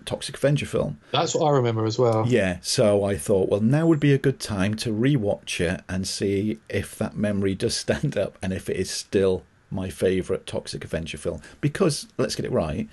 Toxic 0.05 0.35
Avenger 0.37 0.65
film. 0.65 0.99
That's 1.11 1.33
what 1.33 1.47
I 1.47 1.51
remember 1.55 1.85
as 1.85 1.97
well. 1.97 2.25
Yeah, 2.27 2.57
so 2.61 3.03
I 3.05 3.17
thought, 3.17 3.47
well, 3.49 3.61
now 3.61 3.87
would 3.87 4.01
be 4.01 4.13
a 4.13 4.17
good 4.17 4.39
time 4.39 4.75
to 4.75 4.89
rewatch 4.91 5.61
it 5.61 5.81
and 5.87 6.05
see 6.07 6.59
if 6.69 6.97
that 6.97 7.15
memory 7.15 7.55
does 7.55 7.75
stand 7.85 8.17
up 8.17 8.37
and 8.41 8.51
if 8.51 8.69
it 8.69 8.75
is 8.75 8.91
still 8.91 9.43
my 9.71 9.89
favourite 9.89 10.45
Toxic 10.45 10.83
Avenger 10.83 11.17
film. 11.17 11.41
Because, 11.61 12.07
let's 12.17 12.35
get 12.35 12.45
it 12.45 12.51
right, 12.51 12.87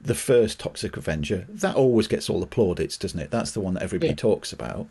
the 0.00 0.14
first 0.14 0.58
Toxic 0.60 0.96
Avenger, 0.96 1.46
that 1.48 1.76
always 1.76 2.08
gets 2.08 2.28
all 2.28 2.40
the 2.40 2.46
plaudits, 2.46 2.98
doesn't 2.98 3.18
it? 3.20 3.30
That's 3.30 3.52
the 3.52 3.60
one 3.60 3.74
that 3.74 3.82
everybody 3.84 4.10
Yeah. 4.10 4.16
talks 4.16 4.52
about. 4.52 4.88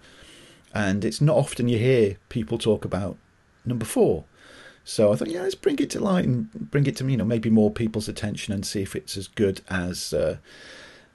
And 0.75 1.03
it's 1.05 1.21
not 1.21 1.37
often 1.37 1.67
you 1.69 1.77
hear 1.79 2.17
people 2.29 2.57
talk 2.59 2.83
about 2.85 3.17
number 3.65 3.85
four. 3.85 4.25
So 4.83 5.11
I 5.11 5.15
thought, 5.15 5.29
yeah, 5.29 5.41
let's 5.41 5.55
bring 5.55 5.79
it 5.79 5.89
to 5.91 5.99
light 5.99 6.25
and 6.25 6.51
bring 6.69 6.85
it 6.85 6.97
to 6.97 7.09
you 7.09 7.17
know 7.17 7.25
maybe 7.25 7.49
more 7.49 7.71
people's 7.71 8.07
attention 8.07 8.53
and 8.53 8.63
see 8.65 8.81
if 8.83 8.95
it's 8.95 9.17
as 9.17 9.27
good 9.27 9.61
as 9.69 10.13
uh, 10.13 10.37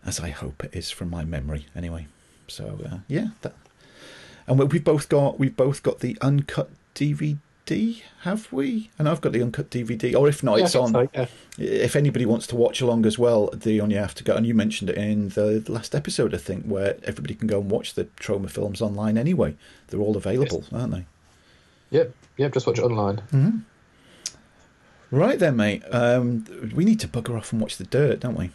as 0.04 0.18
I 0.18 0.30
hope 0.30 0.64
it 0.64 0.74
is 0.74 0.90
from 0.90 1.10
my 1.10 1.24
memory. 1.24 1.66
Anyway, 1.76 2.06
so 2.48 2.80
uh, 2.90 2.98
yeah, 3.06 3.28
that. 3.42 3.54
And 4.48 4.58
we- 4.58 4.64
we've 4.64 4.82
both 4.84 5.08
got 5.08 5.38
we've 5.38 5.56
both 5.56 5.82
got 5.84 6.00
the 6.00 6.16
uncut 6.20 6.70
DVD 6.96 7.36
DVD, 7.70 8.02
have 8.22 8.52
we? 8.52 8.90
And 8.98 9.08
I've 9.08 9.20
got 9.20 9.32
the 9.32 9.42
uncut 9.42 9.70
DVD, 9.70 10.14
or 10.16 10.28
if 10.28 10.42
not, 10.42 10.58
Yeah, 10.58 10.64
it's 10.64 10.74
on. 10.74 10.92
so, 10.92 11.08
yeah. 11.14 11.26
If 11.58 11.96
anybody 11.96 12.26
wants 12.26 12.46
to 12.48 12.56
watch 12.56 12.80
along 12.80 13.06
as 13.06 13.18
well, 13.18 13.48
the 13.54 13.80
on 13.80 13.90
you 13.90 13.98
have 13.98 14.14
to 14.16 14.24
go. 14.24 14.34
And 14.34 14.46
you 14.46 14.54
mentioned 14.54 14.90
it 14.90 14.96
in 14.96 15.30
the 15.30 15.64
last 15.68 15.94
episode, 15.94 16.34
I 16.34 16.38
think, 16.38 16.64
where 16.64 16.96
everybody 17.04 17.34
can 17.34 17.46
go 17.46 17.60
and 17.60 17.70
watch 17.70 17.94
the 17.94 18.04
Troma 18.18 18.50
films 18.50 18.80
online 18.82 19.16
anyway. 19.16 19.54
They're 19.88 20.00
all 20.00 20.16
available, 20.16 20.64
aren't 20.72 20.92
they? 20.92 21.06
Yep, 21.90 22.14
yep. 22.36 22.52
Just 22.52 22.66
watch 22.66 22.78
it 22.78 22.82
online. 22.84 23.64
Right 25.10 25.38
then, 25.38 25.56
mate. 25.56 25.82
Um, 25.90 26.44
we 26.74 26.84
need 26.84 27.00
to 27.00 27.08
bugger 27.08 27.36
off 27.36 27.52
and 27.52 27.60
watch 27.60 27.76
the 27.78 27.84
dirt, 27.84 28.20
don't 28.20 28.36
we? 28.38 28.50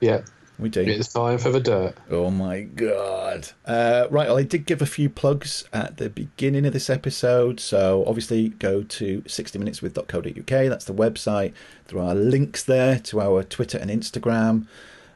Yeah, 0.00 0.20
We 0.58 0.70
do. 0.70 0.80
it's 0.80 1.12
time 1.12 1.36
for 1.38 1.50
the 1.50 1.60
dirt. 1.60 1.94
Oh 2.10 2.30
my 2.30 2.62
god. 2.62 3.50
Uh, 3.66 4.06
right, 4.10 4.28
well, 4.28 4.38
I 4.38 4.42
did 4.42 4.64
give 4.64 4.80
a 4.80 4.86
few 4.86 5.10
plugs 5.10 5.64
at 5.72 5.98
the 5.98 6.08
beginning 6.08 6.64
of 6.64 6.72
this 6.72 6.88
episode. 6.88 7.60
So 7.60 8.04
obviously 8.06 8.50
go 8.50 8.82
to 8.82 9.20
60minuteswith.co.uk. 9.22 10.46
That's 10.70 10.84
the 10.86 10.94
website. 10.94 11.52
There 11.88 12.00
are 12.00 12.14
links 12.14 12.64
there 12.64 12.98
to 13.00 13.20
our 13.20 13.42
Twitter 13.42 13.76
and 13.76 13.90
Instagram 13.90 14.66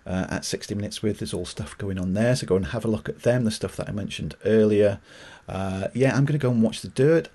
uh, 0.06 0.26
at 0.30 0.44
60 0.44 0.74
Minutes 0.74 1.02
With. 1.02 1.20
There's 1.20 1.32
all 1.32 1.46
stuff 1.46 1.76
going 1.78 1.98
on 1.98 2.12
there. 2.12 2.36
So 2.36 2.46
go 2.46 2.56
and 2.56 2.66
have 2.66 2.84
a 2.84 2.88
look 2.88 3.08
at 3.08 3.22
them, 3.22 3.44
the 3.44 3.50
stuff 3.50 3.76
that 3.76 3.88
I 3.88 3.92
mentioned 3.92 4.34
earlier. 4.44 5.00
Uh, 5.48 5.88
yeah, 5.94 6.10
I'm 6.16 6.26
going 6.26 6.38
to 6.38 6.42
go 6.42 6.50
and 6.50 6.62
watch 6.62 6.82
The 6.82 6.88
Dirt. 6.88 7.28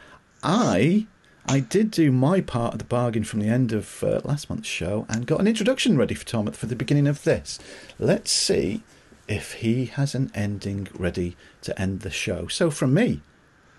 I. 0.43 1.07
I 1.47 1.59
did 1.59 1.91
do 1.91 2.11
my 2.11 2.41
part 2.41 2.73
of 2.73 2.79
the 2.79 2.85
bargain 2.85 3.23
from 3.23 3.39
the 3.39 3.47
end 3.47 3.71
of 3.71 4.03
uh, 4.03 4.21
last 4.23 4.49
month's 4.49 4.67
show 4.67 5.05
and 5.07 5.27
got 5.27 5.39
an 5.39 5.47
introduction 5.47 5.97
ready 5.97 6.15
for 6.15 6.25
Tom 6.25 6.51
for 6.51 6.65
the 6.65 6.75
beginning 6.75 7.07
of 7.07 7.23
this. 7.23 7.59
Let's 7.99 8.31
see 8.31 8.81
if 9.27 9.53
he 9.53 9.85
has 9.85 10.15
an 10.15 10.31
ending 10.33 10.87
ready 10.93 11.37
to 11.61 11.79
end 11.79 12.01
the 12.01 12.09
show. 12.09 12.47
So, 12.47 12.71
from 12.71 12.93
me, 12.93 13.21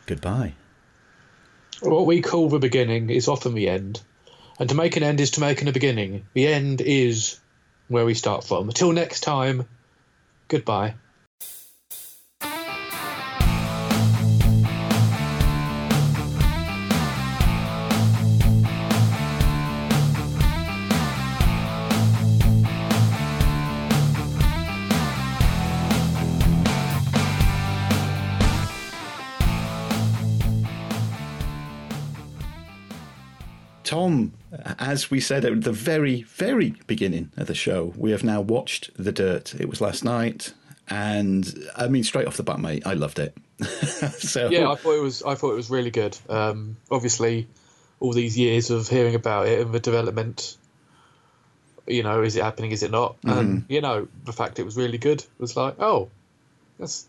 goodbye. 0.07 0.55
What 1.81 2.07
we 2.07 2.23
call 2.23 2.49
the 2.49 2.59
beginning 2.59 3.11
is 3.11 3.29
often 3.29 3.55
the 3.55 3.69
end, 3.69 4.01
and 4.59 4.69
to 4.69 4.75
make 4.75 4.97
an 4.97 5.03
end 5.03 5.21
is 5.21 5.33
to 5.33 5.41
make 5.41 5.61
a 5.61 5.73
beginning. 5.73 6.25
The 6.35 6.47
end 6.47 6.81
is 6.81 7.39
where 7.89 8.05
we 8.05 8.15
start 8.15 8.45
from. 8.45 8.69
Until 8.69 8.93
next 8.93 9.21
time, 9.21 9.67
goodbye. 10.49 10.95
Tom, 33.97 34.35
as 34.79 35.11
we 35.11 35.21
said 35.21 35.47
at 35.47 35.63
the 35.63 35.73
very, 35.73 36.23
very 36.23 36.75
beginning 36.87 37.31
of 37.39 37.47
the 37.47 37.55
show, 37.55 37.95
we 37.97 38.11
have 38.11 38.23
now 38.23 38.43
watched 38.43 38.91
The 39.03 39.11
Dirt. 39.11 39.55
It 39.55 39.71
was 39.71 39.81
last 39.81 40.05
night. 40.05 40.53
And 40.87 41.67
I 41.75 41.89
mean, 41.89 42.05
straight 42.05 42.27
off 42.27 42.37
the 42.37 42.43
bat, 42.43 42.61
mate, 42.61 42.87
I 42.87 42.93
loved 42.93 43.19
it. 43.19 43.35
so, 43.65 44.51
Yeah, 44.51 44.71
I 44.71 44.75
thought 44.75 44.99
it 44.99 45.03
was. 45.03 45.23
I 45.23 45.35
thought 45.35 45.53
it 45.53 45.57
was 45.57 45.71
really 45.71 45.91
good. 45.91 46.17
Um, 46.29 46.77
obviously, 46.91 47.49
all 47.99 48.13
these 48.13 48.37
years 48.37 48.71
of 48.71 48.87
hearing 48.87 49.15
about 49.15 49.47
it 49.49 49.63
and 49.63 49.73
the 49.73 49.81
development. 49.81 50.59
You 51.87 52.03
know, 52.03 52.23
is 52.23 52.37
it 52.37 52.43
happening? 52.43 52.73
Is 52.73 52.83
it 52.83 52.91
not? 52.91 53.17
And 53.25 53.65
you 53.69 53.81
know, 53.81 54.09
the 54.25 54.33
fact 54.33 54.59
it 54.59 54.65
was 54.65 54.77
really 54.77 54.99
good 54.99 55.25
was 55.39 55.57
like, 55.57 55.77
oh, 55.81 56.11
that's 56.79 57.07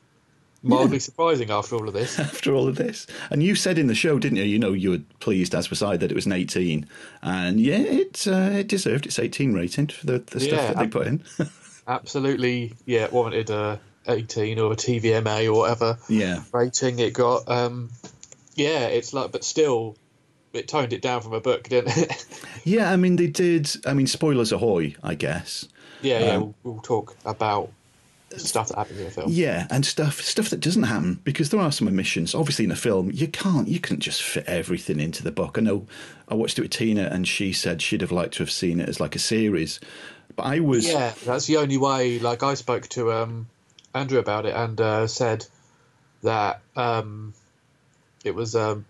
mildly 0.67 0.99
surprising 0.99 1.49
after 1.49 1.75
all 1.75 1.87
of 1.87 1.93
this. 1.93 2.19
after 2.19 2.53
all 2.53 2.67
of 2.67 2.75
this. 2.75 3.07
And 3.29 3.41
you 3.41 3.55
said 3.55 3.77
in 3.77 3.87
the 3.87 3.95
show, 3.95 4.19
didn't 4.19 4.37
you? 4.37 4.43
You 4.43 4.59
know, 4.59 4.73
you 4.73 4.91
were 4.91 5.01
pleased, 5.19 5.55
as 5.55 5.69
was 5.69 5.81
I, 5.81 5.97
that 5.97 6.11
it 6.11 6.15
was 6.15 6.25
an 6.25 6.33
18. 6.33 6.87
And 7.21 7.59
yeah, 7.59 7.77
it, 7.79 8.27
uh, 8.27 8.49
it 8.59 8.67
deserved 8.67 9.05
its 9.05 9.19
18 9.19 9.53
rating 9.53 9.87
for 9.87 10.05
the, 10.05 10.19
the 10.19 10.39
stuff 10.39 10.59
Yeah, 10.59 10.67
that 10.67 10.77
they 10.77 10.83
ab- 10.83 10.91
put 10.91 11.07
in. 11.07 11.23
Absolutely, 11.87 12.73
yeah, 12.85 13.05
it 13.05 13.13
warranted 13.13 13.49
a 13.49 13.79
18 14.07 14.59
or 14.59 14.73
a 14.73 14.75
TVMA 14.75 15.47
or 15.47 15.53
whatever 15.53 15.97
yeah. 16.09 16.43
rating 16.51 16.99
it 16.99 17.13
got. 17.13 17.47
Um, 17.49 17.89
yeah, 18.55 18.87
it's 18.87 19.13
like, 19.13 19.31
but 19.31 19.43
still, 19.43 19.95
it 20.53 20.67
toned 20.67 20.91
it 20.93 21.01
down 21.01 21.21
from 21.21 21.33
a 21.33 21.39
book, 21.41 21.63
didn't 21.69 21.97
it? 21.97 22.25
Yeah, 22.63 22.91
I 22.91 22.97
mean, 22.97 23.15
they 23.15 23.27
did. 23.27 23.69
I 23.85 23.93
mean, 23.93 24.07
spoilers 24.07 24.51
ahoy, 24.51 24.95
I 25.01 25.15
guess. 25.15 25.69
yeah, 26.01 26.19
yeah. 26.19 26.31
Um, 26.31 26.41
we'll, 26.63 26.73
we'll 26.73 26.81
talk 26.81 27.15
about 27.23 27.71
stuff 28.35 28.69
that 28.69 28.77
happens 28.77 28.99
in 28.99 29.05
the 29.05 29.11
film. 29.11 29.27
Yeah, 29.31 29.67
and 29.69 29.85
stuff 29.85 30.21
stuff 30.21 30.49
that 30.49 30.59
doesn't 30.59 30.83
happen 30.83 31.19
because 31.23 31.49
there 31.49 31.59
are 31.59 31.71
some 31.71 31.87
omissions. 31.87 32.35
Obviously, 32.35 32.65
in 32.65 32.71
a 32.71 32.75
film, 32.75 33.11
you 33.11 33.27
can't 33.27 33.67
you 33.67 33.79
can't 33.79 33.99
just 33.99 34.21
fit 34.21 34.45
everything 34.45 34.99
into 34.99 35.23
the 35.23 35.31
book. 35.31 35.57
I 35.57 35.61
know 35.61 35.85
I 36.27 36.35
watched 36.35 36.59
it 36.59 36.63
with 36.63 36.71
Tina, 36.71 37.03
and 37.03 37.27
she 37.27 37.53
said 37.53 37.81
she'd 37.81 38.01
have 38.01 38.11
liked 38.11 38.35
to 38.35 38.43
have 38.43 38.51
seen 38.51 38.79
it 38.79 38.89
as 38.89 38.99
like 38.99 39.15
a 39.15 39.19
series, 39.19 39.79
but 40.35 40.43
I 40.43 40.59
was 40.59 40.87
Yeah, 40.87 41.13
that's 41.25 41.45
the 41.45 41.57
only 41.57 41.77
way. 41.77 42.19
Like 42.19 42.43
I 42.43 42.55
spoke 42.55 42.87
to 42.89 43.11
um, 43.11 43.47
Andrew 43.93 44.19
about 44.19 44.45
it 44.45 44.55
and 44.55 44.79
uh, 44.79 45.07
said 45.07 45.45
that 46.23 46.61
um, 46.75 47.33
it 48.23 48.35
was. 48.35 48.55
Um, 48.55 48.85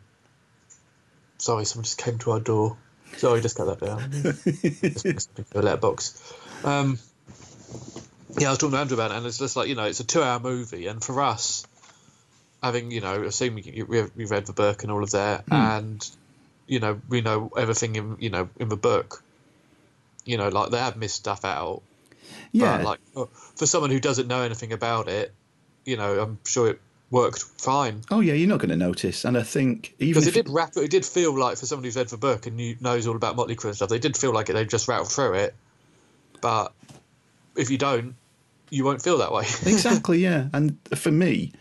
sorry, 1.37 1.65
someone 1.65 1.83
just 1.83 1.97
came 1.97 2.17
to 2.19 2.31
our 2.31 2.39
door. 2.39 2.77
Sorry, 3.17 3.41
just 3.41 3.55
cut 3.55 3.79
that 3.79 3.85
down. 3.85 4.11
Just 4.21 5.33
something 5.33 5.45
the 5.51 5.61
letterbox. 5.61 6.33
Um, 6.63 6.99
yeah, 8.37 8.47
I 8.47 8.51
was 8.51 8.59
talking 8.59 8.73
to 8.73 8.79
Andrew 8.79 8.95
about 8.95 9.11
it, 9.11 9.17
and 9.17 9.25
it's 9.25 9.37
just 9.37 9.55
like 9.55 9.67
you 9.67 9.75
know, 9.75 9.85
it's 9.85 9.99
a 9.99 10.05
two-hour 10.05 10.39
movie, 10.39 10.87
and 10.87 11.03
for 11.03 11.21
us, 11.21 11.65
having 12.61 12.91
you 12.91 13.01
know, 13.01 13.23
assuming 13.23 13.63
you- 13.65 13.85
we 13.85 14.03
we 14.15 14.25
read 14.25 14.45
the 14.45 14.53
book 14.53 14.83
and 14.83 14.91
all 14.91 15.03
of 15.03 15.11
that, 15.11 15.45
and 15.51 16.09
you 16.67 16.79
know, 16.79 16.99
we 17.09 17.21
know 17.21 17.51
everything 17.57 17.95
in 17.95 18.17
you 18.19 18.29
know 18.29 18.49
in 18.59 18.69
the 18.69 18.77
book. 18.77 19.23
You 20.25 20.37
know, 20.37 20.49
like 20.49 20.71
they 20.71 20.77
have 20.77 20.97
missed 20.97 21.15
stuff 21.15 21.45
out, 21.45 21.81
yeah, 22.51 22.77
but 22.77 22.83
like 22.83 22.99
uh, 23.15 23.25
for 23.55 23.65
someone 23.65 23.91
who 23.91 23.99
doesn't 23.99 24.27
know 24.27 24.41
anything 24.41 24.73
about 24.73 25.07
it, 25.07 25.33
you 25.85 25.95
know, 25.95 26.19
I'm 26.19 26.39
sure 26.45 26.69
it 26.69 26.81
worked 27.09 27.41
fine 27.41 28.01
oh 28.11 28.19
yeah, 28.19 28.33
you're 28.33 28.49
not 28.49 28.59
going 28.59 28.69
to 28.69 28.75
notice. 28.75 29.23
And 29.23 29.37
I 29.37 29.43
think 29.43 29.95
even 29.99 30.21
because 30.21 30.27
it 30.27 30.33
did 30.33 30.49
wrap. 30.49 30.75
It 30.75 30.91
did 30.91 31.05
feel 31.05 31.33
like 31.39 31.57
for 31.57 31.65
someone 31.65 31.85
who's 31.85 31.95
read 31.95 32.09
the 32.09 32.17
book 32.17 32.45
and 32.45 32.57
knew, 32.57 32.75
knows 32.81 33.07
all 33.07 33.15
about 33.15 33.37
Motley 33.37 33.55
Crue 33.55 33.67
and 33.67 33.75
stuff, 33.77 33.87
they 33.87 33.99
did 33.99 34.17
feel 34.17 34.33
like 34.33 34.49
it. 34.49 34.53
They 34.53 34.65
just 34.65 34.89
rattled 34.89 35.09
through 35.09 35.35
it, 35.35 35.55
but 36.41 36.73
if 37.55 37.69
you 37.69 37.77
don't, 37.77 38.15
you 38.69 38.83
won't 38.83 39.01
feel 39.01 39.17
that 39.17 39.31
way. 39.31 39.43
exactly, 39.65 40.19
yeah. 40.19 40.47
And 40.53 40.77
for 40.95 41.11
me, 41.11 41.51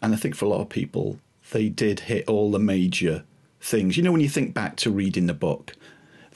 and 0.00 0.14
I 0.14 0.16
think 0.16 0.34
for 0.34 0.44
a 0.44 0.48
lot 0.48 0.60
of 0.60 0.68
people, 0.68 1.18
they 1.52 1.68
did 1.68 2.00
hit 2.00 2.28
all 2.28 2.50
the 2.50 2.58
major 2.58 3.24
things. 3.60 3.96
You 3.96 4.02
know, 4.02 4.12
when 4.12 4.20
you 4.20 4.28
think 4.28 4.54
back 4.54 4.76
to 4.78 4.90
reading 4.90 5.26
the 5.26 5.34
book, 5.34 5.74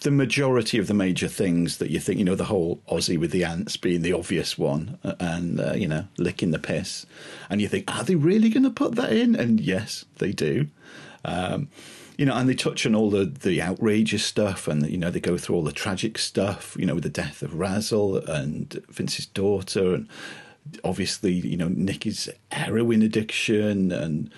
the 0.01 0.11
majority 0.11 0.79
of 0.79 0.87
the 0.87 0.95
major 0.95 1.29
things 1.29 1.79
that 1.79 1.91
you 1.91 1.99
think, 1.99 2.19
you 2.19 2.25
know, 2.25 2.35
the 2.35 2.45
whole 2.45 2.81
Ozzy 2.89 3.19
with 3.19 3.31
the 3.31 3.45
ants 3.45 3.77
being 3.77 4.03
the 4.03 4.13
obvious 4.13 4.59
one, 4.59 4.99
uh, 5.03 5.15
and 5.19 5.61
uh, 5.61 5.73
you 5.73 5.89
know, 5.89 6.07
licking 6.19 6.51
the 6.51 6.59
piss, 6.59 7.07
and 7.49 7.61
you 7.61 7.69
think, 7.69 7.93
are 7.93 8.05
they 8.05 8.15
really 8.15 8.51
going 8.51 8.63
to 8.63 8.71
put 8.71 8.95
that 8.97 9.13
in? 9.13 9.35
And 9.35 9.61
yes, 9.61 10.05
they 10.19 10.33
do. 10.33 10.69
Um, 11.25 11.69
you 12.17 12.25
know, 12.25 12.35
and 12.35 12.49
they 12.49 12.55
touch 12.55 12.87
on 12.87 12.95
all 12.95 13.11
the, 13.11 13.27
the 13.27 13.61
outrageous 13.63 14.25
stuff, 14.25 14.69
and 14.69 14.89
you 14.89 14.97
know 14.97 15.11
they 15.11 15.21
go 15.21 15.37
through 15.37 15.57
all 15.57 15.63
the 15.63 15.73
tragic 15.73 16.19
stuff. 16.19 16.77
You 16.79 16.87
know, 16.87 16.95
with 16.95 17.05
the 17.05 17.11
death 17.11 17.43
of 17.43 17.55
Razzle 17.55 18.19
and 18.19 18.73
Vince's 18.89 19.27
daughter, 19.27 19.95
and 19.95 20.09
obviously 20.85 21.33
you 21.33 21.57
know 21.57 21.69
Nicky's 21.69 22.29
heroin 22.51 23.03
addiction, 23.03 23.93
and 23.93 24.31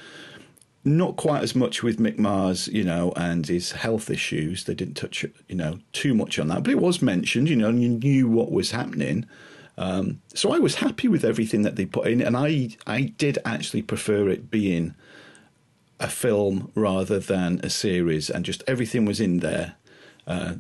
not 0.85 1.17
quite 1.17 1.43
as 1.43 1.55
much 1.55 1.83
with 1.83 1.99
Mick 1.99 2.19
Mars, 2.19 2.69
you 2.69 2.83
know, 2.85 3.13
and 3.17 3.47
his 3.47 3.73
health 3.73 4.11
issues. 4.11 4.65
They 4.65 4.75
didn't 4.75 4.95
touch, 4.95 5.25
you 5.49 5.55
know, 5.55 5.79
too 5.93 6.15
much 6.15 6.39
on 6.39 6.49
that, 6.49 6.63
but 6.65 6.73
it 6.73 6.81
was 6.81 7.03
mentioned, 7.03 7.49
you 7.49 7.57
know, 7.57 7.69
and 7.69 7.83
you 7.83 7.89
knew 7.89 8.29
what 8.29 8.51
was 8.51 8.71
happening. 8.71 9.27
Um, 9.77 10.21
so 10.35 10.53
I 10.53 10.59
was 10.59 10.77
happy 10.77 11.07
with 11.07 11.25
everything 11.25 11.63
that 11.63 11.77
they 11.77 11.87
put 11.87 12.09
in, 12.09 12.21
and 12.21 12.37
I 12.37 12.71
I 12.87 13.15
did 13.17 13.39
actually 13.45 13.83
prefer 13.83 14.29
it 14.29 14.51
being 14.51 14.95
a 16.01 16.09
film 16.09 16.71
rather 16.75 17.19
than 17.19 17.61
a 17.63 17.71
series, 17.71 18.31
and 18.31 18.45
just 18.45 18.63
everything 18.67 19.05
was 19.05 19.21
in 19.21 19.39
there. 19.39 19.75
Uh, 20.27 20.55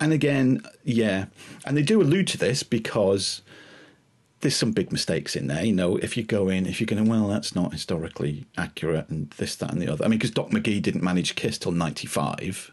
and 0.00 0.12
again, 0.12 0.62
yeah, 0.82 1.26
and 1.64 1.76
they 1.76 1.82
do 1.82 2.00
allude 2.00 2.28
to 2.28 2.38
this 2.38 2.62
because 2.62 3.42
there's 4.40 4.56
some 4.56 4.72
big 4.72 4.92
mistakes 4.92 5.36
in 5.36 5.46
there. 5.46 5.64
You 5.64 5.72
know, 5.72 5.96
if 5.96 6.16
you 6.16 6.22
go 6.22 6.48
in, 6.48 6.66
if 6.66 6.80
you're 6.80 6.86
going, 6.86 7.08
well, 7.08 7.28
that's 7.28 7.54
not 7.54 7.72
historically 7.72 8.44
accurate, 8.56 9.08
and 9.08 9.30
this, 9.32 9.56
that, 9.56 9.72
and 9.72 9.80
the 9.80 9.90
other. 9.90 10.04
I 10.04 10.08
mean, 10.08 10.18
because 10.18 10.30
Doc 10.30 10.50
McGhee 10.50 10.82
didn't 10.82 11.02
manage 11.02 11.34
Kiss 11.34 11.58
till 11.58 11.72
'95, 11.72 12.70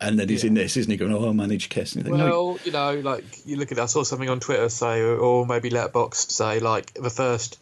and 0.00 0.18
then 0.18 0.28
he's 0.28 0.44
in 0.44 0.54
this, 0.54 0.76
isn't 0.76 0.90
he? 0.90 0.96
Going, 0.96 1.12
oh, 1.12 1.28
I 1.28 1.32
managed 1.32 1.70
Kiss. 1.70 1.94
And 1.94 2.04
think, 2.04 2.16
no, 2.16 2.24
Well, 2.24 2.58
you 2.64 2.72
know, 2.72 2.94
like 3.00 3.24
you 3.44 3.56
look 3.56 3.72
at, 3.72 3.78
I 3.78 3.86
saw 3.86 4.02
something 4.04 4.28
on 4.28 4.40
Twitter 4.40 4.68
say, 4.68 5.02
or 5.02 5.46
maybe 5.46 5.70
Letterboxd 5.70 6.30
say, 6.30 6.60
like 6.60 6.94
the 6.94 7.10
first 7.10 7.58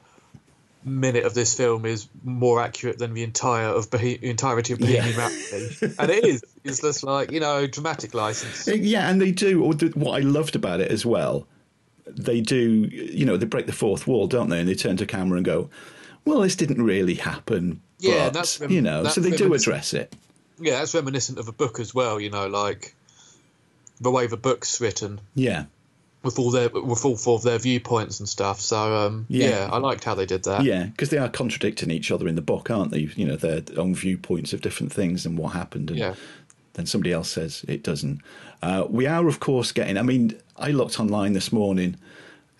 minute 0.86 1.24
of 1.24 1.34
this 1.34 1.54
film 1.54 1.84
is 1.84 2.08
more 2.24 2.60
accurate 2.62 2.96
than 2.98 3.12
the 3.12 3.22
entire 3.24 3.66
of 3.66 3.90
Bohe- 3.90 4.22
entirety 4.22 4.72
of 4.72 4.78
Bohemian 4.78 5.08
Yeah. 5.08 5.18
Rhapsody, 5.18 5.94
and 5.98 6.10
it 6.10 6.24
is. 6.24 6.44
It's 6.64 6.80
just 6.80 7.02
like 7.04 7.32
you 7.32 7.40
know, 7.40 7.66
dramatic 7.66 8.14
license. 8.14 8.66
Yeah, 8.68 9.10
and 9.10 9.20
they 9.20 9.32
do. 9.32 9.60
What 9.62 10.12
I 10.16 10.20
loved 10.20 10.56
about 10.56 10.80
it 10.80 10.90
as 10.90 11.04
well, 11.04 11.46
they 12.06 12.40
do. 12.40 12.88
You 12.92 13.26
know, 13.26 13.36
they 13.36 13.46
break 13.46 13.66
the 13.66 13.72
fourth 13.72 14.06
wall, 14.06 14.26
don't 14.28 14.48
they? 14.48 14.60
And 14.60 14.68
they 14.68 14.74
turn 14.74 14.96
to 14.98 15.06
camera 15.06 15.36
and 15.36 15.44
go, 15.44 15.68
"Well, 16.24 16.40
this 16.40 16.56
didn't 16.56 16.82
really 16.82 17.14
happen." 17.14 17.80
Yeah, 17.98 18.26
but, 18.26 18.32
that's- 18.34 18.60
you 18.70 18.80
know. 18.80 19.02
that's 19.02 19.14
So 19.16 19.20
they 19.20 19.30
do 19.36 19.52
address 19.54 19.92
it. 19.94 20.14
yeah, 20.60 20.78
that's 20.78 20.94
reminiscent 20.94 21.38
of 21.38 21.48
a 21.48 21.52
book 21.52 21.80
as 21.80 21.94
well. 21.94 22.20
You 22.20 22.30
know, 22.30 22.46
like 22.46 22.94
the 24.00 24.10
way 24.10 24.26
the 24.26 24.36
book's 24.36 24.80
written 24.80 25.20
Yeah. 25.34 25.64
With 26.26 26.38
all 26.38 26.50
their 26.50 26.68
with 26.68 27.04
all 27.06 27.16
four 27.16 27.36
of 27.36 27.42
their 27.42 27.58
viewpoints 27.58 28.20
and 28.20 28.28
stuff. 28.28 28.60
So 28.60 28.76
um, 28.94 29.24
Yeah. 29.28 29.48
yeah. 29.48 29.68
I 29.72 29.78
liked 29.78 30.04
how 30.04 30.14
they 30.14 30.26
did 30.26 30.44
that. 30.44 30.62
Yeah, 30.64 30.84
because 30.84 31.08
they 31.08 31.18
are 31.18 31.28
contradicting 31.30 31.90
each 31.90 32.10
other 32.10 32.28
in 32.28 32.34
the 32.34 32.42
book, 32.42 32.70
aren't 32.70 32.90
they? 32.90 33.08
You 33.16 33.26
know, 33.26 33.36
their 33.36 33.62
own 33.78 33.94
viewpoints 33.94 34.52
of 34.52 34.60
different 34.60 34.92
things 34.92 35.24
and 35.24 35.38
what 35.38 35.52
happened. 35.54 35.88
And 35.90 35.98
Yeah. 35.98 36.14
then 36.74 36.84
somebody 36.86 37.12
else 37.12 37.30
says 37.30 37.64
it 37.68 37.82
doesn't. 37.82 38.20
Uh, 38.62 38.84
we 38.90 39.06
are, 39.06 39.26
of 39.28 39.40
course, 39.40 39.72
getting. 39.72 39.96
I 39.96 40.02
mean, 40.02 40.34
I 40.56 40.70
looked 40.72 41.00
online 41.00 41.32
this 41.32 41.50
morning, 41.52 41.96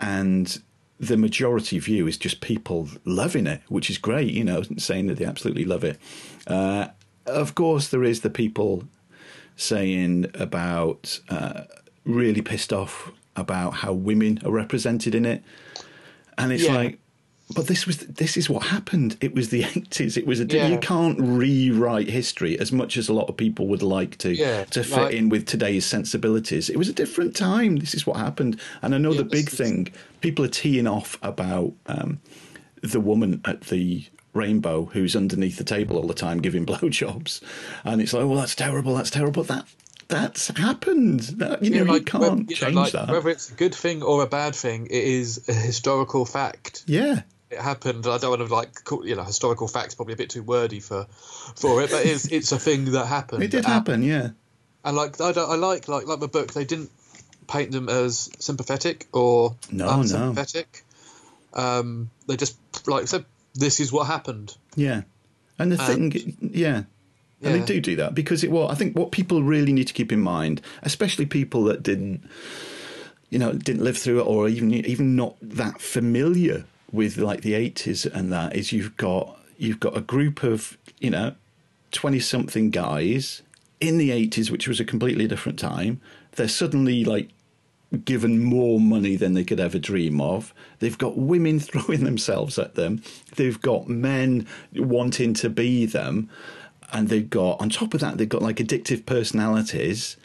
and 0.01 0.63
the 0.99 1.17
majority 1.17 1.79
view 1.79 2.07
is 2.07 2.17
just 2.17 2.41
people 2.41 2.89
loving 3.05 3.47
it, 3.47 3.61
which 3.69 3.91
is 3.91 3.99
great. 3.99 4.33
You 4.33 4.45
know, 4.45 4.63
saying 4.79 5.09
that 5.09 5.19
they 5.19 5.27
absolutely 5.27 5.65
love 5.65 5.85
it. 5.85 5.99
Uh, 6.47 6.89
of 7.27 7.55
course, 7.55 7.89
there 7.89 8.05
is 8.05 8.21
the 8.21 8.31
people 8.31 8.85
saying 9.57 10.27
about 10.35 11.21
uh, 11.29 11.63
really 12.05 12.43
pissed 12.43 12.73
off 12.73 13.11
about 13.37 13.75
how 13.75 13.93
women 13.93 14.41
are 14.45 14.51
represented 14.51 15.15
in 15.15 15.25
it, 15.27 15.43
and 16.39 16.53
it's 16.53 16.65
Yeah. 16.65 16.75
like. 16.77 16.99
But 17.55 17.69
this 17.69 17.87
was 17.87 17.99
this 17.99 18.37
is 18.37 18.51
what 18.51 18.65
happened. 18.65 19.17
It 19.21 19.33
was 19.33 19.51
the 19.51 19.63
eighties. 19.77 20.17
It 20.17 20.27
was 20.27 20.41
a 20.41 20.47
Yeah. 20.47 20.67
you 20.67 20.79
can't 20.79 21.17
rewrite 21.21 22.09
history 22.11 22.59
as 22.59 22.73
much 22.73 22.97
as 22.97 23.09
a 23.09 23.13
lot 23.13 23.29
of 23.29 23.37
people 23.37 23.69
would 23.69 23.83
like 23.85 24.19
to 24.19 24.35
Yeah, 24.35 24.65
to 24.65 24.83
fit 24.83 24.97
like- 24.99 25.15
in 25.15 25.29
with 25.29 25.47
today's 25.47 25.87
sensibilities. 25.87 26.69
It 26.69 26.77
was 26.77 26.89
a 26.89 26.93
different 26.93 27.37
time. 27.37 27.77
This 27.77 27.95
is 27.95 28.05
what 28.05 28.17
happened. 28.17 28.59
And 28.83 28.97
I 28.97 28.99
know 28.99 29.15
the 29.15 29.23
big 29.23 29.47
is- 29.47 29.55
thing 29.55 29.89
people 30.21 30.45
are 30.45 30.49
teeing 30.49 30.89
off 30.89 31.21
about 31.23 31.73
um, 31.87 32.19
the 32.83 32.99
woman 32.99 33.41
at 33.45 33.61
the 33.69 34.05
rainbow 34.35 34.87
who's 34.93 35.15
underneath 35.15 35.57
the 35.57 35.65
table 35.65 35.97
all 35.99 36.09
the 36.09 36.15
time 36.15 36.39
giving 36.43 36.67
blowjobs, 36.71 37.41
and 37.85 38.01
it's 38.03 38.13
like, 38.13 38.27
well, 38.27 38.39
that's 38.39 38.57
terrible. 38.57 38.97
That's 38.97 39.11
terrible. 39.11 39.45
That 39.45 39.67
that's 40.09 40.49
happened. 40.57 41.21
That, 41.39 41.63
you 41.63 41.71
know, 41.71 41.85
Yeah, 41.85 41.95
you 41.99 42.01
can't 42.03 42.23
whether- 42.23 42.37
you 42.37 42.43
know, 42.43 42.55
change 42.55 42.75
like, 42.75 42.93
that. 42.93 43.09
Whether 43.11 43.29
it's 43.31 43.51
a 43.51 43.55
good 43.55 43.75
thing 43.75 44.03
or 44.03 44.23
a 44.23 44.27
bad 44.27 44.55
thing, 44.55 44.87
it 44.87 44.93
is 45.05 45.49
a 45.49 45.53
historical 45.53 46.25
fact. 46.25 46.85
Yeah. 46.87 47.23
It 47.51 47.61
happened. 47.61 48.07
I 48.07 48.19
don't 48.19 48.31
want 48.39 48.49
to 48.49 48.55
like 48.55 48.83
call, 48.85 49.07
you 49.07 49.15
know 49.15 49.23
historical 49.23 49.69
facts 49.69 49.95
probably 49.95 50.15
a 50.15 50.17
bit 50.17 50.31
too 50.31 50.43
wordy 50.43 50.81
for 50.81 51.07
for 51.55 51.81
it, 51.83 51.91
but 51.91 52.05
it's 52.05 52.27
it's 52.27 52.51
a 52.53 52.59
thing 52.59 52.87
that 52.93 53.07
happened. 53.07 53.43
It 53.45 53.51
did 53.53 53.59
And- 53.65 53.67
happen. 53.73 54.03
Yeah. 54.03 54.31
And 54.85 54.97
like 54.97 55.21
I, 55.21 55.33
don't, 55.33 55.51
I 55.51 55.55
like 55.55 55.87
like 55.89 56.07
like 56.07 56.19
the 56.21 56.29
book, 56.29 56.53
they 56.53 56.65
didn't 56.65 56.91
paint 57.49 57.71
them 57.71 57.89
as 57.89 58.29
sympathetic 58.41 59.07
or 59.13 59.55
No, 59.71 59.87
no. 59.87 60.01
unsympathetic. 60.01 60.85
Um, 61.55 62.11
they 62.27 62.37
just 62.37 62.57
like 62.89 63.07
said, 63.09 63.25
"This 63.55 63.79
is 63.81 63.93
what 63.93 64.07
happened." 64.09 64.57
Yeah, 64.75 65.03
and 65.59 65.71
the 65.73 65.81
And- 65.83 66.13
thing, 66.13 66.37
yeah, 66.53 66.83
and 67.47 67.63
they 67.63 67.65
do 67.65 67.81
do 67.81 67.97
that 67.97 68.15
because 68.15 68.45
it. 68.45 68.51
Well, 68.51 68.69
I 68.69 68.75
think 68.75 68.97
what 68.97 69.13
people 69.13 69.43
really 69.43 69.73
need 69.73 69.87
to 69.89 69.95
keep 69.95 70.13
in 70.13 70.21
mind, 70.21 70.61
especially 70.83 71.27
people 71.27 71.65
that 71.65 71.83
didn't, 71.83 72.23
you 73.31 73.39
know, 73.39 73.53
didn't 73.53 73.83
live 73.83 73.99
through 73.99 74.21
it 74.21 74.27
or 74.27 74.49
even 74.49 74.73
even 74.73 75.17
not 75.17 75.37
that 75.41 75.81
familiar 75.81 76.65
with 76.93 77.17
like 77.19 77.43
the 77.43 77.55
eighties 77.55 78.07
and 78.07 78.33
that, 78.33 78.55
is 78.55 78.73
you've 78.73 78.97
got 78.97 79.39
you've 79.59 79.81
got 79.81 79.97
a 79.97 80.01
group 80.01 80.43
of 80.43 80.77
you 80.99 81.11
know 81.11 81.35
twenty 81.93 82.21
something 82.21 82.71
guys 82.71 83.43
in 83.81 83.99
the 83.99 84.11
eighties, 84.11 84.51
which 84.51 84.69
was 84.69 84.81
a 84.81 84.85
completely 84.85 85.27
different 85.27 85.59
time. 85.59 86.01
They're 86.33 86.49
suddenly 86.49 87.05
like 87.05 87.31
given 88.05 88.43
more 88.43 88.81
money 88.81 89.17
than 89.17 89.35
they 89.35 89.45
could 89.45 89.61
ever 89.61 89.79
dream 89.79 90.21
of. 90.21 90.53
They've 90.81 90.99
got 90.99 91.17
women 91.17 91.61
throwing 91.61 92.05
themselves 92.05 92.59
at 92.59 92.75
them. 92.75 93.03
They've 93.37 93.61
got 93.61 93.89
men 93.89 94.47
wanting 94.75 95.35
to 95.35 95.51
be 95.51 95.87
them. 95.87 96.31
And 96.93 97.09
they've 97.09 97.29
got, 97.29 97.61
on 97.61 97.69
top 97.71 97.95
of 97.95 98.01
that, 98.01 98.19
they've 98.19 98.29
got 98.29 98.43
like 98.43 98.57
addictive 98.57 99.07
personalities. 99.07 100.17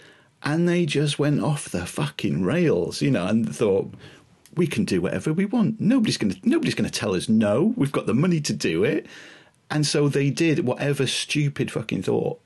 And 0.44 0.68
they 0.68 0.86
just 0.86 1.20
went 1.20 1.42
off 1.44 1.70
the 1.70 1.86
fucking 1.86 2.44
rails, 2.44 3.02
you 3.02 3.12
know, 3.12 3.28
and 3.28 3.54
thought, 3.56 3.94
we 4.56 4.68
can 4.68 4.86
do 4.86 5.02
whatever 5.02 5.32
we 5.34 5.46
want. 5.46 5.80
Nobody's 5.80 6.18
going 6.18 6.34
to, 6.34 6.40
nobody's 6.50 6.76
going 6.76 6.90
to 6.90 7.00
tell 7.00 7.16
us 7.16 7.30
no. 7.30 7.74
We've 7.78 7.92
got 7.92 8.06
the 8.06 8.14
money 8.14 8.42
to 8.42 8.54
do 8.54 8.84
it. 8.84 9.06
And 9.70 9.86
so 9.88 10.10
they 10.10 10.30
did 10.30 10.66
whatever 10.66 11.08
stupid 11.08 11.72
fucking 11.72 12.04
thought 12.04 12.40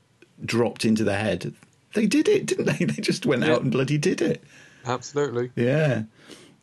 dropped 0.44 0.84
into 0.84 1.02
their 1.04 1.18
head. 1.18 1.54
They 1.94 2.06
did 2.06 2.28
it, 2.28 2.46
didn't 2.46 2.66
they? 2.66 2.84
They 2.84 3.00
just 3.02 3.26
went 3.26 3.42
out 3.44 3.62
and 3.62 3.72
bloody 3.72 3.98
did 3.98 4.20
it. 4.20 4.44
Absolutely. 4.84 5.50
Yeah. 5.56 6.02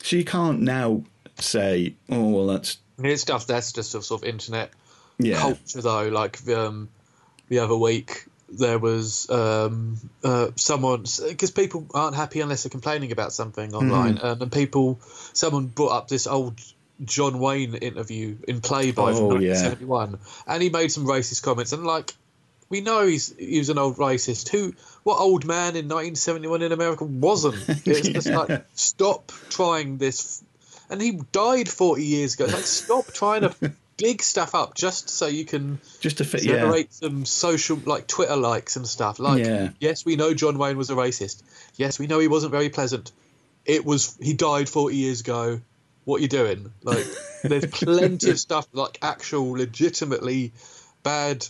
So 0.02 0.16
you 0.16 0.24
can't 0.24 0.62
now 0.62 1.04
say, 1.40 1.96
oh, 2.10 2.30
well, 2.30 2.48
that's. 2.48 2.78
It's 3.00 3.24
stuff 3.24 3.48
that's 3.48 3.74
just 3.74 3.96
a 3.96 4.02
sort 4.02 4.22
of 4.22 4.30
internet 4.30 4.72
Yeah. 5.18 5.40
culture, 5.40 5.82
though. 5.82 6.08
Like 6.08 6.48
um, 6.50 6.88
the 7.49 7.60
other 7.60 7.76
week, 7.76 8.26
there 8.49 8.80
was 8.80 9.30
um, 9.30 9.98
uh, 10.24 10.49
someone 10.56 11.06
because 11.28 11.52
people 11.52 11.88
aren't 11.94 12.15
happy 12.15 12.41
unless 12.41 12.64
they're 12.64 12.70
complaining 12.70 13.11
about 13.11 13.34
something 13.34 13.74
online, 13.74 14.15
Mm-hmm. 14.18 14.26
um, 14.26 14.41
and 14.44 14.52
people 14.52 14.99
someone 15.34 15.68
brought 15.68 15.91
up 15.91 16.07
this 16.07 16.28
old 16.28 16.60
John 17.03 17.40
Wayne 17.40 17.74
interview 17.76 18.38
in 18.48 18.61
Playboy 18.61 19.11
Oh, 19.11 19.30
from 19.32 19.41
yeah. 19.41 19.52
1971, 19.53 20.20
and 20.48 20.64
he 20.64 20.70
made 20.70 20.91
some 20.91 21.06
racist 21.06 21.44
comments, 21.44 21.74
and 21.74 21.84
like. 21.86 22.14
We 22.70 22.82
know 22.82 23.06
he's 23.06 23.36
he 23.38 23.60
was 23.60 23.70
an 23.70 23.78
old 23.78 23.98
racist. 23.98 24.49
Who, 24.49 24.74
what 25.03 25.20
old 25.20 25.45
man 25.45 25.76
in 25.76 25.88
1971 25.88 26.64
in 26.64 26.72
America 26.72 27.03
wasn't? 27.03 27.57
It's 27.86 28.07
just 28.07 28.26
like 28.28 28.65
stop 28.74 29.32
trying 29.49 29.99
this, 29.99 30.41
and 30.90 30.99
he 30.99 31.20
died 31.32 31.70
40 31.70 32.03
years 32.03 32.34
ago. 32.34 32.45
Like 32.45 32.64
stop 32.64 33.06
trying 33.14 33.41
to 33.41 33.53
dig 33.98 34.22
stuff 34.22 34.56
up 34.56 34.76
just 34.76 35.10
so 35.10 35.28
you 35.28 35.45
can 35.45 35.80
Just 35.99 36.18
to 36.18 36.26
fit, 36.26 36.44
yeah. 36.44 36.53
generate 36.53 36.94
some 36.94 37.26
social 37.26 37.80
like 37.86 38.07
Twitter 38.07 38.36
likes 38.36 38.76
and 38.76 38.88
stuff. 38.88 39.20
Like, 39.20 39.44
Yeah. 39.45 39.70
yes, 39.80 40.06
we 40.06 40.15
know 40.15 40.34
John 40.34 40.57
Wayne 40.57 40.78
was 40.78 40.90
a 40.90 40.95
racist. 40.95 41.41
Yes, 41.76 41.99
we 41.99 42.07
know 42.07 42.20
he 42.20 42.28
wasn't 42.28 42.52
very 42.52 42.70
pleasant. 42.70 43.11
It 43.65 43.86
was 43.86 44.15
he 44.22 44.34
died 44.34 44.68
40 44.70 44.95
years 44.95 45.22
ago. 45.22 45.61
What 46.06 46.18
are 46.18 46.22
you 46.22 46.28
doing? 46.28 46.74
Like, 46.84 47.06
there's 47.44 47.65
plenty 47.68 48.30
of 48.32 48.40
stuff 48.40 48.68
like 48.74 48.98
actual, 49.02 49.52
legitimately 49.52 50.52
bad 51.03 51.48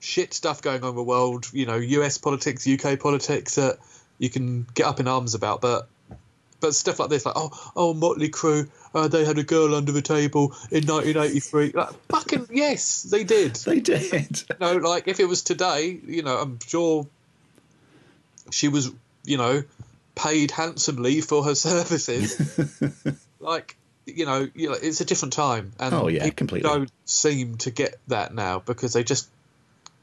shit 0.00 0.34
stuff 0.34 0.62
going 0.62 0.82
on 0.82 0.90
in 0.90 0.96
the 0.96 1.02
world. 1.02 1.46
You 1.52 1.66
know, 1.66 1.76
U.S. 1.76 2.18
politics, 2.18 2.66
UK 2.66 2.98
politics 2.98 3.54
that 3.54 3.78
you 4.18 4.30
can 4.30 4.66
get 4.74 4.86
up 4.86 5.00
in 5.00 5.08
arms 5.08 5.34
about, 5.34 5.60
but. 5.60 5.88
But 6.60 6.74
stuff 6.74 6.98
like 6.98 7.10
this, 7.10 7.26
like 7.26 7.34
oh, 7.36 7.50
oh, 7.76 7.92
Motley 7.92 8.30
Crue, 8.30 8.70
uh, 8.94 9.08
they 9.08 9.24
had 9.24 9.38
a 9.38 9.42
girl 9.42 9.74
under 9.74 9.92
the 9.92 10.02
table 10.02 10.54
in 10.70 10.86
1983. 10.86 11.72
Like, 11.72 11.88
fucking 12.08 12.46
yes, 12.52 13.02
they 13.02 13.24
did. 13.24 13.56
They 13.64 13.80
did. 13.80 14.42
No, 14.60 14.76
like 14.76 15.08
if 15.08 15.18
it 15.20 15.26
was 15.26 15.42
today, 15.42 15.98
you 16.06 16.22
know, 16.22 16.36
I'm 16.36 16.58
sure 16.66 17.06
she 18.50 18.68
was, 18.68 18.90
you 19.24 19.36
know, 19.36 19.62
paid 20.14 20.50
handsomely 20.50 21.20
for 21.20 21.42
her 21.44 21.54
services. 21.68 22.38
like, 23.40 23.76
you 24.06 24.26
know, 24.26 24.48
you 24.54 24.68
know, 24.68 24.76
it's 24.80 25.00
a 25.00 25.04
different 25.04 25.32
time, 25.32 25.72
and 25.80 25.94
Oh, 25.94 26.08
yeah, 26.08 26.28
completely. 26.30 26.68
don't 26.68 26.90
seem 27.04 27.56
to 27.58 27.70
get 27.70 27.96
that 28.08 28.34
now 28.34 28.58
because 28.60 28.92
they 28.92 29.02
just 29.04 29.28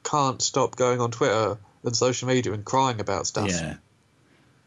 can't 0.03 0.41
stop 0.41 0.75
going 0.75 0.99
on 0.99 1.11
Twitter 1.11 1.57
and 1.83 1.95
social 1.95 2.27
media 2.27 2.51
and 2.53 2.65
crying 2.65 2.99
about 2.99 3.27
stuff. 3.27 3.49
Yeah. 3.49 3.75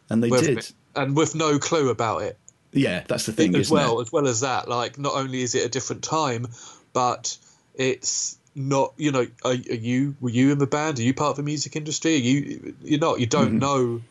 And 0.08 0.22
they 0.22 0.28
With- 0.30 0.44
did. 0.44 0.70
and 0.94 1.16
with 1.16 1.34
no 1.34 1.58
clue 1.58 1.90
about 1.90 2.22
it 2.22 2.38
Yeah, 2.74 3.04
that's 3.08 3.26
the 3.26 3.32
thing, 3.32 3.54
as 3.56 3.70
well 3.70 3.98
it? 3.98 4.02
as 4.02 4.12
well 4.12 4.26
as 4.26 4.40
that 4.40 4.68
like 4.68 4.98
not 4.98 5.14
only 5.14 5.42
is 5.42 5.54
it 5.54 5.64
a 5.64 5.68
different 5.68 6.02
time 6.02 6.46
but 6.92 7.38
it's 7.74 8.36
not 8.54 8.92
you 8.96 9.10
know 9.12 9.26
are, 9.44 9.52
are 9.52 9.54
you 9.54 10.14
were 10.20 10.30
you 10.30 10.52
in 10.52 10.58
the 10.58 10.66
band 10.66 10.98
are 10.98 11.02
you 11.02 11.14
part 11.14 11.30
of 11.30 11.36
the 11.36 11.42
music 11.42 11.74
industry 11.76 12.14
are 12.14 12.18
you 12.18 12.74
you're 12.82 13.00
not 13.00 13.18
you 13.20 13.26
don't 13.26 13.54
Mhm. 13.56 13.60
know 13.60 14.02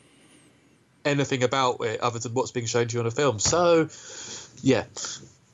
anything 1.06 1.44
about 1.44 1.81
it 1.81 1.99
other 2.02 2.19
than 2.19 2.34
what's 2.34 2.52
being 2.52 2.65
shown 2.65 2.88
to 2.88 2.94
you 2.95 2.99
on 3.02 3.06
a 3.07 3.11
film 3.11 3.40
so 3.40 3.88
yeah 4.61 4.85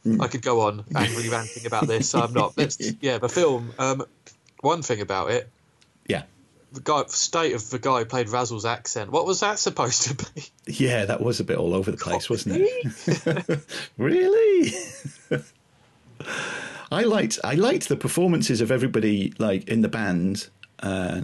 Mm. 0.05 0.21
i 0.23 0.27
could 0.27 0.41
go 0.41 0.61
on 0.61 0.85
angrily 0.95 1.27
ranting 1.29 1.65
about 1.65 1.87
this 1.87 2.09
so 2.09 2.21
i'm 2.21 2.33
not 2.33 2.57
let's 2.57 2.77
yeah 3.01 3.17
the 3.17 3.27
film 3.27 3.73
um 3.77 4.03
one 4.61 4.81
thing 4.81 5.01
about 5.01 5.31
it 5.31 5.49
Yeah. 6.07 6.23
The 6.71 6.81
guy 6.81 7.03
state 7.07 7.53
of 7.53 7.69
the 7.69 7.79
guy 7.79 7.99
who 7.99 8.05
played 8.05 8.27
Razzle's 8.27 8.65
accent 8.65 9.11
what 9.11 9.25
was 9.25 9.39
that 9.39 9.59
supposed 9.59 10.03
to 10.03 10.15
be 10.15 10.45
Yeah, 10.65 11.05
that 11.05 11.21
was 11.21 11.39
a 11.39 11.43
bit 11.43 11.57
all 11.57 11.73
over 11.73 11.91
the 11.91 11.97
place, 11.97 12.29
wasn't 12.29 12.57
it? 12.59 13.59
really? 13.97 14.71
I 16.91 17.03
liked 17.03 17.39
I 17.43 17.55
liked 17.55 17.87
the 17.87 17.95
performances 17.95 18.61
of 18.61 18.71
everybody 18.71 19.33
like 19.37 19.67
in 19.67 19.81
the 19.81 19.87
band, 19.87 20.49
uh, 20.79 21.21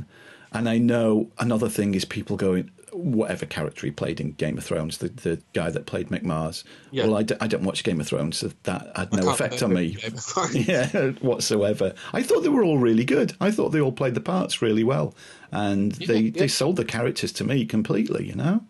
and 0.51 0.69
I 0.69 0.77
know 0.77 1.31
another 1.39 1.69
thing 1.69 1.95
is 1.95 2.05
people 2.05 2.37
going 2.37 2.71
whatever 2.95 3.45
character 3.45 3.85
he 3.85 3.91
played 3.91 4.19
in 4.19 4.31
Game 4.33 4.57
of 4.57 4.63
Thrones, 4.63 4.97
the, 4.99 5.09
the 5.09 5.41
guy 5.53 5.69
that 5.69 5.85
played 5.85 6.09
Mick 6.09 6.23
Mars. 6.23 6.63
Yeah. 6.91 7.05
Well, 7.05 7.17
I, 7.17 7.23
d- 7.23 7.35
I 7.41 7.47
don't 7.47 7.63
watch 7.63 7.83
Game 7.83 7.99
of 7.99 8.07
Thrones, 8.07 8.37
so 8.37 8.51
that 8.63 8.91
had 8.95 9.13
no 9.13 9.29
effect 9.29 9.61
on 9.61 9.73
me. 9.73 9.91
Game 9.95 10.13
of 10.13 10.19
Thrones. 10.23 10.67
Yeah, 10.67 10.87
whatsoever. 11.21 11.93
I 12.13 12.23
thought 12.23 12.41
they 12.41 12.49
were 12.49 12.63
all 12.63 12.77
really 12.77 13.05
good. 13.05 13.33
I 13.41 13.51
thought 13.51 13.69
they 13.69 13.81
all 13.81 13.91
played 13.91 14.15
the 14.15 14.21
parts 14.21 14.61
really 14.61 14.83
well, 14.83 15.13
and 15.51 15.91
they, 15.93 16.19
yeah. 16.19 16.39
they 16.39 16.47
sold 16.47 16.75
the 16.77 16.85
characters 16.85 17.31
to 17.33 17.43
me 17.43 17.65
completely. 17.65 18.27
You 18.27 18.35
know. 18.35 18.61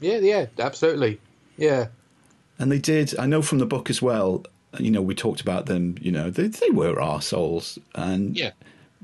yeah 0.00 0.18
yeah 0.18 0.46
absolutely 0.58 1.20
yeah 1.56 1.86
And 2.58 2.70
they 2.72 2.78
did. 2.80 3.16
I 3.18 3.26
know 3.26 3.42
from 3.42 3.58
the 3.58 3.66
book 3.66 3.90
as 3.90 4.00
well. 4.02 4.44
You 4.78 4.90
know, 4.90 5.02
we 5.02 5.14
talked 5.14 5.40
about 5.40 5.66
them. 5.66 5.96
You 6.00 6.10
know, 6.10 6.30
they 6.30 6.48
they 6.48 6.70
were 6.70 6.94
arseholes, 6.96 7.78
and 7.94 8.36
Yeah. 8.36 8.50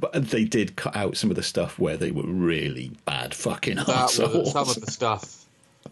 But 0.01 0.13
they 0.31 0.45
did 0.45 0.77
cut 0.77 0.97
out 0.97 1.17
some 1.17 1.29
of 1.31 1.37
the 1.37 1.43
stuff 1.43 1.79
where 1.79 1.97
they 1.99 2.11
were 2.11 2.23
really 2.27 2.93
bad 3.05 3.35
fucking 3.35 3.77
that 3.77 3.89
assholes. 3.89 4.53
some 4.53 4.69
of 4.69 4.81
the 4.81 4.91
stuff. 4.91 5.45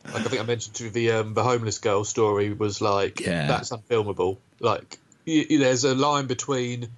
Like 0.06 0.22
I 0.26 0.28
think 0.28 0.42
I 0.42 0.44
mentioned 0.46 0.74
to 0.76 0.90
the 0.90 1.12
um, 1.12 1.34
the 1.34 1.42
homeless 1.44 1.78
girl 1.78 2.04
story 2.04 2.52
was 2.52 2.80
like 2.80 3.20
Yeah. 3.20 3.46
that's 3.46 3.70
unfilmable. 3.70 4.38
Like 4.60 4.98
y 5.26 5.44
y- 5.50 5.56
there's 5.58 5.84
a 5.84 5.94
line 5.94 6.26
between 6.26 6.88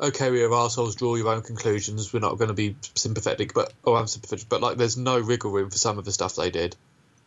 okay, 0.00 0.30
we 0.30 0.42
are 0.42 0.52
assholes. 0.54 0.94
Draw 0.96 1.16
your 1.16 1.28
own 1.28 1.42
conclusions. 1.42 2.12
We're 2.12 2.20
not 2.20 2.38
going 2.38 2.48
to 2.48 2.54
be 2.54 2.76
sympathetic, 2.94 3.54
but 3.54 3.72
or 3.84 3.98
I'm 3.98 4.06
sympathetic, 4.06 4.48
but 4.48 4.60
like 4.60 4.76
there's 4.76 4.96
no 4.96 5.18
wriggle 5.18 5.50
room 5.50 5.70
for 5.70 5.78
some 5.78 5.98
of 5.98 6.04
the 6.04 6.12
stuff 6.12 6.36
they 6.36 6.50
did. 6.50 6.76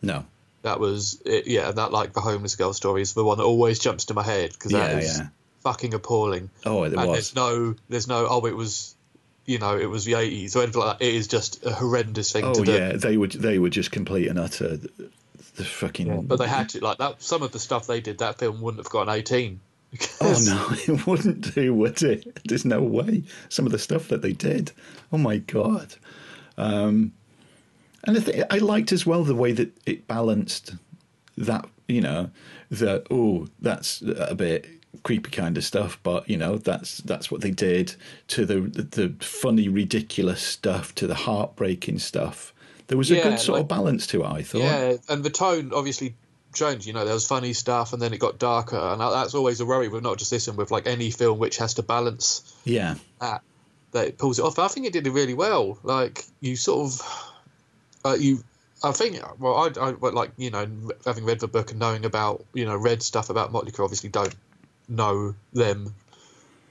No. 0.02 0.24
That 0.62 0.80
was 0.80 1.20
it, 1.24 1.46
yeah, 1.46 1.70
that 1.72 1.92
like 1.92 2.12
the 2.14 2.20
homeless 2.20 2.56
girl 2.56 2.72
story 2.72 3.02
is 3.02 3.12
the 3.14 3.24
one 3.24 3.38
that 3.38 3.44
always 3.44 3.78
jumps 3.78 4.06
to 4.06 4.14
my 4.14 4.22
head 4.24 4.52
because 4.52 4.72
that 4.72 4.92
Yeah, 4.92 4.98
is 4.98 5.18
yeah. 5.18 5.26
fucking 5.62 5.94
appalling. 5.94 6.50
Oh, 6.64 6.82
it 6.84 6.92
and 6.94 6.96
was. 6.96 7.10
there's 7.12 7.34
no 7.36 7.74
there's 7.88 8.08
no 8.08 8.26
oh 8.28 8.46
it 8.46 8.56
was 8.56 8.94
you 9.46 9.58
know 9.58 9.76
it 9.76 9.86
was 9.86 10.04
the 10.04 10.12
80s 10.12 10.54
or 10.56 10.62
anything 10.62 10.80
like 10.82 10.98
that. 10.98 11.04
It 11.04 11.14
is 11.14 11.28
just 11.28 11.64
a 11.64 11.72
horrendous 11.72 12.32
thing 12.32 12.44
Oh 12.44 12.54
to 12.54 12.64
do. 12.64 12.72
yeah, 12.72 12.92
they 12.92 13.16
would 13.16 13.32
they 13.32 13.58
were 13.58 13.70
just 13.70 13.90
complete 13.90 14.28
and 14.28 14.38
utter 14.38 14.78
the 15.56 15.64
fucking. 15.64 16.26
But 16.26 16.36
they 16.36 16.48
had 16.48 16.68
to 16.70 16.84
like 16.84 16.98
that. 16.98 17.22
Some 17.22 17.42
of 17.42 17.52
the 17.52 17.58
stuff 17.58 17.86
they 17.86 18.00
did, 18.00 18.18
that 18.18 18.38
film 18.38 18.60
wouldn't 18.60 18.84
have 18.84 18.92
gotten 18.92 19.14
eighteen. 19.14 19.60
Oh 20.20 20.36
no, 20.44 20.68
it 20.94 21.06
wouldn't 21.06 21.54
do, 21.54 21.72
would 21.74 22.02
it? 22.02 22.40
There's 22.46 22.64
no 22.64 22.82
way. 22.82 23.22
Some 23.48 23.66
of 23.66 23.72
the 23.72 23.78
stuff 23.78 24.08
that 24.08 24.22
they 24.22 24.32
did. 24.32 24.72
Oh 25.12 25.18
my 25.18 25.38
god. 25.38 25.94
Um, 26.58 27.12
and 28.04 28.16
I, 28.16 28.20
th- 28.20 28.44
I 28.50 28.58
liked 28.58 28.92
as 28.92 29.04
well 29.06 29.24
the 29.24 29.34
way 29.34 29.52
that 29.52 29.76
it 29.86 30.06
balanced 30.06 30.74
that. 31.36 31.68
You 31.88 32.00
know, 32.00 32.30
that 32.70 33.06
oh, 33.10 33.46
that's 33.60 34.02
a 34.02 34.34
bit 34.34 34.66
creepy 35.02 35.30
kind 35.30 35.56
of 35.56 35.64
stuff, 35.64 35.98
but 36.02 36.28
you 36.28 36.36
know, 36.36 36.58
that's 36.58 36.98
that's 36.98 37.30
what 37.30 37.40
they 37.40 37.50
did 37.50 37.94
to 38.28 38.44
the 38.46 38.60
the, 38.60 38.82
the 38.82 39.24
funny, 39.24 39.68
ridiculous 39.68 40.42
stuff, 40.42 40.94
to 40.96 41.06
the 41.06 41.14
heartbreaking 41.14 41.98
stuff. 41.98 42.52
There 42.88 42.98
was 42.98 43.10
a 43.10 43.16
Yeah, 43.16 43.30
good 43.30 43.40
sort 43.40 43.60
of 43.60 43.68
balance 43.68 44.06
to 44.08 44.22
it. 44.22 44.26
I 44.26 44.42
thought. 44.42 44.58
Yeah, 44.58 44.96
and 45.08 45.24
the 45.24 45.30
tone 45.30 45.72
obviously 45.74 46.14
changed. 46.54 46.86
You 46.86 46.92
know, 46.92 47.04
there 47.04 47.14
was 47.14 47.26
funny 47.26 47.52
stuff, 47.52 47.92
and 47.92 48.00
then 48.00 48.12
it 48.12 48.18
got 48.18 48.38
darker, 48.38 48.76
and 48.78 49.00
that's 49.00 49.34
always 49.34 49.60
a 49.60 49.66
worry 49.66 49.88
with 49.88 50.02
not 50.02 50.18
just 50.18 50.30
this 50.30 50.48
and 50.48 50.56
with 50.56 50.70
like 50.70 50.86
any 50.86 51.10
film 51.10 51.38
which 51.38 51.56
has 51.58 51.74
to 51.74 51.82
balance 51.82 52.54
Yeah. 52.64 52.94
that 53.20 53.42
that 53.92 54.08
it 54.08 54.18
pulls 54.18 54.38
it 54.38 54.42
off. 54.44 54.58
I 54.58 54.68
think 54.68 54.86
it 54.86 54.92
did 54.92 55.06
it 55.06 55.10
really 55.10 55.34
well. 55.34 55.78
Like 55.82 56.24
you 56.40 56.56
sort 56.56 56.92
of, 56.92 57.32
uh, 58.04 58.16
you. 58.18 58.42
I 58.84 58.92
think, 58.92 59.18
well, 59.40 59.56
I, 59.56 59.80
I 59.80 59.90
like 60.10 60.32
you 60.36 60.50
know, 60.50 60.68
having 61.04 61.24
read 61.24 61.40
the 61.40 61.48
book 61.48 61.70
and 61.70 61.80
knowing 61.80 62.04
about 62.04 62.44
you 62.52 62.66
know, 62.66 62.76
read 62.76 63.02
stuff 63.02 63.30
about 63.30 63.50
Motley 63.50 63.72
Crue. 63.72 63.84
Obviously, 63.84 64.10
don't 64.10 64.34
know 64.88 65.34
them 65.52 65.94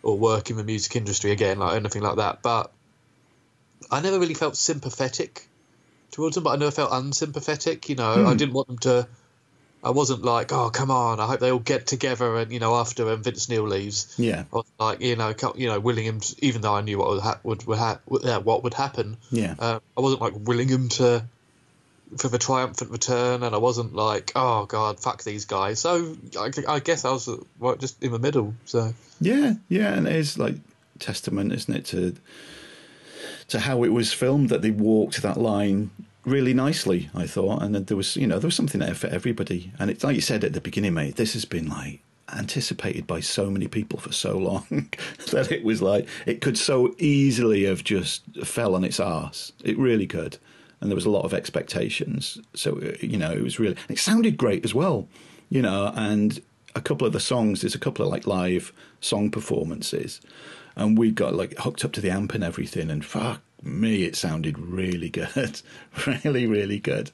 or 0.04 0.18
work 0.18 0.50
in 0.50 0.58
the 0.58 0.64
music 0.64 0.96
industry 0.96 1.32
again, 1.32 1.60
like 1.60 1.76
anything 1.76 2.02
like 2.02 2.18
that. 2.18 2.42
But 2.42 2.72
I 3.92 4.02
never 4.02 4.20
really 4.20 4.34
felt 4.34 4.56
sympathetic 4.56 5.48
towards 6.12 6.36
them, 6.36 6.44
but 6.44 6.52
I 6.52 6.56
never 6.58 6.72
felt 6.72 6.92
unsympathetic. 6.94 7.90
You 7.90 7.96
know, 7.96 8.26
I 8.26 8.36
didn't 8.36 8.54
want 8.54 8.68
them 8.68 8.78
to. 8.80 9.08
I 9.84 9.92
wasn't 9.92 10.24
like, 10.24 10.52
oh, 10.52 10.72
come 10.72 10.90
on! 10.90 11.20
I 11.20 11.28
hope 11.28 11.40
they 11.40 11.52
all 11.52 11.60
get 11.60 11.86
together, 11.86 12.38
and 12.38 12.52
you 12.52 12.60
know, 12.60 12.76
after 12.76 13.08
and 13.12 13.24
Vince 13.24 13.50
Neil 13.50 13.68
leaves, 13.68 14.16
Yeah. 14.18 14.46
I 14.52 14.56
was 14.56 14.66
like, 14.80 15.02
you 15.02 15.16
know, 15.16 15.32
you 15.56 15.68
know, 15.68 15.80
willing 15.80 16.06
him, 16.06 16.22
to, 16.22 16.36
even 16.40 16.62
though 16.62 16.74
I 16.74 16.82
knew 16.82 16.98
what 16.98 17.10
would 17.10 17.22
ha- 17.22 17.40
would, 17.44 17.68
would 17.68 17.78
ha- 17.78 18.00
yeah, 18.24 18.38
what 18.38 18.64
would 18.64 18.74
happen. 18.74 19.18
Yeah. 19.30 19.54
Uh, 19.60 19.80
I 19.96 20.02
wasn't 20.02 20.22
like 20.22 20.34
willing 20.36 20.68
him 20.70 20.90
to 20.90 21.24
for 22.18 22.30
the 22.30 22.38
triumphant 22.38 22.92
return, 22.92 23.44
and 23.44 23.54
I 23.54 23.58
wasn't 23.58 23.94
like, 23.94 24.32
oh 24.36 24.66
god, 24.66 25.00
fuck 25.00 25.24
these 25.24 25.46
guys. 25.46 25.80
So 25.80 26.16
I, 26.40 26.52
I 26.68 26.80
guess 26.80 27.06
I 27.06 27.12
was 27.12 27.28
uh, 27.28 27.38
well, 27.60 27.76
just 27.76 28.02
in 28.04 28.12
the 28.12 28.20
middle. 28.20 28.54
So 28.66 28.94
Yeah, 29.20 29.54
yeah, 29.70 29.94
and 29.94 30.08
it 30.08 30.16
is 30.16 30.38
like 30.38 30.56
testament, 31.00 31.54
isn't 31.54 31.76
it, 31.76 31.86
to 31.86 32.16
to 33.48 33.60
how 33.60 33.84
it 33.84 33.90
was 33.90 34.14
filmed 34.14 34.50
that 34.50 34.62
they 34.62 34.72
walked 34.72 35.22
that 35.22 35.38
line 35.38 35.92
really 36.26 36.54
nicely. 36.54 37.10
I 37.14 37.28
thought, 37.28 37.62
and 37.62 37.76
there 37.76 37.98
was, 37.98 38.16
you 38.18 38.28
know, 38.28 38.40
there 38.40 38.48
was 38.48 38.56
something 38.56 38.82
there 38.82 38.96
for 38.96 39.08
everybody. 39.08 39.72
And 39.80 39.90
it's 39.90 40.04
like 40.04 40.16
you 40.16 40.22
said 40.22 40.44
at 40.44 40.54
the 40.54 40.62
beginning, 40.62 40.94
mate. 40.94 41.16
This 41.16 41.34
has 41.34 41.46
been 41.46 41.68
like 41.68 42.02
anticipated 42.34 43.06
by 43.06 43.20
so 43.20 43.52
many 43.52 43.68
people 43.68 44.00
for 44.00 44.12
so 44.12 44.38
long 44.38 44.66
that 45.32 45.52
it 45.52 45.64
was 45.64 45.80
like 45.80 46.08
it 46.26 46.42
could 46.42 46.58
so 46.58 46.96
easily 46.98 47.66
have 47.66 47.84
just 47.84 48.24
fell 48.44 48.76
on 48.76 48.84
its 48.84 49.00
arse. 49.00 49.52
It 49.64 49.78
really 49.78 50.08
could, 50.08 50.38
and 50.82 50.90
there 50.90 50.96
was 50.96 51.06
a 51.06 51.10
lot 51.10 51.26
of 51.26 51.34
expectations. 51.34 52.38
So 52.54 52.78
uh, 52.78 52.94
you 53.02 53.18
know, 53.18 53.32
it 53.32 53.42
was 53.42 53.60
really. 53.60 53.78
It 53.90 54.00
sounded 54.00 54.38
great 54.38 54.66
as 54.66 54.74
well, 54.74 55.08
you 55.50 55.62
know, 55.62 55.92
and 55.96 56.42
a 56.76 56.82
couple 56.82 57.08
of 57.08 57.14
the 57.14 57.20
songs. 57.20 57.62
There's 57.62 57.76
a 57.76 57.80
couple 57.80 58.06
of 58.06 58.12
like 58.12 58.28
live 58.28 58.74
song 59.02 59.32
performances, 59.32 60.22
and 60.76 60.98
we 60.98 61.12
got 61.12 61.36
like 61.36 61.58
hooked 61.60 61.86
up 61.86 61.94
to 61.94 62.02
the 62.02 62.12
amp 62.12 62.34
and 62.34 62.44
everything, 62.44 62.90
and 62.90 63.04
fuck 63.04 63.42
me, 63.66 64.04
it 64.04 64.16
sounded 64.16 64.60
really 64.60 65.10
good, 65.10 65.62
really, 66.08 66.46
really 66.46 66.80
good, 66.80 67.12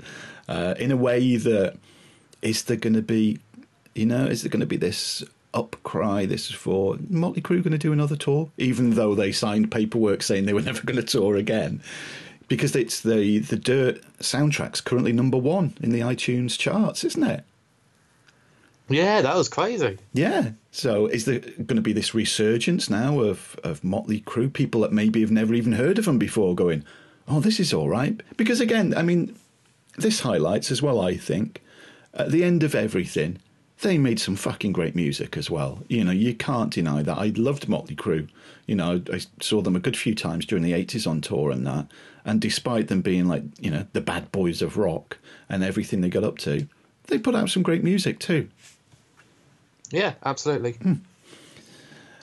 uh, 0.47 0.75
in 0.77 0.91
a 0.91 0.97
way 0.97 1.37
that 1.37 1.77
is 2.41 2.63
there 2.63 2.77
going 2.77 2.93
to 2.93 3.01
be, 3.01 3.39
you 3.95 4.05
know, 4.05 4.25
is 4.25 4.41
there 4.41 4.49
going 4.49 4.61
to 4.61 4.65
be 4.65 4.77
this 4.77 5.23
upcry? 5.53 6.27
This 6.27 6.49
is 6.49 6.55
for 6.55 6.97
Motley 7.09 7.41
Crue 7.41 7.63
going 7.63 7.71
to 7.71 7.77
do 7.77 7.93
another 7.93 8.15
tour, 8.15 8.49
even 8.57 8.91
though 8.91 9.15
they 9.15 9.31
signed 9.31 9.71
paperwork 9.71 10.23
saying 10.23 10.45
they 10.45 10.53
were 10.53 10.61
never 10.71 10.83
going 10.83 10.97
to 10.97 11.03
tour 11.03 11.35
again. 11.35 11.81
Because 12.51 12.75
it's 12.75 12.99
the 12.99 13.39
the 13.39 13.55
Dirt 13.55 14.01
soundtrack's 14.19 14.81
currently 14.81 15.13
number 15.13 15.37
one 15.37 15.73
in 15.81 15.91
the 15.91 16.01
iTunes 16.01 16.59
charts, 16.59 17.05
isn't 17.05 17.23
it? 17.23 17.45
yeah, 18.89 19.21
that 19.21 19.37
was 19.37 19.47
crazy. 19.47 19.97
Yeah. 20.11 20.51
So 20.71 21.07
is 21.07 21.23
there 21.23 21.39
going 21.39 21.77
to 21.77 21.81
be 21.81 21.93
this 21.93 22.13
resurgence 22.13 22.89
now 22.89 23.21
of, 23.21 23.57
of 23.63 23.85
Motley 23.85 24.19
Crue? 24.19 24.51
People 24.51 24.81
that 24.81 24.91
maybe 24.91 25.21
have 25.21 25.31
never 25.31 25.53
even 25.53 25.71
heard 25.71 25.97
of 25.97 26.03
them 26.03 26.19
before 26.19 26.53
going, 26.55 26.83
oh, 27.25 27.39
this 27.39 27.57
is 27.57 27.73
all 27.73 27.87
right. 27.87 28.21
Because 28.35 28.59
again, 28.59 28.93
I 28.97 29.01
mean, 29.01 29.33
this 29.97 30.19
highlights 30.19 30.71
as 30.71 30.81
well, 30.81 30.99
I 30.99 31.15
think, 31.15 31.61
at 32.13 32.31
the 32.31 32.43
end 32.43 32.63
of 32.63 32.75
everything, 32.75 33.39
they 33.81 33.97
made 33.97 34.19
some 34.19 34.35
fucking 34.35 34.73
great 34.73 34.95
music 34.95 35.37
as 35.37 35.49
well. 35.49 35.83
You 35.87 36.03
know, 36.03 36.11
you 36.11 36.35
can't 36.35 36.73
deny 36.73 37.01
that. 37.01 37.17
I 37.17 37.27
loved 37.35 37.69
Motley 37.69 37.95
Crue. 37.95 38.27
You 38.67 38.75
know, 38.75 39.01
I 39.11 39.21
saw 39.39 39.61
them 39.61 39.75
a 39.75 39.79
good 39.79 39.97
few 39.97 40.15
times 40.15 40.45
during 40.45 40.63
the 40.63 40.73
80s 40.73 41.07
on 41.07 41.21
tour 41.21 41.51
and 41.51 41.65
that. 41.65 41.87
And 42.25 42.39
despite 42.39 42.87
them 42.87 43.01
being 43.01 43.27
like, 43.27 43.43
you 43.59 43.71
know, 43.71 43.85
the 43.93 44.01
bad 44.01 44.31
boys 44.31 44.61
of 44.61 44.77
rock 44.77 45.17
and 45.49 45.63
everything 45.63 46.01
they 46.01 46.09
got 46.09 46.23
up 46.23 46.37
to, 46.39 46.67
they 47.07 47.17
put 47.17 47.35
out 47.35 47.49
some 47.49 47.63
great 47.63 47.83
music 47.83 48.19
too. 48.19 48.47
Yeah, 49.91 50.13
absolutely. 50.23 50.77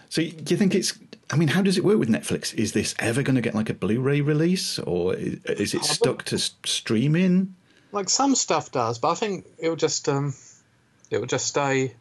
So, 0.09 0.23
do 0.23 0.55
you 0.55 0.57
think 0.57 0.75
it's? 0.75 0.99
I 1.31 1.37
mean, 1.37 1.49
how 1.49 1.61
does 1.61 1.77
it 1.77 1.85
work 1.85 1.99
with 1.99 2.09
Netflix? 2.09 2.55
Is 2.55 2.73
this 2.73 2.95
ever 2.99 3.23
going 3.23 3.37
to 3.37 3.43
get 3.43 3.55
like 3.55 3.69
a 3.69 3.75
Blu-ray 3.75 4.23
release, 4.23 4.79
or 4.79 5.15
is, 5.15 5.75
it 5.75 5.85
stuck 5.85 6.25
to 6.27 6.39
streaming? 6.39 7.55
Like 7.93 8.09
some 8.09 8.35
stuff 8.35 8.73
does, 8.73 8.99
but 8.99 9.11
I 9.11 9.15
think 9.15 9.47
it'll 9.59 9.77
just 9.77 10.09
um, 10.09 10.35
it'll 11.11 11.27
just 11.27 11.47
stay 11.47 11.95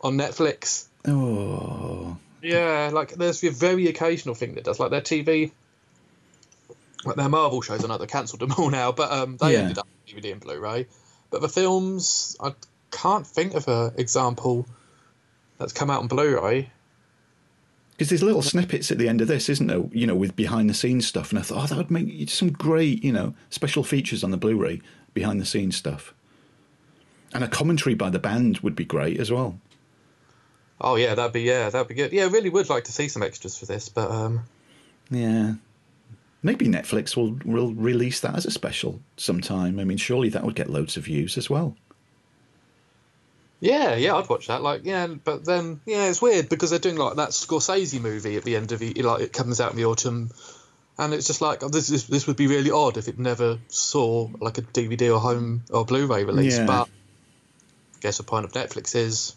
on 0.00 0.16
Netflix. 0.16 0.86
Oh, 1.06 2.16
Yeah, 2.42 2.90
like 2.92 3.14
there's 3.14 3.42
a 3.42 3.50
very 3.50 3.88
occasional 3.88 4.34
thing 4.34 4.54
that 4.54 4.64
does, 4.64 4.78
like 4.78 4.90
their 4.90 5.00
TV, 5.00 5.50
like 7.04 7.16
their 7.16 7.28
Marvel 7.28 7.60
shows. 7.62 7.84
I 7.84 7.88
know 7.88 7.98
they 7.98 8.06
cancelled 8.06 8.40
them 8.40 8.52
all 8.58 8.70
now, 8.70 8.92
but 8.92 9.10
um, 9.12 9.36
they 9.36 9.52
Yeah. 9.52 9.60
ended 9.60 9.78
up 9.78 9.86
DVD 10.06 10.32
and 10.32 10.40
Blu-ray. 10.40 10.86
But 11.30 11.40
the 11.42 11.48
films, 11.48 12.36
I 12.40 12.54
can't 12.90 13.26
think 13.26 13.54
of 13.54 13.68
an 13.68 13.92
example 13.98 14.66
that's 15.58 15.72
come 15.72 15.90
out 15.90 16.00
on 16.00 16.08
Blu-ray. 16.08 16.70
because 17.92 18.08
there's 18.10 18.22
little 18.22 18.42
snippets 18.42 18.90
at 18.92 18.98
the 18.98 19.08
end 19.08 19.20
of 19.20 19.28
this, 19.28 19.48
isn't 19.48 19.66
there? 19.66 19.82
You 19.92 20.06
know, 20.06 20.14
with 20.14 20.34
behind-the-scenes 20.36 21.06
stuff, 21.06 21.30
and 21.30 21.38
I 21.38 21.42
thought, 21.42 21.64
oh, 21.64 21.66
that 21.66 21.76
would 21.76 21.90
make 21.90 22.30
some 22.30 22.50
great, 22.52 23.02
you 23.04 23.12
know, 23.12 23.34
special 23.50 23.82
features 23.84 24.22
on 24.24 24.30
the 24.30 24.36
Blu-ray, 24.36 24.80
behind-the-scenes 25.14 25.76
stuff, 25.76 26.14
and 27.34 27.42
a 27.44 27.48
commentary 27.48 27.94
by 27.94 28.08
the 28.10 28.18
band 28.20 28.60
would 28.60 28.76
be 28.76 28.84
great 28.84 29.18
as 29.20 29.30
well. 29.30 29.58
Oh 30.80 30.94
yeah, 30.94 31.14
that'd 31.16 31.32
be 31.32 31.42
yeah, 31.42 31.70
that'd 31.70 31.88
be 31.88 31.94
good. 31.94 32.12
Yeah, 32.12 32.22
I 32.24 32.28
really 32.28 32.50
would 32.50 32.68
like 32.70 32.84
to 32.84 32.92
see 32.92 33.08
some 33.08 33.22
extras 33.24 33.58
for 33.58 33.66
this, 33.66 33.88
but 33.88 34.10
um, 34.10 34.42
Yeah. 35.10 35.54
Maybe 36.42 36.66
Netflix 36.66 37.16
will 37.16 37.38
will 37.44 37.74
release 37.74 38.20
that 38.20 38.36
as 38.36 38.46
a 38.46 38.50
special 38.50 39.00
sometime. 39.16 39.80
I 39.80 39.84
mean, 39.84 39.98
surely 39.98 40.28
that 40.30 40.44
would 40.44 40.54
get 40.54 40.70
loads 40.70 40.96
of 40.96 41.04
views 41.04 41.36
as 41.36 41.50
well. 41.50 41.76
Yeah, 43.60 43.96
yeah, 43.96 44.14
I'd 44.14 44.28
watch 44.28 44.46
that. 44.46 44.62
Like, 44.62 44.82
yeah, 44.84 45.06
but 45.08 45.44
then, 45.44 45.80
yeah, 45.84 46.08
it's 46.08 46.22
weird 46.22 46.48
because 46.48 46.70
they're 46.70 46.78
doing 46.78 46.96
like 46.96 47.16
that 47.16 47.30
Scorsese 47.30 48.00
movie 48.00 48.36
at 48.36 48.44
the 48.44 48.54
end 48.54 48.70
of 48.70 48.78
the 48.78 48.94
like 48.94 49.22
it 49.22 49.32
comes 49.32 49.60
out 49.60 49.72
in 49.72 49.76
the 49.76 49.86
autumn, 49.86 50.30
and 50.96 51.12
it's 51.12 51.26
just 51.26 51.40
like 51.40 51.64
oh, 51.64 51.68
this 51.68 51.90
is 51.90 52.06
this 52.06 52.28
would 52.28 52.36
be 52.36 52.46
really 52.46 52.70
odd 52.70 52.96
if 52.96 53.08
it 53.08 53.18
never 53.18 53.58
saw 53.66 54.28
like 54.40 54.58
a 54.58 54.62
DVD 54.62 55.12
or 55.12 55.18
home 55.18 55.64
or 55.70 55.84
Blu-ray 55.84 56.22
release. 56.22 56.58
Yeah. 56.58 56.66
But 56.66 56.88
I 57.96 58.00
guess 58.00 58.18
the 58.18 58.22
point 58.22 58.44
of 58.44 58.52
Netflix 58.52 58.94
is 58.94 59.34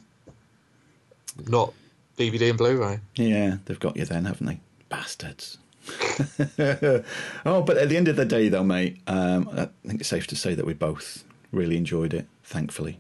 not 1.48 1.74
DVD 2.16 2.50
and 2.50 2.60
Blu-ray. 2.60 3.00
Yeah, 3.16 3.58
they've 3.66 3.80
got 3.80 3.98
you 3.98 4.06
then, 4.06 4.26
haven't 4.26 4.46
they? 4.46 4.60
Bastards. 4.90 5.58
oh, 7.46 7.62
but 7.62 7.78
at 7.78 7.90
the 7.90 7.98
end 7.98 8.08
of 8.08 8.16
the 8.16 8.26
day, 8.26 8.50
though, 8.50 8.64
mate, 8.64 9.02
um, 9.08 9.50
I 9.52 9.70
think 9.88 10.02
it's 10.02 10.10
safe 10.10 10.28
to 10.28 10.36
say 10.36 10.54
that 10.56 10.66
we 10.66 10.74
both 10.74 11.24
really 11.52 11.78
enjoyed 11.78 12.14
it, 12.14 12.28
thankfully. 12.44 13.00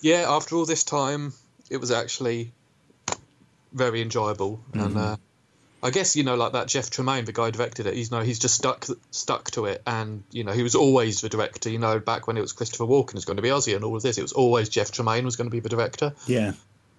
Yeah, 0.00 0.26
after 0.28 0.56
all 0.56 0.66
this 0.66 0.84
time, 0.84 1.32
it 1.70 1.78
was 1.78 1.90
actually 1.90 2.52
very 3.72 4.02
enjoyable, 4.02 4.60
and 4.72 4.96
uh, 4.96 5.16
I 5.82 5.90
guess 5.90 6.14
you 6.16 6.24
know, 6.24 6.34
like 6.34 6.52
that 6.52 6.68
Jeff 6.68 6.90
Tremaine, 6.90 7.24
the 7.24 7.32
guy 7.32 7.46
who 7.46 7.52
directed 7.52 7.86
it. 7.86 7.94
He's 7.94 8.10
no, 8.10 8.20
he's 8.20 8.38
just 8.38 8.54
stuck 8.54 8.86
stuck 9.10 9.50
to 9.52 9.66
it, 9.66 9.82
and 9.86 10.24
you 10.30 10.44
know, 10.44 10.52
he 10.52 10.62
was 10.62 10.74
always 10.74 11.20
the 11.20 11.28
director. 11.28 11.70
You 11.70 11.78
know, 11.78 11.98
back 11.98 12.26
when 12.26 12.36
it 12.36 12.40
was 12.40 12.52
Christopher 12.52 12.84
Walken 12.84 13.14
was 13.14 13.24
going 13.24 13.36
to 13.36 13.42
be 13.42 13.48
Ozzy 13.48 13.74
and 13.74 13.84
all 13.84 13.96
of 13.96 14.02
this, 14.02 14.18
it 14.18 14.22
was 14.22 14.32
always 14.32 14.68
Jeff 14.68 14.92
Tremaine 14.92 15.24
was 15.24 15.36
going 15.36 15.48
to 15.48 15.50
be 15.50 15.60
the 15.60 15.68
director. 15.68 16.14
Yeah. 16.26 16.52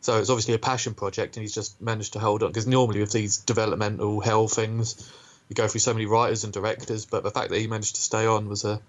So 0.05 0.19
it's 0.19 0.29
obviously 0.29 0.53
a 0.53 0.59
passion 0.59 0.93
project, 0.93 1.35
and 1.35 1.41
he's 1.41 1.55
just 1.55 1.81
managed 1.81 2.13
to 2.13 2.19
hold 2.19 2.43
on. 2.43 2.49
Because 2.51 2.67
normally 2.67 2.99
with 2.99 3.11
these 3.11 3.37
developmental 3.37 4.19
hell 4.19 4.47
things, 4.47 5.11
you 5.49 5.55
go 5.55 5.67
through 5.67 5.79
so 5.79 5.93
many 5.95 6.05
writers 6.05 6.43
and 6.43 6.53
directors, 6.53 7.07
but 7.07 7.23
the 7.23 7.31
fact 7.31 7.49
that 7.49 7.57
he 7.57 7.65
managed 7.65 7.95
to 7.95 8.01
stay 8.01 8.27
on 8.27 8.47
was 8.47 8.65
a 8.65 8.79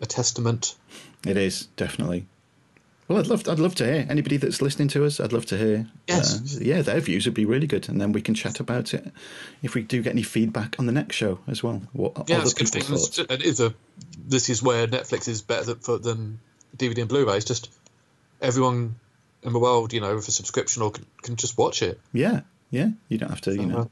a 0.00 0.06
testament. 0.06 0.76
It 1.26 1.36
is 1.36 1.66
definitely. 1.76 2.26
Well, 3.08 3.18
I'd 3.18 3.26
love 3.26 3.48
I'd 3.48 3.58
love 3.58 3.74
to 3.76 3.84
hear 3.84 4.06
anybody 4.08 4.36
that's 4.36 4.62
listening 4.62 4.86
to 4.90 5.04
us. 5.04 5.18
I'd 5.18 5.32
love 5.32 5.46
to 5.46 5.58
hear. 5.58 5.88
Yes. 6.06 6.56
uh, 6.56 6.60
yeah, 6.62 6.82
their 6.82 7.00
views 7.00 7.24
would 7.26 7.34
be 7.34 7.44
really 7.46 7.66
good, 7.66 7.88
and 7.88 8.00
then 8.00 8.12
we 8.12 8.22
can 8.22 8.34
chat 8.36 8.60
about 8.60 8.94
it 8.94 9.12
if 9.60 9.74
we 9.74 9.82
do 9.82 10.02
get 10.02 10.10
any 10.12 10.22
feedback 10.22 10.76
on 10.78 10.86
the 10.86 10.92
next 10.92 11.16
show 11.16 11.40
as 11.48 11.64
well. 11.64 11.82
What 11.94 12.28
Yeah, 12.28 12.36
other 12.36 12.44
it's 12.44 12.52
a 12.52 12.54
good 12.54 12.68
thing. 12.68 12.82
thoughts? 12.82 13.18
It 13.18 13.42
is 13.42 13.58
a. 13.58 13.74
This 14.24 14.48
is 14.50 14.62
where 14.62 14.86
Netflix 14.86 15.26
is 15.26 15.42
better 15.42 15.64
than, 15.64 15.78
for, 15.80 15.98
than 15.98 16.38
DVD 16.76 16.98
and 17.00 17.08
Blu-ray. 17.08 17.38
It's 17.38 17.44
just 17.44 17.70
everyone 18.40 18.94
in 19.44 19.52
the 19.52 19.58
world, 19.58 19.92
you 19.92 20.00
know, 20.00 20.14
with 20.14 20.26
a 20.28 20.32
subscription 20.32 20.82
or 20.82 20.90
can, 20.90 21.06
can 21.22 21.36
just 21.36 21.56
watch 21.58 21.82
it. 21.82 22.00
Yeah, 22.12 22.40
yeah. 22.70 22.90
You 23.08 23.18
don't 23.18 23.28
have 23.30 23.42
to, 23.42 23.54
you 23.54 23.66
know, 23.66 23.90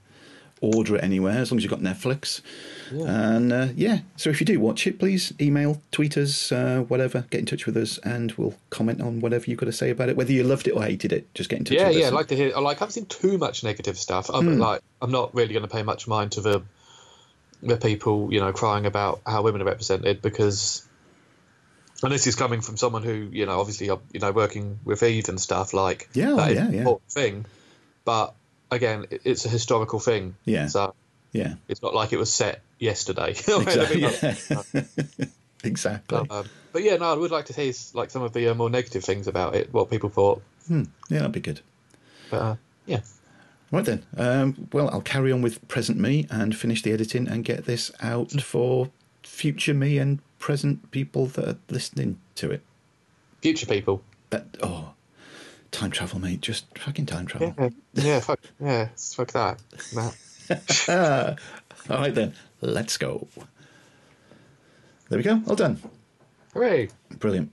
order 0.60 0.96
it 0.96 1.02
anywhere 1.04 1.38
as 1.38 1.50
long 1.50 1.58
as 1.58 1.64
you've 1.64 1.70
got 1.70 1.80
Netflix. 1.80 2.40
And 2.90 3.52
uh, 3.52 3.68
yeah, 3.74 4.00
so 4.16 4.30
if 4.30 4.38
you 4.40 4.46
do 4.46 4.60
watch 4.60 4.86
it, 4.86 4.98
please 4.98 5.32
email, 5.40 5.80
tweet 5.92 6.16
us, 6.18 6.52
uh, 6.52 6.84
whatever. 6.88 7.24
Get 7.30 7.40
in 7.40 7.46
touch 7.46 7.64
with 7.66 7.76
us, 7.76 7.98
and 7.98 8.32
we'll 8.32 8.54
comment 8.70 9.00
on 9.00 9.20
whatever 9.20 9.46
you've 9.46 9.58
got 9.58 9.66
to 9.66 9.72
say 9.72 9.90
about 9.90 10.08
it. 10.10 10.16
Whether 10.16 10.32
you 10.32 10.44
loved 10.44 10.68
it 10.68 10.72
or 10.72 10.82
hated 10.82 11.12
it, 11.12 11.32
just 11.34 11.48
get 11.48 11.58
in 11.58 11.64
touch. 11.64 11.76
Yeah, 11.78 11.88
yeah. 11.88 12.06
us. 12.06 12.12
I 12.12 12.14
like 12.14 12.28
to 12.28 12.36
hear. 12.36 12.52
I 12.54 12.60
like. 12.60 12.76
I 12.78 12.80
haven't 12.80 12.92
seen 12.92 13.06
too 13.06 13.38
much 13.38 13.64
negative 13.64 13.98
stuff. 13.98 14.30
I'm 14.32 14.46
Hmm. 14.54 14.60
like. 14.60 14.82
I'm 15.00 15.10
not 15.10 15.34
really 15.34 15.52
going 15.54 15.66
to 15.66 15.74
pay 15.74 15.82
much 15.82 16.06
mind 16.06 16.32
to 16.32 16.40
the 16.40 16.62
the 17.62 17.76
people, 17.76 18.32
you 18.32 18.40
know, 18.40 18.52
crying 18.52 18.86
about 18.86 19.20
how 19.26 19.42
women 19.42 19.62
are 19.62 19.66
represented 19.66 20.22
because. 20.22 20.86
And 22.02 22.12
this 22.12 22.26
is 22.26 22.34
coming 22.34 22.60
from 22.60 22.76
someone 22.76 23.02
who, 23.02 23.12
you 23.12 23.46
know, 23.46 23.60
obviously, 23.60 23.90
uh, 23.90 23.96
you 24.12 24.20
know, 24.20 24.32
working 24.32 24.78
with 24.84 25.02
Eve 25.02 25.28
and 25.28 25.40
stuff 25.40 25.72
like 25.72 26.08
Yeah, 26.14 26.34
that 26.34 26.50
is 26.50 26.56
yeah, 26.56 26.70
yeah. 26.70 26.78
important 26.78 27.10
thing. 27.10 27.46
But 28.04 28.34
again, 28.70 29.06
it's 29.10 29.44
a 29.44 29.48
historical 29.48 30.00
thing. 30.00 30.34
Yeah. 30.44 30.66
So 30.66 30.94
yeah, 31.32 31.54
it's 31.68 31.82
not 31.82 31.94
like 31.94 32.12
it 32.12 32.18
was 32.18 32.32
set 32.32 32.60
yesterday. 32.78 33.30
exactly. 33.48 34.00
yeah. 34.00 34.82
exactly. 35.64 36.26
Um, 36.28 36.48
but 36.72 36.82
yeah, 36.82 36.96
no, 36.96 37.12
I 37.12 37.14
would 37.14 37.30
like 37.30 37.46
to 37.46 37.52
hear 37.52 37.72
like 37.94 38.10
some 38.10 38.22
of 38.22 38.32
the 38.32 38.48
uh, 38.48 38.54
more 38.54 38.70
negative 38.70 39.04
things 39.04 39.28
about 39.28 39.54
it, 39.54 39.72
what 39.72 39.90
people 39.90 40.10
thought. 40.10 40.42
Hmm. 40.66 40.84
Yeah, 41.08 41.18
that'd 41.18 41.32
be 41.32 41.40
good. 41.40 41.60
But 42.30 42.40
uh, 42.40 42.56
yeah, 42.86 43.00
Right 43.72 43.86
then. 43.86 44.04
Um, 44.18 44.68
well, 44.70 44.90
I'll 44.90 45.00
carry 45.00 45.32
on 45.32 45.40
with 45.40 45.66
present 45.66 45.98
me 45.98 46.26
and 46.30 46.54
finish 46.54 46.82
the 46.82 46.92
editing 46.92 47.26
and 47.26 47.42
get 47.42 47.64
this 47.64 47.90
out 48.02 48.30
for 48.42 48.90
future 49.32 49.72
me 49.74 49.98
and 49.98 50.20
present 50.38 50.90
people 50.90 51.26
that 51.26 51.48
are 51.48 51.58
listening 51.70 52.18
to 52.36 52.50
it. 52.50 52.62
future 53.40 53.66
people. 53.66 54.02
That 54.30 54.46
oh, 54.62 54.92
time 55.70 55.90
travel, 55.90 56.20
mate. 56.20 56.42
Just 56.42 56.66
fucking 56.78 57.06
time 57.06 57.26
travel. 57.26 57.54
Yeah, 57.58 57.68
yeah, 57.94 58.20
fuck, 58.20 58.40
yeah, 58.60 58.88
fuck 58.96 59.32
that. 59.32 59.58
All 61.90 61.98
right 61.98 62.14
then. 62.14 62.34
Let's 62.60 62.96
go. 62.96 63.26
There 65.08 65.18
we 65.18 65.24
go. 65.24 65.42
All 65.46 65.56
done. 65.56 65.82
Hooray! 66.54 66.88
Brilliant. 67.18 67.50